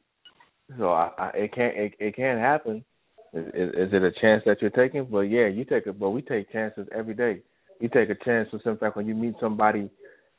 So 0.79 0.91
I, 0.91 1.11
I 1.19 1.29
it 1.35 1.55
can't 1.55 1.77
it, 1.77 1.93
it 1.99 2.17
can't 2.17 2.41
happen. 2.41 2.85
Is, 3.33 3.47
is, 3.47 3.93
it 3.93 4.03
a 4.03 4.13
chance 4.21 4.43
that 4.47 4.61
you're 4.61 4.71
taking? 4.71 5.05
But 5.05 5.23
yeah, 5.23 5.47
you 5.47 5.65
take 5.65 5.87
it. 5.87 5.99
But 5.99 6.11
we 6.11 6.23
take 6.23 6.51
chances 6.53 6.87
every 6.97 7.15
day. 7.15 7.43
You 7.81 7.89
take 7.89 8.09
a 8.09 8.25
chance 8.25 8.49
for 8.51 8.61
some 8.65 8.79
fact 8.79 8.97
when 8.97 9.07
you 9.07 9.15
meet 9.15 9.35
somebody, 9.41 9.91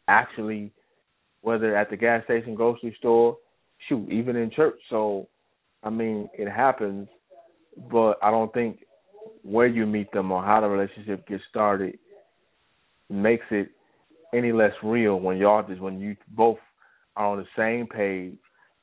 actually, 0.07 0.71
whether 1.41 1.75
at 1.75 1.89
the 1.89 1.97
gas 1.97 2.23
station, 2.23 2.55
grocery 2.55 2.95
store, 2.97 3.37
shoot, 3.87 4.09
even 4.09 4.35
in 4.35 4.49
church. 4.49 4.79
So, 4.89 5.27
I 5.83 5.89
mean, 5.89 6.27
it 6.33 6.49
happens, 6.49 7.07
but 7.91 8.17
I 8.23 8.31
don't 8.31 8.51
think 8.53 8.79
where 9.43 9.67
you 9.67 9.85
meet 9.85 10.11
them 10.11 10.31
or 10.31 10.43
how 10.43 10.61
the 10.61 10.67
relationship 10.67 11.27
gets 11.27 11.43
started 11.49 11.97
makes 13.09 13.45
it 13.51 13.69
any 14.33 14.51
less 14.51 14.73
real 14.83 15.19
when 15.19 15.37
y'all 15.37 15.65
just 15.67 15.79
when 15.79 15.99
you 15.99 16.15
both 16.29 16.57
are 17.15 17.27
on 17.27 17.37
the 17.37 17.45
same 17.55 17.87
page. 17.87 18.37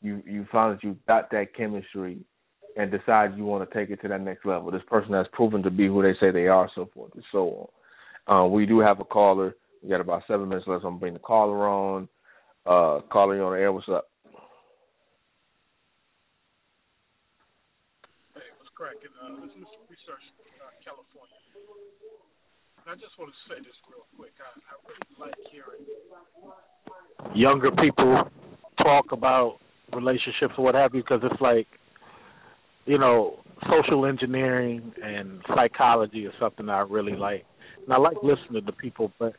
You 0.04 0.22
you 0.26 0.46
find 0.52 0.76
that 0.76 0.84
you 0.84 0.98
got 1.08 1.30
that 1.30 1.56
chemistry 1.56 2.18
and 2.76 2.90
decide 2.90 3.38
you 3.38 3.46
want 3.46 3.64
to 3.64 3.74
take 3.74 3.88
it 3.88 4.02
to 4.02 4.08
that 4.08 4.20
next 4.20 4.44
level. 4.44 4.70
This 4.70 4.82
person 4.86 5.14
has 5.14 5.24
proven 5.32 5.62
to 5.62 5.70
be 5.70 5.86
who 5.86 6.02
they 6.02 6.12
say 6.20 6.30
they 6.30 6.46
are, 6.46 6.68
so 6.74 6.90
forth 6.92 7.12
and 7.14 7.24
so 7.32 7.70
on. 8.28 8.44
Uh, 8.44 8.46
we 8.46 8.66
do 8.66 8.80
have 8.80 9.00
a 9.00 9.04
caller. 9.04 9.56
We 9.82 9.88
got 9.88 10.02
about 10.02 10.24
seven 10.28 10.50
minutes 10.50 10.68
left. 10.68 10.84
I'm 10.84 10.90
gonna 10.90 11.00
bring 11.00 11.14
the 11.14 11.20
caller 11.20 11.66
on. 11.66 12.08
Uh, 12.66 13.00
caller, 13.10 13.36
you 13.36 13.44
on 13.44 13.54
the 13.54 13.60
air? 13.60 13.72
What's 13.72 13.88
up? 13.88 14.10
Hey, 18.34 18.44
what's 18.60 18.68
cracking. 18.76 19.08
Uh, 19.24 19.40
this 19.40 19.56
is 19.56 19.64
Research 19.88 20.24
uh, 20.60 20.68
California. 20.84 21.40
And 22.84 22.92
I 22.92 22.94
just 23.00 23.16
want 23.18 23.32
to 23.32 23.38
say 23.48 23.56
this 23.64 23.72
real 23.88 24.04
quick. 24.20 24.36
I, 24.36 24.52
I 24.68 24.76
really 24.84 25.16
like 25.16 25.32
hearing 25.48 25.80
younger 27.34 27.70
people 27.70 28.28
talk 28.82 29.12
about 29.12 29.60
relationships 29.94 30.54
or 30.58 30.64
what 30.64 30.74
have 30.74 30.94
you 30.94 31.02
because 31.02 31.20
it's 31.22 31.40
like, 31.40 31.66
you 32.86 32.98
know, 32.98 33.38
social 33.70 34.06
engineering 34.06 34.92
and 35.02 35.40
psychology 35.54 36.26
is 36.26 36.32
something 36.40 36.68
I 36.68 36.80
really 36.80 37.12
mm-hmm. 37.12 37.22
like. 37.22 37.44
And 37.84 37.92
I 37.92 37.98
like 37.98 38.16
listening 38.22 38.64
to 38.66 38.72
people, 38.72 39.12
but 39.18 39.34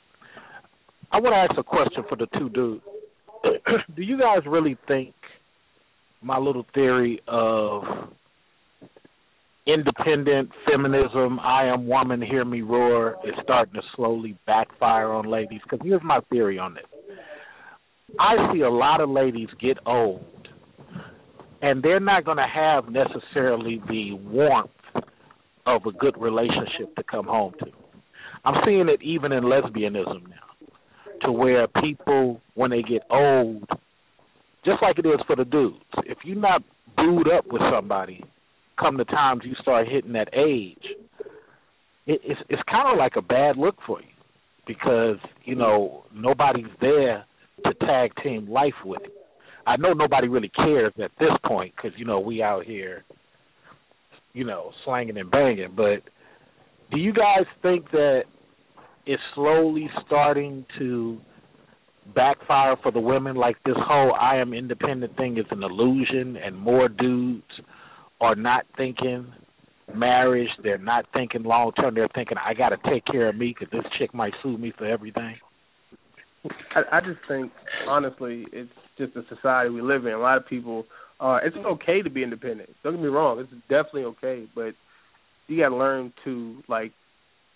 I 1.12 1.20
want 1.20 1.34
to 1.34 1.54
ask 1.54 1.60
a 1.60 1.64
question 1.64 2.04
for 2.08 2.16
the 2.16 2.28
two 2.38 2.50
dudes. 2.50 2.84
Do 3.96 4.02
you 4.02 4.20
guys 4.20 4.40
really 4.48 4.78
think 4.88 5.14
my 6.22 6.38
little 6.38 6.66
theory 6.74 7.22
of 7.28 7.84
independent 9.68 10.50
feminism, 10.70 11.40
I 11.40 11.68
am 11.68 11.88
woman, 11.88 12.22
hear 12.22 12.46
me 12.46 12.62
roar 12.62 13.16
is 13.24 13.34
starting 13.44 13.74
to 13.74 13.82
slowly 13.96 14.38
backfire 14.46 15.12
on 15.12 15.30
ladies. 15.30 15.62
Because 15.64 15.80
here's 15.84 16.04
my 16.04 16.20
theory 16.30 16.60
on 16.60 16.76
this 16.76 16.84
I 18.20 18.54
see 18.54 18.62
a 18.62 18.70
lot 18.70 19.02
of 19.02 19.10
ladies 19.10 19.50
get 19.60 19.78
old, 19.86 20.24
and 21.66 21.82
they're 21.82 22.00
not 22.00 22.24
going 22.24 22.38
to 22.38 22.46
have 22.46 22.90
necessarily 22.90 23.82
the 23.88 24.14
warmth 24.14 24.70
of 25.66 25.82
a 25.88 25.92
good 25.92 26.16
relationship 26.16 26.96
to 26.96 27.02
come 27.04 27.26
home 27.26 27.54
to. 27.58 27.72
I'm 28.46 28.62
seeing 28.64 28.88
it 28.88 29.02
even 29.02 29.32
in 29.32 29.46
lesbianism 29.46 30.30
now, 30.30 30.68
to 31.24 31.32
where 31.32 31.68
people, 31.68 32.40
when 32.54 32.70
they 32.70 32.84
get 32.84 33.02
old, 33.10 33.68
just 34.64 34.84
like 34.84 35.00
it 35.00 35.08
is 35.08 35.20
for 35.26 35.36
the 35.36 35.44
dudes, 35.44 35.80
if 36.04 36.20
you're 36.24 36.38
not 36.38 36.62
booed 36.96 37.32
up 37.36 37.46
with 37.48 37.64
somebody 37.74 38.24
come 38.80 38.98
the 38.98 39.06
times 39.06 39.42
you 39.44 39.56
start 39.60 39.88
hitting 39.88 40.14
that 40.14 40.30
age, 40.38 40.86
it, 42.06 42.22
it's 42.24 42.42
it's 42.48 42.62
kind 42.70 42.92
of 42.92 43.00
like 43.00 43.14
a 43.18 43.22
bad 43.24 43.58
look 43.58 43.78
for 43.88 44.02
you 44.02 44.08
because 44.68 45.18
you 45.46 45.56
know 45.56 46.06
nobody's 46.14 46.66
there 46.80 47.26
to 47.64 47.74
tag 47.86 48.12
team 48.22 48.48
life 48.52 48.74
with 48.86 49.02
you. 49.04 49.15
I 49.66 49.78
know 49.78 49.94
nobody 49.94 50.28
really 50.28 50.50
cares 50.50 50.94
at 51.02 51.12
this 51.20 51.32
point 51.46 51.74
because 51.76 51.98
you 51.98 52.06
know 52.06 52.20
we 52.20 52.42
out 52.42 52.66
here, 52.66 53.04
you 54.34 54.44
know, 54.44 54.72
slanging 54.84 55.18
and 55.18 55.32
banging. 55.32 55.74
But 55.76 56.04
do 56.92 57.00
you 57.00 57.14
guys 57.14 57.46
think 57.62 57.90
that 57.92 58.24
it's 59.06 59.22
slowly 59.34 59.90
starting 60.06 60.66
to 60.80 61.20
backfire 62.14 62.76
for 62.84 62.92
the 62.92 63.00
women? 63.00 63.36
Like 63.36 63.58
this 63.66 63.76
whole 63.78 64.14
"I 64.14 64.38
am 64.38 64.54
independent" 64.54 65.18
thing 65.18 65.38
is 65.38 65.46
an 65.52 65.64
illusion, 65.64 66.38
and 66.38 66.58
more 66.58 66.88
dudes 66.88 67.44
are 68.22 68.36
not 68.36 68.66
thinking 68.78 69.34
marriage. 69.94 70.50
They're 70.64 70.78
not 70.78 71.06
thinking 71.14 71.44
long 71.44 71.72
term. 71.74 71.96
They're 71.96 72.10
thinking 72.14 72.38
I 72.44 72.54
got 72.54 72.70
to 72.70 72.78
take 72.90 73.06
care 73.06 73.30
of 73.30 73.36
me 73.36 73.56
because 73.58 73.72
this 73.72 73.92
chick 73.98 74.14
might 74.14 74.34
sue 74.44 74.58
me 74.58 74.74
for 74.78 74.86
everything. 74.86 75.36
I, 76.76 76.98
I 76.98 77.00
just 77.02 77.20
think 77.28 77.52
honestly, 77.88 78.46
it's 78.52 78.72
just 78.98 79.14
the 79.14 79.26
society 79.30 79.70
we 79.70 79.82
live 79.82 80.06
in. 80.06 80.14
A 80.14 80.20
lot 80.20 80.38
of 80.38 80.48
people 80.48 80.86
are. 81.20 81.46
It's 81.46 81.56
okay 81.56 82.02
to 82.02 82.10
be 82.10 82.24
independent. 82.24 82.70
Don't 82.84 82.94
get 82.94 83.02
me 83.02 83.08
wrong. 83.08 83.40
It's 83.40 83.52
definitely 83.70 84.04
okay, 84.04 84.48
but 84.54 84.74
you 85.48 85.60
got 85.60 85.70
to 85.70 85.76
learn 85.76 86.14
to 86.24 86.58
like 86.68 86.92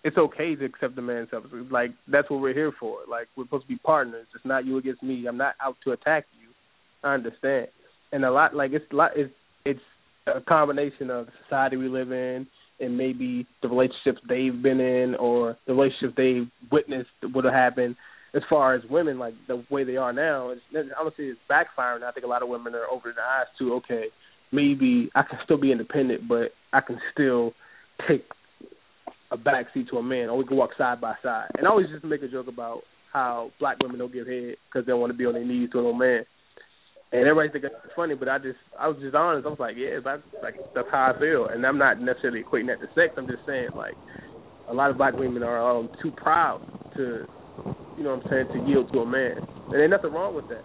it's 0.04 0.18
okay 0.18 0.56
to 0.56 0.66
accept 0.66 0.96
the 0.96 1.02
man's 1.02 1.30
self. 1.30 1.46
Like 1.70 1.92
that's 2.08 2.30
what 2.30 2.42
we're 2.42 2.54
here 2.54 2.72
for. 2.80 3.00
Like 3.10 3.28
we're 3.36 3.46
supposed 3.46 3.66
to 3.66 3.70
be 3.70 3.78
partners. 3.78 4.28
It's 4.34 4.46
not 4.46 4.66
you 4.66 4.78
against 4.78 5.04
me. 5.04 5.26
I'm 5.28 5.38
not 5.38 5.56
out 5.62 5.76
to 5.84 5.92
attack 5.92 6.26
you. 6.40 6.50
I 7.04 7.14
understand. 7.14 7.68
And 8.12 8.26
a 8.26 8.32
lot 8.32 8.56
like 8.56 8.72
it's 8.74 8.86
a 8.92 8.96
lot 8.96 9.12
it's 9.16 9.34
it's 9.66 9.80
a 10.28 10.42
combination 10.42 11.10
of 11.10 11.28
the 11.28 11.32
society 11.44 11.78
we 11.78 11.90
live 11.90 12.12
in 12.12 12.48
and 12.80 12.98
maybe 12.98 13.46
the 13.62 13.68
relationships 13.68 14.20
they've 14.28 14.62
been 14.62 14.80
in 14.80 15.16
or 15.16 15.58
the 15.68 15.74
relationships 15.74 16.14
they've 16.16 16.48
witnessed 16.72 17.10
would 17.24 17.46
have 17.46 17.54
happened 17.54 17.96
as 18.36 18.44
far 18.50 18.76
as 18.76 18.82
women, 18.90 19.18
like 19.18 19.34
the 19.48 19.64
way 19.70 19.84
they 19.84 19.98
are 19.98 20.14
now, 20.14 20.50
it's, 20.50 20.62
I 20.74 21.08
it's 21.18 21.40
backfiring. 21.50 22.04
I 22.04 22.12
think 22.12 22.26
a 22.26 22.30
lot 22.30 22.44
of 22.44 22.50
women 22.50 22.76
are 22.76 22.88
over 22.88 23.12
their 23.14 23.24
eyes 23.26 23.48
too. 23.58 23.74
Okay, 23.76 24.06
maybe 24.52 25.10
I 25.16 25.24
can 25.24 25.40
still 25.44 25.60
be 25.60 25.72
independent, 25.72 26.28
but 26.28 26.52
I 26.72 26.82
can 26.82 27.00
still 27.14 27.54
take 28.08 28.26
a 29.32 29.38
backseat 29.38 29.90
to 29.90 29.98
a 29.98 30.04
man, 30.04 30.30
or 30.30 30.38
we 30.38 30.46
can 30.46 30.58
walk 30.58 30.72
side 30.78 31.02
by 31.02 31.16
side. 31.24 31.50
And 31.58 31.68
I 31.68 31.70
always 31.70 31.88
just 31.92 32.04
make 32.04 32.24
a 32.24 32.28
joke 32.28 32.48
about 32.48 32.82
how 33.14 33.52
black 33.60 33.78
women 33.82 34.00
don't 34.00 34.14
give 34.14 34.28
head 34.28 34.56
because 34.68 34.86
they 34.86 34.92
don't 34.92 35.02
want 35.02 35.12
to 35.12 35.18
be 35.18 35.26
on 35.26 35.34
their 35.34 35.46
knees 35.46 35.70
to 35.72 35.80
a 35.80 35.98
man. 35.98 36.24
And 37.12 37.22
everybody 37.22 37.50
think 37.50 37.66
it's 37.66 37.96
funny, 37.96 38.14
but 38.14 38.30
I 38.30 38.38
just 38.38 38.60
I 38.80 38.88
was 38.88 38.98
just 39.02 39.16
honest. 39.16 39.46
I 39.46 39.50
was 39.50 39.60
like, 39.60 39.76
yeah, 39.76 39.98
that's 40.04 40.22
like 40.44 40.56
that's 40.76 40.88
how 40.92 41.14
I 41.16 41.20
feel, 41.20 41.48
and 41.48 41.66
I'm 41.66 41.80
not 41.80 42.00
necessarily 42.00 42.44
equating 42.44 42.68
that 42.68 42.80
to 42.82 42.88
sex. 42.94 43.16
I'm 43.18 43.26
just 43.26 43.46
saying 43.48 43.70
like 43.76 43.96
a 44.70 44.74
lot 44.74 44.92
of 44.92 44.98
black 44.98 45.16
women 45.16 45.42
are 45.42 45.60
um 45.60 45.90
too 46.04 46.12
proud 46.12 46.62
to 46.96 47.26
you 48.00 48.06
know 48.06 48.16
what 48.16 48.26
I'm 48.26 48.32
saying, 48.32 48.64
to 48.64 48.70
yield 48.70 48.92
to 48.94 49.00
a 49.00 49.06
man. 49.06 49.36
And 49.38 49.74
there's 49.74 49.92
nothing 49.92 50.14
wrong 50.14 50.34
with 50.34 50.48
that. 50.48 50.64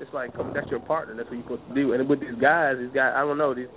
It's 0.00 0.12
like 0.12 0.30
I 0.38 0.52
that's 0.52 0.68
your 0.70 0.80
partner. 0.80 1.14
That's 1.14 1.30
what 1.30 1.36
you're 1.36 1.44
supposed 1.44 1.68
to 1.68 1.74
do. 1.74 1.92
And 1.92 2.08
with 2.08 2.20
these 2.20 2.34
guys, 2.40 2.74
these 2.78 2.92
guys, 2.92 3.12
I 3.14 3.20
don't 3.20 3.38
know 3.38 3.54
these 3.54 3.68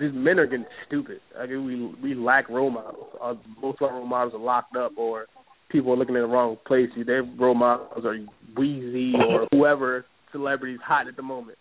these 0.00 0.10
men 0.14 0.38
are 0.38 0.46
getting 0.46 0.66
stupid. 0.86 1.20
I 1.38 1.46
mean, 1.46 1.96
we 2.02 2.14
we 2.14 2.14
lack 2.14 2.48
role 2.48 2.70
models. 2.70 3.08
Uh, 3.22 3.34
most 3.60 3.82
of 3.82 3.90
our 3.90 3.96
role 3.96 4.06
models 4.06 4.32
are 4.34 4.40
locked 4.40 4.74
up, 4.74 4.92
or 4.96 5.26
people 5.70 5.92
are 5.92 5.96
looking 5.96 6.14
in 6.14 6.22
the 6.22 6.28
wrong 6.28 6.56
places. 6.66 7.04
Their 7.04 7.22
role 7.22 7.54
models 7.54 8.04
are 8.06 8.16
Weezy 8.58 9.12
or 9.14 9.46
whoever 9.50 10.06
celebrities 10.32 10.80
hot 10.82 11.08
at 11.08 11.16
the 11.16 11.22
moment, 11.22 11.58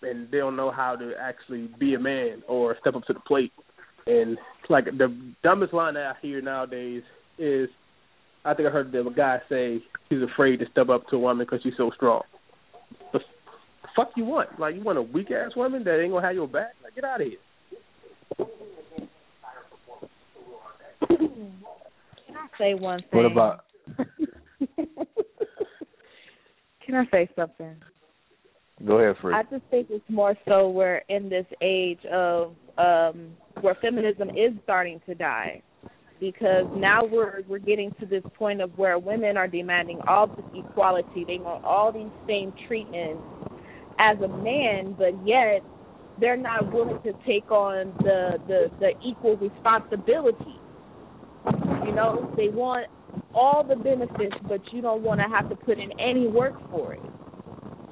and 0.00 0.30
they 0.30 0.38
don't 0.38 0.56
know 0.56 0.70
how 0.70 0.96
to 0.96 1.12
actually 1.20 1.68
be 1.78 1.92
a 1.92 2.00
man 2.00 2.42
or 2.48 2.76
step 2.80 2.94
up 2.94 3.04
to 3.04 3.12
the 3.12 3.20
plate. 3.20 3.52
And 4.06 4.38
like 4.70 4.86
the 4.86 5.14
dumbest 5.42 5.74
line 5.74 5.94
that 5.94 6.06
I 6.06 6.12
hear 6.22 6.40
nowadays 6.40 7.02
is 7.38 7.68
I 8.44 8.54
think 8.54 8.68
I 8.68 8.72
heard 8.72 8.90
the 8.90 9.04
guy 9.16 9.38
say 9.48 9.80
he's 10.08 10.22
afraid 10.22 10.58
to 10.58 10.66
step 10.70 10.88
up 10.88 11.06
to 11.08 11.16
a 11.16 11.18
woman 11.18 11.46
because 11.46 11.62
she's 11.62 11.76
so 11.76 11.90
strong. 11.94 12.22
But 13.12 13.22
fuck 13.94 14.10
you 14.16 14.24
want? 14.24 14.58
Like 14.58 14.74
you 14.74 14.82
want 14.82 14.98
a 14.98 15.02
weak 15.02 15.30
ass 15.30 15.52
woman 15.56 15.84
that 15.84 16.00
ain't 16.00 16.12
gonna 16.12 16.26
have 16.26 16.34
your 16.34 16.48
back? 16.48 16.74
Like 16.82 16.94
get 16.94 17.04
out 17.04 17.20
of 17.20 17.28
here. 17.28 17.38
Can 21.08 22.36
I 22.36 22.48
say 22.58 22.74
one 22.74 23.00
thing? 23.10 23.22
What 23.22 23.30
about? 23.30 23.64
Can 26.84 26.96
I 26.96 27.04
say 27.10 27.28
something? 27.36 27.76
Go 28.84 28.98
ahead, 28.98 29.14
Free. 29.22 29.34
I 29.34 29.44
just 29.44 29.62
think 29.70 29.86
it's 29.90 30.04
more 30.08 30.34
so 30.48 30.68
we're 30.68 31.02
in 31.08 31.28
this 31.28 31.46
age 31.60 32.04
of 32.12 32.54
um 32.76 33.28
where 33.60 33.76
feminism 33.80 34.30
is 34.30 34.52
starting 34.64 35.00
to 35.06 35.14
die 35.14 35.62
because 36.22 36.66
now 36.76 37.04
we're 37.04 37.42
we're 37.48 37.58
getting 37.58 37.90
to 37.98 38.06
this 38.06 38.22
point 38.38 38.60
of 38.60 38.70
where 38.78 38.96
women 38.96 39.36
are 39.36 39.48
demanding 39.48 39.98
all 40.06 40.28
this 40.28 40.44
equality. 40.54 41.24
They 41.26 41.38
want 41.38 41.64
all 41.64 41.90
these 41.90 42.12
same 42.28 42.54
treatments 42.68 43.20
as 43.98 44.16
a 44.20 44.28
man, 44.28 44.94
but 44.96 45.14
yet 45.26 45.62
they're 46.20 46.36
not 46.36 46.72
willing 46.72 47.02
to 47.02 47.12
take 47.26 47.50
on 47.50 47.92
the 47.98 48.38
the, 48.46 48.70
the 48.78 48.90
equal 49.04 49.36
responsibility. 49.36 50.60
You 51.84 51.92
know, 51.92 52.32
they 52.36 52.48
want 52.50 52.86
all 53.34 53.64
the 53.68 53.74
benefits, 53.74 54.36
but 54.48 54.60
you 54.72 54.80
don't 54.80 55.02
want 55.02 55.18
to 55.18 55.26
have 55.26 55.48
to 55.50 55.56
put 55.56 55.76
in 55.76 55.90
any 55.98 56.28
work 56.28 56.54
for 56.70 56.94
it. 56.94 57.00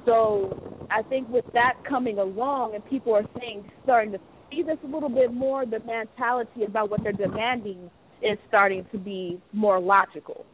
So 0.05 0.87
I 0.89 1.01
think 1.01 1.27
with 1.27 1.45
that 1.53 1.73
coming 1.87 2.17
along, 2.17 2.75
and 2.75 2.85
people 2.85 3.13
are 3.13 3.27
saying 3.41 3.69
starting 3.83 4.13
to 4.13 4.19
see 4.49 4.63
this 4.63 4.77
a 4.85 4.87
little 4.87 5.09
bit 5.09 5.33
more, 5.33 5.65
the 5.65 5.79
mentality 5.79 6.63
about 6.65 6.89
what 6.89 7.03
they're 7.03 7.11
demanding 7.11 7.91
is 8.21 8.37
starting 8.47 8.85
to 8.91 8.97
be 8.97 9.41
more 9.53 9.79
logical 9.79 10.45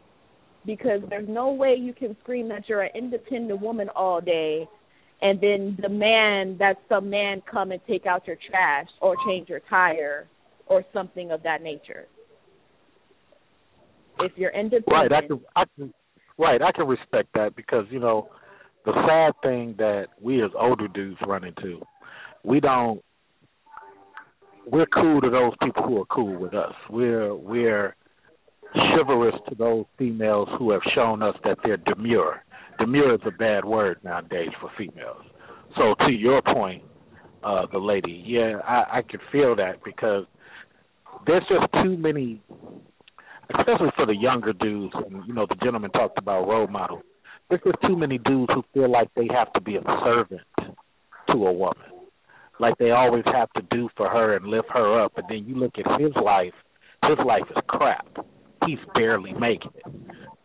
because 0.65 1.01
there's 1.09 1.27
no 1.27 1.51
way 1.51 1.75
you 1.79 1.93
can 1.93 2.15
scream 2.23 2.47
that 2.49 2.63
you're 2.67 2.81
an 2.81 2.91
independent 2.95 3.61
woman 3.61 3.89
all 3.95 4.21
day 4.21 4.67
and 5.21 5.39
then 5.41 5.77
demand 5.81 6.59
that 6.59 6.75
some 6.87 7.09
man 7.09 7.41
come 7.49 7.71
and 7.71 7.81
take 7.87 8.05
out 8.05 8.27
your 8.27 8.37
trash 8.49 8.87
or 9.01 9.15
change 9.25 9.49
your 9.49 9.61
tire 9.69 10.27
or 10.67 10.83
something 10.93 11.31
of 11.31 11.41
that 11.43 11.61
nature. 11.61 12.05
If 14.19 14.31
you're 14.35 14.51
independent, 14.51 14.91
right? 14.91 15.11
I 15.11 15.27
can, 15.27 15.39
I 15.55 15.63
can, 15.75 15.93
right? 16.37 16.61
I 16.61 16.71
can 16.71 16.87
respect 16.87 17.29
that 17.35 17.55
because 17.55 17.85
you 17.89 17.99
know 17.99 18.29
the 18.85 18.93
sad 19.07 19.33
thing 19.47 19.75
that 19.77 20.07
we 20.21 20.43
as 20.43 20.51
older 20.59 20.87
dudes 20.87 21.19
run 21.25 21.43
into, 21.43 21.81
we 22.43 22.59
don't 22.59 23.01
we're 24.71 24.87
cool 24.87 25.21
to 25.21 25.29
those 25.29 25.53
people 25.63 25.83
who 25.83 26.01
are 26.01 26.05
cool 26.05 26.37
with 26.37 26.53
us. 26.53 26.73
We're 26.89 27.33
we're 27.33 27.95
chivalrous 28.73 29.35
to 29.49 29.55
those 29.55 29.85
females 29.97 30.49
who 30.57 30.71
have 30.71 30.81
shown 30.93 31.23
us 31.23 31.35
that 31.43 31.57
they're 31.63 31.77
demure. 31.77 32.43
Demure 32.79 33.15
is 33.15 33.21
a 33.25 33.31
bad 33.31 33.65
word 33.65 33.97
nowadays 34.03 34.49
for 34.59 34.69
females. 34.77 35.23
So 35.77 35.95
to 36.05 36.11
your 36.11 36.41
point, 36.41 36.83
uh, 37.43 37.65
the 37.71 37.79
lady, 37.79 38.23
yeah, 38.25 38.57
I, 38.63 38.97
I 38.97 39.01
can 39.07 39.19
feel 39.31 39.55
that 39.55 39.83
because 39.85 40.25
there's 41.25 41.43
just 41.49 41.71
too 41.83 41.97
many, 41.97 42.41
especially 43.57 43.91
for 43.95 44.05
the 44.05 44.15
younger 44.15 44.53
dudes. 44.53 44.93
And 44.95 45.25
you 45.25 45.33
know, 45.33 45.45
the 45.47 45.55
gentleman 45.63 45.91
talked 45.91 46.17
about 46.17 46.47
role 46.47 46.67
models. 46.67 47.03
There's 47.49 47.61
just 47.63 47.77
too 47.87 47.95
many 47.95 48.17
dudes 48.17 48.51
who 48.53 48.63
feel 48.73 48.91
like 48.91 49.07
they 49.15 49.27
have 49.33 49.51
to 49.53 49.61
be 49.61 49.77
a 49.77 49.83
servant 50.03 50.41
to 50.59 51.47
a 51.47 51.51
woman 51.53 51.96
like 52.59 52.77
they 52.77 52.91
always 52.91 53.23
have 53.25 53.51
to 53.53 53.61
do 53.69 53.89
for 53.95 54.09
her 54.09 54.35
and 54.35 54.47
lift 54.47 54.67
her 54.73 55.03
up. 55.03 55.13
And 55.17 55.25
then 55.29 55.45
you 55.47 55.55
look 55.55 55.73
at 55.77 55.99
his 55.99 56.11
life; 56.23 56.53
his 57.03 57.17
life 57.25 57.43
is 57.49 57.63
crap. 57.67 58.07
He's 58.65 58.79
barely 58.95 59.33
making 59.33 59.71
it, 59.75 59.93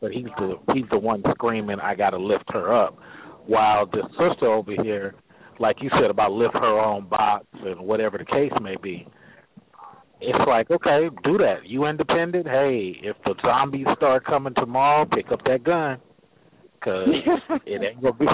but 0.00 0.12
he's 0.12 0.26
the 0.38 0.56
he's 0.74 0.84
the 0.90 0.98
one 0.98 1.22
screaming, 1.34 1.80
"I 1.80 1.94
got 1.94 2.10
to 2.10 2.18
lift 2.18 2.44
her 2.52 2.72
up." 2.74 2.98
While 3.46 3.86
the 3.86 4.02
sister 4.10 4.46
over 4.46 4.72
here, 4.82 5.14
like 5.58 5.76
you 5.80 5.90
said 6.00 6.10
about 6.10 6.32
lift 6.32 6.54
her 6.54 6.78
own 6.78 7.08
box 7.08 7.46
and 7.64 7.80
whatever 7.80 8.18
the 8.18 8.24
case 8.24 8.52
may 8.60 8.76
be, 8.82 9.06
it's 10.20 10.38
like 10.46 10.70
okay, 10.70 11.08
do 11.24 11.38
that. 11.38 11.66
You 11.66 11.86
independent? 11.86 12.46
Hey, 12.46 12.96
if 13.02 13.16
the 13.24 13.34
zombies 13.42 13.86
start 13.96 14.24
coming 14.24 14.54
tomorrow, 14.54 15.06
pick 15.06 15.32
up 15.32 15.40
that 15.46 15.64
gun, 15.64 15.98
cause 16.84 17.08
it 17.66 17.82
ain't 17.82 18.00
gonna 18.00 18.14
be 18.14 18.26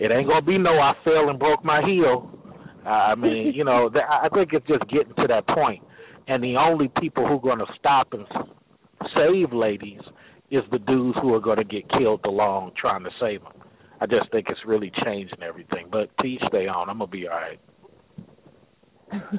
it 0.00 0.10
ain't 0.10 0.26
gonna 0.26 0.42
be 0.42 0.58
no 0.58 0.72
I 0.80 0.94
fell 1.04 1.28
and 1.28 1.38
broke 1.38 1.64
my 1.64 1.82
heel. 1.86 2.41
I 2.86 3.14
mean, 3.14 3.52
you 3.54 3.64
know, 3.64 3.90
I 3.94 4.28
think 4.28 4.50
it's 4.52 4.66
just 4.66 4.88
getting 4.90 5.14
to 5.16 5.26
that 5.28 5.46
point, 5.48 5.82
and 6.28 6.42
the 6.42 6.56
only 6.56 6.90
people 7.00 7.26
who 7.26 7.34
are 7.34 7.40
going 7.40 7.58
to 7.58 7.72
stop 7.78 8.12
and 8.12 8.26
save 9.14 9.52
ladies 9.52 10.00
is 10.50 10.62
the 10.70 10.78
dudes 10.78 11.16
who 11.22 11.32
are 11.34 11.40
going 11.40 11.58
to 11.58 11.64
get 11.64 11.88
killed 11.90 12.20
along 12.24 12.72
trying 12.80 13.04
to 13.04 13.10
save 13.20 13.42
them. 13.42 13.52
I 14.02 14.06
just 14.06 14.30
think 14.32 14.48
it's 14.48 14.60
really 14.66 14.90
changing 15.04 15.42
everything. 15.42 15.86
But 15.90 16.10
each 16.24 16.40
stay 16.48 16.66
on. 16.66 16.90
I'm 16.90 16.98
gonna 16.98 17.10
be 17.10 17.28
all 17.28 17.36
right. 17.36 17.60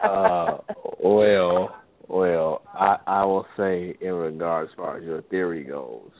uh, 0.00 0.58
well, 0.98 1.76
well, 2.08 2.62
I 2.74 2.96
I 3.06 3.24
will 3.24 3.46
say 3.56 3.94
in 4.00 4.14
regards 4.14 4.70
as 4.72 4.76
far 4.76 4.96
as 4.98 5.04
your 5.04 5.22
theory 5.22 5.62
goes, 5.62 6.10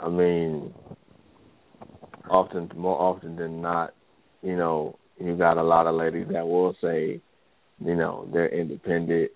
I 0.00 0.08
mean, 0.08 0.74
often 2.28 2.72
more 2.76 3.00
often 3.00 3.36
than 3.36 3.62
not, 3.62 3.94
you 4.42 4.56
know, 4.56 4.98
you 5.18 5.36
got 5.36 5.58
a 5.58 5.62
lot 5.62 5.86
of 5.86 5.94
ladies 5.94 6.26
that 6.32 6.46
will 6.46 6.74
say, 6.80 7.20
you 7.84 7.94
know, 7.94 8.28
they're 8.32 8.48
independent 8.48 9.30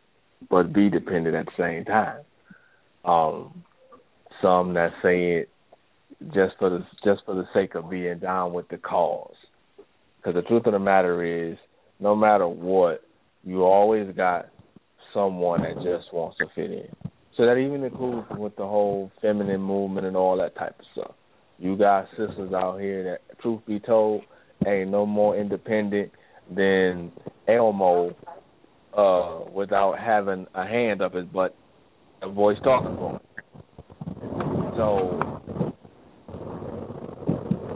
but 0.50 0.72
be 0.72 0.90
dependent 0.90 1.34
at 1.34 1.46
the 1.46 1.52
same 1.58 1.84
time. 1.84 2.20
Um, 3.04 3.64
some 4.40 4.74
that 4.74 4.90
say 5.02 5.32
it 5.32 5.48
just 6.34 6.54
for 6.58 6.70
the 6.70 6.84
just 7.04 7.24
for 7.24 7.34
the 7.34 7.46
sake 7.52 7.74
of 7.74 7.90
being 7.90 8.18
down 8.18 8.52
with 8.52 8.68
the 8.68 8.78
cause. 8.78 9.34
Because 10.16 10.34
the 10.34 10.48
truth 10.48 10.66
of 10.66 10.72
the 10.72 10.78
matter 10.78 11.50
is, 11.50 11.58
no 11.98 12.14
matter 12.14 12.46
what, 12.46 13.02
you 13.44 13.64
always 13.64 14.14
got 14.16 14.48
someone 15.12 15.62
that 15.62 15.74
just 15.76 16.12
wants 16.12 16.38
to 16.38 16.46
fit 16.54 16.70
in. 16.70 16.88
So 17.36 17.46
that 17.46 17.56
even 17.56 17.82
includes 17.82 18.28
with 18.30 18.54
the 18.56 18.66
whole 18.66 19.10
feminine 19.20 19.60
movement 19.60 20.06
and 20.06 20.16
all 20.16 20.36
that 20.36 20.54
type 20.54 20.78
of 20.78 20.84
stuff. 20.92 21.14
You 21.58 21.76
got 21.76 22.08
sisters 22.10 22.52
out 22.52 22.78
here 22.78 23.02
that, 23.04 23.40
truth 23.40 23.62
be 23.66 23.80
told, 23.80 24.22
ain't 24.66 24.90
no 24.90 25.06
more 25.06 25.36
independent 25.36 26.12
than 26.54 27.12
Elmo 27.48 28.14
uh, 28.96 29.40
without 29.52 29.98
having 29.98 30.46
a 30.54 30.66
hand 30.66 31.02
up 31.02 31.14
his 31.14 31.26
butt, 31.26 31.56
a 32.22 32.30
voice 32.30 32.58
talking 32.64 32.96
for 32.96 33.12
him. 33.12 33.20
So 34.76 35.42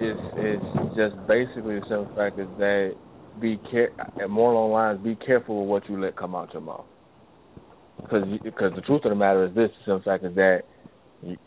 it's 0.00 0.20
it's 0.36 0.96
just 0.96 1.16
basically 1.28 1.80
the 1.80 1.86
simple 1.88 2.10
fact 2.16 2.38
is 2.38 2.48
that 2.58 2.94
be 3.40 3.58
care 3.70 3.90
more 4.28 4.52
along 4.52 4.72
lines 4.72 5.04
be 5.04 5.16
careful 5.26 5.62
with 5.62 5.68
what 5.68 5.90
you 5.90 6.00
let 6.00 6.16
come 6.16 6.34
out 6.34 6.52
your 6.52 6.62
mouth. 6.62 6.86
because 8.02 8.24
because 8.44 8.72
the 8.74 8.82
truth 8.82 9.02
of 9.04 9.10
the 9.10 9.16
matter 9.16 9.46
is 9.46 9.54
this: 9.54 9.70
in 9.86 10.02
fact, 10.02 10.24
is 10.24 10.34
that 10.36 10.62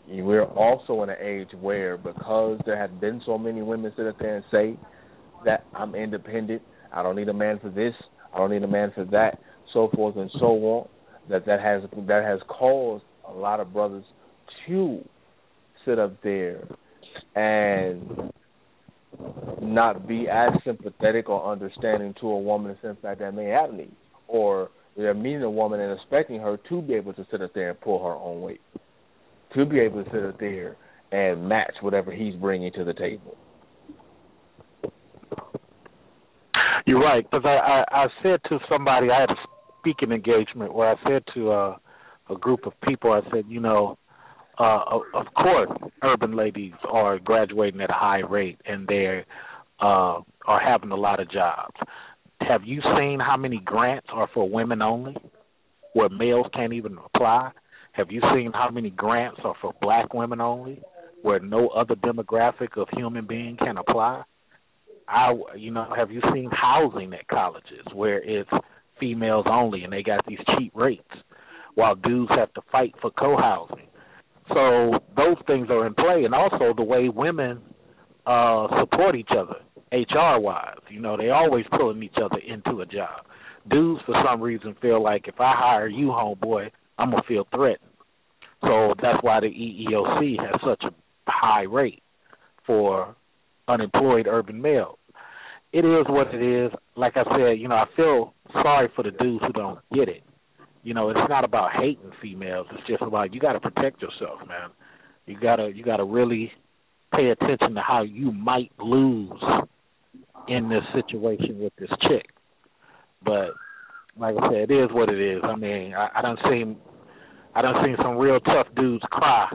we're 0.08 0.44
also 0.44 1.02
in 1.02 1.10
an 1.10 1.16
age 1.22 1.48
where 1.60 1.96
because 1.96 2.60
there 2.66 2.76
have 2.76 3.00
been 3.00 3.22
so 3.26 3.38
many 3.38 3.62
women 3.62 3.92
sit 3.96 4.06
up 4.06 4.18
there 4.18 4.36
and 4.36 4.44
say 4.50 4.76
that 5.44 5.64
I'm 5.74 5.94
independent, 5.94 6.62
I 6.92 7.02
don't 7.02 7.16
need 7.16 7.28
a 7.28 7.34
man 7.34 7.58
for 7.60 7.70
this, 7.70 7.94
I 8.34 8.38
don't 8.38 8.50
need 8.50 8.62
a 8.62 8.68
man 8.68 8.92
for 8.94 9.04
that, 9.06 9.38
so 9.72 9.90
forth 9.94 10.16
and 10.16 10.30
so 10.38 10.46
on. 10.46 10.88
That 11.28 11.46
that 11.46 11.60
has 11.60 11.82
that 12.08 12.24
has 12.24 12.40
caused 12.48 13.04
a 13.28 13.32
lot 13.32 13.60
of 13.60 13.72
brothers 13.72 14.04
to 14.66 15.00
sit 15.84 15.98
up 15.98 16.20
there 16.22 16.66
and 17.34 18.32
not 19.62 20.08
be 20.08 20.26
as 20.28 20.50
sympathetic 20.64 21.28
or 21.28 21.52
understanding 21.52 22.14
to 22.20 22.28
a 22.28 22.38
woman 22.38 22.76
in 22.82 22.96
fact 22.96 23.20
that 23.20 23.34
may 23.34 23.46
have 23.46 23.72
needs, 23.72 23.92
or 24.26 24.70
they're 24.96 25.14
meeting 25.14 25.42
a 25.42 25.50
woman 25.50 25.80
and 25.80 25.98
expecting 25.98 26.40
her 26.40 26.58
to 26.68 26.82
be 26.82 26.94
able 26.94 27.12
to 27.12 27.26
sit 27.30 27.42
up 27.42 27.52
there 27.54 27.70
and 27.70 27.80
pull 27.80 28.02
her 28.02 28.14
own 28.14 28.40
weight, 28.40 28.60
to 29.54 29.64
be 29.64 29.78
able 29.78 30.02
to 30.02 30.10
sit 30.10 30.24
up 30.24 30.38
there 30.40 30.76
and 31.12 31.48
match 31.48 31.74
whatever 31.80 32.10
he's 32.12 32.34
bringing 32.34 32.72
to 32.72 32.84
the 32.84 32.94
table. 32.94 33.36
You're 36.86 37.00
right, 37.00 37.24
because 37.24 37.44
I, 37.44 37.84
I 37.90 38.04
I 38.04 38.06
said 38.22 38.40
to 38.48 38.58
somebody 38.68 39.08
I 39.10 39.20
had 39.20 39.30
a 39.30 39.36
speaking 39.78 40.12
engagement 40.12 40.74
where 40.74 40.90
I 40.90 40.94
said 41.08 41.22
to 41.34 41.50
uh, 41.50 41.76
a 42.30 42.36
group 42.36 42.66
of 42.66 42.72
people, 42.86 43.12
I 43.12 43.20
said, 43.30 43.44
you 43.48 43.60
know, 43.60 43.98
uh, 44.58 44.82
of 45.14 45.26
course, 45.34 45.70
urban 46.02 46.36
ladies 46.36 46.74
are 46.88 47.18
graduating 47.18 47.80
at 47.80 47.90
a 47.90 47.94
high 47.94 48.20
rate 48.20 48.60
and 48.66 48.86
they 48.86 49.24
uh, 49.80 50.20
are 50.46 50.60
having 50.62 50.90
a 50.90 50.96
lot 50.96 51.18
of 51.20 51.30
jobs. 51.30 51.74
Have 52.40 52.62
you 52.64 52.82
seen 52.98 53.20
how 53.20 53.36
many 53.36 53.60
grants 53.64 54.08
are 54.12 54.28
for 54.34 54.48
women 54.48 54.82
only, 54.82 55.16
where 55.94 56.08
males 56.08 56.46
can't 56.54 56.72
even 56.72 56.98
apply? 57.14 57.50
Have 57.92 58.10
you 58.10 58.20
seen 58.34 58.52
how 58.52 58.70
many 58.70 58.90
grants 58.90 59.40
are 59.44 59.54
for 59.60 59.72
black 59.80 60.14
women 60.14 60.40
only, 60.40 60.82
where 61.22 61.40
no 61.40 61.68
other 61.68 61.94
demographic 61.96 62.76
of 62.76 62.88
human 62.96 63.26
being 63.26 63.56
can 63.56 63.78
apply? 63.78 64.22
I, 65.10 65.32
you 65.56 65.70
know, 65.70 65.92
have 65.96 66.10
you 66.10 66.20
seen 66.32 66.50
housing 66.52 67.12
at 67.12 67.26
colleges 67.28 67.84
where 67.92 68.22
it's 68.22 68.50
females 68.98 69.46
only 69.50 69.82
and 69.82 69.92
they 69.92 70.02
got 70.02 70.24
these 70.26 70.38
cheap 70.56 70.72
rates, 70.74 71.02
while 71.74 71.96
dudes 71.96 72.30
have 72.36 72.52
to 72.54 72.62
fight 72.70 72.94
for 73.00 73.10
co-housing? 73.10 73.88
So 74.48 74.98
those 75.16 75.36
things 75.46 75.68
are 75.70 75.86
in 75.86 75.94
play, 75.94 76.24
and 76.24 76.34
also 76.34 76.74
the 76.76 76.82
way 76.82 77.08
women 77.08 77.60
uh 78.26 78.66
support 78.80 79.16
each 79.16 79.30
other, 79.36 79.56
HR 79.92 80.38
wise. 80.40 80.76
You 80.90 81.00
know, 81.00 81.16
they 81.16 81.30
always 81.30 81.64
pulling 81.76 82.02
each 82.02 82.16
other 82.22 82.38
into 82.38 82.80
a 82.82 82.86
job. 82.86 83.24
Dudes, 83.68 84.00
for 84.06 84.14
some 84.24 84.40
reason, 84.40 84.76
feel 84.80 85.02
like 85.02 85.28
if 85.28 85.40
I 85.40 85.54
hire 85.56 85.88
you, 85.88 86.06
homeboy, 86.06 86.70
I'm 86.98 87.10
gonna 87.10 87.22
feel 87.26 87.46
threatened. 87.54 87.90
So 88.62 88.94
that's 89.02 89.22
why 89.22 89.40
the 89.40 89.46
EEOC 89.46 90.38
has 90.38 90.60
such 90.66 90.84
a 90.84 90.92
high 91.26 91.62
rate 91.62 92.02
for 92.66 93.14
unemployed 93.68 94.26
urban 94.26 94.60
males. 94.60 94.98
It 95.72 95.84
is 95.84 96.06
what 96.08 96.34
it 96.34 96.42
is. 96.42 96.72
Like 96.96 97.16
I 97.16 97.24
said, 97.24 97.60
you 97.60 97.68
know, 97.68 97.76
I 97.76 97.86
feel 97.96 98.34
sorry 98.52 98.88
for 98.96 99.02
the 99.02 99.12
dudes 99.12 99.44
who 99.46 99.52
don't 99.52 99.78
get 99.94 100.08
it 100.08 100.22
you 100.82 100.94
know, 100.94 101.10
it's 101.10 101.20
not 101.28 101.44
about 101.44 101.70
hating 101.72 102.10
females. 102.22 102.66
It's 102.72 102.86
just 102.86 103.02
about 103.02 103.34
you 103.34 103.40
got 103.40 103.52
to 103.52 103.60
protect 103.60 104.00
yourself, 104.00 104.40
man. 104.48 104.70
You 105.26 105.38
gotta 105.40 105.70
you 105.74 105.84
gotta 105.84 106.04
really 106.04 106.50
pay 107.14 107.30
attention 107.30 107.74
to 107.74 107.80
how 107.80 108.02
you 108.02 108.32
might 108.32 108.72
lose 108.78 109.42
in 110.48 110.68
this 110.68 110.82
situation 110.94 111.60
with 111.60 111.72
this 111.78 111.90
chick. 112.08 112.30
But 113.22 113.50
like 114.18 114.34
I 114.40 114.48
said, 114.48 114.70
it 114.70 114.72
is 114.72 114.88
what 114.90 115.08
it 115.08 115.20
is. 115.20 115.42
I 115.44 115.54
mean, 115.54 115.94
I, 115.94 116.08
I 116.16 116.22
don't 116.22 116.38
seen 116.50 116.76
I 117.54 117.62
don't 117.62 117.84
seen 117.84 117.96
some 118.02 118.16
real 118.16 118.40
tough 118.40 118.68
dudes 118.74 119.04
cry 119.10 119.52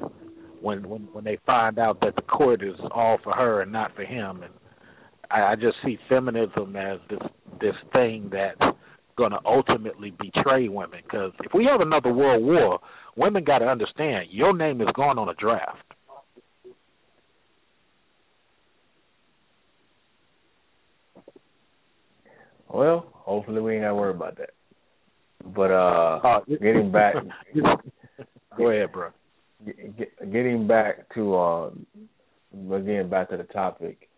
when 0.62 0.88
when 0.88 1.08
when 1.12 1.24
they 1.24 1.40
find 1.46 1.80
out 1.80 2.00
that 2.02 2.16
the 2.16 2.22
court 2.22 2.64
is 2.64 2.76
all 2.92 3.18
for 3.24 3.34
her 3.34 3.62
and 3.62 3.72
not 3.72 3.96
for 3.96 4.04
him. 4.04 4.44
And 4.44 4.54
I, 5.32 5.42
I 5.42 5.56
just 5.56 5.78
see 5.84 5.98
feminism 6.10 6.76
as 6.76 7.00
this 7.10 7.20
this 7.60 7.76
thing 7.94 8.30
that's 8.32 8.76
going 9.18 9.32
to 9.32 9.40
ultimately 9.46 10.12
betray 10.12 10.68
women. 10.68 11.00
Because 11.04 11.32
if 11.44 11.54
we 11.54 11.66
have 11.66 11.82
another 11.82 12.12
world 12.12 12.44
war, 12.44 12.80
women 13.16 13.44
got 13.44 13.60
to 13.60 13.66
understand 13.66 14.28
your 14.32 14.56
name 14.56 14.82
is 14.82 14.88
going 14.96 15.18
on 15.18 15.30
a 15.30 15.34
draft. 15.36 15.78
Well, 22.70 23.08
hopefully 23.14 23.62
we 23.62 23.76
ain't 23.76 23.84
got 23.84 23.90
to 23.90 23.96
worry 23.96 24.12
about 24.12 24.38
that. 24.38 24.50
But 25.56 25.72
uh, 25.72 26.20
uh 26.24 26.40
getting 26.50 26.92
back, 26.92 27.16
go 28.58 28.70
ahead, 28.70 28.92
bro. 28.92 29.12
Getting 30.20 30.68
back 30.68 31.14
to 31.14 31.36
uh, 31.36 31.70
again 32.74 33.10
back 33.10 33.30
to 33.30 33.38
the 33.38 33.44
topic, 33.44 34.10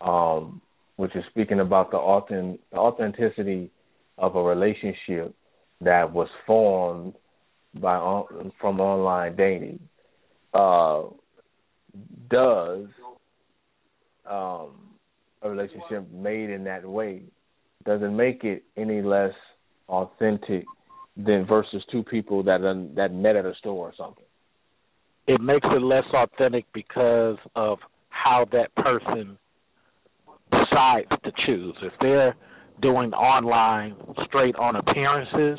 um, 0.00 0.60
which 0.96 1.14
is 1.16 1.24
speaking 1.30 1.60
about 1.60 1.90
the 1.90 1.96
authentic, 1.96 2.60
authenticity 2.74 3.70
of 4.18 4.36
a 4.36 4.42
relationship 4.42 5.34
that 5.80 6.12
was 6.12 6.28
formed 6.46 7.14
by 7.80 7.96
from 8.60 8.80
online 8.80 9.34
dating 9.36 9.80
uh, 10.54 11.02
does 12.30 12.86
um, 14.30 14.70
a 15.42 15.50
relationship 15.50 16.10
made 16.12 16.50
in 16.50 16.64
that 16.64 16.84
way 16.84 17.22
doesn't 17.84 18.16
make 18.16 18.44
it 18.44 18.62
any 18.76 19.02
less 19.02 19.34
authentic 19.88 20.64
than 21.16 21.44
versus 21.46 21.82
two 21.92 22.02
people 22.02 22.42
that 22.42 22.60
that 22.96 23.12
met 23.12 23.36
at 23.36 23.44
a 23.44 23.54
store 23.58 23.88
or 23.88 23.92
something. 23.96 24.24
It 25.26 25.40
makes 25.40 25.66
it 25.70 25.82
less 25.82 26.04
authentic 26.12 26.66
because 26.72 27.36
of 27.54 27.78
how 28.08 28.46
that 28.52 28.74
person 28.76 29.38
decides 30.50 31.08
to 31.24 31.32
choose. 31.46 31.76
If 31.82 31.92
they're 32.00 32.34
doing 32.82 33.12
online 33.12 33.96
straight 34.26 34.56
on 34.56 34.76
appearances, 34.76 35.58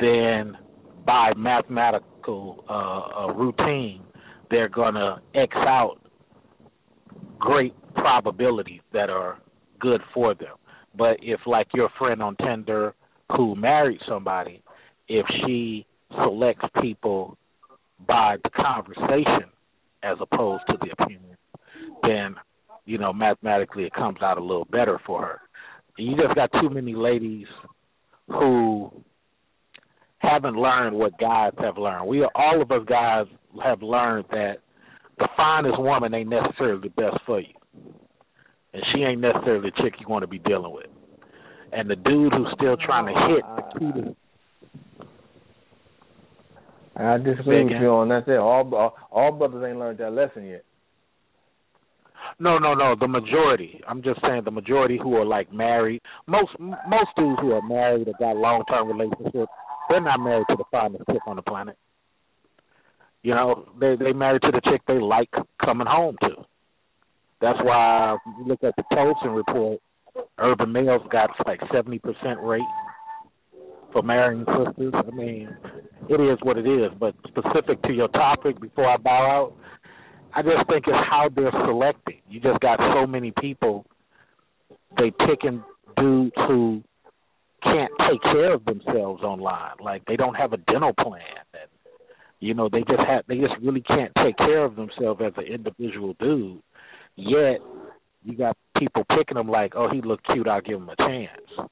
then 0.00 0.56
by 1.04 1.32
mathematical 1.36 2.64
uh, 2.68 3.24
uh, 3.24 3.32
routine, 3.32 4.02
they're 4.50 4.68
going 4.68 4.94
to 4.94 5.16
X 5.34 5.54
out 5.56 5.98
great 7.38 7.74
probabilities 7.94 8.80
that 8.92 9.10
are 9.10 9.38
good 9.80 10.00
for 10.12 10.34
them. 10.34 10.56
But 10.96 11.18
if, 11.22 11.40
like 11.46 11.68
your 11.74 11.88
friend 11.98 12.22
on 12.22 12.36
Tinder 12.36 12.94
who 13.36 13.54
married 13.54 14.00
somebody, 14.08 14.62
if 15.08 15.26
she 15.44 15.86
selects 16.22 16.64
people 16.80 17.36
by 18.06 18.36
the 18.42 18.50
conversation 18.50 19.50
as 20.02 20.16
opposed 20.20 20.64
to 20.68 20.74
the 20.80 20.90
opinion, 20.98 21.36
then 22.02 22.34
you 22.88 22.98
know 22.98 23.12
mathematically 23.12 23.84
it 23.84 23.92
comes 23.92 24.18
out 24.22 24.38
a 24.38 24.42
little 24.42 24.66
better 24.70 25.00
for 25.06 25.22
her 25.22 25.40
you 25.98 26.16
just 26.16 26.34
got 26.34 26.50
too 26.60 26.70
many 26.70 26.94
ladies 26.94 27.46
who 28.28 28.90
haven't 30.18 30.56
learned 30.56 30.96
what 30.96 31.18
guys 31.18 31.52
have 31.58 31.76
learned. 31.78 32.06
We 32.08 32.22
are, 32.22 32.30
all 32.34 32.62
of 32.62 32.70
us 32.70 32.82
guys 32.88 33.26
have 33.62 33.82
learned 33.82 34.26
that 34.30 34.58
the 35.18 35.28
finest 35.36 35.78
woman 35.78 36.14
ain't 36.14 36.28
necessarily 36.28 36.80
the 36.82 36.90
best 36.90 37.18
for 37.26 37.40
you, 37.40 37.54
and 38.72 38.82
she 38.92 39.02
ain't 39.02 39.20
necessarily 39.20 39.70
the 39.70 39.82
chick 39.82 39.94
you 40.00 40.06
want 40.08 40.22
to 40.22 40.28
be 40.28 40.38
dealing 40.38 40.72
with. 40.72 40.86
And 41.72 41.90
the 41.90 41.96
dude 41.96 42.32
who's 42.32 42.48
still 42.56 42.76
trying 42.76 43.06
to 43.06 43.34
hit 43.34 43.42
the 43.56 43.78
key 43.78 44.00
to 44.00 44.16
I 47.00 47.16
disagree 47.18 47.62
with 47.62 47.74
you 47.80 47.88
on 47.90 48.08
that. 48.08 48.28
All 48.38 48.94
all 49.12 49.32
brothers 49.32 49.64
ain't 49.68 49.78
learned 49.78 49.98
that 49.98 50.12
lesson 50.12 50.46
yet. 50.46 50.64
No, 52.40 52.58
no, 52.58 52.74
no. 52.74 52.94
The 52.98 53.08
majority. 53.08 53.80
I'm 53.88 54.02
just 54.02 54.20
saying 54.22 54.42
the 54.44 54.50
majority 54.50 54.98
who 55.02 55.16
are 55.16 55.24
like 55.24 55.52
married. 55.52 56.00
Most 56.26 56.50
most 56.58 57.10
dudes 57.16 57.40
who 57.40 57.52
are 57.52 57.62
married 57.62 58.06
or 58.08 58.14
got 58.18 58.36
long 58.36 58.64
term 58.68 58.88
relationships, 58.88 59.50
they're 59.88 60.00
not 60.00 60.20
married 60.20 60.46
to 60.50 60.56
the 60.56 60.64
finest 60.70 61.04
chick 61.10 61.22
on 61.26 61.36
the 61.36 61.42
planet. 61.42 61.76
You 63.22 63.34
know, 63.34 63.68
they 63.80 63.96
they 63.96 64.12
married 64.12 64.42
to 64.42 64.52
the 64.52 64.60
chick 64.70 64.82
they 64.86 65.00
like 65.00 65.30
coming 65.64 65.88
home 65.88 66.16
to. 66.22 66.44
That's 67.40 67.58
why 67.62 68.16
you 68.38 68.46
look 68.46 68.62
at 68.62 68.74
the 68.76 68.84
Tolson 68.92 69.36
report, 69.36 69.80
urban 70.38 70.72
males 70.72 71.02
got 71.10 71.30
like 71.46 71.60
seventy 71.72 71.98
percent 71.98 72.40
rate 72.40 72.62
for 73.92 74.02
marrying 74.02 74.44
sisters. 74.46 74.94
I 74.94 75.10
mean, 75.10 75.48
it 76.08 76.20
is 76.20 76.38
what 76.42 76.56
it 76.56 76.66
is. 76.66 76.92
But 77.00 77.14
specific 77.26 77.82
to 77.82 77.92
your 77.92 78.08
topic, 78.08 78.60
before 78.60 78.88
I 78.88 78.96
bow 78.96 79.26
out, 79.26 79.56
I 80.34 80.42
just 80.42 80.68
think 80.68 80.84
it's 80.86 81.08
how 81.08 81.28
they're 81.34 81.52
selecting. 81.66 82.20
You 82.28 82.40
just 82.40 82.60
got 82.60 82.78
so 82.94 83.06
many 83.06 83.32
people. 83.40 83.86
They 84.96 85.12
picking 85.26 85.62
dudes 85.96 86.36
who 86.48 86.82
can't 87.62 87.92
take 88.10 88.22
care 88.22 88.54
of 88.54 88.64
themselves 88.64 89.22
online. 89.22 89.76
Like 89.80 90.04
they 90.06 90.16
don't 90.16 90.34
have 90.34 90.52
a 90.52 90.58
dental 90.58 90.92
plan, 90.92 91.22
and 91.54 91.70
you 92.40 92.54
know 92.54 92.68
they 92.70 92.80
just 92.80 93.00
have 93.06 93.24
they 93.28 93.36
just 93.36 93.54
really 93.62 93.80
can't 93.80 94.12
take 94.24 94.36
care 94.36 94.64
of 94.64 94.76
themselves 94.76 95.20
as 95.24 95.32
an 95.36 95.44
individual 95.44 96.14
dude. 96.20 96.62
Yet 97.16 97.58
you 98.24 98.36
got 98.36 98.56
people 98.78 99.04
picking 99.16 99.36
them 99.36 99.48
like, 99.48 99.72
oh, 99.74 99.88
he 99.90 100.00
look 100.02 100.20
cute, 100.32 100.46
I'll 100.46 100.60
give 100.60 100.76
him 100.76 100.88
a 100.88 100.96
chance. 100.96 101.70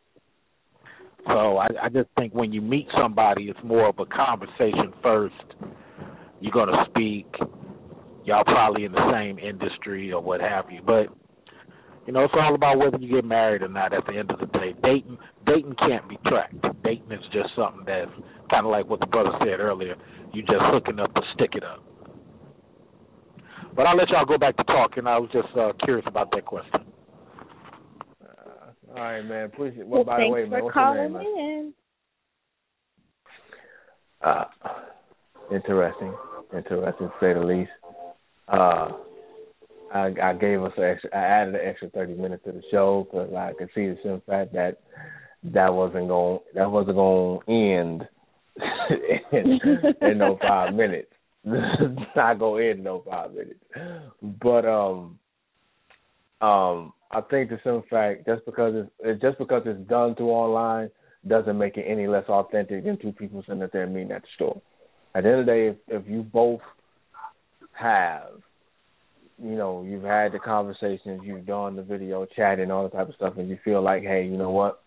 So 1.26 1.58
I, 1.58 1.68
I 1.82 1.88
just 1.88 2.08
think 2.16 2.34
when 2.34 2.52
you 2.52 2.60
meet 2.60 2.86
somebody, 3.00 3.44
it's 3.44 3.58
more 3.64 3.88
of 3.88 3.98
a 3.98 4.06
conversation 4.06 4.92
first. 5.02 5.34
You're 6.40 6.66
to 6.66 6.84
speak. 6.90 7.26
Y'all 8.26 8.44
probably 8.44 8.84
in 8.84 8.92
the 8.92 9.12
same 9.12 9.38
industry 9.38 10.12
or 10.12 10.20
what 10.20 10.40
have 10.40 10.66
you, 10.70 10.80
but 10.84 11.06
you 12.06 12.12
know, 12.12 12.24
it's 12.24 12.34
all 12.36 12.54
about 12.54 12.78
whether 12.78 12.98
you 12.98 13.16
get 13.16 13.24
married 13.24 13.62
or 13.62 13.68
not. 13.68 13.92
At 13.92 14.06
the 14.06 14.16
end 14.16 14.30
of 14.30 14.38
the 14.38 14.46
day, 14.46 14.74
dating 14.82 15.18
dating 15.46 15.74
can't 15.78 16.08
be 16.08 16.18
tracked. 16.26 16.54
Dating 16.84 17.10
is 17.10 17.24
just 17.32 17.50
something 17.56 17.84
that's 17.86 18.10
kind 18.50 18.66
of 18.66 18.70
like 18.72 18.88
what 18.88 19.00
the 19.00 19.06
brother 19.06 19.30
said 19.40 19.60
earlier. 19.60 19.96
You 20.32 20.42
just 20.42 20.58
hooking 20.58 20.98
up 20.98 21.14
to 21.14 21.20
stick 21.34 21.50
it 21.54 21.64
up. 21.64 21.82
But 23.74 23.86
I'll 23.86 23.96
let 23.96 24.08
y'all 24.08 24.24
go 24.24 24.38
back 24.38 24.56
to 24.56 24.64
talking. 24.64 25.06
I 25.06 25.18
was 25.18 25.30
just 25.32 25.48
uh, 25.56 25.72
curious 25.84 26.06
about 26.08 26.30
that 26.32 26.46
question. 26.46 26.80
Uh, 28.22 28.90
all 28.90 28.94
right, 28.94 29.22
man. 29.22 29.44
Appreciate. 29.46 29.86
Well, 29.86 30.04
by 30.04 30.16
thanks 30.16 30.28
the 30.28 30.32
way, 30.32 30.44
for 30.44 30.50
man, 30.50 30.64
what's 30.64 30.74
calling 30.74 30.98
your 30.98 31.22
name, 31.22 31.36
man? 31.36 31.48
in. 31.48 31.74
Uh, 34.24 34.44
interesting, 35.52 36.14
interesting 36.54 37.08
to 37.08 37.12
say 37.20 37.34
the 37.34 37.44
least. 37.44 37.70
Uh, 38.48 38.92
I, 39.92 40.12
I 40.22 40.32
gave 40.34 40.62
us 40.62 40.72
an 40.76 40.84
extra. 40.84 41.10
I 41.14 41.18
added 41.18 41.54
an 41.54 41.60
extra 41.64 41.90
thirty 41.90 42.14
minutes 42.14 42.44
to 42.44 42.52
the 42.52 42.62
show 42.70 43.06
because 43.10 43.32
I 43.34 43.52
could 43.58 43.68
see 43.74 43.88
the 43.88 43.96
simple 44.02 44.22
fact 44.26 44.52
that 44.54 44.80
that 45.44 45.72
wasn't 45.72 46.08
going. 46.08 46.40
That 46.54 46.70
wasn't 46.70 46.96
going 46.96 47.40
to 47.40 47.52
end 47.52 48.08
in, 49.32 49.60
in 50.08 50.18
no 50.18 50.38
five 50.40 50.74
minutes. 50.74 51.12
Not 51.44 52.38
go 52.38 52.58
in 52.58 52.82
no 52.82 53.04
five 53.08 53.32
minutes. 53.32 53.60
But 54.22 54.64
um, 54.64 55.18
um, 56.40 56.92
I 57.10 57.20
think 57.30 57.50
the 57.50 57.58
simple 57.62 57.84
fact 57.88 58.26
just 58.26 58.44
because 58.44 58.74
it's, 58.74 58.90
it's 59.00 59.22
just 59.22 59.38
because 59.38 59.62
it's 59.64 59.88
done 59.88 60.14
through 60.16 60.30
online 60.30 60.90
doesn't 61.26 61.58
make 61.58 61.76
it 61.76 61.86
any 61.88 62.06
less 62.06 62.28
authentic 62.28 62.84
than 62.84 62.98
two 62.98 63.12
people 63.12 63.42
sitting 63.42 63.66
there 63.72 63.82
and 63.82 63.94
meeting 63.94 64.12
at 64.12 64.22
the 64.22 64.28
store. 64.34 64.60
At 65.14 65.22
the 65.22 65.30
end 65.30 65.40
of 65.40 65.46
the 65.46 65.52
day, 65.52 65.68
if, 65.68 65.76
if 65.88 66.10
you 66.10 66.22
both 66.22 66.60
have 67.78 68.42
you 69.42 69.54
know, 69.54 69.84
you've 69.86 70.02
had 70.02 70.32
the 70.32 70.38
conversations, 70.38 71.20
you've 71.22 71.46
done 71.46 71.76
the 71.76 71.82
video 71.82 72.26
chatting, 72.34 72.70
all 72.70 72.84
that 72.84 72.96
type 72.96 73.08
of 73.08 73.14
stuff, 73.14 73.34
and 73.36 73.48
you 73.48 73.58
feel 73.64 73.82
like, 73.82 74.02
hey, 74.02 74.24
you 74.24 74.36
know 74.36 74.50
what, 74.50 74.80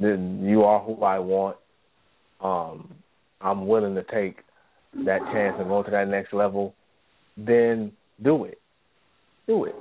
then 0.00 0.42
you 0.42 0.62
are 0.62 0.82
who 0.82 1.02
I 1.02 1.18
want. 1.18 1.56
Um, 2.40 2.94
I'm 3.40 3.66
willing 3.66 3.94
to 3.96 4.02
take 4.04 4.38
that 5.04 5.20
chance 5.32 5.56
and 5.58 5.68
go 5.68 5.82
to 5.82 5.90
that 5.90 6.08
next 6.08 6.32
level. 6.32 6.74
Then 7.36 7.92
do 8.22 8.44
it, 8.44 8.58
do 9.46 9.64
it, 9.64 9.74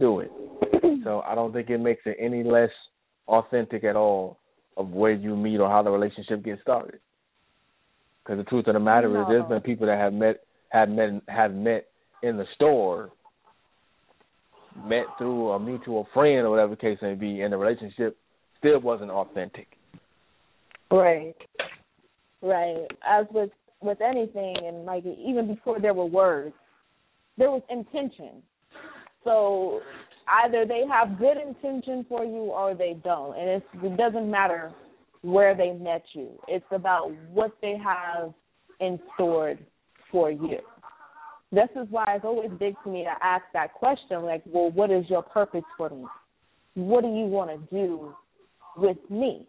do 0.00 0.20
it. 0.20 0.30
so 1.04 1.22
I 1.26 1.34
don't 1.36 1.52
think 1.52 1.70
it 1.70 1.78
makes 1.78 2.02
it 2.06 2.16
any 2.20 2.42
less 2.42 2.70
authentic 3.28 3.84
at 3.84 3.94
all 3.94 4.38
of 4.76 4.90
where 4.90 5.12
you 5.12 5.36
meet 5.36 5.60
or 5.60 5.70
how 5.70 5.82
the 5.82 5.90
relationship 5.90 6.44
gets 6.44 6.60
started. 6.60 6.98
Because 8.24 8.38
the 8.38 8.50
truth 8.50 8.66
of 8.66 8.74
the 8.74 8.80
matter 8.80 9.08
No. 9.08 9.22
is, 9.22 9.28
there's 9.28 9.48
been 9.48 9.60
people 9.60 9.86
that 9.86 9.98
have 9.98 10.12
met, 10.12 10.40
have 10.70 10.88
met, 10.88 11.22
have 11.28 11.52
met 11.52 11.86
in 12.22 12.36
the 12.36 12.44
store, 12.54 13.10
met 14.84 15.04
through 15.18 15.50
a 15.50 15.60
mutual 15.60 16.06
friend 16.12 16.46
or 16.46 16.50
whatever 16.50 16.70
the 16.70 16.80
case 16.80 16.98
may 17.02 17.14
be, 17.14 17.40
and 17.40 17.52
the 17.52 17.56
relationship 17.56 18.16
still 18.58 18.80
wasn't 18.80 19.10
authentic. 19.10 19.68
Right. 20.90 21.36
Right. 22.42 22.86
As 23.06 23.26
with 23.32 23.50
with 23.82 24.00
anything 24.00 24.56
and 24.64 24.84
like 24.84 25.04
even 25.04 25.46
before 25.46 25.80
there 25.80 25.94
were 25.94 26.06
words, 26.06 26.54
there 27.36 27.50
was 27.50 27.62
intention. 27.70 28.42
So 29.24 29.80
either 30.44 30.64
they 30.66 30.82
have 30.90 31.18
good 31.18 31.36
intention 31.36 32.06
for 32.08 32.24
you 32.24 32.50
or 32.52 32.74
they 32.74 32.96
don't. 33.04 33.36
And 33.36 33.62
it 33.82 33.96
doesn't 33.96 34.30
matter 34.30 34.72
where 35.22 35.56
they 35.56 35.72
met 35.72 36.02
you. 36.14 36.30
It's 36.48 36.64
about 36.70 37.12
what 37.32 37.52
they 37.60 37.76
have 37.82 38.32
in 38.80 38.98
store 39.14 39.54
for 40.16 40.30
you. 40.30 40.56
This 41.52 41.68
is 41.76 41.86
why 41.90 42.04
it's 42.08 42.24
always 42.24 42.50
big 42.58 42.74
to 42.84 42.90
me 42.90 43.04
to 43.04 43.12
ask 43.22 43.44
that 43.52 43.74
question 43.74 44.22
like, 44.22 44.42
well, 44.46 44.70
what 44.70 44.90
is 44.90 45.04
your 45.10 45.22
purpose 45.22 45.62
for 45.76 45.90
me? 45.90 46.06
What 46.72 47.02
do 47.02 47.08
you 47.08 47.26
want 47.26 47.50
to 47.50 47.58
do 47.74 48.14
with 48.78 48.96
me? 49.10 49.46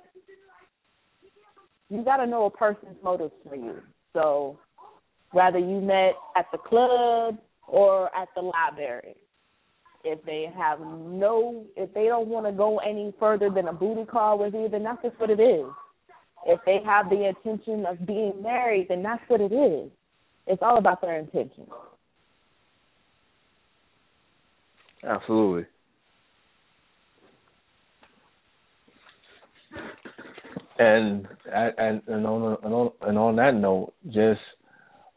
You 1.89 2.03
got 2.03 2.17
to 2.17 2.27
know 2.27 2.47
a 2.47 2.49
person's 2.49 2.97
motives 3.01 3.31
for 3.47 3.55
you. 3.55 3.81
So, 4.11 4.59
whether 5.31 5.57
you 5.57 5.79
met 5.79 6.15
at 6.35 6.47
the 6.51 6.57
club 6.57 7.37
or 7.65 8.13
at 8.13 8.27
the 8.35 8.41
library, 8.41 9.15
if 10.03 10.21
they 10.25 10.47
have 10.57 10.81
no, 10.81 11.65
if 11.77 11.93
they 11.93 12.07
don't 12.07 12.27
want 12.27 12.45
to 12.45 12.51
go 12.51 12.79
any 12.79 13.13
further 13.17 13.49
than 13.49 13.69
a 13.69 13.73
booty 13.73 14.03
call 14.03 14.37
with 14.37 14.53
you, 14.53 14.67
then 14.69 14.83
that's 14.83 15.01
just 15.01 15.17
what 15.17 15.29
it 15.29 15.39
is. 15.39 15.65
If 16.45 16.59
they 16.65 16.79
have 16.85 17.09
the 17.09 17.29
intention 17.29 17.85
of 17.85 18.05
being 18.05 18.33
married, 18.41 18.87
then 18.89 19.01
that's 19.01 19.23
what 19.29 19.39
it 19.39 19.53
is. 19.53 19.89
It's 20.47 20.61
all 20.61 20.77
about 20.77 21.01
their 21.01 21.19
intention. 21.19 21.67
Absolutely. 25.03 25.65
And 30.79 31.27
and 31.51 32.01
and 32.07 32.25
on 32.25 32.91
and 33.01 33.17
on 33.17 33.35
that 33.37 33.55
note, 33.55 33.93
just 34.05 34.39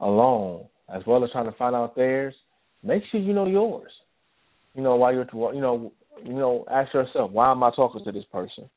alone, 0.00 0.64
as 0.94 1.02
well 1.06 1.22
as 1.22 1.30
trying 1.30 1.50
to 1.50 1.56
find 1.56 1.76
out 1.76 1.94
theirs, 1.94 2.34
make 2.82 3.02
sure 3.10 3.20
you 3.20 3.32
know 3.32 3.46
yours. 3.46 3.90
You 4.74 4.82
know 4.82 4.96
why 4.96 5.12
you're 5.12 5.26
you 5.54 5.60
know 5.60 5.92
you 6.24 6.32
know 6.32 6.64
ask 6.70 6.92
yourself 6.94 7.30
why 7.30 7.50
am 7.50 7.62
I 7.62 7.70
talking 7.76 8.04
to 8.04 8.12
this 8.12 8.24
person? 8.32 8.68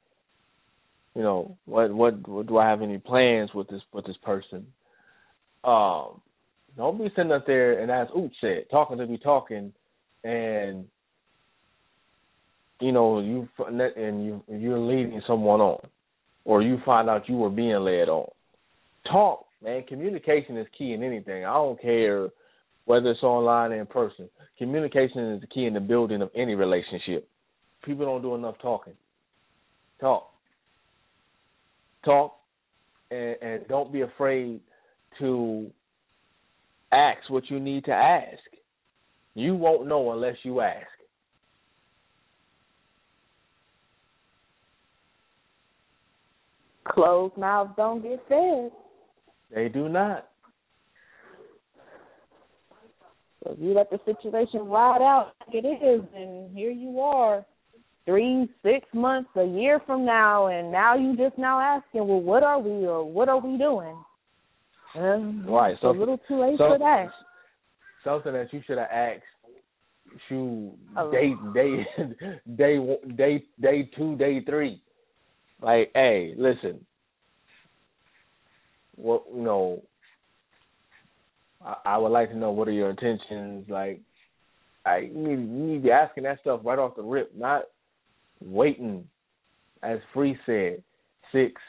You 1.16 1.22
know 1.22 1.58
what 1.66 1.94
what, 1.94 2.28
what 2.28 2.48
do 2.48 2.58
I 2.58 2.70
have 2.70 2.82
any 2.82 2.98
plans 2.98 3.52
with 3.54 3.70
this 3.70 3.82
with 3.94 4.06
this 4.06 4.18
person? 4.24 4.68
Um, 5.64 6.22
don't 6.76 6.98
be 6.98 7.10
sitting 7.16 7.32
up 7.32 7.46
there 7.46 7.80
and 7.80 7.92
as 7.92 8.08
Oot 8.18 8.32
said, 8.42 8.66
talking 8.72 8.98
to 8.98 9.08
be 9.08 9.18
talking, 9.18 9.72
and 10.24 10.86
you 12.80 12.92
know 12.92 13.20
you 13.20 13.48
and 13.60 14.26
you 14.26 14.44
you're 14.50 14.80
leading 14.80 15.22
someone 15.28 15.62
on, 15.62 15.80
or 16.46 16.62
you 16.62 16.80
find 16.86 17.10
out 17.10 17.30
you 17.30 17.36
were 17.36 17.50
being 17.50 17.80
led 17.80 18.10
on. 18.10 18.28
Talk, 19.12 19.46
man. 19.64 19.84
Communication 19.84 20.58
is 20.58 20.68
key 20.78 20.94
in 20.94 21.04
anything. 21.04 21.46
I 21.46 21.54
don't 21.54 21.82
care 21.82 22.30
whether 22.86 23.12
it's 23.12 23.24
online 23.24 23.72
or 23.72 23.80
in 23.80 23.86
person. 23.86 24.30
Communication 24.58 25.34
is 25.34 25.42
the 25.42 25.48
key 25.48 25.66
in 25.66 25.74
the 25.74 25.80
building 25.80 26.22
of 26.22 26.30
any 26.36 26.56
relationship. 26.56 27.28
People 27.84 28.06
don't 28.06 28.22
do 28.22 28.36
enough 28.36 28.56
talking. 28.62 28.94
Talk. 30.00 30.30
Talk, 32.04 32.36
and, 33.12 33.36
and 33.42 33.68
don't 33.68 33.94
be 33.94 34.02
afraid 34.02 34.60
to 35.20 35.72
ask 36.94 37.30
what 37.30 37.50
you 37.50 37.60
need 37.60 37.86
to 37.86 37.92
ask. 37.92 38.40
You 39.36 39.56
won't 39.56 39.88
know 39.88 40.12
unless 40.12 40.38
you 40.44 40.62
ask. 40.62 40.88
Closed 46.88 47.38
mouths 47.38 47.72
don't 47.76 48.04
get 48.04 48.22
fed. 48.28 48.72
They 49.54 49.70
do 49.70 49.90
not. 49.90 50.28
So 53.44 53.52
if 53.52 53.60
you 53.60 53.74
let 53.74 53.90
the 53.90 54.00
situation 54.06 54.68
ride 54.68 55.02
out 55.02 55.34
like 55.48 55.64
it 55.64 55.68
is, 55.68 56.02
and 56.16 56.56
here 56.56 56.72
you 56.72 57.00
are, 57.00 57.46
three, 58.06 58.50
six 58.64 58.86
months, 58.94 59.30
a 59.36 59.44
year 59.46 59.82
from 59.86 60.06
now, 60.06 60.48
and 60.48 60.72
now 60.72 60.96
you 60.96 61.16
just 61.18 61.38
now 61.38 61.60
asking, 61.60 62.08
well, 62.08 62.22
what 62.22 62.44
are 62.44 62.60
we 62.60 62.86
or 62.86 63.04
what 63.04 63.30
are 63.30 63.40
we 63.40 63.58
doing? 63.58 63.96
Um, 64.96 65.46
Right, 65.48 65.76
so- 65.82 65.90
a 65.90 65.92
little 65.92 66.18
too 66.28 66.40
late 66.40 66.58
so- 66.58 66.70
for 66.70 66.78
that. 66.80 67.10
Something 68.04 68.34
that 68.34 68.52
you 68.54 68.62
should 68.68 68.78
have 68.78 68.90
asked. 68.92 69.24
Shoot, 70.28 70.78
Oh. 70.96 71.10
day 71.12 71.34
day 71.54 71.88
day 72.56 72.78
one- 72.80 73.16
day 73.16 73.44
day 73.60 73.84
two, 73.96 74.16
day 74.18 74.42
three. 74.42 74.82
Like, 75.62 75.92
hey, 75.96 76.36
listen. 76.38 76.86
What 78.96 79.24
you 79.34 79.42
know? 79.42 79.82
I, 81.66 81.76
I 81.86 81.98
would 81.98 82.12
like 82.12 82.30
to 82.30 82.38
know 82.38 82.52
what 82.52 82.68
are 82.68 82.72
your 82.72 82.90
intentions. 82.92 83.68
Like, 83.70 84.02
I 84.86 84.98
you 84.98 85.14
need, 85.16 85.40
you 85.40 85.48
need 85.48 85.78
to 85.78 85.84
be 85.84 85.92
asking 85.92 86.24
that 86.26 86.42
stuff 86.42 86.60
right 86.64 86.78
off 86.78 86.96
the 86.96 87.02
rip, 87.02 87.34
not 87.36 87.64
waiting, 88.42 89.08
as 89.82 90.00
Free 90.14 90.38
said, 90.46 90.84
six 91.32 91.60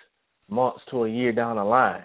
months 0.51 0.81
to 0.91 1.05
a 1.05 1.09
year 1.09 1.33
down 1.33 1.57
the 1.57 1.65
line. 1.65 2.05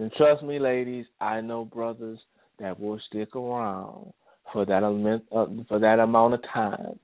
And 0.00 0.10
trust 0.12 0.42
me, 0.42 0.58
ladies, 0.58 1.04
I 1.20 1.42
know 1.42 1.66
brothers 1.66 2.18
that 2.58 2.80
will 2.80 2.98
stick 3.10 3.36
around 3.36 4.14
for 4.50 4.64
that 4.64 4.82
amount 4.82 5.24
uh, 5.30 5.44
for 5.68 5.78
that 5.78 5.98
amount 5.98 6.32
of 6.32 6.40
time, 6.42 6.98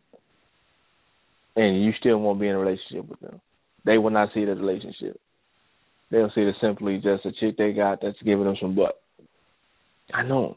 and 1.56 1.85
you 1.85 1.93
still 2.01 2.16
won't 2.16 2.40
be 2.40 2.48
in 2.48 2.55
a 2.55 2.59
relationship 2.59 3.06
with 3.06 3.20
them. 3.20 3.39
They 3.85 3.98
will 3.98 4.09
not 4.09 4.31
see 4.32 4.47
the 4.47 4.55
relationship. 4.55 5.20
They'll 6.10 6.32
see 6.35 6.40
it 6.40 6.48
as 6.48 6.55
simply 6.62 6.97
just 6.97 7.27
a 7.27 7.32
chick 7.32 7.59
they 7.59 7.74
got 7.74 8.01
that's 8.01 8.16
giving 8.24 8.47
them 8.47 8.56
some 8.59 8.74
butt. 8.74 8.98
I 10.14 10.23
know. 10.23 10.56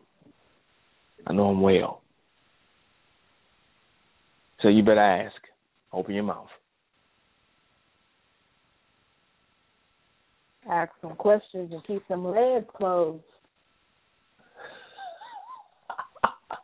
I 1.27 1.33
know 1.33 1.49
them 1.49 1.59
well. 1.59 2.01
So 4.61 4.69
you 4.69 4.81
better 4.81 5.01
ask. 5.01 5.35
Open 5.91 6.15
your 6.15 6.23
mouth. 6.23 6.47
Ask 10.69 10.91
some 11.01 11.15
questions 11.15 11.71
and 11.71 11.83
keep 11.85 12.03
some 12.07 12.25
legs 12.25 12.65
closed. 12.77 13.23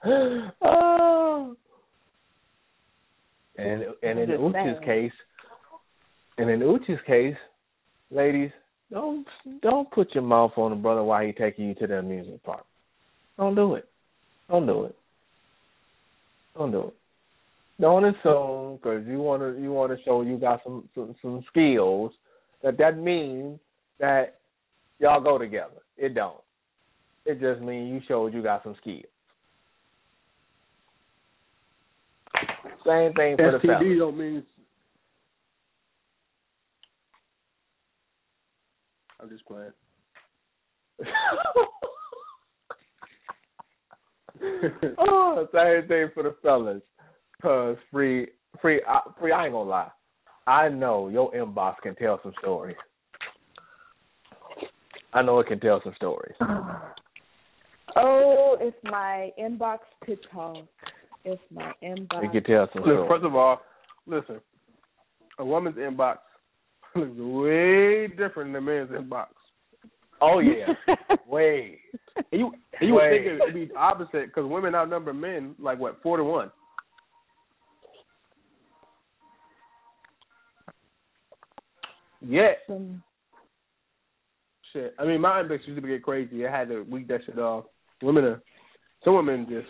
oh. 0.61 1.55
And 3.57 3.83
and 4.03 4.19
in 4.19 4.29
Ooch's 4.31 4.83
case, 4.85 5.11
and 6.37 6.49
in 6.49 6.61
Ooch's 6.61 6.99
case, 7.07 7.35
ladies, 8.11 8.51
don't 8.91 9.25
don't 9.61 9.89
put 9.91 10.13
your 10.13 10.23
mouth 10.23 10.51
on 10.57 10.71
a 10.71 10.75
brother 10.75 11.03
while 11.03 11.25
he 11.25 11.31
taking 11.31 11.69
you 11.69 11.75
to 11.75 11.87
the 11.87 11.97
amusement 11.97 12.43
park. 12.43 12.65
Don't 13.37 13.55
do 13.55 13.75
it. 13.75 13.87
Don't 14.49 14.67
do 14.67 14.83
it. 14.83 14.95
Don't 16.55 16.71
do 16.71 16.81
it. 16.87 16.93
Don't 17.81 18.05
assume 18.05 18.77
because 18.77 19.05
you 19.07 19.19
want 19.19 19.41
to 19.41 19.59
you 19.61 19.71
want 19.71 19.97
to 19.97 20.03
show 20.03 20.21
you 20.21 20.37
got 20.37 20.61
some, 20.63 20.87
some 20.93 21.15
some 21.21 21.43
skills 21.49 22.11
that 22.63 22.77
that 22.77 22.97
means 22.97 23.59
that 23.99 24.39
y'all 24.99 25.21
go 25.21 25.37
together. 25.37 25.81
It 25.97 26.13
don't. 26.15 26.41
It 27.25 27.39
just 27.39 27.61
means 27.61 27.91
you 27.91 28.01
showed 28.07 28.33
you 28.33 28.43
got 28.43 28.63
some 28.63 28.75
skills. 28.79 29.03
Same 32.85 33.13
thing 33.13 33.35
for 33.37 33.51
the 33.51 33.59
fellas. 33.65 33.81
STD 33.81 33.97
don't 33.97 34.17
mean. 34.17 34.43
I'm 39.19 39.29
just 39.29 39.45
playing. 39.45 39.71
oh, 44.99 45.47
same 45.53 45.87
thing 45.87 46.09
for 46.13 46.23
the 46.23 46.35
fellas. 46.41 46.81
Cause 47.41 47.77
free, 47.91 48.27
free, 48.61 48.81
I, 48.87 48.99
free. 49.19 49.31
I 49.31 49.45
ain't 49.45 49.53
gonna 49.53 49.69
lie. 49.69 49.89
I 50.47 50.69
know 50.69 51.09
your 51.09 51.31
inbox 51.31 51.75
can 51.81 51.95
tell 51.95 52.19
some 52.23 52.33
stories. 52.39 52.75
I 55.15 55.21
know 55.23 55.39
it 55.39 55.47
can 55.47 55.59
tell 55.59 55.81
some 55.83 55.93
stories. 55.95 56.35
Oh, 57.97 58.57
it's 58.59 58.75
my 58.83 59.31
inbox 59.39 59.77
to 60.05 60.17
talk. 60.33 60.65
It's 61.23 61.41
my 61.49 61.71
inbox. 61.81 62.25
It 62.25 62.31
can 62.33 62.43
tell 62.43 62.67
some 62.73 62.81
Look, 62.83 62.91
stories. 62.91 63.09
first 63.09 63.23
of 63.25 63.35
all, 63.35 63.61
listen. 64.05 64.41
A 65.39 65.45
woman's 65.45 65.77
inbox 65.77 66.17
looks 66.95 67.11
way 67.15 68.07
different 68.07 68.51
than 68.51 68.55
a 68.57 68.61
man's 68.61 68.89
inbox. 68.89 69.27
Oh 70.21 70.39
yeah, 70.39 70.73
way. 71.27 71.79
And 72.33 72.41
you 72.41 72.51
and 72.81 72.89
you 72.89 72.95
would 72.95 72.99
Way. 73.03 73.23
think 73.23 73.41
it'd 73.41 73.53
be 73.69 73.73
opposite 73.77 74.25
because 74.25 74.43
women 74.49 74.75
outnumber 74.75 75.13
men 75.13 75.55
like 75.57 75.79
what 75.79 76.01
four 76.03 76.17
to 76.17 76.23
one. 76.25 76.51
Yet, 82.21 82.59
Some- 82.67 83.03
shit. 84.75 84.93
I 84.99 85.05
mean, 85.05 85.21
my 85.21 85.41
inbox 85.41 85.65
used 85.65 85.81
to 85.81 85.87
get 85.87 86.03
crazy. 86.03 86.45
I 86.45 86.51
had 86.55 86.69
to 86.69 86.83
weed 86.83 87.07
that 87.07 87.21
shit 87.25 87.39
off. 87.39 87.65
Women 88.03 88.25
are, 88.25 88.41
some 89.03 89.15
women 89.15 89.47
just. 89.49 89.67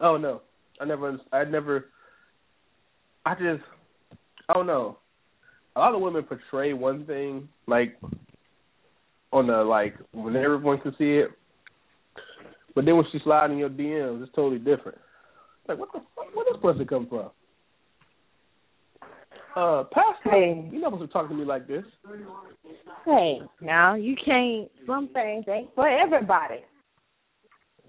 Oh 0.00 0.16
no, 0.16 0.42
I 0.80 0.84
never. 0.84 1.18
I 1.32 1.44
never. 1.44 1.86
I 3.26 3.34
just. 3.34 3.62
I 4.48 4.54
don't 4.54 4.66
know. 4.66 4.98
A 5.76 5.80
lot 5.80 5.94
of 5.94 6.00
women 6.00 6.22
portray 6.22 6.72
one 6.72 7.04
thing 7.04 7.48
like 7.66 7.98
on 9.32 9.48
the 9.48 9.56
like 9.56 9.94
when 10.12 10.36
everyone 10.36 10.80
can 10.80 10.94
see 10.96 11.14
it, 11.14 11.30
but 12.74 12.84
then 12.84 12.96
when 12.96 13.06
she 13.10 13.18
slide 13.24 13.50
in 13.50 13.58
your 13.58 13.70
DMs, 13.70 14.22
it's 14.22 14.34
totally 14.34 14.58
different. 14.58 14.98
Like 15.68 15.78
what 15.78 15.92
the 15.92 16.00
fuck? 16.14 16.34
Where 16.34 16.46
this 16.50 16.62
person 16.62 16.86
come 16.86 17.08
from? 17.08 17.30
Uh, 19.56 19.84
Pastor, 19.92 20.30
Hey. 20.30 20.68
you 20.72 20.80
never 20.80 20.96
supposed 20.96 21.10
to 21.10 21.12
talk 21.12 21.28
to 21.28 21.34
me 21.34 21.44
like 21.44 21.66
this. 21.68 21.84
Hey, 23.04 23.40
now 23.60 23.94
you 23.94 24.16
can't. 24.24 24.68
Some 24.86 25.08
things 25.12 25.44
ain't 25.48 25.72
for 25.74 25.88
everybody. 25.88 26.64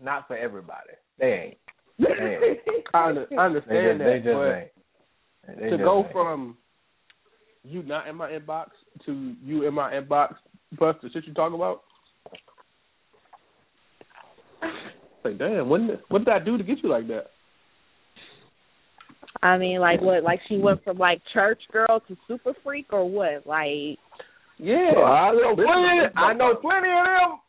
Not 0.02 0.28
for 0.28 0.38
everybody. 0.38 0.92
They 1.18 1.26
ain't. 1.28 1.58
They 1.98 2.58
I, 2.94 3.10
under, 3.10 3.22
I 3.24 3.26
They 3.30 3.38
understand 3.38 4.00
just, 4.00 4.00
they 4.00 4.06
that, 4.06 4.24
just 4.24 4.36
but 4.36 4.52
ain't. 4.52 5.60
They 5.60 5.70
to 5.70 5.78
just 5.78 5.84
go 5.84 6.04
ain't. 6.04 6.12
from 6.12 6.58
you 7.64 7.82
not 7.84 8.08
in 8.08 8.16
my 8.16 8.30
inbox 8.30 8.68
to 9.06 9.34
you 9.44 9.68
in 9.68 9.74
my 9.74 9.94
inbox 9.94 10.36
plus 10.78 10.96
the 11.02 11.10
shit 11.10 11.26
you 11.26 11.34
talk 11.34 11.54
about. 11.54 11.82
Like, 15.24 15.40
damn, 15.40 15.68
what 15.70 15.80
did, 15.88 16.00
what 16.10 16.20
did 16.20 16.30
I 16.30 16.40
do 16.40 16.58
to 16.58 16.64
get 16.64 16.84
you 16.84 16.90
like 16.90 17.08
that? 17.08 17.32
I 19.42 19.58
mean, 19.58 19.80
like 19.80 20.02
what? 20.02 20.24
Like 20.24 20.40
she 20.48 20.58
went 20.58 20.84
from 20.84 20.98
like 20.98 21.22
church 21.34 21.62
girl 21.72 22.02
to 22.08 22.18
super 22.28 22.54
freak, 22.64 22.88
or 22.92 23.10
what? 23.10 23.46
Like, 23.46 23.98
Yeah, 24.58 24.92
Oh, 24.98 25.04
I 25.04 25.32
know 25.34 25.56
plenty. 25.56 26.16
I 26.16 26.34
know 26.34 26.56
plenty 26.56 26.90
of 26.90 27.06
them. 27.06 27.40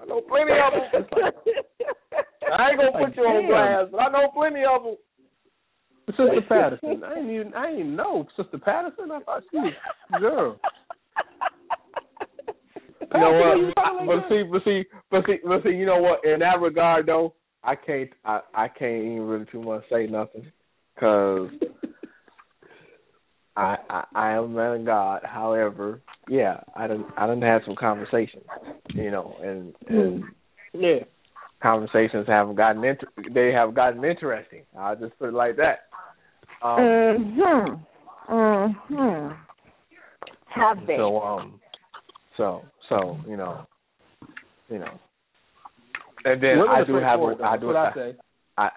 I 0.00 0.04
know 0.06 0.20
plenty 0.22 0.52
of 0.52 0.72
them. 0.92 1.24
I 2.52 2.70
ain't 2.70 2.78
gonna 2.78 2.90
Like, 2.92 3.06
put 3.08 3.16
you 3.16 3.22
on 3.24 3.46
blast, 3.46 3.92
but 3.92 3.98
I 3.98 4.08
know 4.10 4.30
plenty 4.32 4.62
of 4.64 4.82
them. 4.84 4.96
Sister 6.10 6.40
Patterson. 6.48 7.02
I 7.04 7.14
didn't 7.16 7.34
even 7.34 7.54
I 7.54 7.70
didn't 7.70 7.94
know 7.96 8.26
Sister 8.36 8.58
Patterson. 8.58 9.10
I 9.10 9.20
thought 9.20 9.42
she 9.50 9.58
was 9.58 9.72
girl. 10.20 10.60
You 13.12 13.20
know 13.20 13.32
what? 13.32 13.74
talking 13.74 14.06
But 14.06 14.28
see, 14.28 14.42
but 14.50 14.64
see, 14.64 14.84
but 15.10 15.24
see, 15.26 15.38
but 15.46 15.62
see. 15.62 15.70
You 15.76 15.86
know 15.86 15.98
what? 15.98 16.24
In 16.24 16.40
that 16.40 16.60
regard, 16.60 17.06
though, 17.06 17.34
I 17.62 17.74
can't. 17.74 18.10
I 18.24 18.40
I 18.54 18.68
can't 18.68 19.02
even 19.04 19.22
really 19.26 19.46
too 19.50 19.62
much 19.62 19.82
say 19.90 20.06
nothing, 20.06 20.50
cause 20.98 21.50
I 23.56 23.76
I, 23.88 24.04
I 24.14 24.32
am 24.32 24.44
a 24.44 24.48
man 24.48 24.80
of 24.80 24.86
God. 24.86 25.22
However, 25.24 26.00
yeah, 26.28 26.60
I 26.76 26.86
done 26.86 27.04
I 27.16 27.26
done 27.26 27.42
had 27.42 27.62
some 27.64 27.76
conversations, 27.76 28.44
you 28.94 29.10
know, 29.10 29.36
and 29.42 29.74
and? 29.88 30.24
Yeah. 30.74 30.98
conversations 31.62 32.26
have 32.28 32.54
gotten 32.54 32.84
inter- 32.84 33.08
they 33.34 33.52
have 33.52 33.74
gotten 33.74 34.04
interesting. 34.04 34.62
I'll 34.78 34.96
just 34.96 35.18
put 35.18 35.30
it 35.30 35.34
like 35.34 35.56
that. 35.56 35.88
Um, 36.62 37.84
mhm, 38.28 38.74
mhm. 38.90 39.36
Have 40.48 40.86
they? 40.86 40.96
So 40.96 41.20
um, 41.20 41.60
so 42.36 42.64
so 42.88 43.18
you 43.28 43.36
know, 43.36 43.66
you 44.68 44.78
know, 44.78 44.98
and 46.24 46.42
then 46.42 46.60
I 46.68 46.84
do 46.84 46.94
have 46.96 47.20
a, 47.20 47.36
I 47.44 47.56
do 47.56 47.66
what 47.66 47.76
I 47.76 47.94
say. 47.94 48.16
I, 48.56 48.70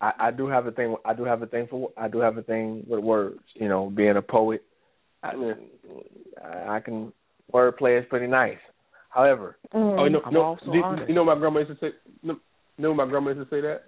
I 0.00 0.12
I 0.18 0.30
do 0.30 0.46
have 0.46 0.66
a 0.66 0.70
thing 0.72 0.96
I 1.04 1.14
do 1.14 1.24
have 1.24 1.42
a 1.42 1.46
thing 1.46 1.66
for 1.68 1.90
I 1.96 2.08
do 2.08 2.18
have 2.18 2.36
a 2.36 2.42
thing 2.42 2.84
with 2.88 3.00
words. 3.00 3.40
You 3.54 3.68
know, 3.68 3.90
being 3.90 4.16
a 4.16 4.22
poet, 4.22 4.62
I, 5.22 5.32
I, 6.44 6.76
I 6.76 6.80
can 6.80 7.12
wordplay 7.52 7.98
is 7.98 8.06
pretty 8.08 8.26
nice. 8.26 8.58
However, 9.10 9.56
Mm. 9.74 9.98
Oh, 9.98 10.04
you 10.04 10.10
know, 10.10 10.20
I'm 10.24 10.32
no, 10.34 10.42
also 10.42 10.64
do- 10.66 11.04
you 11.08 11.14
know 11.14 11.24
my 11.24 11.36
grandma 11.38 11.60
used 11.60 11.70
to 11.72 11.78
say. 11.78 11.94
You 12.22 12.28
know, 12.28 12.38
you 12.76 12.82
know 12.84 12.94
my 12.94 13.06
grandma 13.06 13.30
used 13.30 13.50
to 13.50 13.54
say 13.54 13.60
that. 13.60 13.82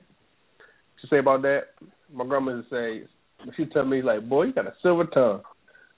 She 1.01 1.09
say 1.09 1.19
about 1.19 1.43
that. 1.43 1.69
My 2.13 2.27
grandma 2.27 2.53
used 2.57 2.71
to 2.71 2.75
say. 2.77 3.53
She 3.57 3.65
tell 3.67 3.87
me 3.87 4.03
like, 4.03 4.29
"Boy, 4.29 4.45
you 4.45 4.53
got 4.53 4.67
a 4.67 4.75
silver 4.83 5.05
tongue." 5.07 5.43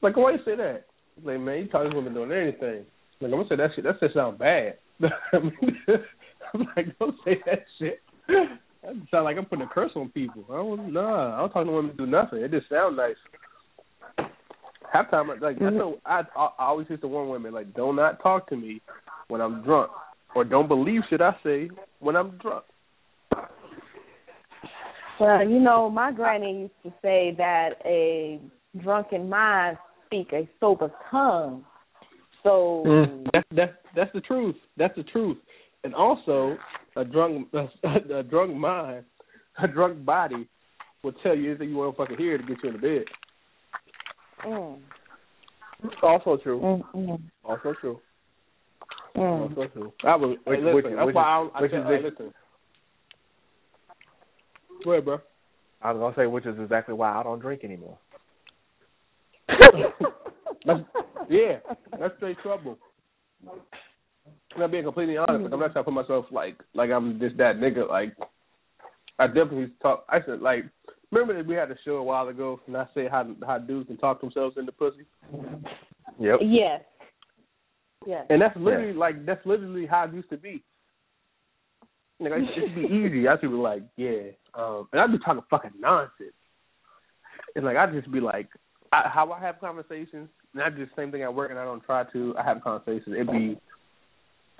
Like, 0.02 0.16
why 0.16 0.32
you 0.32 0.38
say 0.44 0.54
that? 0.56 0.84
Like, 1.24 1.40
man, 1.40 1.58
you 1.58 1.68
talking 1.68 1.94
women 1.94 2.14
doing 2.14 2.30
anything. 2.32 2.84
Like, 3.20 3.32
I'm 3.32 3.38
gonna 3.38 3.48
say 3.48 3.56
that 3.56 3.70
shit. 3.74 3.84
That 3.84 3.96
shit 4.00 4.12
sound 4.14 4.38
bad. 4.38 4.78
I'm 5.32 6.66
like, 6.76 6.96
don't 6.98 7.16
say 7.24 7.40
that 7.46 7.64
shit. 7.78 8.00
That 8.82 8.94
sound 9.10 9.24
like 9.24 9.36
I'm 9.36 9.44
putting 9.44 9.64
a 9.64 9.68
curse 9.68 9.92
on 9.94 10.08
people. 10.10 10.44
I 10.50 10.56
don't. 10.56 10.92
Nah, 10.92 11.34
I 11.36 11.38
don't 11.38 11.50
talk 11.50 11.66
to 11.66 11.72
women 11.72 11.92
to 11.92 11.96
do 11.96 12.06
nothing. 12.06 12.40
It 12.40 12.50
just 12.50 12.68
sound 12.68 12.96
nice. 12.96 13.16
Half 14.92 15.10
time, 15.10 15.28
like 15.28 15.56
I 15.62 15.70
know, 15.70 15.98
mm-hmm. 16.06 16.06
I, 16.06 16.20
I 16.36 16.48
I 16.58 16.66
always 16.66 16.86
used 16.90 17.02
to 17.02 17.08
warn 17.08 17.30
women 17.30 17.54
like, 17.54 17.74
do 17.74 17.92
not 17.94 18.22
talk 18.22 18.48
to 18.50 18.56
me 18.56 18.82
when 19.28 19.40
I'm 19.40 19.62
drunk, 19.62 19.90
or 20.34 20.44
don't 20.44 20.68
believe 20.68 21.00
shit 21.08 21.22
I 21.22 21.34
say 21.42 21.70
when 22.00 22.14
I'm 22.14 22.36
drunk. 22.38 22.64
Well, 25.18 25.48
you 25.48 25.60
know, 25.60 25.88
my 25.88 26.12
granny 26.12 26.62
used 26.62 26.72
to 26.82 26.90
say 27.00 27.34
that 27.38 27.74
a 27.86 28.40
drunken 28.82 29.28
mind 29.28 29.78
speak 30.06 30.32
a 30.32 30.48
sober 30.60 30.90
tongue. 31.10 31.64
So 32.42 32.82
mm, 32.86 33.26
That's 33.32 33.46
that's 33.54 33.72
that's 33.94 34.12
the 34.12 34.20
truth. 34.20 34.56
That's 34.76 34.94
the 34.96 35.04
truth. 35.04 35.38
And 35.84 35.94
also, 35.94 36.56
a 36.96 37.04
drunk 37.04 37.48
a, 37.54 37.68
a 38.18 38.22
drunk 38.22 38.54
mind, 38.54 39.04
a 39.62 39.68
drunk 39.68 40.04
body 40.04 40.48
will 41.02 41.12
tell 41.22 41.36
you 41.36 41.50
anything 41.50 41.70
you 41.70 41.76
want 41.76 41.94
to 41.96 42.02
fucking 42.02 42.16
hear 42.18 42.38
to 42.38 42.44
get 42.44 42.58
you 42.62 42.70
in 42.70 42.76
the 42.76 42.80
bed. 42.80 43.04
mm, 44.46 44.78
also 46.02 46.36
true. 46.42 46.60
mm, 46.60 46.82
mm, 46.94 47.20
Also 47.44 47.74
true. 47.80 48.00
mm. 49.16 49.56
Also 49.56 49.66
true. 49.72 49.92
I 50.04 50.16
was 50.16 50.36
Which- 50.44 50.58
hey, 50.58 50.64
listen, 50.64 50.74
which- 50.74 50.84
that's 50.96 51.06
which 51.06 51.14
why 51.14 51.22
I, 51.24 51.40
don't- 51.40 51.56
I 51.56 51.60
which 51.62 51.70
tell, 51.72 51.80
is 51.80 51.86
hey, 51.86 52.08
listen. 52.10 52.34
Go 54.84 54.92
ahead, 54.92 55.04
bro. 55.04 55.18
I 55.82 55.92
was 55.92 56.00
gonna 56.00 56.14
say, 56.16 56.26
which 56.30 56.46
is 56.46 56.58
exactly 56.60 56.94
why 56.94 57.12
I 57.18 57.22
don't 57.24 57.38
drink 57.40 57.64
anymore. 57.64 57.98
That's, 60.64 60.80
yeah, 61.28 61.58
that's 61.98 62.14
straight 62.18 62.38
trouble. 62.40 62.78
I'm 64.56 64.70
being 64.70 64.84
completely 64.84 65.16
honest. 65.16 65.44
Like, 65.44 65.52
I'm 65.52 65.60
not 65.60 65.72
trying 65.72 65.84
to 65.84 65.90
put 65.90 65.94
myself 65.94 66.26
like 66.30 66.56
like 66.74 66.90
I'm 66.90 67.18
just 67.18 67.36
that 67.38 67.56
nigga. 67.56 67.88
Like 67.88 68.14
I 69.18 69.26
definitely 69.26 69.70
talk. 69.82 70.04
I 70.08 70.18
said 70.26 70.40
like 70.40 70.64
Remember 71.12 71.34
that 71.36 71.46
we 71.46 71.54
had 71.54 71.70
a 71.70 71.76
show 71.84 71.96
a 71.96 72.02
while 72.02 72.28
ago, 72.28 72.58
and 72.66 72.74
I 72.74 72.86
said 72.94 73.08
how 73.10 73.26
how 73.46 73.58
dudes 73.58 73.86
can 73.86 73.98
talk 73.98 74.22
themselves 74.22 74.56
into 74.56 74.72
pussy. 74.72 75.04
Yep. 76.18 76.40
Yes. 76.42 76.80
Yes. 78.06 78.24
And 78.30 78.40
that's 78.40 78.56
literally 78.56 78.94
like 78.94 79.26
that's 79.26 79.44
literally 79.44 79.86
how 79.86 80.04
it 80.04 80.14
used 80.14 80.30
to 80.30 80.38
be. 80.38 80.64
Like 82.18 82.32
it 82.32 82.56
used 82.56 82.74
to 82.74 82.80
be 82.80 82.86
easy. 82.94 83.28
I 83.28 83.32
used 83.32 83.42
to 83.42 83.50
be 83.50 83.56
like, 83.56 83.82
yeah, 83.96 84.32
um, 84.54 84.88
and 84.92 85.02
I'd 85.02 85.12
be 85.12 85.18
talking 85.18 85.42
fucking 85.50 85.72
nonsense. 85.78 86.32
And 87.54 87.66
like 87.66 87.76
I'd 87.76 87.92
just 87.92 88.10
be 88.10 88.20
like, 88.20 88.48
I, 88.90 89.10
how 89.12 89.30
I 89.32 89.40
have 89.40 89.60
conversations. 89.60 90.30
Not 90.54 90.76
just 90.76 90.96
same 90.96 91.12
thing 91.12 91.22
at 91.22 91.34
work, 91.34 91.50
and 91.50 91.58
I 91.58 91.64
don't 91.64 91.84
try 91.84 92.04
to. 92.14 92.34
I 92.38 92.42
have 92.42 92.62
conversations. 92.62 93.14
It'd 93.14 93.30
be 93.30 93.58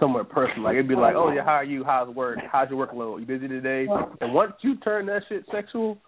somewhere 0.01 0.25
personal. 0.25 0.65
Like 0.65 0.75
it'd 0.75 0.89
be 0.89 0.95
like, 0.95 1.15
oh 1.17 1.31
yeah, 1.33 1.45
how 1.45 1.53
are 1.53 1.65
you? 1.65 1.85
How's 1.85 2.15
work? 2.15 2.39
How's 2.51 2.71
your 2.71 2.87
workload? 2.87 3.21
You 3.21 3.27
busy 3.27 3.49
today? 3.49 3.87
And 4.21 4.35
once 4.35 4.53
you 4.63 4.77
turn 4.79 5.07
that 5.07 5.23
shit 5.29 5.45
sexual, 5.53 5.99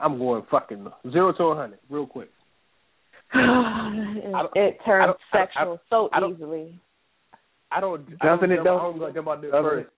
I'm 0.00 0.18
going 0.18 0.42
fucking 0.50 0.86
zero 1.12 1.32
to 1.32 1.42
a 1.44 1.54
hundred 1.56 1.78
real 1.90 2.06
quick. 2.06 2.28
it, 3.34 4.50
it 4.54 4.78
turns 4.84 5.06
don't- 5.06 5.18
I- 5.32 5.38
I- 5.38 5.46
sexual 5.46 5.80
so 5.90 6.08
I 6.12 6.20
don't- 6.20 6.34
easily. 6.34 6.80
I 7.72 7.80
don't. 7.80 8.06
I 8.20 8.26
don't 8.26 8.36
Doesn't 8.40 8.52
it 8.52 8.56
jump, 8.56 8.64
though? 8.66 8.78
I 8.78 8.82
don't 9.00 9.14
jump 9.14 9.28
out 9.28 9.40
there 9.40 9.50
Doesn't 9.50 9.64
first. 9.70 9.90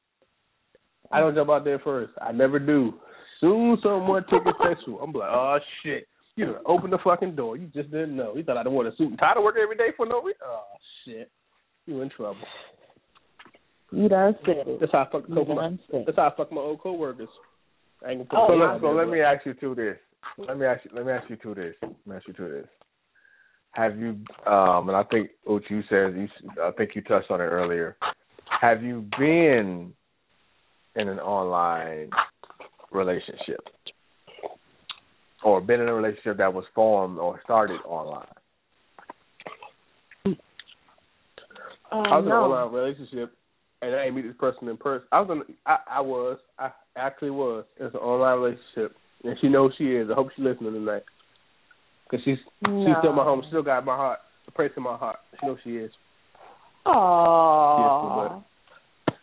I 1.12 1.20
don't 1.20 1.34
jump 1.34 1.50
out 1.50 1.64
there 1.64 1.78
first. 1.80 2.12
I 2.22 2.32
never 2.32 2.58
do. 2.58 2.94
Soon 3.40 3.76
someone 3.82 4.24
took 4.30 4.46
it 4.46 4.54
sexual. 4.66 5.00
I'm 5.02 5.12
like, 5.12 5.28
oh 5.30 5.58
shit. 5.82 6.08
You 6.36 6.46
done 6.46 6.56
opened 6.66 6.92
the 6.94 6.98
fucking 7.04 7.34
door. 7.36 7.56
You 7.58 7.66
just 7.74 7.90
didn't 7.90 8.16
know. 8.16 8.34
You 8.34 8.42
thought 8.44 8.56
I 8.56 8.62
didn't 8.62 8.74
want 8.74 8.88
a 8.88 8.96
suit 8.96 9.08
and 9.10 9.18
tie 9.18 9.34
to 9.34 9.40
work 9.42 9.56
every 9.62 9.76
day 9.76 9.88
for 9.96 10.06
no 10.06 10.22
reason. 10.22 10.40
Oh 10.44 10.62
shit. 11.04 11.30
You 11.86 12.00
in 12.00 12.08
trouble. 12.10 12.40
You 13.92 14.08
done 14.08 14.36
said 14.44 14.66
it. 14.66 14.80
That's 14.80 14.92
how 14.92 15.02
I 15.02 15.10
fuck 15.10 15.28
You 15.28 15.34
my, 15.34 15.54
done 15.54 15.78
said 15.90 16.00
it. 16.00 16.06
That's 16.06 16.16
how 16.16 16.28
I 16.28 16.36
fuck 16.36 16.52
my 16.52 16.60
old 16.60 16.80
coworkers. 16.80 17.28
I 18.04 18.10
ain't 18.10 18.28
gonna 18.28 18.42
Oh, 18.42 18.46
put 18.48 18.52
so 18.52 18.58
let, 18.58 18.80
so 18.80 18.86
let 18.90 19.08
me 19.08 19.20
ask 19.20 19.46
you 19.46 19.54
two 19.54 19.74
this. 19.74 19.96
Let 20.38 20.58
me 20.58 20.66
ask 20.66 20.84
you. 20.84 20.90
Let 20.94 21.06
me 21.06 21.12
ask 21.12 21.30
you 21.30 21.36
two 21.36 21.54
this. 21.54 21.74
Let 21.82 22.06
me 22.06 22.16
ask 22.16 22.26
you 22.26 22.34
two 22.34 22.48
this. 22.48 22.66
Have 23.72 23.98
you? 23.98 24.18
Um, 24.46 24.88
and 24.88 24.96
I 24.96 25.04
think 25.10 25.30
Ooch, 25.48 25.70
you 25.70 25.82
said 25.88 26.16
you. 26.16 26.28
I 26.62 26.72
think 26.72 26.90
you 26.94 27.02
touched 27.02 27.30
on 27.30 27.40
it 27.40 27.44
earlier. 27.44 27.96
Have 28.60 28.82
you 28.82 29.04
been 29.18 29.92
in 30.96 31.08
an 31.08 31.18
online 31.20 32.10
relationship, 32.90 33.60
or 35.44 35.60
been 35.60 35.80
in 35.80 35.88
a 35.88 35.94
relationship 35.94 36.38
that 36.38 36.52
was 36.52 36.64
formed 36.74 37.18
or 37.18 37.40
started 37.44 37.80
online? 37.86 38.26
Oh, 41.92 42.00
I 42.00 42.16
was 42.16 42.24
in 42.26 42.32
an 42.32 42.38
online 42.38 42.74
relationship, 42.74 43.32
and 43.82 43.94
I 43.94 44.04
didn't 44.04 44.16
meet 44.16 44.26
this 44.26 44.36
person 44.38 44.68
in 44.68 44.76
person. 44.76 45.06
I 45.12 45.20
was 45.20 45.30
in. 45.30 45.54
I, 45.66 45.76
I 45.90 46.00
was. 46.00 46.38
I 46.58 46.70
actually 46.96 47.30
was. 47.30 47.64
It's 47.78 47.94
an 47.94 48.00
online 48.00 48.38
relationship, 48.38 48.96
and 49.24 49.36
she 49.40 49.48
knows 49.48 49.72
she 49.76 49.84
is. 49.84 50.08
I 50.10 50.14
hope 50.14 50.28
she's 50.34 50.44
listening 50.44 50.72
tonight, 50.72 51.04
because 52.04 52.24
she's 52.24 52.38
she's 52.64 52.96
still 53.00 53.12
my 53.12 53.24
home. 53.24 53.42
She 53.44 53.48
still 53.48 53.62
got 53.62 53.84
my 53.84 53.96
heart. 53.96 54.20
A 54.48 54.50
place 54.52 54.70
in 54.76 54.82
my 54.82 54.96
heart. 54.96 55.18
She 55.40 55.46
knows 55.46 55.58
she 55.64 55.76
is. 55.76 55.90
Aww. 56.86 58.42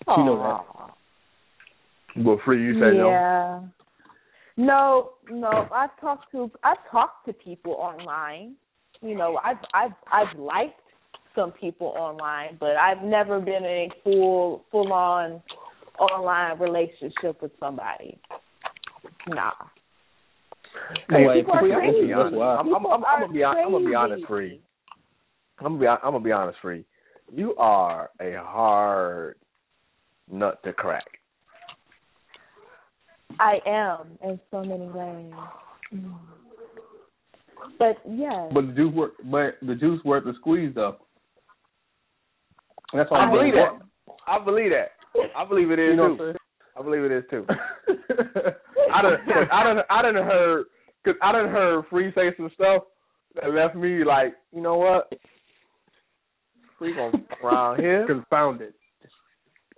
She 0.06 0.24
know 0.24 0.38
that. 0.38 2.24
Well, 2.24 2.40
free. 2.46 2.64
You 2.64 2.74
said 2.74 2.98
no. 2.98 3.10
yeah. 3.10 3.62
No, 4.56 5.12
no. 5.32 5.68
I've 5.74 6.00
talked 6.00 6.32
to 6.34 6.52
I've 6.64 6.78
talked 6.92 7.26
to 7.26 7.34
people 7.34 7.74
online. 7.74 8.56
You 9.02 9.16
know, 9.16 9.40
I've 9.44 9.58
I've 9.74 9.92
I've 10.12 10.38
liked 10.38 10.80
some 11.36 11.52
people 11.52 11.88
online, 11.98 12.58
but 12.60 12.76
I've 12.76 13.04
never 13.04 13.40
been 13.40 13.64
in 13.64 13.66
a 13.66 13.90
full 14.04 14.64
full 14.72 14.92
on 14.94 15.42
online 16.00 16.60
relationship 16.60 17.42
with 17.42 17.52
somebody. 17.60 18.20
Nah. 19.28 19.52
Hey, 21.10 21.26
Wait, 21.28 21.42
people 21.42 21.54
are 21.54 21.60
free, 21.60 21.74
I'm 21.74 21.80
gonna 21.80 21.92
crazy. 21.92 22.08
be 22.08 22.14
honest. 22.14 22.36
I'm, 22.36 22.76
I'm, 22.76 22.86
I'm, 22.86 23.06
I'm 23.06 23.20
gonna 23.22 23.34
be 23.34 23.42
hon- 23.42 23.58
I'm 23.58 23.72
gonna 23.72 23.88
be 23.88 23.96
honest, 23.96 24.26
free. 24.28 24.60
I'm 25.60 25.66
gonna 25.66 25.80
be 25.80 25.88
I'm 25.88 26.00
gonna 26.02 26.20
be 26.20 26.32
honest, 26.32 26.58
free. 26.62 26.84
You 27.34 27.56
are 27.58 28.10
a 28.20 28.34
hard 28.44 29.36
nut 30.32 30.60
to 30.64 30.74
crack. 30.74 31.06
I 33.40 33.60
am 33.66 34.18
in 34.24 34.40
so 34.52 34.64
many 34.64 34.86
ways. 34.88 35.34
Mm. 35.94 36.14
But 37.80 37.98
yeah. 38.10 38.50
But 38.54 38.68
the 38.68 38.74
juice 38.74 38.94
worth. 38.94 39.12
But 39.26 39.56
the 39.62 39.76
juice 39.76 40.04
worth 40.04 40.26
the 40.26 40.34
squeeze 40.40 40.74
though. 40.76 40.98
That's 42.94 43.10
I 43.12 43.26
why 43.26 43.32
believe 43.32 43.54
that. 43.56 44.14
I 44.28 44.44
believe 44.44 44.72
that. 44.72 44.92
I 45.36 45.46
believe 45.46 45.72
it 45.72 45.80
is 45.80 45.90
You 45.92 45.96
know 45.96 46.08
too. 46.10 46.12
what 46.14 46.22
I'm 46.22 46.34
saying? 46.34 46.36
I 46.78 46.82
believe 46.82 47.04
it 47.04 47.12
is 47.12 47.24
too. 47.30 47.46
I 47.50 48.94
I 48.94 49.02
done, 49.02 49.18
I 49.52 49.64
done, 49.64 49.78
I 49.90 50.02
done 50.02 50.16
heard, 50.16 50.66
cause 51.06 51.16
I 51.22 51.32
done 51.32 51.50
heard 51.50 51.86
Free 51.90 52.12
say 52.16 52.30
some 52.38 52.50
stuff 52.56 52.84
that 53.36 53.52
left 53.54 53.76
me 53.76 54.04
like, 54.04 54.34
you 54.54 54.62
know 54.62 54.78
what? 54.78 55.12
Free 56.80 56.96
gonna 56.96 57.24
around 57.44 57.80
here, 57.80 58.06
Confounded. 58.08 58.74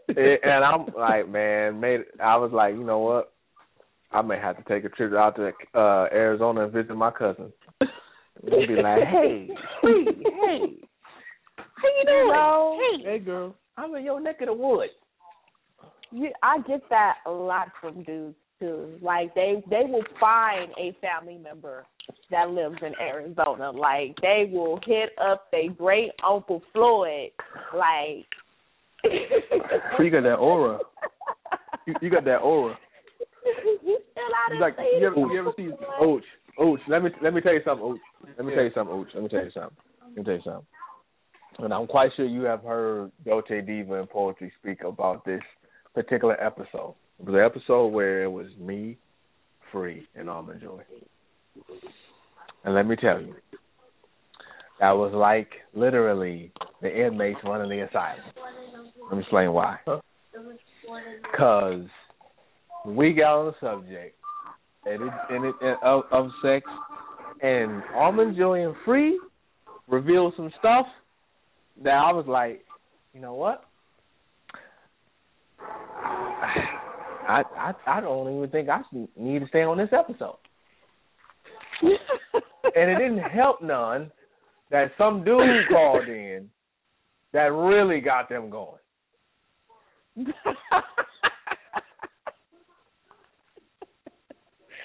and 0.08 0.18
and 0.44 0.64
I'm 0.64 0.86
like, 0.98 1.28
man, 1.30 1.80
made. 1.80 2.02
I 2.24 2.38
was 2.38 2.52
like, 2.54 2.76
you 2.76 2.84
know 2.84 3.00
what? 3.00 3.34
I 4.12 4.22
may 4.22 4.38
have 4.40 4.56
to 4.58 4.64
take 4.64 4.86
a 4.86 4.96
trip 4.96 5.14
out 5.14 5.36
to 5.36 5.52
uh 5.78 6.08
Arizona 6.14 6.64
and 6.66 6.74
visit 6.74 6.96
my 6.96 7.12
cousin. 7.12 7.52
They'd 7.82 8.68
be 8.68 8.76
like, 8.76 9.04
hey, 9.04 9.50
Free, 9.82 10.06
hey, 10.24 10.88
how 11.86 12.00
you 12.00 12.06
doing? 12.06 12.28
know, 12.28 12.80
Hey 13.04 13.20
girl. 13.20 13.56
I'm 13.78 13.94
in 13.96 14.06
your 14.06 14.20
neck 14.22 14.42
of 14.42 14.48
the 14.48 14.54
woods. 14.54 14.92
you, 16.12 16.30
I 16.42 16.60
get 16.68 16.82
that 16.90 17.16
a 17.26 17.32
lot 17.32 17.68
from 17.82 18.04
dudes 18.04 18.36
too. 18.60 18.98
Like 19.02 19.36
they 19.36 19.64
they 19.70 19.84
will 19.88 20.04
find 20.20 20.72
a 20.80 20.96
family 21.02 21.38
member 21.38 21.86
that 22.32 22.50
lives 22.50 22.78
in 22.82 22.94
Arizona. 23.02 23.72
Like 23.72 24.16
they 24.22 24.50
will 24.52 24.80
hit 24.86 25.10
up 25.22 25.52
their 25.52 25.70
great 25.72 26.12
uncle 26.28 26.62
Floyd. 26.72 27.32
Like 27.76 28.26
You 30.00 30.10
got 30.10 30.24
that 30.24 30.36
aura. 30.36 30.80
You, 31.86 31.94
you 32.02 32.10
got 32.10 32.26
that 32.26 32.38
aura. 32.38 32.78
you 33.84 34.00
still 34.12 34.24
out 34.24 34.54
of 34.54 34.60
like 34.60 34.76
you 35.00 35.06
ever 35.06 35.16
you 35.16 35.40
ever 35.40 35.52
see 35.56 35.70
Ooch? 36.02 36.24
Ooch, 36.60 36.80
let 36.88 37.04
me 37.04 37.10
let 37.22 37.34
me 37.34 37.42
tell 37.42 37.54
you 37.54 37.62
something, 37.66 37.86
Ooch. 37.86 38.00
Let 38.38 38.46
me 38.46 38.54
tell 38.56 38.64
you 38.64 38.72
something, 38.74 38.96
Ooch. 38.96 39.14
Let 39.14 39.24
me 39.24 39.30
tell 39.30 39.44
you 39.44 39.52
something. 39.54 39.78
Let 40.02 40.18
me 40.18 40.24
tell 40.24 40.34
you 40.34 40.42
something. 40.44 40.66
And 41.60 41.74
I'm 41.74 41.88
quite 41.88 42.12
sure 42.16 42.26
you 42.26 42.42
have 42.44 42.64
heard 42.64 43.12
Dolce 43.26 43.62
Diva 43.62 44.00
and 44.00 44.10
Poetry 44.10 44.52
speak 44.62 44.84
about 44.84 45.24
this 45.26 45.42
particular 45.94 46.42
episode. 46.42 46.96
It 47.20 47.26
was 47.26 47.36
an 47.36 47.40
episode 47.40 47.88
where 47.88 48.24
it 48.24 48.32
was 48.32 48.48
me, 48.60 48.98
Free, 49.72 50.06
and 50.16 50.30
Almond 50.30 50.62
Joy. 50.62 50.82
And 52.66 52.76
let 52.76 52.86
me 52.86 52.96
tell 52.98 53.22
you, 53.22 53.36
that 54.82 54.92
was 54.92 55.14
like 55.14 55.50
literally 55.74 56.52
the 56.82 57.06
inmates 57.06 57.40
running 57.46 57.70
the 57.70 57.86
asylum. 57.86 58.20
Let 59.10 59.16
me 59.16 59.22
explain 59.22 59.54
why. 59.54 59.78
Because 61.32 61.86
we 62.86 63.14
got 63.14 63.40
on 63.40 63.46
the 63.46 63.56
subject 63.62 64.16
and 64.86 65.04
it, 65.04 65.14
and 65.30 65.46
it, 65.46 65.56
and 65.62 65.78
of, 65.84 66.04
of 66.12 66.28
sex, 66.44 66.66
and 67.42 67.82
Almond 67.96 68.36
Joy 68.38 68.66
and 68.66 68.76
Free 68.84 69.20
revealed 69.88 70.34
some 70.36 70.52
stuff 70.60 70.86
that 71.84 71.94
I 71.94 72.12
was 72.12 72.26
like, 72.28 72.64
you 73.14 73.22
know 73.22 73.34
what? 73.34 73.64
I 75.60 77.44
I 77.58 77.74
I 77.88 78.02
don't 78.02 78.38
even 78.38 78.50
think 78.50 78.70
I 78.70 78.82
need 79.16 79.40
to 79.40 79.48
stay 79.48 79.64
on 79.64 79.78
this 79.78 79.90
episode. 79.92 80.38
and 81.82 82.92
it 82.92 82.98
didn't 82.98 83.20
help 83.20 83.62
none 83.62 84.12
that 84.72 84.92
some 84.98 85.24
dude 85.24 85.40
called 85.70 86.08
in 86.08 86.50
that 87.34 87.52
really 87.52 88.02
got 88.02 88.30
them 88.30 88.50
going. 88.50 88.80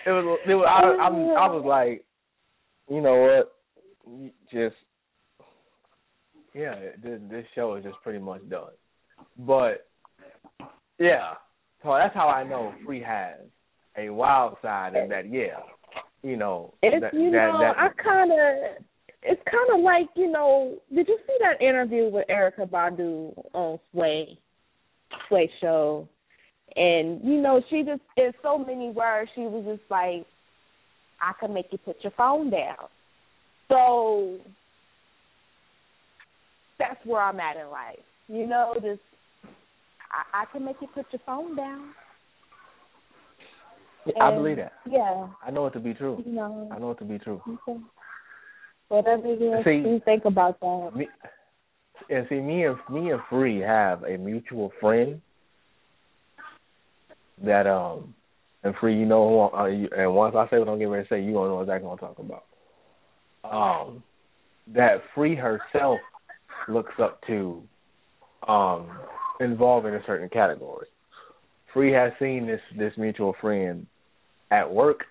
It 0.07 0.11
was 0.11 0.39
it 0.49 0.55
was 0.55 0.67
I 0.67 1.03
I'm, 1.03 1.15
I 1.15 1.55
was 1.55 1.65
like, 1.65 2.05
you 2.89 3.03
know 3.03 3.17
what? 3.17 4.33
Just 4.51 4.77
yeah, 6.55 6.75
this, 7.03 7.21
this 7.31 7.45
show 7.55 7.75
is 7.77 7.85
just 7.85 7.97
pretty 8.03 8.19
much 8.19 8.49
done. 8.49 8.73
But 9.39 9.87
yeah, 10.99 11.35
so 11.83 11.97
that's 11.97 12.15
how 12.15 12.29
I 12.29 12.45
know 12.45 12.75
Free 12.85 13.03
has 13.03 13.41
a 13.97 14.11
wild 14.11 14.57
side, 14.63 14.95
and 14.95 15.11
that 15.11 15.31
yeah, 15.31 15.61
you 16.23 16.37
know, 16.37 16.75
It's 16.83 17.01
that, 17.01 17.15
you 17.15 17.31
that, 17.31 17.53
know, 17.53 17.59
that, 17.61 17.79
I 17.79 17.89
kind 18.03 18.33
of, 18.33 18.85
it's 19.23 19.43
kind 19.51 19.79
of 19.79 19.85
like 19.85 20.09
you 20.17 20.31
know. 20.31 20.77
Did 20.95 21.09
you 21.09 21.19
see 21.27 21.37
that 21.41 21.65
interview 21.65 22.11
with 22.11 22.27
Erykah 22.29 22.69
Badu 22.69 23.33
on 23.53 23.79
Sway, 23.93 24.39
Sway 25.29 25.51
show? 25.61 26.09
And 26.77 27.21
you 27.25 27.41
know, 27.41 27.61
she 27.69 27.83
just 27.83 28.03
in 28.17 28.33
so 28.43 28.59
many 28.59 28.91
words, 28.91 29.31
she 29.35 29.43
was 29.43 29.65
just 29.67 29.91
like, 29.91 30.27
"I 31.21 31.33
can 31.41 31.53
make 31.53 31.67
you 31.71 31.79
put 31.79 31.97
your 32.03 32.13
phone 32.17 32.51
down." 32.51 32.77
So 33.69 34.39
that's 36.81 37.05
where 37.05 37.23
I'm 37.23 37.39
at 37.39 37.57
in 37.57 37.69
life. 37.71 37.99
You 38.27 38.47
know, 38.47 38.75
just 38.75 39.01
I, 40.11 40.43
I 40.43 40.45
can 40.53 40.65
make 40.65 40.77
you 40.81 40.89
put 40.93 41.07
your 41.13 41.21
phone 41.25 41.55
down. 41.55 41.91
I 44.21 44.29
And, 44.29 44.37
believe 44.43 44.57
that. 44.57 44.73
Yeah, 44.91 45.29
I 45.47 45.51
know 45.51 45.67
it 45.67 45.73
to 45.75 45.81
be 45.81 45.95
true. 45.95 46.23
you 46.27 46.33
know. 46.33 46.69
I 46.75 46.79
know 46.79 46.91
it 46.93 46.99
to 46.99 47.05
be 47.05 47.19
true. 47.19 47.41
Okay. 47.69 47.79
Whatever 48.89 49.27
it 49.27 49.43
is, 49.43 49.65
See- 49.65 49.89
you 49.89 50.01
think 50.05 50.25
about 50.25 50.59
that. 50.61 50.91
Me, 50.97 51.07
and 52.09 52.27
see, 52.29 52.41
me 52.41 52.65
and 52.65 52.77
me 52.91 53.11
and 53.11 53.21
Free 53.29 53.61
have 53.61 54.03
a 54.05 54.17
mutual 54.17 54.73
friend 54.81 55.21
that 57.45 57.67
um, 57.67 58.15
and 58.65 58.75
Free, 58.81 58.99
you 58.99 59.07
know, 59.07 59.51
uh, 59.57 59.67
you, 59.67 59.89
and 59.97 60.15
once 60.15 60.35
I 60.37 60.49
say 60.51 60.59
what 60.59 60.69
I'm 60.69 60.79
getting 60.79 60.89
ready 60.93 61.07
to 61.07 61.15
say, 61.15 61.23
you 61.23 61.33
gonna 61.35 61.51
know 61.51 61.61
exactly 61.61 61.89
what 61.89 62.03
I'm 62.03 62.09
talking 62.09 62.27
about. 62.27 62.45
Um, 63.45 64.03
that 64.75 65.03
Free 65.15 65.35
herself 65.37 66.01
looks 66.71 66.93
up 67.01 67.21
to, 67.27 67.63
um, 68.47 68.89
involved 69.41 69.87
in 69.87 69.95
a 69.95 70.05
certain 70.07 70.29
category. 70.29 70.87
Free 71.73 71.93
has 71.93 72.13
seen 72.19 72.47
this 72.47 72.61
this 72.77 72.93
mutual 72.97 73.35
friend 73.41 73.87
at 74.51 74.71
work, 74.71 75.05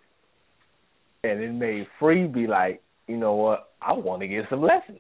and 1.24 1.42
it 1.42 1.54
made 1.54 1.88
Free 2.00 2.28
be 2.28 2.48
like, 2.48 2.82
you 3.08 3.18
know 3.18 3.34
what, 3.36 3.72
I 3.82 3.94
want 3.94 4.22
to 4.22 4.28
get 4.28 4.46
some 4.50 4.62
lessons. 4.62 5.00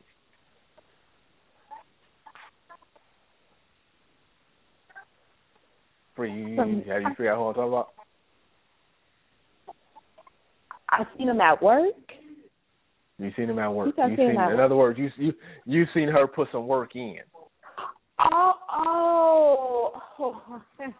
Free, 6.16 6.56
have 6.58 6.68
you 6.68 7.10
figured 7.18 7.30
out 7.30 7.38
who 7.38 7.44
I'm 7.48 7.54
talking 7.54 7.68
about? 7.68 7.90
I 10.90 11.04
seen 11.18 11.30
him 11.30 11.40
at 11.40 11.62
work. 11.62 11.94
You 13.20 13.32
seen 13.36 13.50
him 13.50 13.60
at 13.60 13.68
work. 13.74 13.94
Yes, 13.98 14.06
I've 14.06 14.10
seen 14.12 14.18
seen, 14.18 14.30
him 14.32 14.42
in 14.42 14.48
work. 14.58 14.60
other 14.66 14.76
words, 14.76 14.98
you 14.98 15.10
you 15.18 15.34
you've 15.66 15.90
seen 15.94 16.08
her 16.08 16.26
put 16.28 16.48
some 16.52 16.68
work 16.68 16.96
in. 16.96 17.18
Oh, 18.20 18.54
oh. 20.20 20.62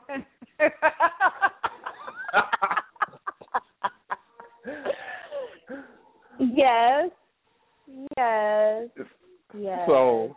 yes, 6.40 7.10
yes, 8.18 8.88
yes. 9.58 9.80
So, 9.88 10.36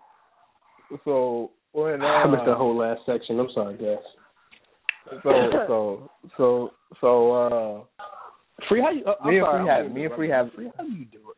so 1.04 1.50
when 1.72 2.02
uh, 2.02 2.04
I 2.04 2.26
missed 2.30 2.44
the 2.46 2.54
whole 2.54 2.76
last 2.76 3.00
section. 3.06 3.38
I'm 3.40 3.48
sorry, 3.54 3.76
guys. 3.76 3.96
so 5.22 5.30
so 5.66 6.10
so 6.36 6.70
so 7.00 7.32
uh 7.32 7.84
Free, 8.68 8.80
how 8.80 8.90
you? 8.90 9.04
Uh, 9.04 9.14
I'm 9.22 9.30
Me 9.30 9.38
and 9.38 9.44
sorry, 9.46 9.62
Free 9.64 9.68
have- 9.68 9.92
me 9.92 10.04
and 10.04 10.14
Free 10.14 10.30
have- 10.30 10.52
Free, 10.54 10.70
how 10.76 10.84
do 10.84 10.92
you 10.92 11.04
do 11.06 11.18
it? 11.18 11.36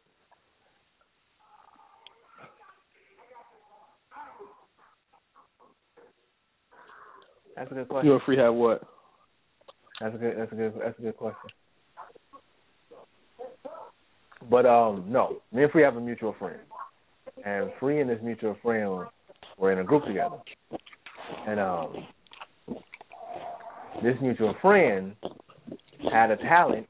That's 7.57 7.71
a 7.71 7.75
good 7.75 7.89
question. 7.89 8.07
You 8.07 8.15
and 8.15 8.23
Free 8.23 8.39
have 8.39 8.55
what? 8.55 8.83
That's 10.01 10.15
a 10.15 10.19
good. 10.19 10.35
That's 10.39 10.53
a 10.53 10.55
good. 10.55 10.73
That's 10.81 10.99
a 10.99 11.03
good 11.03 11.17
question. 11.17 11.51
But 14.51 14.67
um, 14.67 15.07
no, 15.09 15.39
me 15.53 15.63
and 15.63 15.73
Free 15.73 15.83
have 15.83 15.97
a 15.97 16.01
mutual 16.01 16.35
friend, 16.39 16.61
and 17.45 17.71
Free 17.81 18.01
and 18.01 18.11
this 18.11 18.19
mutual 18.23 18.57
friend 18.63 19.07
were 19.57 19.73
in 19.73 19.79
a 19.79 19.85
group 19.85 20.05
together, 20.05 20.37
and 21.47 21.61
um, 21.61 22.07
this 24.03 24.17
mutual 24.21 24.55
friend 24.61 25.15
had 26.13 26.31
a 26.31 26.37
talent 26.37 26.87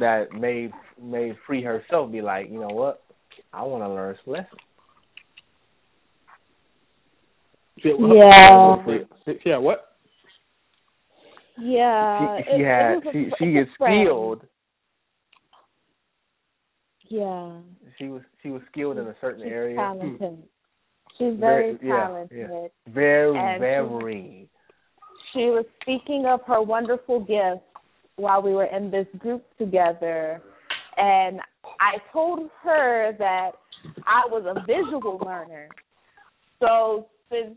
that 0.00 0.32
made 0.32 0.72
made 1.00 1.36
Free 1.46 1.62
herself 1.62 2.10
be 2.10 2.20
like, 2.20 2.50
you 2.50 2.60
know 2.60 2.68
what, 2.68 3.02
I 3.52 3.62
want 3.62 3.84
to 3.84 3.88
learn 3.88 4.16
some 4.24 4.34
lessons. 4.34 4.60
Yeah. 7.84 8.76
Yeah. 8.86 9.34
Yeah. 9.44 9.58
What? 9.58 9.84
Yeah, 11.60 12.36
she 12.38 12.44
she 12.44 12.50
it- 12.50 12.60
it 12.60 12.64
had 12.66 13.06
a- 13.06 13.12
she 13.12 13.32
she 13.38 13.44
is 13.58 13.68
skilled. 13.74 14.46
Yeah, 17.10 17.52
She 17.98 18.08
was 18.08 18.22
she 18.42 18.50
was 18.50 18.60
skilled 18.70 18.98
in 18.98 19.06
a 19.06 19.14
certain 19.20 19.42
she's 19.44 19.52
area. 19.52 19.76
Hmm. 19.76 19.98
talented. 19.98 20.48
She's 21.16 21.34
very, 21.34 21.72
Very- 21.74 21.88
talented. 21.90 22.38
yeah. 22.38 22.68
Very 22.92 23.36
And 23.38 23.56
she- 23.56 23.60
very. 23.60 24.48
She 25.32 25.46
was 25.50 25.64
speaking 25.82 26.26
of 26.26 26.42
her 26.44 26.62
wonderful 26.62 27.20
gifts 27.20 27.64
while 28.16 28.40
we 28.42 28.52
were 28.52 28.64
in 28.66 28.90
this 28.90 29.06
group 29.18 29.42
together, 29.58 30.40
and 30.96 31.40
I 31.80 31.98
told 32.12 32.50
her 32.62 33.12
that 33.18 33.52
I 34.06 34.26
was 34.30 34.44
a 34.46 34.60
visual 34.66 35.18
learner. 35.18 35.68
So 36.60 37.08
since 37.30 37.56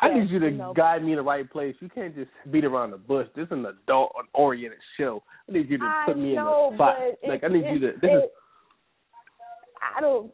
I 0.00 0.12
need 0.12 0.30
you 0.30 0.38
to 0.40 0.50
know, 0.50 0.74
guide 0.74 1.04
me 1.04 1.12
in 1.12 1.16
the 1.16 1.22
right 1.22 1.48
place. 1.50 1.74
You 1.80 1.88
can't 1.88 2.14
just 2.14 2.30
beat 2.50 2.64
around 2.64 2.90
the 2.90 2.96
bush. 2.96 3.26
This 3.36 3.46
is 3.46 3.52
an 3.52 3.66
adult 3.66 4.12
oriented 4.34 4.78
show. 4.96 5.22
I 5.48 5.52
need 5.52 5.70
you 5.70 5.78
to 5.78 5.84
I 5.84 6.04
put 6.06 6.18
me 6.18 6.34
know, 6.34 6.70
in 6.72 6.76
the 6.76 6.76
spot. 6.76 6.96
Like 7.28 7.42
it- 7.42 7.44
I 7.44 7.48
need 7.48 7.64
you 7.72 7.78
to. 7.80 7.92
This 8.00 8.10
is. 8.10 8.22
I 9.96 10.00
don't. 10.00 10.32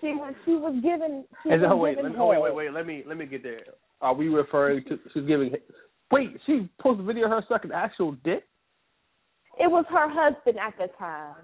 She 0.00 0.08
was 0.08 0.34
she 0.44 0.52
was 0.52 0.74
given. 0.82 1.24
She 1.42 1.50
was 1.50 1.60
oh, 1.70 1.76
wait, 1.76 1.96
given 1.96 2.12
let 2.12 2.18
me, 2.18 2.22
oh, 2.22 2.26
wait, 2.28 2.42
wait, 2.42 2.54
wait. 2.54 2.72
Let 2.72 2.86
me 2.86 3.04
let 3.06 3.16
me 3.16 3.26
get 3.26 3.42
there. 3.42 3.60
Are 4.00 4.14
we 4.14 4.28
referring 4.28 4.84
to? 4.84 4.98
She's 5.12 5.26
giving. 5.26 5.52
Wait, 6.10 6.30
she 6.46 6.68
posted 6.80 7.04
a 7.04 7.06
video 7.06 7.26
of 7.26 7.30
her 7.30 7.44
sucking 7.48 7.70
actual 7.72 8.12
dick. 8.24 8.44
It 9.58 9.70
was 9.70 9.84
her 9.90 10.08
husband 10.08 10.58
at 10.58 10.76
the 10.78 10.88
time. 10.98 11.36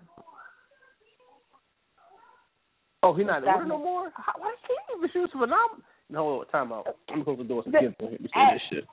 Oh, 3.02 3.14
he's 3.14 3.26
not 3.26 3.42
with 3.42 3.50
her 3.50 3.66
no 3.66 3.78
more. 3.78 4.10
How, 4.16 4.32
why 4.38 4.54
she 4.66 4.96
even? 4.96 5.10
She 5.12 5.18
was 5.18 5.28
phenomenal. 5.30 5.84
No, 6.08 6.44
time 6.52 6.72
out. 6.72 6.86
I'm 7.08 7.24
close 7.24 7.38
the 7.38 7.44
door. 7.44 7.62
The- 7.64 7.72
Get 7.72 7.98
this 7.98 8.30
at- 8.34 8.60
shit. 8.70 8.84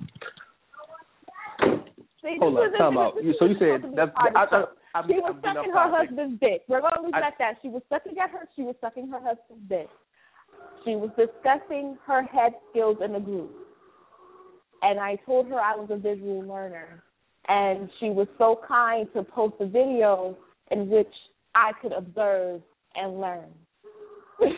See, 2.23 2.37
Hold 2.39 2.55
this 2.57 2.71
on, 2.79 2.93
time 2.93 2.97
out. 2.97 3.15
This 3.15 3.35
So 3.37 3.45
you 3.45 3.55
said 3.59 3.81
supposed 3.81 3.83
to 3.83 3.89
be 3.89 3.95
that's. 3.95 4.11
of 4.11 4.15
I. 4.17 4.55
I, 4.55 4.65
I'm, 4.95 5.07
She 5.07 5.13
was 5.15 5.35
I'm 5.43 5.55
sucking 5.55 5.71
her 5.73 5.89
husband's 5.97 6.39
dick. 6.39 6.61
We're 6.67 6.81
gonna 6.81 7.01
leave 7.01 7.15
it 7.15 7.23
at 7.23 7.33
that. 7.39 7.55
She 7.61 7.67
was 7.67 7.81
sucking 7.89 8.13
at 8.17 8.29
her. 8.31 8.47
She 8.55 8.61
was 8.61 8.75
sucking 8.79 9.07
her 9.09 9.19
husband's 9.19 9.67
dick. 9.67 9.89
She 10.85 10.95
was 10.95 11.09
discussing 11.17 11.97
her 12.05 12.23
head 12.23 12.53
skills 12.69 12.97
in 13.03 13.13
the 13.13 13.19
group, 13.19 13.51
and 14.83 14.99
I 14.99 15.15
told 15.25 15.47
her 15.47 15.59
I 15.59 15.75
was 15.75 15.89
a 15.91 15.97
visual 15.97 16.41
learner, 16.41 17.03
and 17.47 17.89
she 17.99 18.09
was 18.09 18.27
so 18.37 18.59
kind 18.67 19.07
to 19.15 19.23
post 19.23 19.55
a 19.59 19.65
video 19.65 20.37
in 20.71 20.89
which 20.89 21.11
I 21.55 21.71
could 21.81 21.91
observe 21.91 22.61
and 22.95 23.19
learn. 23.19 23.49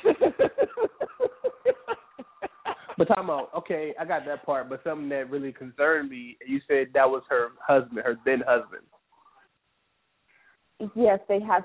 But 2.97 3.05
time 3.09 3.29
out. 3.29 3.49
Okay, 3.57 3.93
I 3.99 4.05
got 4.05 4.25
that 4.25 4.45
part. 4.45 4.69
But 4.69 4.81
something 4.83 5.09
that 5.09 5.29
really 5.29 5.51
concerned 5.51 6.09
me. 6.09 6.37
You 6.47 6.59
said 6.67 6.87
that 6.93 7.09
was 7.09 7.23
her 7.29 7.49
husband, 7.65 7.99
her 8.05 8.15
then 8.25 8.41
husband. 8.47 8.83
yes, 10.95 11.19
they 11.27 11.39
have 11.41 11.63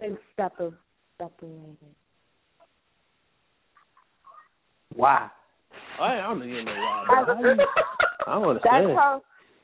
been 0.00 0.18
separ- 0.36 0.78
separated. 1.18 1.76
Why? 4.94 5.28
I 6.00 6.16
don't 6.22 6.42
even 6.42 6.64
know 6.64 6.72
why. 6.72 7.24
That's- 7.26 7.36
How 7.36 7.42
you- 7.42 7.66
I 8.26 8.32
don't 8.40 8.54
That's 8.54 8.66
understand. 8.66 8.98
her. 8.98 9.20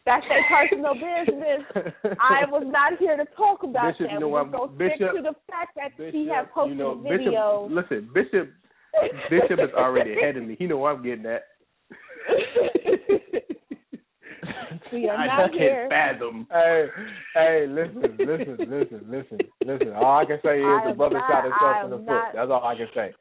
That's 0.06 0.26
their 0.28 0.44
personal 0.48 0.94
business. 0.94 2.16
I 2.20 2.44
was 2.50 2.64
not 2.66 2.98
here 2.98 3.16
to 3.16 3.24
talk 3.36 3.62
about 3.62 3.92
Bishop, 3.92 4.06
that. 4.08 4.12
you 4.14 4.20
know 4.20 4.28
We're 4.28 4.44
gonna 4.44 4.74
stick 4.74 4.98
Bishop- 4.98 5.14
to 5.16 5.22
the 5.22 5.34
fact 5.50 5.76
that 5.76 5.90
she 5.98 6.24
Bishop, 6.24 6.34
had 6.34 6.50
posted 6.52 6.78
you 6.78 6.82
know, 6.82 6.90
a 6.92 7.02
video. 7.02 7.68
Bishop, 7.68 7.90
listen, 7.90 8.10
Bishop, 8.14 8.48
Bishop 9.30 9.58
is 9.60 9.70
already 9.76 10.12
ahead 10.18 10.36
of 10.36 10.44
me. 10.44 10.56
He 10.58 10.66
know 10.66 10.78
where 10.78 10.92
I'm 10.92 11.02
getting 11.02 11.26
at. 11.26 11.44
we 14.92 15.08
are 15.08 15.16
I 15.16 15.26
not 15.26 15.46
just 15.50 15.58
here. 15.58 15.88
can't 15.90 16.18
fathom. 16.18 16.46
Hey, 16.50 16.86
hey, 17.34 17.66
listen, 17.68 18.02
listen, 18.18 18.56
listen, 18.58 19.00
listen, 19.08 19.38
listen. 19.64 19.92
All 19.94 20.18
I 20.18 20.24
can 20.24 20.38
say 20.42 20.60
is 20.60 20.66
I 20.66 20.88
the 20.90 20.94
brother 20.96 21.18
not- 21.18 21.30
shot 21.30 21.44
himself 21.44 21.76
I 21.76 21.84
in 21.84 21.90
the 21.90 21.96
am 21.96 22.04
foot. 22.04 22.12
not- 22.12 22.32
That's 22.34 22.50
all 22.50 22.64
I 22.64 22.76
can 22.76 22.88
say. 22.94 23.14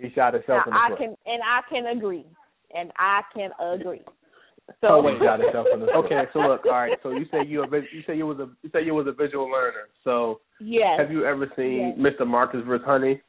He 0.00 0.10
shot 0.14 0.34
himself 0.34 0.62
in 0.66 0.72
the 0.72 0.78
I 0.78 0.88
foot. 0.90 0.98
can 0.98 1.16
and 1.26 1.42
I 1.42 1.60
can 1.70 1.86
agree, 1.96 2.26
and 2.74 2.92
I 2.98 3.22
can 3.34 3.50
agree. 3.60 4.02
So 4.80 4.88
Oh, 4.88 5.02
wait, 5.02 5.18
shot 5.22 5.40
himself 5.40 5.66
in 5.72 5.80
the 5.80 5.86
foot. 5.86 5.96
Okay, 6.06 6.22
so 6.32 6.40
look, 6.40 6.64
all 6.66 6.72
right. 6.72 6.98
So 7.02 7.10
you 7.10 7.26
say 7.30 7.44
you 7.46 7.62
a 7.62 7.66
you 7.70 8.02
say 8.06 8.16
you 8.16 8.26
was 8.26 8.38
a 8.38 8.48
you 8.62 8.70
say 8.72 8.82
you 8.84 8.94
was 8.94 9.06
a 9.06 9.12
visual 9.12 9.50
learner. 9.50 9.88
So 10.04 10.40
yes, 10.60 10.98
have 10.98 11.10
you 11.10 11.24
ever 11.24 11.50
seen 11.56 11.96
Mr. 11.98 12.26
Marcus 12.26 12.62
vs. 12.66 12.84
Honey? 12.84 13.20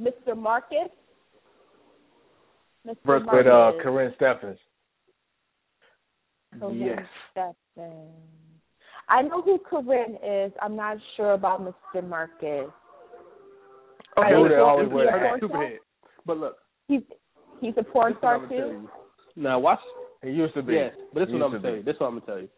Mr. 0.00 0.36
Marcus. 0.36 0.88
Mr. 2.86 2.96
Verse 3.06 3.22
Marcus. 3.24 3.32
with 3.32 3.46
uh, 3.46 3.72
Corinne 3.82 4.12
Stephens. 4.16 4.58
Corinne 6.58 6.78
Yes. 6.80 7.02
Stephens. 7.30 8.10
I 9.08 9.22
know 9.22 9.42
who 9.42 9.58
Corinne 9.58 10.16
is. 10.24 10.52
I'm 10.62 10.76
not 10.76 10.96
sure 11.16 11.32
about 11.32 11.60
Mr. 11.62 12.06
Marcus. 12.08 12.40
Okay, 12.42 12.70
Are 14.16 14.30
dude 14.30 14.50
they 14.50 14.54
that 14.54 14.60
always 14.62 14.88
supposed 14.88 15.08
to 15.08 15.08
a 15.08 15.20
that 15.20 15.40
porn 15.40 15.50
star? 15.50 15.70
But 16.26 16.38
look, 16.38 16.56
He's 16.88 17.00
he's 17.60 17.74
a 17.76 17.82
porn 17.82 18.12
this 18.12 18.18
is 18.18 18.22
what 18.22 18.30
star 18.30 18.34
I'm 18.36 18.42
gonna 18.48 18.60
tell 18.60 18.68
too. 18.70 18.88
you. 19.36 19.42
Now 19.42 19.58
watch. 19.58 19.80
He 20.22 20.30
used 20.30 20.54
to 20.54 20.62
be. 20.62 20.74
Yes, 20.74 20.92
but 21.12 21.20
this 21.20 21.28
is 21.28 21.34
what 21.34 21.42
I'm 21.42 21.50
gonna 21.50 21.58
to 21.62 21.68
tell 21.68 21.76
you. 21.76 21.82
This 21.82 21.94
is 21.94 22.00
what 22.00 22.06
I'm 22.06 22.14
gonna 22.20 22.26
tell 22.26 22.40
you. 22.40 22.48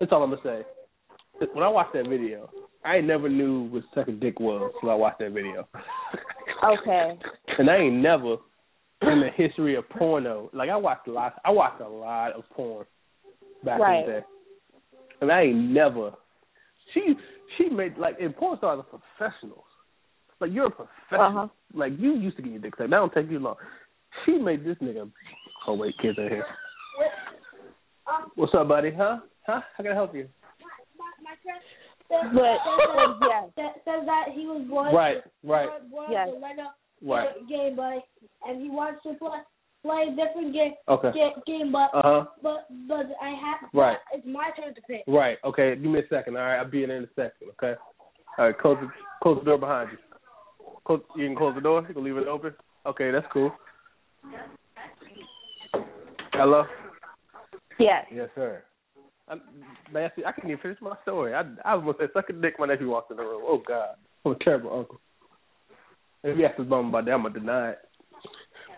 This 0.00 0.06
is 0.06 0.12
all 0.12 0.22
I'm 0.22 0.30
gonna 0.30 0.42
say. 0.42 1.46
When 1.52 1.64
I 1.64 1.68
watched 1.68 1.92
that 1.94 2.08
video, 2.08 2.48
I 2.84 3.00
never 3.00 3.28
knew 3.28 3.64
what 3.64 3.82
sucking 3.94 4.18
dick 4.20 4.40
was 4.40 4.72
until 4.74 4.90
I 4.90 4.94
watched 4.94 5.18
that 5.20 5.32
video. 5.32 5.68
Okay. 6.64 7.18
And 7.58 7.68
I 7.70 7.76
ain't 7.76 7.96
never 7.96 8.36
in 9.02 9.20
the 9.20 9.30
history 9.36 9.74
of 9.74 9.88
porno. 9.90 10.48
Like 10.52 10.70
I 10.70 10.76
watched 10.76 11.08
a 11.08 11.12
lot. 11.12 11.34
I 11.44 11.50
watched 11.50 11.80
a 11.80 11.88
lot 11.88 12.32
of 12.32 12.44
porn 12.54 12.86
back 13.64 13.80
Right. 13.80 14.00
in 14.00 14.06
the 14.06 14.12
day, 14.20 14.26
and 15.20 15.32
I 15.32 15.42
ain't 15.42 15.58
never. 15.58 16.12
She 16.94 17.14
she 17.56 17.68
made 17.68 17.98
like 17.98 18.16
in 18.20 18.32
porn 18.32 18.58
stars 18.58 18.80
are 18.80 18.98
professionals. 19.18 19.64
Like 20.40 20.50
you're 20.52 20.66
a 20.66 20.70
professional. 20.70 21.20
Uh-huh. 21.38 21.48
Like 21.74 21.92
you 21.98 22.16
used 22.16 22.36
to 22.36 22.42
get 22.42 22.52
your 22.52 22.60
dick 22.60 22.74
sucked. 22.76 22.90
That 22.90 22.96
don't 22.96 23.12
take 23.12 23.30
you 23.30 23.38
long. 23.38 23.56
She 24.24 24.32
made 24.32 24.64
this 24.64 24.76
nigga. 24.82 25.10
Oh 25.66 25.74
wait, 25.74 25.94
kids 26.00 26.18
in 26.18 26.28
here. 26.28 26.46
What's 28.34 28.52
up, 28.54 28.68
buddy? 28.68 28.90
Huh? 28.96 29.18
Huh? 29.46 29.60
How 29.76 29.82
can 29.82 29.92
I 29.92 29.94
help 29.94 30.14
you? 30.14 30.28
But 32.12 32.34
but 32.34 33.28
yes, 33.28 33.44
that 33.56 33.72
says 33.88 34.04
that 34.04 34.26
he 34.34 34.44
was 34.46 34.62
born 34.68 34.94
Right, 34.94 35.18
right, 35.42 35.68
born 35.90 36.12
Yes. 36.12 36.28
to 36.28 36.34
Lego 36.38 36.68
right. 37.00 37.48
Game 37.48 37.74
Boy, 37.76 37.98
and 38.46 38.60
he 38.60 38.68
wants 38.68 39.02
to 39.04 39.14
play 39.14 39.40
play 39.82 40.06
a 40.06 40.10
different 40.14 40.52
game 40.52 40.74
Okay. 40.88 41.10
ga- 41.12 41.40
game, 41.46 41.72
but 41.72 41.88
Uh 41.96 42.02
huh. 42.04 42.24
but 42.42 42.66
but 42.86 43.06
I 43.20 43.30
have 43.30 43.70
Right. 43.72 43.96
It's 44.12 44.26
my 44.26 44.50
turn 44.56 44.74
to 44.74 44.80
pick. 44.82 45.02
Right. 45.06 45.38
Okay. 45.44 45.74
Give 45.76 45.90
me 45.90 46.00
a 46.00 46.08
second. 46.08 46.36
All 46.36 46.42
right. 46.42 46.58
I'll 46.58 46.70
be 46.70 46.84
in 46.84 46.90
in 46.90 47.04
a 47.04 47.08
second. 47.16 47.48
Okay. 47.56 47.74
All 48.38 48.44
right. 48.46 48.58
Close 48.58 48.76
the 48.80 48.88
close 49.22 49.38
the 49.40 49.44
door 49.46 49.58
behind 49.58 49.90
you. 49.92 49.98
Close, 50.84 51.00
you 51.16 51.26
can 51.26 51.36
close 51.36 51.54
the 51.54 51.60
door. 51.62 51.84
You 51.88 51.94
can 51.94 52.04
leave 52.04 52.16
it 52.18 52.28
open. 52.28 52.52
Okay. 52.86 53.10
That's 53.10 53.26
cool. 53.32 53.52
Hello. 56.34 56.64
yes. 57.78 58.06
Yes, 58.12 58.28
sir. 58.34 58.62
Man, 59.92 60.10
see, 60.16 60.24
I 60.24 60.32
couldn't 60.32 60.50
even 60.50 60.62
finish 60.62 60.78
my 60.80 60.96
story. 61.02 61.34
I 61.34 61.42
I 61.64 61.72
almost 61.72 61.98
said 61.98 62.08
suck 62.12 62.28
a 62.30 62.32
dick. 62.32 62.54
My 62.58 62.66
nephew 62.66 62.90
walked 62.90 63.10
in 63.10 63.16
the 63.16 63.22
room. 63.22 63.42
Oh 63.44 63.62
God. 63.66 63.96
I'm 64.24 64.32
a 64.32 64.44
terrible 64.44 64.78
uncle. 64.78 65.00
If 66.24 66.38
you 66.38 66.46
ask 66.46 66.56
his 66.58 66.68
mom 66.68 66.88
about 66.88 67.04
that, 67.06 67.12
I'm 67.12 67.22
gonna 67.22 67.34
deny 67.34 67.70
it. 67.70 67.78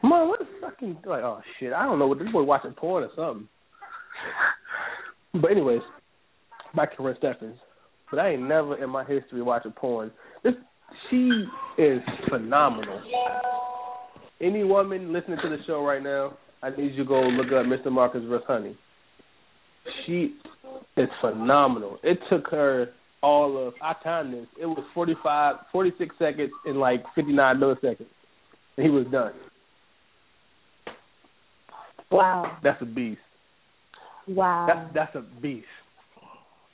Mom, 0.03 0.29
what 0.29 0.39
the 0.39 0.47
fucking 0.61 0.99
like? 1.05 1.23
Oh 1.23 1.41
shit, 1.59 1.73
I 1.73 1.85
don't 1.85 1.99
know 1.99 2.07
what 2.07 2.19
this 2.19 2.29
boy 2.33 2.43
watching 2.43 2.73
porn 2.73 3.05
or 3.05 3.11
something. 3.17 3.49
But 5.41 5.51
anyways, 5.51 5.81
back 6.75 6.91
to 6.93 6.97
Corinne 6.97 7.17
Stephens. 7.19 7.59
But 8.11 8.21
I 8.21 8.31
ain't 8.31 8.43
never 8.43 8.83
in 8.83 8.91
my 8.91 9.05
history 9.05 9.43
watching 9.43 9.73
porn. 9.73 10.11
This 10.43 10.55
she 11.11 11.47
is 11.79 12.01
phenomenal. 12.31 13.03
Any 14.41 14.63
woman 14.65 15.13
listening 15.13 15.39
to 15.43 15.49
the 15.49 15.59
show 15.67 15.85
right 15.85 16.03
now, 16.03 16.37
I 16.63 16.71
need 16.71 16.93
you 16.93 16.99
to 16.99 17.05
go 17.05 17.21
look 17.21 17.47
up 17.47 17.67
Mr. 17.67 17.91
Marcus 17.91 18.23
vs. 18.29 18.45
Honey. 18.47 18.77
She 20.07 20.35
is 20.97 21.09
phenomenal. 21.21 21.99
It 22.03 22.19
took 22.31 22.49
her 22.51 22.89
all 23.23 23.69
of 23.69 23.75
I 23.83 23.95
timed 24.03 24.35
this. 24.35 24.47
It 24.61 24.67
was 24.67 24.85
45, 24.95 25.57
46 25.73 26.15
seconds 26.19 26.51
and 26.67 26.79
like 26.79 27.03
59 27.15 27.57
milliseconds, 27.57 28.07
and 28.77 28.85
he 28.85 28.91
was 28.91 29.07
done. 29.11 29.33
Wow. 32.11 32.59
That's 32.63 32.81
a 32.83 32.85
beast. 32.85 33.21
Wow. 34.29 34.67
That's 34.69 34.95
that's 34.95 35.17
a 35.17 35.41
beast. 35.41 35.67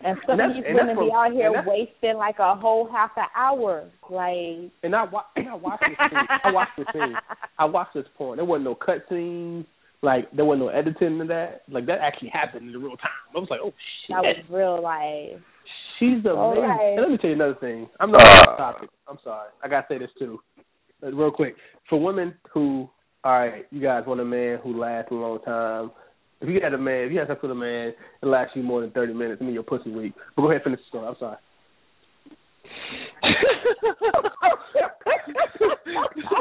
and 0.04 0.18
some 0.26 0.38
and 0.40 0.50
of 0.50 0.56
these 0.56 0.74
women 0.74 0.96
be 0.96 1.10
out 1.14 1.32
here 1.32 1.52
wasting 1.66 2.16
like 2.16 2.38
a 2.38 2.54
whole 2.54 2.88
half 2.90 3.10
an 3.16 3.24
hour. 3.36 3.88
Like 4.10 4.70
And 4.82 4.94
I 4.94 5.04
wa- 5.04 5.24
and 5.36 5.48
I 5.48 5.54
watched 5.54 5.84
this 5.88 5.96
thing. 5.98 6.26
I 6.44 6.50
watched 6.52 6.76
this 6.76 6.86
thing. 6.92 7.14
I 7.58 7.64
watched 7.64 7.94
this 7.94 8.06
porn. 8.16 8.36
There 8.36 8.44
wasn't 8.44 8.64
no 8.64 8.74
cut 8.74 9.04
scenes. 9.08 9.66
Like 10.02 10.30
there 10.32 10.44
wasn't 10.44 10.66
no 10.66 10.68
editing 10.68 11.18
to 11.18 11.24
that. 11.26 11.62
Like 11.68 11.86
that 11.86 11.98
actually 12.00 12.30
happened 12.30 12.70
in 12.74 12.82
real 12.82 12.96
time. 12.96 13.10
I 13.34 13.38
was 13.38 13.48
like, 13.50 13.60
oh 13.62 13.72
shit. 14.06 14.16
that 14.16 14.22
was 14.22 14.44
real 14.48 14.82
life. 14.82 15.40
She's 15.98 16.24
amazing. 16.24 16.30
All 16.30 16.60
right. 16.60 16.94
And 16.94 17.02
let 17.02 17.10
me 17.10 17.18
tell 17.18 17.28
you 17.28 17.36
another 17.36 17.58
thing. 17.60 17.86
I'm 18.00 18.10
not 18.10 18.22
on 18.22 18.48
off 18.48 18.56
topic. 18.56 18.90
I'm 19.06 19.18
sorry. 19.22 19.50
I 19.62 19.68
gotta 19.68 19.86
say 19.88 19.98
this 19.98 20.08
too, 20.18 20.40
Uh, 21.02 21.12
real 21.12 21.30
quick. 21.30 21.56
For 21.90 22.00
women 22.00 22.34
who, 22.54 22.88
all 23.22 23.32
right, 23.32 23.66
you 23.70 23.82
guys 23.82 24.04
want 24.06 24.20
a 24.20 24.24
man 24.24 24.58
who 24.62 24.80
lasts 24.80 25.10
a 25.10 25.14
long 25.14 25.40
time. 25.42 25.90
If 26.40 26.48
you 26.48 26.60
had 26.62 26.72
a 26.72 26.78
man, 26.78 27.04
if 27.04 27.12
you 27.12 27.18
had 27.18 27.28
sex 27.28 27.42
with 27.42 27.50
a 27.50 27.54
man, 27.54 27.92
it 28.22 28.26
lasts 28.26 28.56
you 28.56 28.62
more 28.62 28.80
than 28.80 28.92
thirty 28.92 29.12
minutes. 29.12 29.42
I 29.42 29.44
mean, 29.44 29.52
your 29.52 29.62
pussy 29.62 29.90
weak. 29.90 30.14
But 30.34 30.42
go 30.42 30.50
ahead, 30.50 30.62
finish 30.64 30.80
the 30.80 30.88
story. 30.88 31.06
I'm 31.06 31.16
sorry. 31.20 31.36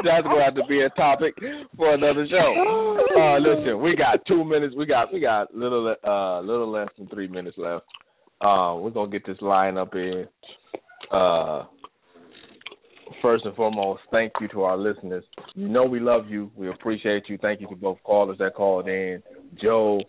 That's 0.04 0.24
going 0.24 0.54
to 0.54 0.62
be 0.68 0.80
a 0.80 0.88
topic 0.90 1.34
for 1.76 1.94
another 1.94 2.26
show. 2.28 2.96
Uh, 3.16 3.38
listen, 3.38 3.80
we 3.82 3.96
got 3.96 4.24
two 4.26 4.44
minutes. 4.44 4.74
We 4.76 4.86
got 4.86 5.12
we 5.12 5.20
got 5.20 5.54
little 5.54 5.94
uh 6.04 6.40
little 6.40 6.70
less 6.70 6.88
than 6.96 7.08
three 7.08 7.28
minutes 7.28 7.56
left. 7.58 7.84
Uh, 8.40 8.76
we're 8.78 8.90
gonna 8.90 9.10
get 9.10 9.26
this 9.26 9.40
line 9.40 9.76
up 9.76 9.94
in. 9.94 10.26
Uh, 11.12 11.64
first 13.20 13.44
and 13.44 13.54
foremost, 13.54 14.00
thank 14.10 14.32
you 14.40 14.48
to 14.48 14.62
our 14.62 14.78
listeners. 14.78 15.24
You 15.54 15.68
know 15.68 15.84
we 15.84 16.00
love 16.00 16.28
you. 16.28 16.50
We 16.56 16.70
appreciate 16.70 17.24
you. 17.28 17.38
Thank 17.38 17.60
you 17.60 17.68
to 17.68 17.76
both 17.76 17.98
callers 18.04 18.38
that 18.38 18.54
called 18.54 18.88
in. 18.88 19.22
Joe, 19.62 20.00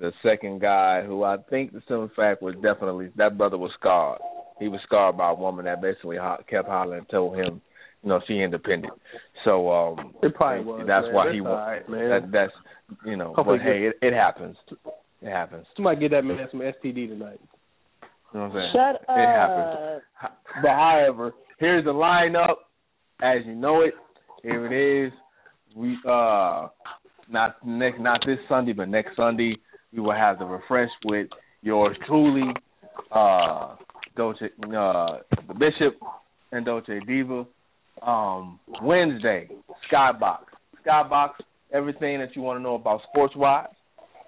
the 0.00 0.12
second 0.22 0.60
guy, 0.60 1.02
who 1.04 1.22
I 1.22 1.36
think 1.50 1.72
the 1.72 1.80
simple 1.86 2.10
fact 2.16 2.42
was 2.42 2.54
definitely 2.56 3.10
that 3.16 3.38
brother 3.38 3.58
was 3.58 3.70
scarred. 3.78 4.20
He 4.58 4.68
was 4.68 4.80
scarred 4.84 5.16
by 5.16 5.30
a 5.30 5.34
woman 5.34 5.64
that 5.66 5.82
basically 5.82 6.16
ho- 6.16 6.42
kept 6.48 6.68
hollering 6.68 7.00
and 7.00 7.08
told 7.08 7.36
him, 7.36 7.60
you 8.02 8.08
know, 8.08 8.20
she 8.26 8.34
independent. 8.40 8.92
So 9.44 9.70
um 9.72 10.14
It 10.22 10.34
probably 10.34 10.64
was. 10.64 10.84
that's 10.86 11.04
man. 11.06 11.14
why 11.14 11.24
That's 11.26 11.34
he 11.34 11.40
all 11.40 11.46
was. 11.46 11.66
right, 11.68 11.88
man. 11.88 12.08
That, 12.08 12.32
that's 12.32 12.52
you 13.04 13.16
know, 13.16 13.34
Hopefully 13.34 13.58
but 13.58 13.66
hey, 13.66 13.90
it, 13.90 13.96
it 14.00 14.14
happens. 14.14 14.56
It 15.22 15.30
happens. 15.30 15.66
Somebody 15.76 16.00
get 16.00 16.10
that 16.12 16.22
man 16.24 16.46
some 16.50 16.60
STD 16.60 17.08
tonight. 17.08 17.40
You 18.32 18.40
know 18.40 18.48
what 18.48 18.56
I'm 18.56 18.72
saying? 18.72 18.72
Shut 18.74 19.16
It 19.16 19.26
happens. 19.28 19.68
up. 20.22 20.32
But 20.62 20.70
however, 20.70 21.32
here's 21.58 21.84
the 21.84 21.92
lineup 21.92 22.56
as 23.22 23.46
you 23.46 23.54
know 23.54 23.82
it. 23.82 23.94
Here 24.42 24.66
it 24.66 25.06
is. 25.06 25.12
We 25.74 25.96
uh 26.08 26.68
not 27.28 27.56
next 27.66 28.00
not 28.00 28.20
this 28.26 28.38
Sunday, 28.48 28.72
but 28.72 28.88
next 28.88 29.16
Sunday 29.16 29.56
we 29.92 30.00
will 30.00 30.12
have 30.14 30.38
the 30.38 30.44
refresh 30.44 30.90
with 31.04 31.28
yours 31.62 31.96
truly, 32.06 32.52
uh 33.10 33.76
Dolce 34.16 34.46
uh 34.46 35.18
the 35.48 35.54
Bishop 35.54 35.98
and 36.52 36.64
Dolce 36.64 37.00
Diva. 37.06 37.46
Um 38.02 38.60
Wednesday, 38.82 39.48
Skybox. 39.90 40.40
Skybox, 40.86 41.30
everything 41.72 42.20
that 42.20 42.34
you 42.34 42.42
want 42.42 42.58
to 42.58 42.62
know 42.62 42.74
about 42.74 43.00
sports 43.10 43.34
wise, 43.36 43.68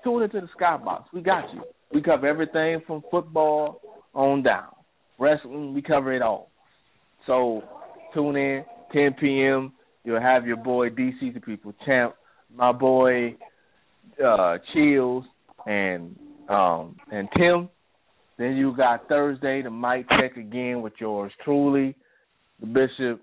tune 0.02 0.23
into 0.23 0.40
the 0.40 0.48
Skybox. 0.60 1.05
We 1.12 1.20
got 1.20 1.52
you. 1.55 1.62
We 1.93 2.02
cover 2.02 2.27
everything 2.27 2.82
from 2.86 3.02
football 3.10 3.81
on 4.15 4.43
down. 4.43 4.69
Wrestling, 5.19 5.74
we 5.74 5.82
cover 5.82 6.12
it 6.12 6.23
all. 6.23 6.51
So 7.27 7.62
tune 8.15 8.36
in, 8.36 8.65
10 8.93 9.15
p.m. 9.20 9.73
You'll 10.05 10.20
have 10.20 10.47
your 10.47 10.56
boy 10.56 10.90
DC 10.90 11.35
the 11.35 11.40
People 11.40 11.74
Champ, 11.85 12.15
my 12.55 12.73
boy 12.73 13.36
uh 14.24 14.59
Chills 14.73 15.24
and 15.66 16.16
um 16.48 16.97
and 17.10 17.28
Tim. 17.36 17.69
Then 18.39 18.56
you 18.56 18.74
got 18.77 19.09
Thursday 19.09 19.62
the 19.62 19.70
mic 19.70 20.09
check 20.10 20.36
again 20.36 20.81
with 20.81 20.93
yours 21.01 21.32
truly, 21.44 21.97
the 22.60 22.66
Bishop, 22.66 23.20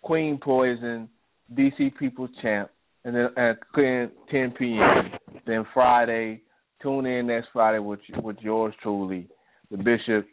Queen 0.00 0.38
Poison, 0.42 1.08
DC 1.54 1.94
People 1.98 2.28
Champ, 2.40 2.70
and 3.04 3.14
then 3.14 3.28
at 3.36 3.58
10 3.74 4.10
p.m. 4.58 5.12
Then 5.46 5.66
Friday, 5.74 6.40
tune 6.82 7.04
in 7.04 7.26
next 7.26 7.48
Friday 7.52 7.78
with 7.78 8.00
with 8.22 8.36
yours 8.40 8.74
truly, 8.82 9.28
the 9.70 9.76
Bishop, 9.76 10.26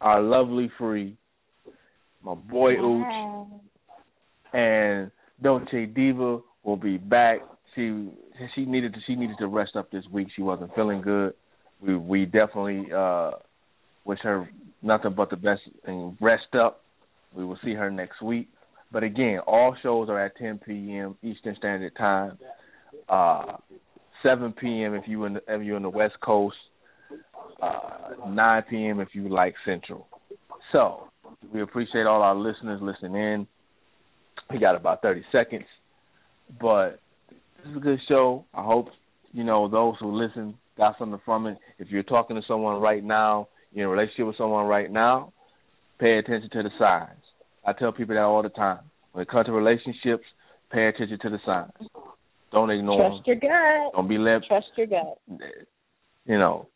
our 0.00 0.22
lovely 0.22 0.70
free, 0.78 1.16
my 2.22 2.34
boy 2.34 2.76
Ooch, 2.76 3.48
and 4.54 5.10
Dolce 5.42 5.86
Diva 5.86 6.38
will 6.62 6.76
be 6.76 6.96
back. 6.96 7.40
She 7.74 8.08
she 8.54 8.64
needed 8.64 8.94
to 8.94 9.00
she 9.06 9.16
needed 9.16 9.36
to 9.38 9.48
rest 9.48 9.76
up 9.76 9.90
this 9.90 10.04
week. 10.10 10.28
She 10.34 10.42
wasn't 10.42 10.74
feeling 10.74 11.02
good. 11.02 11.34
We 11.84 11.96
we 11.96 12.24
definitely 12.24 12.92
uh 12.92 13.32
wish 14.04 14.20
her 14.22 14.48
nothing 14.82 15.14
but 15.14 15.30
the 15.30 15.36
best 15.36 15.62
and 15.84 16.16
rest 16.20 16.54
up. 16.54 16.82
We 17.34 17.44
will 17.44 17.58
see 17.64 17.74
her 17.74 17.90
next 17.90 18.22
week. 18.22 18.48
But 18.92 19.02
again, 19.02 19.40
all 19.40 19.74
shows 19.82 20.08
are 20.08 20.24
at 20.24 20.36
10 20.36 20.60
p.m. 20.64 21.16
Eastern 21.22 21.56
Standard 21.56 21.96
Time. 21.96 22.38
Uh, 23.08 23.56
7 24.22 24.52
p.m. 24.52 24.94
if 24.94 25.04
you 25.08 25.24
in 25.24 25.34
the, 25.34 25.40
if 25.48 25.62
you're 25.62 25.76
in 25.76 25.82
the 25.82 25.90
West 25.90 26.14
Coast. 26.24 26.56
Uh, 27.60 28.28
9 28.28 28.62
p.m. 28.68 29.00
if 29.00 29.08
you 29.12 29.28
like 29.28 29.54
Central. 29.64 30.06
So 30.72 31.08
we 31.52 31.62
appreciate 31.62 32.06
all 32.06 32.22
our 32.22 32.34
listeners 32.34 32.80
listening 32.82 33.14
in. 33.14 33.46
We 34.50 34.58
got 34.58 34.74
about 34.74 35.02
30 35.02 35.24
seconds, 35.32 35.64
but 36.60 37.00
this 37.28 37.70
is 37.70 37.76
a 37.76 37.80
good 37.80 37.98
show. 38.08 38.44
I 38.52 38.62
hope 38.62 38.88
you 39.32 39.44
know 39.44 39.68
those 39.68 39.94
who 40.00 40.12
listen 40.12 40.54
got 40.76 40.96
something 40.98 41.20
from 41.24 41.46
it. 41.46 41.58
If 41.78 41.88
you're 41.90 42.02
talking 42.02 42.36
to 42.36 42.42
someone 42.46 42.80
right 42.80 43.02
now, 43.02 43.48
you're 43.72 43.86
in 43.86 43.88
a 43.88 43.92
relationship 43.92 44.26
with 44.26 44.36
someone 44.36 44.66
right 44.66 44.90
now, 44.90 45.32
pay 45.98 46.18
attention 46.18 46.50
to 46.50 46.62
the 46.62 46.70
signs. 46.78 47.20
I 47.66 47.72
tell 47.72 47.92
people 47.92 48.14
that 48.14 48.22
all 48.22 48.42
the 48.42 48.48
time. 48.50 48.80
When 49.12 49.22
it 49.22 49.28
comes 49.28 49.46
to 49.46 49.52
relationships, 49.52 50.24
pay 50.72 50.86
attention 50.86 51.18
to 51.22 51.30
the 51.30 51.38
signs. 51.46 51.88
Don't 52.52 52.70
ignore 52.70 53.10
Trust 53.10 53.26
your 53.26 53.36
gut. 53.36 53.92
Don't 53.94 54.08
be 54.08 54.18
led. 54.18 54.42
Trust 54.46 54.66
your 54.76 54.86
gut. 54.86 55.18
You 56.24 56.38
know, 56.38 56.68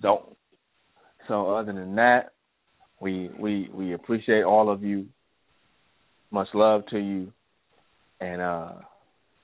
don't. 0.00 0.36
So 1.28 1.54
other 1.54 1.72
than 1.72 1.94
that, 1.96 2.32
we 3.00 3.30
we 3.38 3.68
we 3.72 3.94
appreciate 3.94 4.44
all 4.44 4.70
of 4.70 4.82
you. 4.82 5.06
Much 6.30 6.48
love 6.54 6.82
to 6.90 6.98
you, 6.98 7.32
and 8.20 8.40
uh 8.40 8.72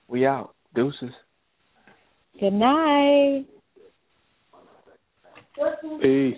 we 0.09 0.27
out. 0.27 0.55
Deuces. 0.74 1.11
Good 2.39 2.53
night. 2.53 3.47
Peace. 6.01 6.37